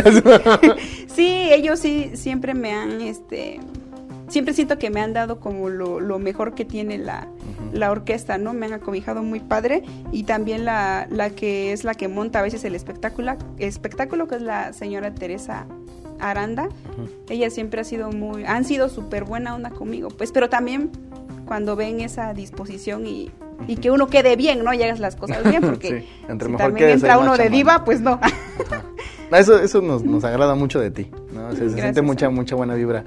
sí, 1.16 1.50
ellos 1.52 1.80
sí 1.80 2.12
siempre 2.14 2.54
me 2.54 2.74
han, 2.74 3.02
este, 3.02 3.60
siempre 4.28 4.54
siento 4.54 4.78
que 4.78 4.90
me 4.90 5.02
han 5.02 5.14
dado 5.14 5.40
como 5.40 5.70
lo, 5.70 6.20
mejor 6.20 6.54
que 6.54 6.66
tiene 6.66 6.98
la, 6.98 7.28
orquesta, 7.90 8.38
¿no? 8.38 8.54
Me 8.54 8.66
han 8.66 8.74
acobijado 8.74 9.24
muy 9.24 9.40
padre 9.40 9.84
y 10.12 10.24
también 10.24 10.66
la, 10.66 11.08
la, 11.10 11.30
que 11.30 11.72
es 11.72 11.84
la 11.84 11.94
que 11.94 12.08
monta 12.08 12.40
a 12.40 12.42
veces 12.42 12.64
el 12.64 12.76
espectáculo, 12.76 13.34
espectáculo 13.58 14.28
que 14.28 14.36
es 14.36 14.42
la 14.42 14.74
señora 14.74 15.14
Teresa 15.14 15.68
Aranda. 16.20 16.70
Ella 17.30 17.50
siempre 17.50 17.82
ha 17.82 17.84
sido 17.84 18.12
muy, 18.12 18.46
han 18.46 18.66
sido 18.66 18.90
súper 18.90 19.26
buena 19.26 19.56
onda 19.56 19.70
conmigo, 19.70 20.10
pues, 20.10 20.32
pero 20.32 20.50
también 20.50 20.92
cuando 21.46 21.76
ven 21.76 22.00
esa 22.00 22.34
disposición 22.34 23.06
y, 23.06 23.32
y 23.68 23.78
que 23.78 23.92
uno 23.92 24.08
quede 24.08 24.36
bien, 24.36 24.64
¿no? 24.64 24.74
Y 24.74 24.82
hagas 24.82 25.00
las 25.00 25.16
cosas 25.16 25.44
bien, 25.48 25.62
porque 25.66 26.06
si 26.28 26.56
también 26.58 26.90
entra 26.90 27.18
uno 27.20 27.38
de 27.38 27.50
diva, 27.50 27.84
pues 27.84 28.02
no. 28.02 28.20
Eso, 29.32 29.60
eso 29.60 29.82
nos, 29.82 30.04
nos 30.04 30.24
agrada 30.24 30.56
mucho 30.56 30.80
de 30.80 30.92
ti, 30.92 31.12
¿no? 31.34 31.54
se 31.54 31.70
siente 31.70 32.02
mucha, 32.02 32.30
mucha 32.30 32.56
buena 32.56 32.76
vibra 32.76 33.04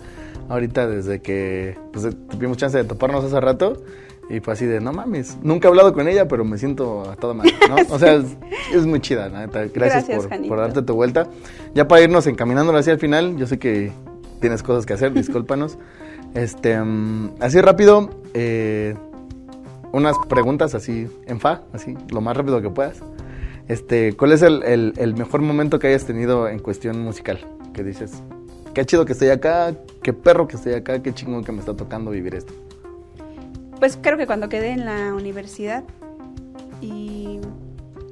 ahorita 0.48 0.86
desde 0.86 1.20
que 1.20 1.76
pues, 1.92 2.08
tuvimos 2.30 2.56
chance 2.56 2.76
de 2.76 2.84
toparnos 2.84 3.24
hace 3.24 3.40
rato. 3.40 3.82
Y 4.30 4.40
fue 4.40 4.52
así 4.52 4.66
de, 4.66 4.78
no 4.78 4.92
mames, 4.92 5.38
nunca 5.42 5.68
he 5.68 5.70
hablado 5.70 5.94
con 5.94 6.06
ella, 6.06 6.28
pero 6.28 6.44
me 6.44 6.58
siento 6.58 7.08
a 7.10 7.16
toda 7.16 7.32
madre, 7.32 7.54
¿no? 7.66 7.76
O 7.94 7.98
sea, 7.98 8.22
es, 8.74 8.86
muy 8.86 9.00
chida, 9.00 9.30
neta. 9.30 9.64
Gracias, 9.72 10.26
por, 10.46 10.58
darte 10.58 10.82
tu 10.82 10.94
vuelta. 10.94 11.28
Ya 11.74 11.88
para 11.88 12.02
irnos 12.02 12.26
encaminando 12.26 12.76
hacia 12.76 12.92
el 12.92 12.98
final, 12.98 13.38
yo 13.38 13.46
sé 13.46 13.58
que 13.58 13.90
tienes 14.40 14.62
cosas 14.62 14.84
que 14.84 14.92
hacer, 14.92 15.12
discúlpanos. 15.14 15.78
Este, 16.34 16.78
mm, 16.78 17.36
así 17.40 17.58
rápido, 17.62 18.10
eh, 18.34 18.94
unas 19.92 20.18
preguntas 20.28 20.74
así 20.74 21.08
en 21.26 21.40
fa, 21.40 21.62
así, 21.72 21.96
lo 22.10 22.20
más 22.20 22.36
rápido 22.36 22.60
que 22.60 22.68
puedas. 22.68 23.00
Este, 23.66 24.14
¿cuál 24.14 24.32
es 24.32 24.42
el, 24.42 24.62
el 24.94 25.14
mejor 25.14 25.40
momento 25.40 25.78
que 25.78 25.86
hayas 25.86 26.04
tenido 26.04 26.48
en 26.48 26.58
cuestión 26.58 27.00
musical? 27.00 27.46
Que 27.72 27.82
dices, 27.82 28.22
qué 28.78 28.86
chido 28.86 29.04
que 29.04 29.12
estoy 29.12 29.30
acá, 29.30 29.74
qué 30.04 30.12
perro 30.12 30.46
que 30.46 30.54
estoy 30.54 30.74
acá, 30.74 31.02
qué 31.02 31.12
chingón 31.12 31.42
que 31.42 31.50
me 31.50 31.58
está 31.58 31.74
tocando 31.74 32.12
vivir 32.12 32.36
esto. 32.36 32.52
pues 33.80 33.98
creo 34.00 34.16
que 34.16 34.26
cuando 34.26 34.48
quedé 34.48 34.68
en 34.68 34.84
la 34.84 35.14
universidad 35.14 35.82
y 36.80 37.40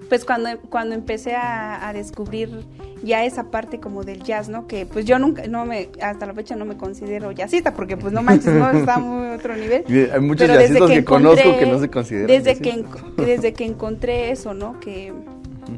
pues 0.08 0.24
cuando, 0.24 0.48
cuando 0.68 0.96
empecé 0.96 1.36
a, 1.36 1.88
a, 1.88 1.92
descubrir 1.92 2.64
ya 3.04 3.24
esa 3.24 3.44
parte 3.50 3.78
como 3.78 4.02
del 4.02 4.24
jazz, 4.24 4.48
¿no? 4.48 4.66
Que 4.66 4.86
pues 4.86 5.04
yo 5.04 5.20
nunca, 5.20 5.46
no 5.46 5.66
me, 5.66 5.88
hasta 6.02 6.26
la 6.26 6.34
fecha 6.34 6.56
no 6.56 6.64
me 6.64 6.76
considero 6.76 7.30
jazzista 7.30 7.72
porque 7.72 7.96
pues 7.96 8.12
no 8.12 8.22
manches, 8.22 8.52
no 8.52 8.68
está 8.70 8.98
muy 8.98 9.28
otro 9.28 9.54
nivel. 9.54 9.84
Hay 10.12 10.20
muchos 10.20 10.48
Pero 10.48 10.60
jazzistas 10.60 10.88
que, 10.88 10.94
que 10.96 11.04
conozco 11.04 11.58
que 11.58 11.66
no 11.66 11.78
se 11.78 11.90
consideran 11.90 12.26
Desde 12.26 12.58
que, 12.58 12.84
desde 13.16 13.52
que 13.52 13.64
encontré 13.66 14.32
eso, 14.32 14.52
¿no? 14.52 14.80
Que, 14.80 15.12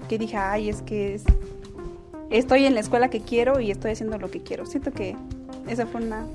que 0.09 0.19
dije, 0.19 0.39
ay, 0.39 0.71
es 0.71 0.81
que 0.81 1.15
es, 1.15 1.25
estoy 2.31 2.67
en 2.67 2.75
la 2.75 2.81
escuela 2.81 3.09
que 3.09 3.21
quiero 3.21 3.61
y 3.61 3.71
estoy 3.71 3.93
haciendo 3.93 4.19
lo 4.19 4.31
que 4.31 4.43
quiero. 4.43 4.67
Siento 4.67 4.93
que 4.93 5.17
esa 5.69 5.87
fue 5.87 6.03
una 6.03 6.27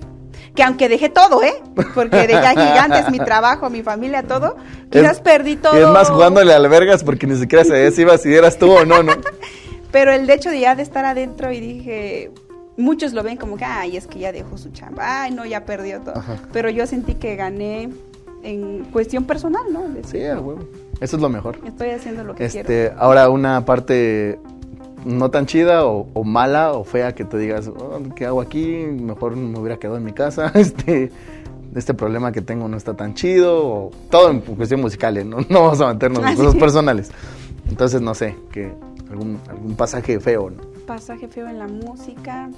que 0.55 0.63
aunque 0.63 0.89
dejé 0.89 1.09
todo, 1.09 1.43
¿eh? 1.43 1.53
Porque 1.93 2.27
de 2.27 2.33
ya 2.33 2.51
gigantes, 2.51 3.09
mi 3.09 3.19
trabajo, 3.19 3.69
mi 3.69 3.81
familia, 3.81 4.23
todo, 4.23 4.55
quizás 4.91 5.19
perdí 5.19 5.55
todo. 5.55 5.77
Y 5.77 5.81
es 5.81 5.89
más 5.89 6.09
jugándole 6.09 6.53
albergas 6.53 7.03
porque 7.03 7.25
ni 7.25 7.35
siquiera 7.37 7.63
sabía 7.63 7.89
si 7.91 8.01
ibas 8.01 8.21
si 8.21 8.33
eras 8.33 8.57
tú 8.57 8.71
o 8.71 8.85
no, 8.85 9.01
¿no? 9.03 9.13
Pero 9.91 10.11
el 10.11 10.29
hecho 10.29 10.49
de 10.49 10.59
ya 10.59 10.75
de 10.75 10.83
estar 10.83 11.05
adentro 11.05 11.51
y 11.51 11.59
dije, 11.59 12.31
muchos 12.77 13.13
lo 13.13 13.23
ven 13.23 13.37
como 13.37 13.57
que, 13.57 13.65
ay, 13.65 13.97
es 13.97 14.07
que 14.07 14.19
ya 14.19 14.31
dejó 14.31 14.57
su 14.57 14.71
chamba, 14.71 15.23
ay, 15.23 15.31
no, 15.31 15.45
ya 15.45 15.65
perdió 15.65 16.01
todo. 16.01 16.15
Pero 16.51 16.69
yo 16.69 16.87
sentí 16.87 17.15
que 17.15 17.35
gané 17.35 17.89
en 18.43 18.85
cuestión 18.85 19.25
personal, 19.25 19.63
¿no? 19.71 19.83
sí, 20.03 20.19
bueno. 20.41 20.65
Eso 20.99 21.17
es 21.17 21.21
lo 21.21 21.27
mejor. 21.27 21.59
Estoy 21.65 21.89
haciendo 21.89 22.23
lo 22.23 22.33
que 22.33 22.45
este, 22.45 22.63
quiero. 22.63 22.95
Ahora 22.97 23.29
una 23.29 23.65
parte 23.65 24.39
no 25.06 25.32
tan 25.32 25.45
chida 25.45 25.86
o, 25.86 26.24
mala 26.24 26.74
o 26.74 26.84
fea 26.84 27.14
que 27.14 27.26
te 27.26 27.38
digas, 27.38 27.68
oh, 27.68 28.01
¿qué 28.16 28.26
hago 28.26 28.41
aquí? 28.41 28.86
Mejor 28.86 29.36
me 29.36 29.60
hubiera 29.60 29.78
quedado 29.78 29.97
en 29.97 30.04
mi 30.04 30.14
casa. 30.14 30.51
Este, 30.64 31.12
este 31.76 31.93
problema 31.93 32.32
que 32.32 32.41
tengo 32.41 32.68
no 32.68 32.78
está 32.78 32.95
tan 32.95 33.14
chido. 33.14 33.66
O, 33.66 33.91
todo 34.10 34.30
en 34.30 34.41
cuestión 34.41 34.82
musical, 34.82 35.18
¿eh? 35.18 35.26
¿no? 35.26 35.38
no 35.49 35.62
vamos 35.62 35.82
a 35.82 35.93
meternos 35.93 36.26
en 36.26 36.36
cosas 36.36 36.56
personales. 36.56 37.12
Entonces, 37.70 38.01
no 38.01 38.14
sé, 38.14 38.36
que 38.51 38.74
algún, 39.10 39.39
algún 39.49 39.76
pasaje 39.76 40.20
feo, 40.20 40.49
¿no? 40.49 40.62
Pasaje 40.86 41.28
feo 41.28 41.47
en 41.47 41.60
la 41.60 41.68
música. 41.68 42.49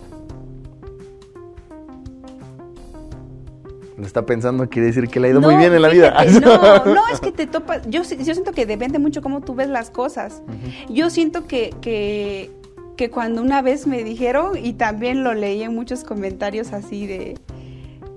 Lo 3.97 4.05
está 4.05 4.25
pensando, 4.25 4.69
quiere 4.69 4.87
decir 4.87 5.07
que 5.07 5.19
le 5.19 5.27
ha 5.27 5.31
ido 5.31 5.41
muy 5.41 5.55
bien 5.55 5.73
en 5.73 5.81
la 5.81 5.87
vida. 5.87 6.13
No, 6.41 6.85
no, 6.85 7.07
es 7.11 7.21
que 7.21 7.31
te 7.31 7.47
topas. 7.47 7.81
Yo, 7.87 8.01
yo 8.03 8.33
siento 8.33 8.51
que 8.51 8.65
depende 8.65 8.99
mucho 8.99 9.21
cómo 9.21 9.41
tú 9.41 9.55
ves 9.55 9.69
las 9.69 9.89
cosas. 9.89 10.41
Yo 10.89 11.09
siento 11.09 11.47
que, 11.47 11.73
que, 11.81 12.51
que 12.97 13.09
cuando 13.09 13.41
una 13.41 13.61
vez 13.61 13.87
me 13.87 14.03
dijeron, 14.03 14.57
y 14.61 14.73
también 14.73 15.23
lo 15.23 15.33
leí 15.33 15.63
en 15.63 15.73
muchos 15.73 16.03
comentarios 16.03 16.73
así 16.73 17.07
de, 17.07 17.37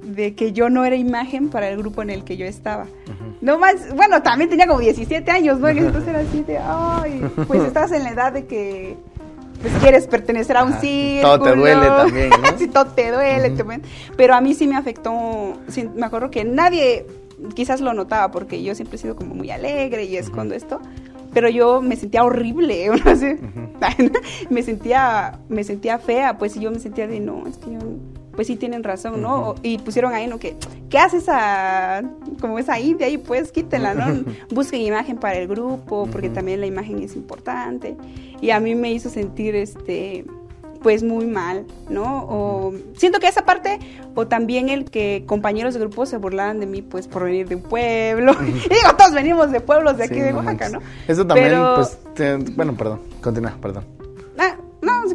de 0.03 0.35
que 0.35 0.53
yo 0.53 0.71
no 0.71 0.85
era 0.85 0.97
imagen 0.97 1.49
para 1.49 1.69
el 1.69 1.79
grupo 1.79 2.03
en 2.03 2.11
el 2.11 2.25
que 2.25 2.37
yo 2.37 2.47
estaba. 2.47 2.87
No 3.41 3.59
más, 3.59 3.95
bueno, 3.95 4.23
también 4.23 4.51
tenía 4.51 4.67
como 4.67 4.81
17 4.81 5.31
años, 5.31 5.61
¿no? 5.61 5.69
Entonces 5.69 6.09
era 6.09 6.21
así 6.21 6.43
de, 6.43 6.59
ay, 6.59 7.23
pues 7.47 7.63
estás 7.67 7.93
en 7.93 8.03
la 8.03 8.11
edad 8.11 8.33
de 8.33 8.47
que 8.47 8.97
pues 9.61 9.73
quieres 9.75 10.07
pertenecer 10.07 10.57
a 10.57 10.65
un 10.65 10.75
círculo. 10.75 11.39
Todo 11.39 11.51
te 11.51 11.57
duele 11.57 11.87
también, 11.87 12.31
¿no? 12.31 12.37
sí, 12.59 12.69
todo 12.69 12.87
te 12.87 13.11
duele. 13.11 13.55
Pero 14.17 14.35
a 14.35 14.41
mí 14.41 14.55
sí 14.55 14.67
me 14.67 14.77
afectó, 14.77 15.13
me 15.95 16.07
acuerdo 16.07 16.31
que 16.31 16.45
nadie 16.45 17.07
quizás 17.55 17.81
lo 17.81 17.93
notaba 17.93 18.31
porque 18.31 18.63
yo 18.63 18.75
siempre 18.75 18.97
he 18.97 18.99
sido 18.99 19.17
como 19.17 19.35
muy 19.35 19.51
alegre 19.51 20.05
y 20.05 20.17
escondo 20.17 20.55
esto, 20.55 20.81
pero 21.33 21.49
yo 21.49 21.83
me 21.83 21.97
sentía 21.97 22.25
horrible, 22.25 22.89
no 23.05 23.17
me 24.51 24.63
sentía, 24.63 25.39
me 25.49 25.65
sentía 25.65 25.99
fea, 25.99 26.39
pues 26.39 26.55
yo 26.55 26.71
me 26.71 26.79
sentía 26.79 27.07
de, 27.07 27.21
no, 27.21 27.47
es 27.47 27.59
que 27.59 27.73
yo 27.73 27.79
pues 28.39 28.47
sí 28.47 28.55
tienen 28.55 28.85
razón, 28.85 29.21
¿no? 29.21 29.57
Y 29.65 29.79
pusieron 29.79 30.15
ahí, 30.15 30.29
¿no? 30.29 30.39
Que, 30.39 30.55
¿qué 30.91 30.99
hace 31.01 31.17
esa, 31.17 32.05
como 32.41 32.61
esa 32.61 32.79
india 32.79 33.09
ahí? 33.09 33.19
Pues 33.19 33.51
quítenla, 33.51 33.95
¿no? 33.95 34.23
Busquen 34.55 34.81
imagen 34.81 35.17
para 35.17 35.39
el 35.39 35.49
grupo, 35.49 36.09
porque 36.13 36.29
también 36.29 36.61
la 36.61 36.67
imagen 36.67 37.03
es 37.03 37.17
importante. 37.17 37.97
Y 38.41 38.51
a 38.51 38.61
mí 38.61 38.77
me 38.77 38.93
hizo 38.93 39.11
sentir, 39.11 39.57
este, 39.57 40.25
pues 40.85 41.03
muy 41.03 41.27
mal, 41.27 41.67
¿no? 41.91 42.27
O 42.29 42.75
siento 42.97 43.19
que 43.19 43.27
esa 43.27 43.45
parte, 43.45 43.81
o 44.15 44.29
también 44.29 44.69
el 44.69 44.85
que 44.89 45.25
compañeros 45.27 45.75
de 45.75 45.81
grupo 45.81 46.07
se 46.07 46.19
burlaban 46.19 46.61
de 46.61 46.67
mí, 46.67 46.81
pues 46.81 47.09
por 47.09 47.25
venir 47.25 47.49
de 47.49 47.57
un 47.57 47.63
pueblo. 47.63 48.35
y 48.41 48.53
digo, 48.53 48.95
todos 48.97 49.15
venimos 49.15 49.51
de 49.51 49.59
pueblos 49.59 49.97
de 49.97 50.05
aquí 50.05 50.21
de 50.21 50.33
Oaxaca, 50.33 50.69
¿no? 50.69 50.79
Eso 51.09 51.27
también, 51.27 51.61
pues, 51.75 51.99
bueno, 52.55 52.77
perdón, 52.77 53.01
continúa, 53.21 53.57
perdón. 53.61 53.98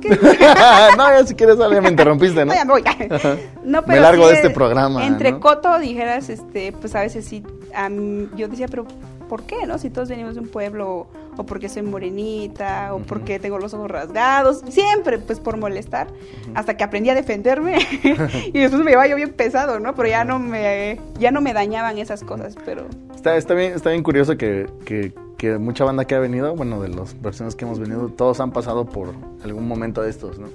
No, 0.98 1.12
no, 1.12 1.28
si 1.28 1.36
quieres, 1.36 1.58
ya 1.58 1.82
me 1.82 1.90
interrumpiste, 1.90 2.46
¿no? 2.46 2.54
No, 2.54 2.54
ya 2.54 2.66
me 2.66 2.72
voy. 2.74 2.84
no, 3.64 3.82
pero 3.84 3.96
me 3.96 4.00
largo 4.00 4.28
de 4.28 4.36
este 4.36 4.50
programa. 4.50 5.06
Entre 5.06 5.40
Coto 5.40 5.80
dijeras, 5.80 6.30
este, 6.30 6.72
pues 6.74 6.96
a 6.96 7.02
veces 7.02 7.26
sí, 7.26 7.44
yo 8.36 8.48
decía, 8.48 8.68
pero 8.68 8.86
¿por 9.34 9.46
qué, 9.46 9.66
no? 9.66 9.80
Si 9.80 9.90
todos 9.90 10.10
venimos 10.10 10.36
de 10.36 10.42
un 10.42 10.48
pueblo, 10.48 11.08
o 11.38 11.44
porque 11.44 11.68
soy 11.68 11.82
morenita, 11.82 12.94
o 12.94 13.00
porque 13.00 13.40
tengo 13.40 13.58
los 13.58 13.74
ojos 13.74 13.90
rasgados, 13.90 14.62
siempre, 14.70 15.18
pues 15.18 15.40
por 15.40 15.58
molestar, 15.58 16.06
hasta 16.54 16.78
que 16.78 16.84
aprendí 16.84 17.10
a 17.10 17.16
defenderme, 17.16 17.80
y 18.54 18.60
después 18.60 18.84
me 18.84 18.92
iba 18.92 19.08
yo 19.08 19.16
bien 19.16 19.34
pesado, 19.34 19.80
¿no? 19.80 19.96
Pero 19.96 20.08
ya 20.08 20.24
no 20.24 20.38
me, 20.38 21.02
ya 21.18 21.32
no 21.32 21.42
me 21.42 21.52
dañaban 21.52 21.98
esas 21.98 22.24
cosas, 22.24 22.56
pero... 22.64 22.86
Está, 23.16 23.36
está, 23.36 23.56
bien, 23.56 23.74
está 23.74 23.90
bien 23.90 24.04
curioso 24.04 24.38
que, 24.38 24.68
que 24.86 25.14
que 25.44 25.58
mucha 25.58 25.84
banda 25.84 26.06
que 26.06 26.16
ha 26.16 26.20
venido, 26.20 26.56
bueno, 26.56 26.82
de 26.82 26.88
las 26.88 27.16
personas 27.16 27.54
que 27.54 27.66
hemos 27.66 27.78
venido, 27.78 28.08
todos 28.08 28.40
han 28.40 28.52
pasado 28.52 28.86
por 28.86 29.10
algún 29.44 29.68
momento 29.68 30.02
de 30.02 30.10
estos, 30.10 30.40
¿no? 30.40 30.48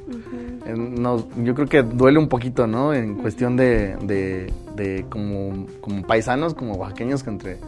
yo 1.45 1.55
creo 1.55 1.69
que 1.69 1.83
duele 1.83 2.19
un 2.19 2.31
poquito, 2.31 2.67
¿no? 2.67 2.95
En 2.95 3.17
cuestión 3.17 3.55
de, 3.59 3.99
de, 4.77 5.05
como, 5.11 5.67
como, 5.83 6.07
paisanos, 6.07 6.55
como 6.55 6.73
oaxaqueños, 6.77 7.23
que 7.23 7.29
entre, 7.29 7.59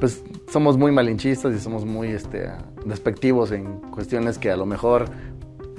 pues 0.00 0.24
somos 0.50 0.78
muy 0.78 0.90
malinchistas 0.90 1.54
y 1.54 1.60
somos 1.60 1.84
muy 1.84 2.08
este, 2.08 2.50
despectivos 2.84 3.52
en 3.52 3.80
cuestiones 3.90 4.38
que 4.38 4.50
a 4.50 4.56
lo 4.56 4.64
mejor 4.64 5.04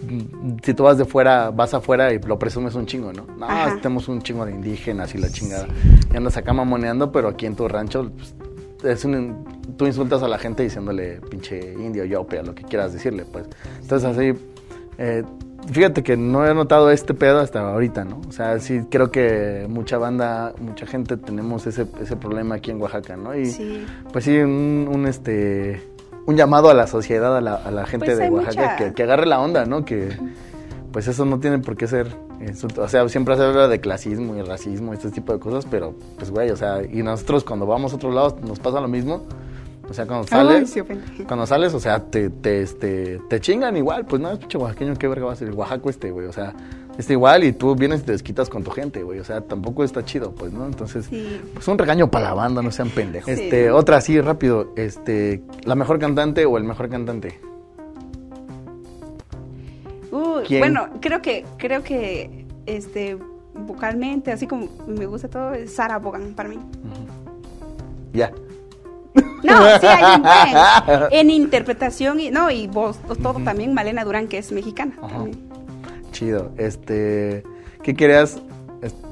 mm, 0.07 0.59
si 0.63 0.73
tú 0.75 0.83
vas 0.83 0.97
de 0.99 1.05
fuera, 1.05 1.49
vas 1.49 1.73
afuera 1.73 2.13
y 2.13 2.19
lo 2.19 2.37
presumes 2.37 2.75
un 2.75 2.85
chingo, 2.85 3.11
¿no? 3.11 3.25
No, 3.25 3.47
tenemos 3.81 4.07
un 4.07 4.21
chingo 4.21 4.45
de 4.45 4.51
indígenas 4.51 5.13
y 5.15 5.17
la 5.17 5.29
chingada. 5.29 5.67
Y 6.13 6.17
andas 6.17 6.37
acá 6.37 6.53
mamoneando, 6.53 7.11
pero 7.11 7.29
aquí 7.29 7.47
en 7.47 7.55
tu 7.55 7.67
rancho, 7.67 8.11
pues, 8.11 8.35
es 8.83 9.05
un, 9.05 9.43
tú 9.75 9.87
insultas 9.87 10.21
a 10.21 10.27
la 10.27 10.37
gente 10.37 10.63
diciéndole 10.63 11.19
pinche 11.21 11.73
indio, 11.73 12.05
yope, 12.05 12.41
lo 12.43 12.53
que 12.53 12.63
quieras 12.63 12.93
decirle, 12.93 13.25
pues. 13.25 13.47
Entonces 13.81 14.09
así, 14.09 14.33
eh, 14.97 15.23
fíjate 15.71 16.03
que 16.03 16.17
no 16.17 16.45
he 16.45 16.53
notado 16.53 16.91
este 16.91 17.13
pedo 17.13 17.39
hasta 17.39 17.59
ahorita, 17.59 18.05
¿no? 18.05 18.21
O 18.27 18.31
sea, 18.31 18.59
sí 18.59 18.81
creo 18.89 19.11
que 19.11 19.65
mucha 19.69 19.97
banda, 19.97 20.53
mucha 20.59 20.85
gente 20.85 21.17
tenemos 21.17 21.67
ese, 21.67 21.87
ese 22.01 22.15
problema 22.15 22.55
aquí 22.55 22.71
en 22.71 22.81
Oaxaca, 22.81 23.17
¿no? 23.17 23.37
Y 23.37 23.85
pues 24.11 24.25
sí, 24.25 24.37
un, 24.37 25.05
este 25.07 25.81
un 26.25 26.35
llamado 26.35 26.69
a 26.69 26.73
la 26.73 26.87
sociedad, 26.87 27.35
a 27.35 27.41
la, 27.41 27.55
a 27.55 27.71
la 27.71 27.85
gente 27.85 28.05
pues 28.05 28.17
de 28.17 28.29
Oaxaca, 28.29 28.75
que, 28.75 28.93
que, 28.93 29.03
agarre 29.03 29.25
la 29.25 29.39
onda, 29.39 29.65
¿no? 29.65 29.85
Que 29.85 30.09
pues 30.91 31.07
eso 31.07 31.25
no 31.25 31.39
tiene 31.39 31.59
por 31.59 31.75
qué 31.75 31.87
ser 31.87 32.15
o 32.77 32.87
sea, 32.87 33.07
siempre 33.09 33.35
se 33.35 33.43
habla 33.43 33.67
de 33.67 33.79
clasismo 33.79 34.35
y 34.35 34.41
racismo 34.41 34.93
y 34.93 34.97
este 34.97 35.11
tipo 35.11 35.33
de 35.33 35.39
cosas, 35.39 35.67
pero 35.69 35.93
pues 36.17 36.31
güey, 36.31 36.49
o 36.49 36.55
sea, 36.55 36.81
y 36.83 37.03
nosotros 37.03 37.43
cuando 37.43 37.65
vamos 37.65 37.93
a 37.93 37.97
otros 37.97 38.13
lados 38.13 38.41
nos 38.41 38.59
pasa 38.59 38.79
lo 38.79 38.87
mismo. 38.87 39.23
O 39.91 39.93
sea, 39.93 40.07
cuando 40.07 40.25
sales, 40.25 40.73
cuando 41.27 41.45
sales, 41.45 41.73
o 41.73 41.79
sea, 41.81 41.99
te, 41.99 42.29
te, 42.29 42.61
este, 42.61 43.19
te 43.29 43.41
chingan 43.41 43.75
igual, 43.75 44.05
pues 44.05 44.21
no, 44.21 44.31
es 44.31 44.39
pinche 44.39 44.57
oaxaqueño, 44.57 44.95
qué 44.95 45.09
verga 45.09 45.25
va 45.25 45.33
a 45.33 45.35
ser, 45.35 45.51
Oaxaco 45.51 45.89
este, 45.89 46.11
güey, 46.11 46.27
o 46.27 46.31
sea, 46.31 46.53
está 46.97 47.11
igual 47.11 47.43
y 47.43 47.51
tú 47.51 47.75
vienes 47.75 47.99
y 47.99 48.03
te 48.03 48.13
desquitas 48.13 48.47
con 48.47 48.63
tu 48.63 48.71
gente, 48.71 49.03
güey, 49.03 49.19
o 49.19 49.25
sea, 49.25 49.41
tampoco 49.41 49.83
está 49.83 50.05
chido, 50.05 50.31
pues, 50.31 50.53
¿no? 50.53 50.65
Entonces, 50.65 51.09
pues 51.53 51.67
un 51.67 51.77
regaño 51.77 52.09
para 52.09 52.29
la 52.29 52.33
banda, 52.33 52.61
no 52.61 52.71
sean 52.71 52.89
pendejos. 52.89 53.27
Este, 53.27 53.69
otra 53.69 53.97
así, 53.97 54.21
rápido, 54.21 54.71
este, 54.77 55.43
la 55.65 55.75
mejor 55.75 55.99
cantante 55.99 56.45
o 56.45 56.57
el 56.57 56.63
mejor 56.63 56.87
cantante. 56.87 57.41
Bueno, 60.09 60.87
creo 61.01 61.21
que, 61.21 61.45
creo 61.57 61.83
que, 61.83 62.45
este, 62.65 63.17
vocalmente, 63.53 64.31
así 64.31 64.47
como 64.47 64.69
me 64.87 65.05
gusta 65.05 65.27
todo, 65.27 65.53
es 65.53 65.73
Sara 65.73 65.99
Bogan 65.99 66.33
para 66.33 66.47
mí. 66.47 66.59
Ya. 68.13 68.31
No, 69.43 69.79
sí 69.79 69.87
hay 69.87 70.19
un 70.19 71.07
En 71.11 71.29
interpretación 71.29 72.19
y 72.19 72.31
no, 72.31 72.49
y 72.51 72.67
voz, 72.67 72.99
todo 73.21 73.39
también, 73.43 73.73
Malena 73.73 74.03
Durán, 74.03 74.27
que 74.27 74.37
es 74.37 74.51
mexicana. 74.51 74.93
Chido. 76.11 76.51
Este, 76.57 77.43
¿qué 77.83 77.93
querías 77.95 78.41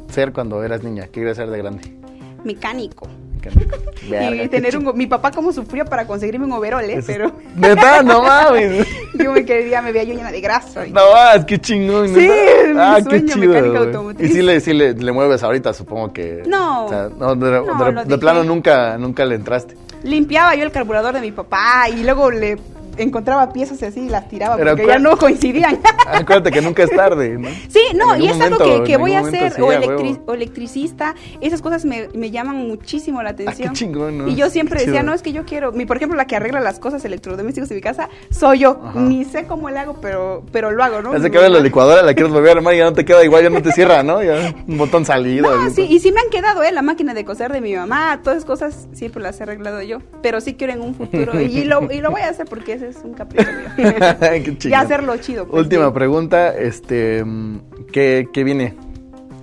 ser 0.10 0.34
cuando 0.34 0.64
eras 0.64 0.84
niña? 0.84 1.06
¿Qué 1.06 1.22
querías 1.22 1.38
ser 1.38 1.50
de 1.50 1.58
grande? 1.58 1.96
Mecánico 2.44 3.08
y 4.44 4.48
tener 4.48 4.78
un, 4.78 4.98
mi 4.98 5.08
papá 5.08 5.32
como 5.32 5.52
sufrió 5.52 5.86
para 5.86 6.06
conseguirme 6.06 6.46
un 6.46 6.52
overol, 6.52 6.84
¿eh? 6.84 7.02
Pero... 7.06 7.32
¿Neta? 7.56 8.04
No 8.04 8.24
mames. 8.24 8.88
yo 9.14 9.32
me 9.32 9.46
quería, 9.46 9.82
me 9.82 9.92
veía 9.92 10.04
yo 10.04 10.14
llena 10.16 10.32
de 10.32 10.42
grasa. 10.42 10.86
No 10.88 11.02
mames, 11.14 11.46
qué 11.46 11.60
chingón. 11.60 12.10
Sí, 12.10 12.30
ah, 12.78 13.00
qué 13.08 13.26
chido, 13.26 14.12
Y 14.20 14.28
si 14.28 14.42
le, 14.42 14.60
si 14.60 14.74
le, 14.74 14.94
le, 14.94 15.12
mueves 15.12 15.44
ahorita, 15.44 15.74
supongo 15.74 16.12
que... 16.14 16.44
No. 16.48 16.86
O 16.86 16.90
sea, 16.90 17.10
no 17.18 17.36
de, 17.36 18.18
plano 18.18 18.44
nunca, 18.44 18.98
nunca 18.98 19.26
le 19.26 19.36
entraste. 19.36 19.76
Limpiaba 20.04 20.56
yo 20.56 20.64
el 20.64 20.72
carburador 20.72 21.14
de 21.14 21.22
mi 21.22 21.32
papá 21.32 21.90
y 21.90 22.04
luego 22.04 22.32
le 22.32 22.58
encontraba 23.04 23.52
piezas 23.54 23.82
así 23.84 24.02
y 24.02 24.10
las 24.10 24.28
tiraba 24.28 24.56
Pero 24.58 24.72
porque 24.72 24.88
ya 24.88 25.00
no 25.00 25.18
coincidían. 25.18 25.80
Acuérdate 26.08 26.52
que 26.52 26.62
nunca 26.62 26.84
es 26.84 26.90
tarde, 26.92 27.38
¿no? 27.38 27.50
Sí, 27.68 27.82
no, 27.96 28.16
y 28.18 28.28
es 28.28 28.40
algo 28.40 28.60
momento, 28.60 28.84
que, 28.84 28.92
que 28.92 28.98
voy 28.98 29.14
a 29.14 29.20
hacer, 29.20 29.54
sí, 29.54 29.62
o, 29.62 29.70
a 29.70 29.76
electri- 29.80 30.12
huevo. 30.12 30.24
o 30.28 30.34
electricista, 30.34 31.16
esas 31.42 31.62
cosas 31.62 31.86
me, 31.86 32.10
me 32.14 32.32
llaman 32.32 32.56
muchísimo 32.68 33.22
la 33.24 33.32
atención. 33.32 33.70
Ah, 33.70 33.72
qué 33.72 33.78
chingón, 33.78 34.18
¿no? 34.20 34.28
Y 34.28 34.36
yo 34.36 34.50
siempre 34.50 34.80
Qué 34.80 34.86
decía, 34.86 35.02
chido. 35.02 35.12
no, 35.12 35.16
es 35.16 35.22
que 35.22 35.32
yo 35.32 35.46
quiero, 35.46 35.72
mi, 35.72 35.86
por 35.86 35.98
ejemplo, 35.98 36.18
la 36.18 36.26
que 36.26 36.36
arregla 36.36 36.60
las 36.60 36.80
cosas 36.80 37.04
electrodomésticos 37.06 37.70
de 37.70 37.76
mi 37.76 37.82
casa, 37.82 38.10
soy 38.30 38.60
yo. 38.60 38.80
Ajá. 38.84 39.00
Ni 39.00 39.26
sé 39.26 39.46
cómo 39.46 39.70
le 39.70 39.80
hago, 39.80 39.96
pero, 40.02 40.44
pero 40.52 40.72
lo 40.72 40.84
hago, 40.84 41.02
¿no? 41.02 41.14
Hace 41.14 41.30
que 41.32 41.38
abres 41.38 41.52
la 41.52 41.60
licuadora, 41.60 42.02
la 42.02 42.14
quieres 42.14 42.32
volver 42.34 42.50
a 42.50 42.54
armar 42.54 42.74
y 42.74 42.78
ya 42.78 42.86
no 42.86 42.94
te 42.94 43.06
queda 43.06 43.24
igual, 43.24 43.44
ya 43.44 43.50
no 43.50 43.62
te 43.62 43.72
cierra, 43.72 44.04
¿no? 44.04 44.22
Ya 44.24 44.54
un 44.68 44.78
botón 44.78 45.06
salido. 45.06 45.56
No, 45.56 45.70
sí, 45.70 45.86
y 45.90 46.00
sí 46.00 46.12
me 46.12 46.20
han 46.22 46.30
quedado, 46.30 46.64
¿eh? 46.64 46.72
La 46.72 46.82
máquina 46.82 47.14
de 47.14 47.26
coser 47.26 47.52
de 47.52 47.62
mi 47.62 47.76
mamá, 47.76 48.20
todas 48.24 48.38
esas 48.38 48.46
cosas 48.48 48.88
siempre 48.94 49.22
las 49.22 49.40
he 49.40 49.44
arreglado 49.44 49.82
yo. 49.82 50.00
Pero 50.22 50.42
sí 50.42 50.56
quiero 50.56 50.74
en 50.74 50.82
un 50.82 50.96
futuro, 50.96 51.40
y 51.42 51.64
lo, 51.64 51.92
y 51.92 52.02
lo 52.02 52.12
voy 52.12 52.22
a 52.22 52.30
hacer 52.30 52.46
porque 52.48 52.74
ese 52.74 52.89
es 52.90 52.98
un 53.04 53.14
capricho 53.14 53.50
mío. 53.78 54.56
Y 54.64 54.74
hacerlo 54.74 55.18
chido. 55.18 55.48
pues, 55.48 55.64
Última 55.64 55.88
sí. 55.88 55.94
pregunta, 55.94 56.56
este, 56.58 57.24
mm, 57.24 57.60
¿qué, 57.92 58.28
qué 58.34 58.44
viene? 58.44 58.76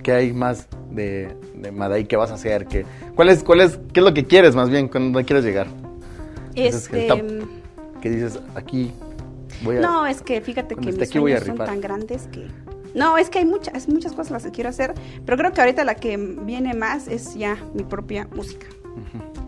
¿Qué 0.03 0.11
hay 0.11 0.33
más 0.33 0.67
de, 0.91 1.35
de 1.55 1.71
Madai? 1.71 2.05
¿Qué 2.05 2.15
vas 2.15 2.31
a 2.31 2.35
hacer? 2.35 2.65
¿Qué, 2.67 2.85
cuál 3.15 3.29
es, 3.29 3.43
cuál 3.43 3.61
es, 3.61 3.79
¿Qué 3.93 3.99
es 3.99 4.05
lo 4.05 4.13
que 4.13 4.25
quieres 4.25 4.55
más 4.55 4.69
bien? 4.69 4.87
¿Cuándo 4.87 5.23
quieres 5.25 5.43
llegar? 5.43 5.67
Este. 6.55 7.07
¿Qué 8.01 8.09
dices? 8.09 8.39
Aquí 8.55 8.91
voy 9.63 9.77
a... 9.77 9.81
No, 9.81 10.05
es 10.05 10.21
que 10.21 10.39
fíjate 10.41 10.75
que 10.75 10.89
esté 10.89 11.01
mis 11.01 11.09
sueños 11.09 11.43
son 11.43 11.57
tan 11.57 11.81
grandes 11.81 12.27
que... 12.27 12.47
No, 12.93 13.17
es 13.17 13.29
que 13.29 13.39
hay 13.39 13.45
muchas, 13.45 13.87
muchas 13.89 14.13
cosas 14.13 14.31
las 14.31 14.43
que 14.43 14.51
quiero 14.51 14.69
hacer, 14.69 14.93
pero 15.25 15.37
creo 15.37 15.51
que 15.51 15.61
ahorita 15.61 15.83
la 15.83 15.95
que 15.95 16.17
viene 16.17 16.73
más 16.73 17.07
es 17.07 17.35
ya 17.35 17.57
mi 17.73 17.83
propia 17.83 18.27
música. 18.35 18.67
eh, 18.95 19.46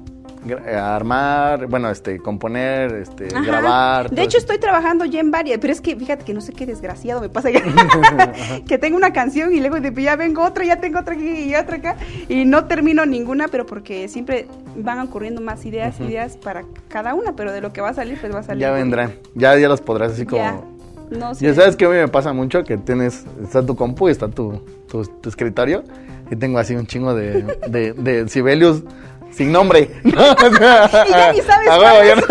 armar, 0.75 1.67
bueno, 1.67 1.89
este, 1.89 2.19
componer, 2.19 2.93
este, 2.93 3.27
Ajá. 3.33 3.45
grabar. 3.45 4.09
De 4.09 4.21
hecho, 4.21 4.37
eso. 4.37 4.45
estoy 4.45 4.57
trabajando 4.57 5.05
ya 5.05 5.19
en 5.19 5.31
varias, 5.31 5.59
pero 5.59 5.73
es 5.73 5.81
que 5.81 5.95
fíjate 5.95 6.23
que 6.23 6.33
no 6.33 6.41
sé 6.41 6.53
qué 6.53 6.65
desgraciado 6.65 7.21
me 7.21 7.29
pasa 7.29 7.49
que 8.67 8.77
tengo 8.77 8.97
una 8.97 9.11
canción 9.13 9.53
y 9.53 9.59
luego 9.59 9.79
de- 9.79 9.93
ya 10.01 10.15
vengo 10.15 10.43
otra, 10.43 10.63
ya 10.65 10.79
tengo 10.79 10.99
otra 10.99 11.13
aquí 11.15 11.27
y 11.43 11.55
otra 11.55 11.77
acá, 11.77 11.95
y 12.27 12.45
no 12.45 12.65
termino 12.65 13.05
ninguna, 13.05 13.47
pero 13.47 13.65
porque 13.65 14.07
siempre 14.07 14.47
van 14.75 14.99
ocurriendo 14.99 15.41
más 15.41 15.65
ideas, 15.65 15.99
ideas 15.99 16.37
para 16.37 16.63
cada 16.87 17.13
una, 17.13 17.35
pero 17.35 17.51
de 17.51 17.61
lo 17.61 17.73
que 17.73 17.81
va 17.81 17.89
a 17.89 17.93
salir, 17.93 18.17
pues 18.19 18.33
va 18.33 18.39
a 18.39 18.43
salir. 18.43 18.61
Ya 18.61 18.71
vendrán, 18.71 19.13
ya, 19.35 19.57
ya 19.57 19.67
los 19.67 19.81
podrás 19.81 20.13
así 20.13 20.25
como... 20.25 20.41
Ya. 20.41 20.61
No 21.09 21.33
sé. 21.33 21.43
Ya 21.43 21.55
sabes 21.55 21.75
que 21.75 21.85
a 21.85 21.89
mí 21.89 21.95
me 21.95 22.07
pasa 22.07 22.33
mucho 22.33 22.63
que 22.63 22.77
tienes, 22.77 23.25
está 23.41 23.65
tu 23.65 23.75
compu 23.75 24.09
y 24.09 24.11
está 24.11 24.27
tu, 24.27 24.61
tu, 24.87 25.03
tu 25.05 25.29
escritorio 25.29 25.83
y 26.29 26.35
tengo 26.35 26.59
así 26.59 26.75
un 26.75 26.85
chingo 26.85 27.15
de, 27.15 27.41
de, 27.67 27.93
de 27.93 28.29
Sibelius 28.29 28.83
sin 29.31 29.51
nombre. 29.51 29.89
y 30.03 30.11
ya 30.11 31.31
ni 31.33 31.41
sabes 31.41 31.69
Ah, 31.69 32.03
ya, 32.05 32.15
no, 32.15 32.21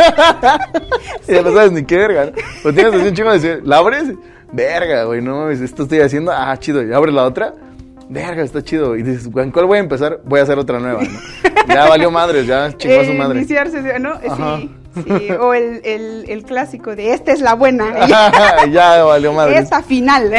y 1.27 1.33
ya 1.35 1.43
no 1.43 1.53
sabes 1.53 1.73
ni 1.73 1.85
qué 1.85 1.97
verga. 1.97 2.27
¿no? 2.27 2.33
Pero 2.63 2.75
tienes 2.75 2.95
así 2.95 3.09
un 3.09 3.15
chingo 3.15 3.33
de 3.33 3.41
Sibelius. 3.41 3.67
¿La 3.67 3.79
abres? 3.79 4.05
Verga, 4.53 5.05
güey, 5.05 5.21
no 5.21 5.37
mames, 5.37 5.61
esto 5.61 5.83
estoy 5.83 6.01
haciendo. 6.01 6.33
Ah, 6.33 6.57
chido. 6.59 6.83
Y 6.83 6.93
abres 6.93 7.15
la 7.15 7.25
otra. 7.25 7.53
Verga, 8.09 8.43
está 8.43 8.63
chido. 8.63 8.97
Y 8.97 9.03
dices, 9.03 9.29
¿en 9.37 9.51
cuál 9.51 9.67
voy 9.67 9.77
a 9.77 9.81
empezar? 9.81 10.21
Voy 10.25 10.41
a 10.41 10.45
hacer 10.45 10.59
otra 10.59 10.79
nueva, 10.81 11.03
¿no? 11.03 11.09
Ya 11.75 11.87
valió 11.87 12.11
madres, 12.11 12.47
ya 12.47 12.75
chingó 12.75 13.01
a 13.01 13.05
su 13.05 13.11
Eh, 13.11 13.19
madre. 13.19 13.39
Iniciarse, 13.41 13.99
¿no? 13.99 14.13
Ajá. 14.27 14.61
Sí, 14.95 15.05
sí. 15.07 15.31
O 15.39 15.53
el, 15.53 15.83
el, 15.85 16.25
el 16.29 16.43
clásico 16.45 16.97
de 16.97 17.13
esta 17.13 17.33
es 17.33 17.43
la 17.43 17.53
buena. 17.55 18.07
ya 18.73 19.05
valió 19.05 19.35
madre. 19.35 19.59
Esta 19.59 19.83
final. 19.83 20.33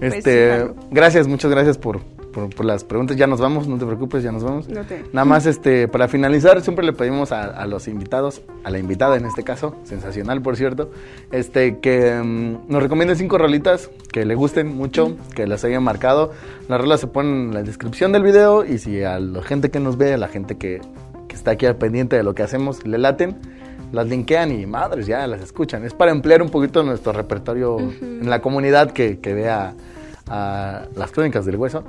Pues 0.00 0.14
Este, 0.14 0.60
sí, 0.62 0.66
gracias, 0.90 1.28
muchas 1.28 1.50
gracias 1.50 1.76
por, 1.78 2.00
por, 2.34 2.50
por 2.54 2.66
las 2.66 2.84
preguntas. 2.84 3.16
Ya 3.16 3.26
nos 3.26 3.40
vamos, 3.40 3.68
no 3.68 3.78
te 3.78 3.86
preocupes, 3.86 4.22
ya 4.22 4.32
nos 4.32 4.42
vamos. 4.42 4.68
No 4.68 4.82
te- 4.82 5.04
Nada 5.12 5.24
más, 5.24 5.46
este, 5.46 5.88
para 5.88 6.08
finalizar, 6.08 6.60
siempre 6.62 6.84
le 6.84 6.92
pedimos 6.92 7.32
a, 7.32 7.44
a 7.44 7.66
los 7.66 7.86
invitados, 7.88 8.42
a 8.64 8.70
la 8.70 8.78
invitada 8.78 9.16
en 9.16 9.24
este 9.26 9.44
caso, 9.44 9.76
sensacional 9.84 10.42
por 10.42 10.56
cierto, 10.56 10.90
este, 11.32 11.78
que 11.78 12.12
mm, 12.22 12.68
nos 12.70 12.82
recomiende 12.82 13.14
cinco 13.16 13.38
rolitas 13.38 13.90
que 14.12 14.24
le 14.24 14.34
gusten 14.34 14.74
mucho, 14.76 15.16
que 15.34 15.46
las 15.46 15.64
hayan 15.64 15.82
marcado. 15.82 16.32
Las 16.68 16.80
rolas 16.80 17.00
se 17.00 17.06
ponen 17.06 17.48
en 17.48 17.54
la 17.54 17.62
descripción 17.62 18.12
del 18.12 18.22
video 18.22 18.64
y 18.64 18.78
si 18.78 19.02
a 19.02 19.18
la 19.20 19.42
gente 19.42 19.70
que 19.70 19.80
nos 19.80 19.96
ve, 19.96 20.14
a 20.14 20.18
la 20.18 20.28
gente 20.28 20.56
que, 20.56 20.80
que 21.28 21.34
está 21.36 21.52
aquí 21.52 21.66
al 21.66 21.76
pendiente 21.76 22.16
de 22.16 22.22
lo 22.22 22.34
que 22.34 22.42
hacemos, 22.42 22.86
le 22.86 22.98
laten, 22.98 23.36
las 23.92 24.08
linkean 24.08 24.50
y 24.50 24.66
madres, 24.66 25.06
ya 25.06 25.26
las 25.26 25.40
escuchan. 25.40 25.84
Es 25.84 25.94
para 25.94 26.10
emplear 26.10 26.42
un 26.42 26.48
poquito 26.50 26.82
nuestro 26.82 27.12
repertorio 27.12 27.78
en 27.78 28.28
la 28.28 28.40
comunidad 28.40 28.90
que, 28.90 29.18
que 29.20 29.34
vea 29.34 29.74
a 30.28 30.86
las 30.96 31.10
crónicas 31.12 31.44
del 31.44 31.56
hueso. 31.56 31.84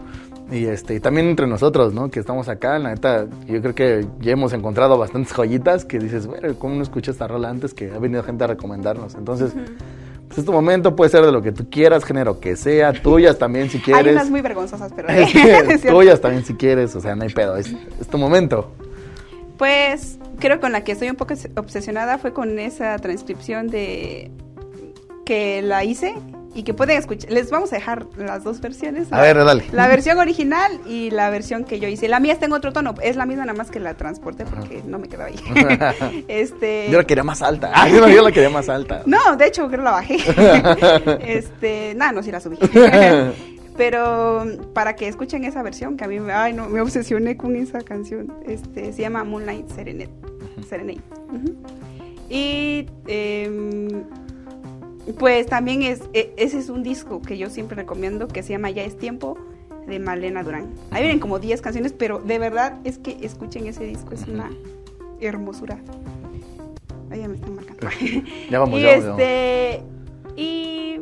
Y 0.52 0.66
este, 0.66 0.96
y 0.96 1.00
también 1.00 1.28
entre 1.28 1.48
nosotros, 1.48 1.94
¿no? 1.94 2.10
Que 2.10 2.20
estamos 2.20 2.48
acá, 2.50 2.78
la 2.78 2.90
neta, 2.90 3.26
yo 3.48 3.62
creo 3.62 3.74
que 3.74 4.06
ya 4.20 4.34
hemos 4.34 4.54
encontrado 4.54 4.98
bastantes 4.98 5.34
joyitas 5.34 5.86
que 5.86 5.98
dices, 5.98 6.28
bueno, 6.28 6.54
¿cómo 6.60 6.76
no 6.76 6.84
escuché 6.84 7.12
esta 7.12 7.28
rola 7.28 7.50
antes? 7.50 7.74
Que 7.74 7.92
ha 7.92 7.98
venido 7.98 8.22
gente 8.22 8.44
a 8.44 8.48
recomendarnos. 8.48 9.16
Entonces, 9.16 9.54
pues 10.28 10.38
es 10.40 10.46
tu 10.46 10.52
momento, 10.52 10.96
puede 10.96 11.10
ser 11.10 11.26
de 11.26 11.32
lo 11.32 11.42
que 11.42 11.52
tú 11.52 11.68
quieras, 11.70 12.04
género 12.04 12.40
que 12.40 12.56
sea, 12.56 12.94
tuyas 12.94 13.40
también 13.40 13.70
si 13.70 13.78
Hay 13.78 13.84
quieres. 13.84 14.14
unas 14.14 14.30
muy 14.30 14.42
vergonzosas, 14.42 14.92
pero... 14.96 15.08
Tuyas 15.88 16.22
también 16.22 16.46
si 16.46 16.54
quieres, 16.54 16.96
o 16.96 17.02
sea, 17.02 17.16
no 17.16 17.24
hay 17.24 17.34
pedo, 17.34 17.58
es, 17.58 17.74
es 18.00 18.08
tu 18.08 18.18
momento. 18.20 18.72
Pues 19.58 20.20
creo 20.40 20.58
que 20.58 20.62
con 20.62 20.74
la 20.74 20.84
que 20.84 20.92
estoy 20.92 21.10
un 21.10 21.16
poco 21.16 21.34
obsesionada 21.56 22.18
fue 22.18 22.34
con 22.34 22.60
esa 22.60 22.98
transcripción 22.98 23.68
de 23.68 24.30
que 25.26 25.62
la 25.62 25.84
hice 25.84 26.16
y 26.56 26.64
que 26.64 26.74
pueden 26.74 26.98
escuchar. 26.98 27.30
Les 27.30 27.52
vamos 27.52 27.72
a 27.74 27.76
dejar 27.76 28.08
las 28.18 28.44
dos 28.44 28.62
versiones. 28.62 29.12
A 29.12 29.18
la- 29.18 29.22
ver, 29.22 29.38
dale. 29.44 29.66
La 29.74 29.88
versión 29.88 30.18
original 30.18 30.72
y 30.88 31.12
la 31.12 31.30
versión 31.30 31.66
que 31.66 31.80
yo 31.80 31.88
hice. 31.88 32.08
La 32.08 32.20
mía 32.20 32.34
está 32.34 32.46
en 32.46 32.54
otro 32.54 32.72
tono. 32.74 32.96
Es 33.04 33.18
la 33.18 33.26
misma 33.26 33.46
nada 33.46 33.58
más 33.58 33.70
que 33.70 33.80
la 33.80 33.94
transporté 33.96 34.46
porque 34.46 34.82
no 34.86 34.98
me 34.98 35.08
quedaba 35.10 35.30
ahí. 35.30 36.24
este. 36.30 36.88
Yo 36.90 36.98
la 36.98 37.04
quería 37.04 37.24
más 37.24 37.42
alta. 37.42 37.72
No, 37.92 38.10
yo 38.10 38.24
la 38.24 38.32
quería 38.32 38.50
más 38.50 38.70
alta. 38.70 39.04
No, 39.06 39.36
de 39.36 39.48
hecho 39.48 39.68
creo 39.68 39.80
que 39.80 39.84
la 39.84 39.92
bajé. 39.92 40.18
este, 41.38 41.94
nada, 41.96 42.12
no, 42.14 42.24
sí 42.24 42.32
la 42.32 42.40
subí. 42.40 42.58
Pero 43.78 44.46
para 44.74 44.96
que 44.96 45.08
escuchen 45.10 45.44
esa 45.44 45.62
versión, 45.62 45.98
que 45.98 46.06
a 46.06 46.08
mí 46.08 46.20
me, 46.20 46.32
ay, 46.32 46.54
no, 46.54 46.70
me 46.70 46.80
obsesioné 46.80 47.36
con 47.36 47.56
esa 47.58 47.82
canción. 47.82 48.34
Este, 48.48 48.94
se 48.94 49.02
llama 49.02 49.24
Moonlight 49.26 49.68
Serenade. 49.70 50.10
Serenade. 50.70 51.02
Y 52.30 52.88
em, 53.08 54.04
pues 55.14 55.48
también 55.48 55.82
es, 55.84 56.02
e- 56.14 56.34
ese 56.38 56.58
es 56.58 56.70
un 56.70 56.84
disco 56.84 57.22
que 57.22 57.38
yo 57.38 57.50
siempre 57.50 57.76
recomiendo 57.76 58.28
que 58.28 58.44
se 58.44 58.50
llama 58.50 58.70
Ya 58.72 58.84
es 58.84 58.98
tiempo 58.98 59.38
de 59.88 60.00
Malena 60.00 60.44
Durán. 60.44 60.74
Ahí 60.92 61.02
vienen 61.04 61.20
como 61.20 61.40
10 61.40 61.62
canciones, 61.62 61.94
pero 61.94 62.20
de 62.20 62.40
verdad 62.40 62.80
es 62.84 62.98
que 62.98 63.18
escuchen 63.22 63.68
ese 63.68 63.86
disco, 63.86 64.14
es 64.14 64.28
una 64.28 64.50
hermosura. 65.22 65.80
Ahí 67.12 67.20
ya 67.22 67.28
me 67.28 67.36
están 67.36 67.56
marcando. 67.56 67.88
Ya 68.50 68.60
vamos, 68.60 68.80
y 68.80 68.82
ya 68.84 69.00
vamos, 69.00 69.18
ya 69.18 69.36
este 69.36 69.84
y 70.36 71.02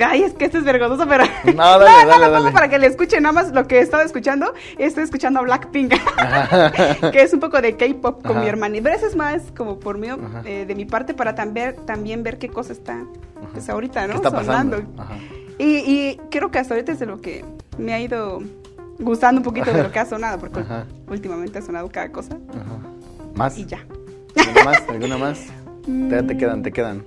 Ay, 0.00 0.22
es 0.22 0.32
que 0.34 0.46
esto 0.46 0.58
es 0.58 0.64
vergonzoso, 0.64 1.08
pero 1.08 1.24
No, 1.54 1.78
dale, 1.78 2.04
no, 2.04 2.08
dale, 2.08 2.26
no 2.26 2.32
dale. 2.32 2.50
para 2.52 2.68
que 2.68 2.78
le 2.78 2.86
escuchen 2.88 3.22
nada 3.22 3.32
más 3.32 3.52
lo 3.52 3.66
que 3.68 3.78
he 3.78 3.80
estado 3.80 4.02
escuchando. 4.02 4.52
Estoy 4.78 5.04
escuchando 5.04 5.40
a 5.40 5.42
Blackpink, 5.42 5.92
que 7.12 7.22
es 7.22 7.32
un 7.32 7.40
poco 7.40 7.60
de 7.60 7.76
K-pop 7.76 8.22
con 8.22 8.32
Ajá. 8.32 8.40
mi 8.40 8.48
hermana. 8.48 8.76
Pero 8.82 8.96
eso 8.96 9.06
es 9.06 9.14
más 9.16 9.42
como 9.56 9.78
por 9.78 9.98
mí, 9.98 10.08
eh, 10.44 10.64
de 10.66 10.74
mi 10.74 10.84
parte, 10.84 11.14
para 11.14 11.34
también, 11.34 11.76
también 11.86 12.22
ver 12.22 12.38
qué 12.38 12.48
cosa 12.48 12.72
está 12.72 13.04
pues, 13.52 13.68
ahorita, 13.68 14.02
¿Qué 14.02 14.08
¿no? 14.08 14.14
está 14.14 14.30
pasando? 14.30 14.78
Sonando. 14.78 15.02
Ajá. 15.02 15.14
Y, 15.58 15.64
y 15.64 16.20
creo 16.30 16.50
que 16.50 16.58
hasta 16.58 16.74
ahorita 16.74 16.92
es 16.92 16.98
de 16.98 17.06
lo 17.06 17.20
que 17.20 17.44
me 17.78 17.94
ha 17.94 18.00
ido 18.00 18.42
gustando 18.98 19.38
un 19.40 19.44
poquito 19.44 19.72
de 19.72 19.82
lo 19.84 19.92
que 19.92 19.98
ha 20.00 20.06
sonado, 20.06 20.38
porque 20.38 20.60
Ajá. 20.60 20.86
últimamente 21.08 21.58
ha 21.58 21.62
sonado 21.62 21.88
cada 21.90 22.10
cosa. 22.10 22.34
Ajá. 22.50 22.78
¿Más? 23.36 23.56
Y 23.58 23.66
ya. 23.66 23.84
¿Alguna 24.36 24.64
más? 24.64 24.82
¿Alguna 24.88 25.18
más? 25.18 25.40
Te, 26.08 26.22
te 26.22 26.36
quedan, 26.36 26.62
te 26.62 26.72
quedan. 26.72 27.04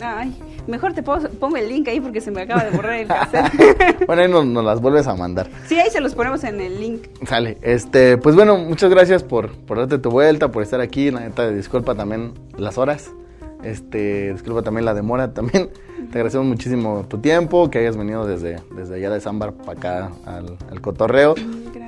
Ay, 0.00 0.36
mejor 0.66 0.92
te 0.92 1.02
pongo, 1.02 1.28
pongo 1.28 1.56
el 1.56 1.68
link 1.68 1.88
ahí 1.88 2.00
porque 2.00 2.20
se 2.20 2.30
me 2.30 2.42
acaba 2.42 2.64
de 2.64 2.70
borrar 2.70 2.94
el 2.94 3.06
cassette. 3.06 4.04
bueno, 4.06 4.22
ahí 4.22 4.28
nos, 4.28 4.46
nos 4.46 4.64
las 4.64 4.80
vuelves 4.80 5.06
a 5.06 5.14
mandar. 5.14 5.48
sí, 5.66 5.78
ahí 5.78 5.90
se 5.90 6.00
los 6.00 6.14
ponemos 6.14 6.44
en 6.44 6.60
el 6.60 6.80
link. 6.80 7.06
Sale. 7.26 7.58
Este, 7.62 8.16
pues 8.18 8.34
bueno, 8.34 8.56
muchas 8.58 8.90
gracias 8.90 9.22
por, 9.22 9.52
por 9.52 9.78
darte 9.78 9.98
tu 9.98 10.10
vuelta, 10.10 10.50
por 10.50 10.62
estar 10.62 10.80
aquí. 10.80 11.10
La 11.10 11.20
neta, 11.20 11.50
disculpa 11.50 11.94
también 11.94 12.32
las 12.56 12.78
horas. 12.78 13.10
Este, 13.62 14.32
disculpa 14.32 14.62
también 14.62 14.84
la 14.84 14.94
demora 14.94 15.32
también. 15.32 15.70
Te 16.10 16.18
agradecemos 16.18 16.46
muchísimo 16.46 17.04
tu 17.08 17.18
tiempo, 17.18 17.70
que 17.70 17.78
hayas 17.78 17.96
venido 17.96 18.26
desde, 18.26 18.60
desde 18.76 18.96
allá 18.96 19.10
de 19.10 19.20
Zambar 19.20 19.52
para 19.54 19.78
acá 19.78 20.10
al, 20.24 20.56
al 20.70 20.80
cotorreo. 20.80 21.34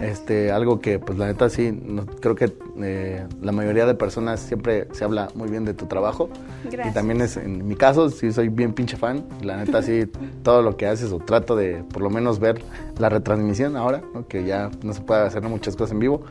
Este, 0.01 0.53
algo 0.53 0.81
que 0.81 0.99
pues 0.99 1.19
la 1.19 1.27
neta 1.27 1.49
sí, 1.49 1.73
no- 1.85 2.07
creo 2.07 2.35
que 2.35 2.53
eh, 2.81 3.27
la 3.43 3.53
mayoría 3.53 3.85
de 3.87 3.95
personas 3.95 4.39
siempre 4.41 4.87
se 4.93 5.05
habla 5.05 5.29
muy 5.35 5.49
bien 5.49 5.65
de 5.65 5.75
tu 5.75 5.87
trabajo. 5.87 6.29
Gracias. 6.65 6.87
Y 6.89 6.95
también 6.95 7.21
es, 7.21 7.37
en 7.37 7.67
mi 7.67 7.75
caso, 7.75 8.09
sí 8.11 8.33
soy 8.33 8.49
bien 8.49 8.73
pinche 8.73 8.97
fan. 8.97 9.25
La 9.43 9.57
neta 9.57 9.83
sí, 9.83 10.07
todo 10.43 10.63
lo 10.63 10.77
que 10.77 10.87
haces 10.87 11.11
o 11.13 11.19
trato 11.19 11.57
de 11.57 11.83
por 11.93 12.03
lo 12.03 12.11
menos 12.11 12.39
ver 12.39 12.63
la 12.99 13.09
retransmisión 13.09 13.77
ahora, 13.77 14.03
¿no? 14.15 14.27
que 14.29 14.45
ya 14.45 14.71
no 14.83 14.93
se 14.93 15.01
puede 15.01 15.23
hacer 15.23 15.43
muchas 15.43 15.75
cosas 15.77 15.93
en 15.93 16.01
vivo, 16.01 16.23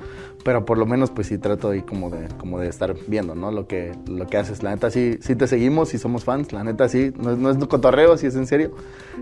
pero 0.43 0.65
por 0.65 0.77
lo 0.77 0.85
menos 0.85 1.11
pues 1.11 1.27
sí 1.27 1.37
trato 1.37 1.69
ahí 1.69 1.81
como 1.81 2.09
de, 2.09 2.27
como 2.37 2.59
de 2.59 2.69
estar 2.69 2.95
viendo, 3.07 3.35
¿no? 3.35 3.51
Lo 3.51 3.67
que, 3.67 3.91
lo 4.07 4.27
que 4.27 4.37
haces. 4.37 4.63
La 4.63 4.71
neta 4.71 4.89
sí, 4.91 5.17
sí 5.21 5.35
te 5.35 5.47
seguimos, 5.47 5.89
sí 5.89 5.97
somos 5.97 6.23
fans, 6.23 6.53
la 6.53 6.63
neta 6.63 6.87
sí, 6.87 7.11
no, 7.17 7.31
es- 7.31 7.37
no 7.37 7.49
es 7.49 7.57
cotorreo, 7.67 8.17
sí 8.17 8.27
es 8.27 8.35
en 8.35 8.47
serio. 8.47 8.71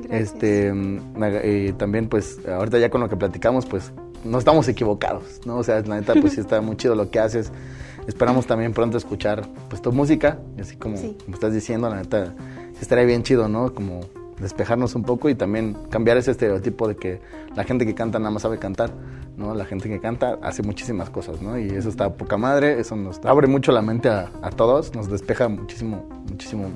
Gracias. 0.03 0.33
Este, 0.33 0.73
mm, 0.73 0.99
y 1.45 1.71
también 1.73 2.09
pues 2.09 2.39
ahorita 2.47 2.77
ya 2.79 2.89
con 2.89 3.01
lo 3.01 3.09
que 3.09 3.15
platicamos 3.15 3.65
pues 3.65 3.91
no 4.25 4.37
estamos 4.37 4.67
equivocados, 4.67 5.41
¿no? 5.45 5.57
O 5.57 5.63
sea, 5.63 5.79
la 5.81 5.95
neta, 5.95 6.13
pues 6.19 6.33
sí 6.33 6.41
está 6.41 6.59
muy 6.61 6.75
chido 6.75 6.95
lo 6.95 7.09
que 7.09 7.19
haces. 7.19 7.51
Esperamos 8.07 8.45
también 8.45 8.73
pronto 8.73 8.97
escuchar 8.97 9.47
pues 9.69 9.81
tu 9.81 9.91
música, 9.91 10.39
y 10.57 10.61
así 10.61 10.75
como, 10.75 10.97
como 10.97 11.33
estás 11.33 11.53
diciendo, 11.53 11.89
la 11.89 11.97
neta, 11.97 12.33
sí 12.73 12.79
estaría 12.81 13.05
bien 13.05 13.23
chido, 13.23 13.47
¿no? 13.47 13.73
Como 13.73 14.01
despejarnos 14.39 14.95
un 14.95 15.03
poco 15.03 15.29
y 15.29 15.35
también 15.35 15.75
cambiar 15.89 16.17
ese 16.17 16.31
estereotipo 16.31 16.87
de 16.87 16.95
que 16.97 17.21
la 17.55 17.63
gente 17.63 17.85
que 17.85 17.95
canta 17.95 18.19
nada 18.19 18.31
más 18.31 18.41
sabe 18.41 18.59
cantar, 18.59 18.91
¿no? 19.37 19.53
La 19.55 19.65
gente 19.65 19.89
que 19.89 19.99
canta 19.99 20.37
hace 20.41 20.61
muchísimas 20.61 21.09
cosas, 21.09 21.41
¿no? 21.41 21.57
Y 21.57 21.67
eso 21.69 21.89
está 21.89 22.13
poca 22.13 22.37
madre, 22.37 22.79
eso 22.79 22.95
nos 22.95 23.23
abre 23.23 23.47
mucho 23.47 23.71
la 23.71 23.81
mente 23.81 24.09
a, 24.09 24.29
todos, 24.55 24.93
nos 24.93 25.09
despeja 25.09 25.47
muchísimo, 25.47 26.07
muchísimo, 26.29 26.69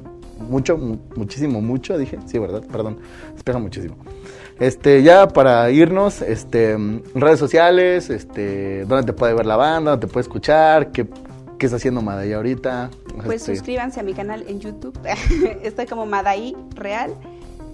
mucho, 0.50 0.78
muchísimo, 0.78 1.62
mucho, 1.62 1.98
dije, 1.98 2.18
sí, 2.26 2.40
¿verdad? 2.40 2.64
Perdón, 2.72 2.98
despeja 3.34 3.60
muchísimo. 3.60 3.98
Este, 4.60 5.04
ya 5.04 5.28
para 5.28 5.72
irnos, 5.72 6.22
este, 6.22 6.78
redes 7.16 7.40
sociales, 7.40 8.10
este, 8.10 8.84
dónde 8.86 9.06
te 9.06 9.14
puede 9.14 9.34
ver 9.34 9.46
la 9.46 9.56
banda, 9.56 9.92
dónde 9.92 10.08
te 10.08 10.12
puede 10.12 10.24
escuchar, 10.24 10.92
qué, 10.92 11.08
qué 11.58 11.66
está 11.66 11.78
haciendo 11.78 12.02
Madaí 12.02 12.34
ahorita. 12.34 12.90
Pues 13.24 13.42
este, 13.42 13.56
suscríbanse 13.56 14.02
a 14.02 14.04
mi 14.04 14.14
canal 14.14 14.44
en 14.48 14.60
YouTube, 14.60 15.00
estoy 15.64 15.86
como 15.86 16.06
Madaí 16.06 16.58
Real 16.76 17.14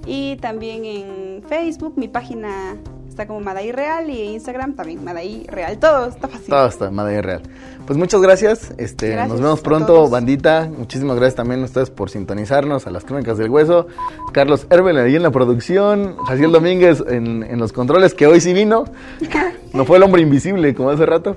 y 0.06 0.36
también 0.38 0.86
en 0.86 1.44
Facebook, 1.48 1.94
mi 1.98 2.07
página 2.07 2.78
está 3.16 3.28
como 3.28 3.40
Madaí 3.40 3.72
Real 3.72 4.10
y 4.10 4.24
Instagram 4.34 4.74
también 4.74 5.02
Madaí 5.02 5.48
Real. 5.48 5.78
Todo 5.78 6.08
está 6.08 6.28
fácil. 6.28 6.50
Todo 6.50 6.68
está 6.68 6.92
Madaí 6.92 7.22
Real. 7.22 7.42
Pues 7.88 7.98
muchas 7.98 8.22
gracias. 8.22 8.74
Este, 8.78 9.16
nos 9.16 9.40
vemos 9.40 9.62
pronto, 9.62 10.10
bandita. 10.10 10.70
Muchísimas 10.78 11.16
gracias 11.16 11.36
también 11.36 11.62
a 11.62 11.66
ustedes 11.66 11.90
por 11.90 12.10
sintonizarnos 12.10 12.88
a 12.88 12.92
las 12.92 13.06
Crónicas 13.06 13.38
del 13.38 13.50
Hueso. 13.50 13.88
Carlos 14.34 14.68
Herbel 14.70 14.98
ahí 14.98 15.16
en 15.16 15.24
la 15.24 15.32
producción. 15.32 16.18
Jaciel 16.28 16.52
Domínguez 16.52 17.02
en, 17.08 17.44
en 17.44 17.58
los 17.58 17.72
controles, 17.72 18.14
que 18.14 18.28
hoy 18.28 18.42
sí 18.42 18.54
vino. 18.54 18.86
No 19.74 19.84
fue 19.84 19.98
el 19.98 20.04
hombre 20.04 20.22
invisible 20.22 20.74
como 20.74 20.90
hace 20.90 21.06
rato. 21.06 21.36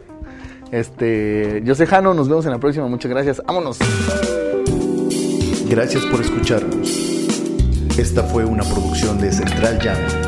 Este, 0.70 1.60
yo 1.64 1.74
soy 1.74 1.86
Jano, 1.86 2.14
nos 2.14 2.28
vemos 2.28 2.44
en 2.46 2.52
la 2.52 2.58
próxima. 2.58 2.86
Muchas 2.86 3.10
gracias. 3.10 3.42
Vámonos. 3.44 3.78
Gracias 5.68 6.04
por 6.06 6.20
escucharnos. 6.20 6.88
Esta 7.98 8.22
fue 8.22 8.44
una 8.44 8.62
producción 8.62 9.18
de 9.18 9.32
Central 9.32 9.80
Jam. 9.82 10.27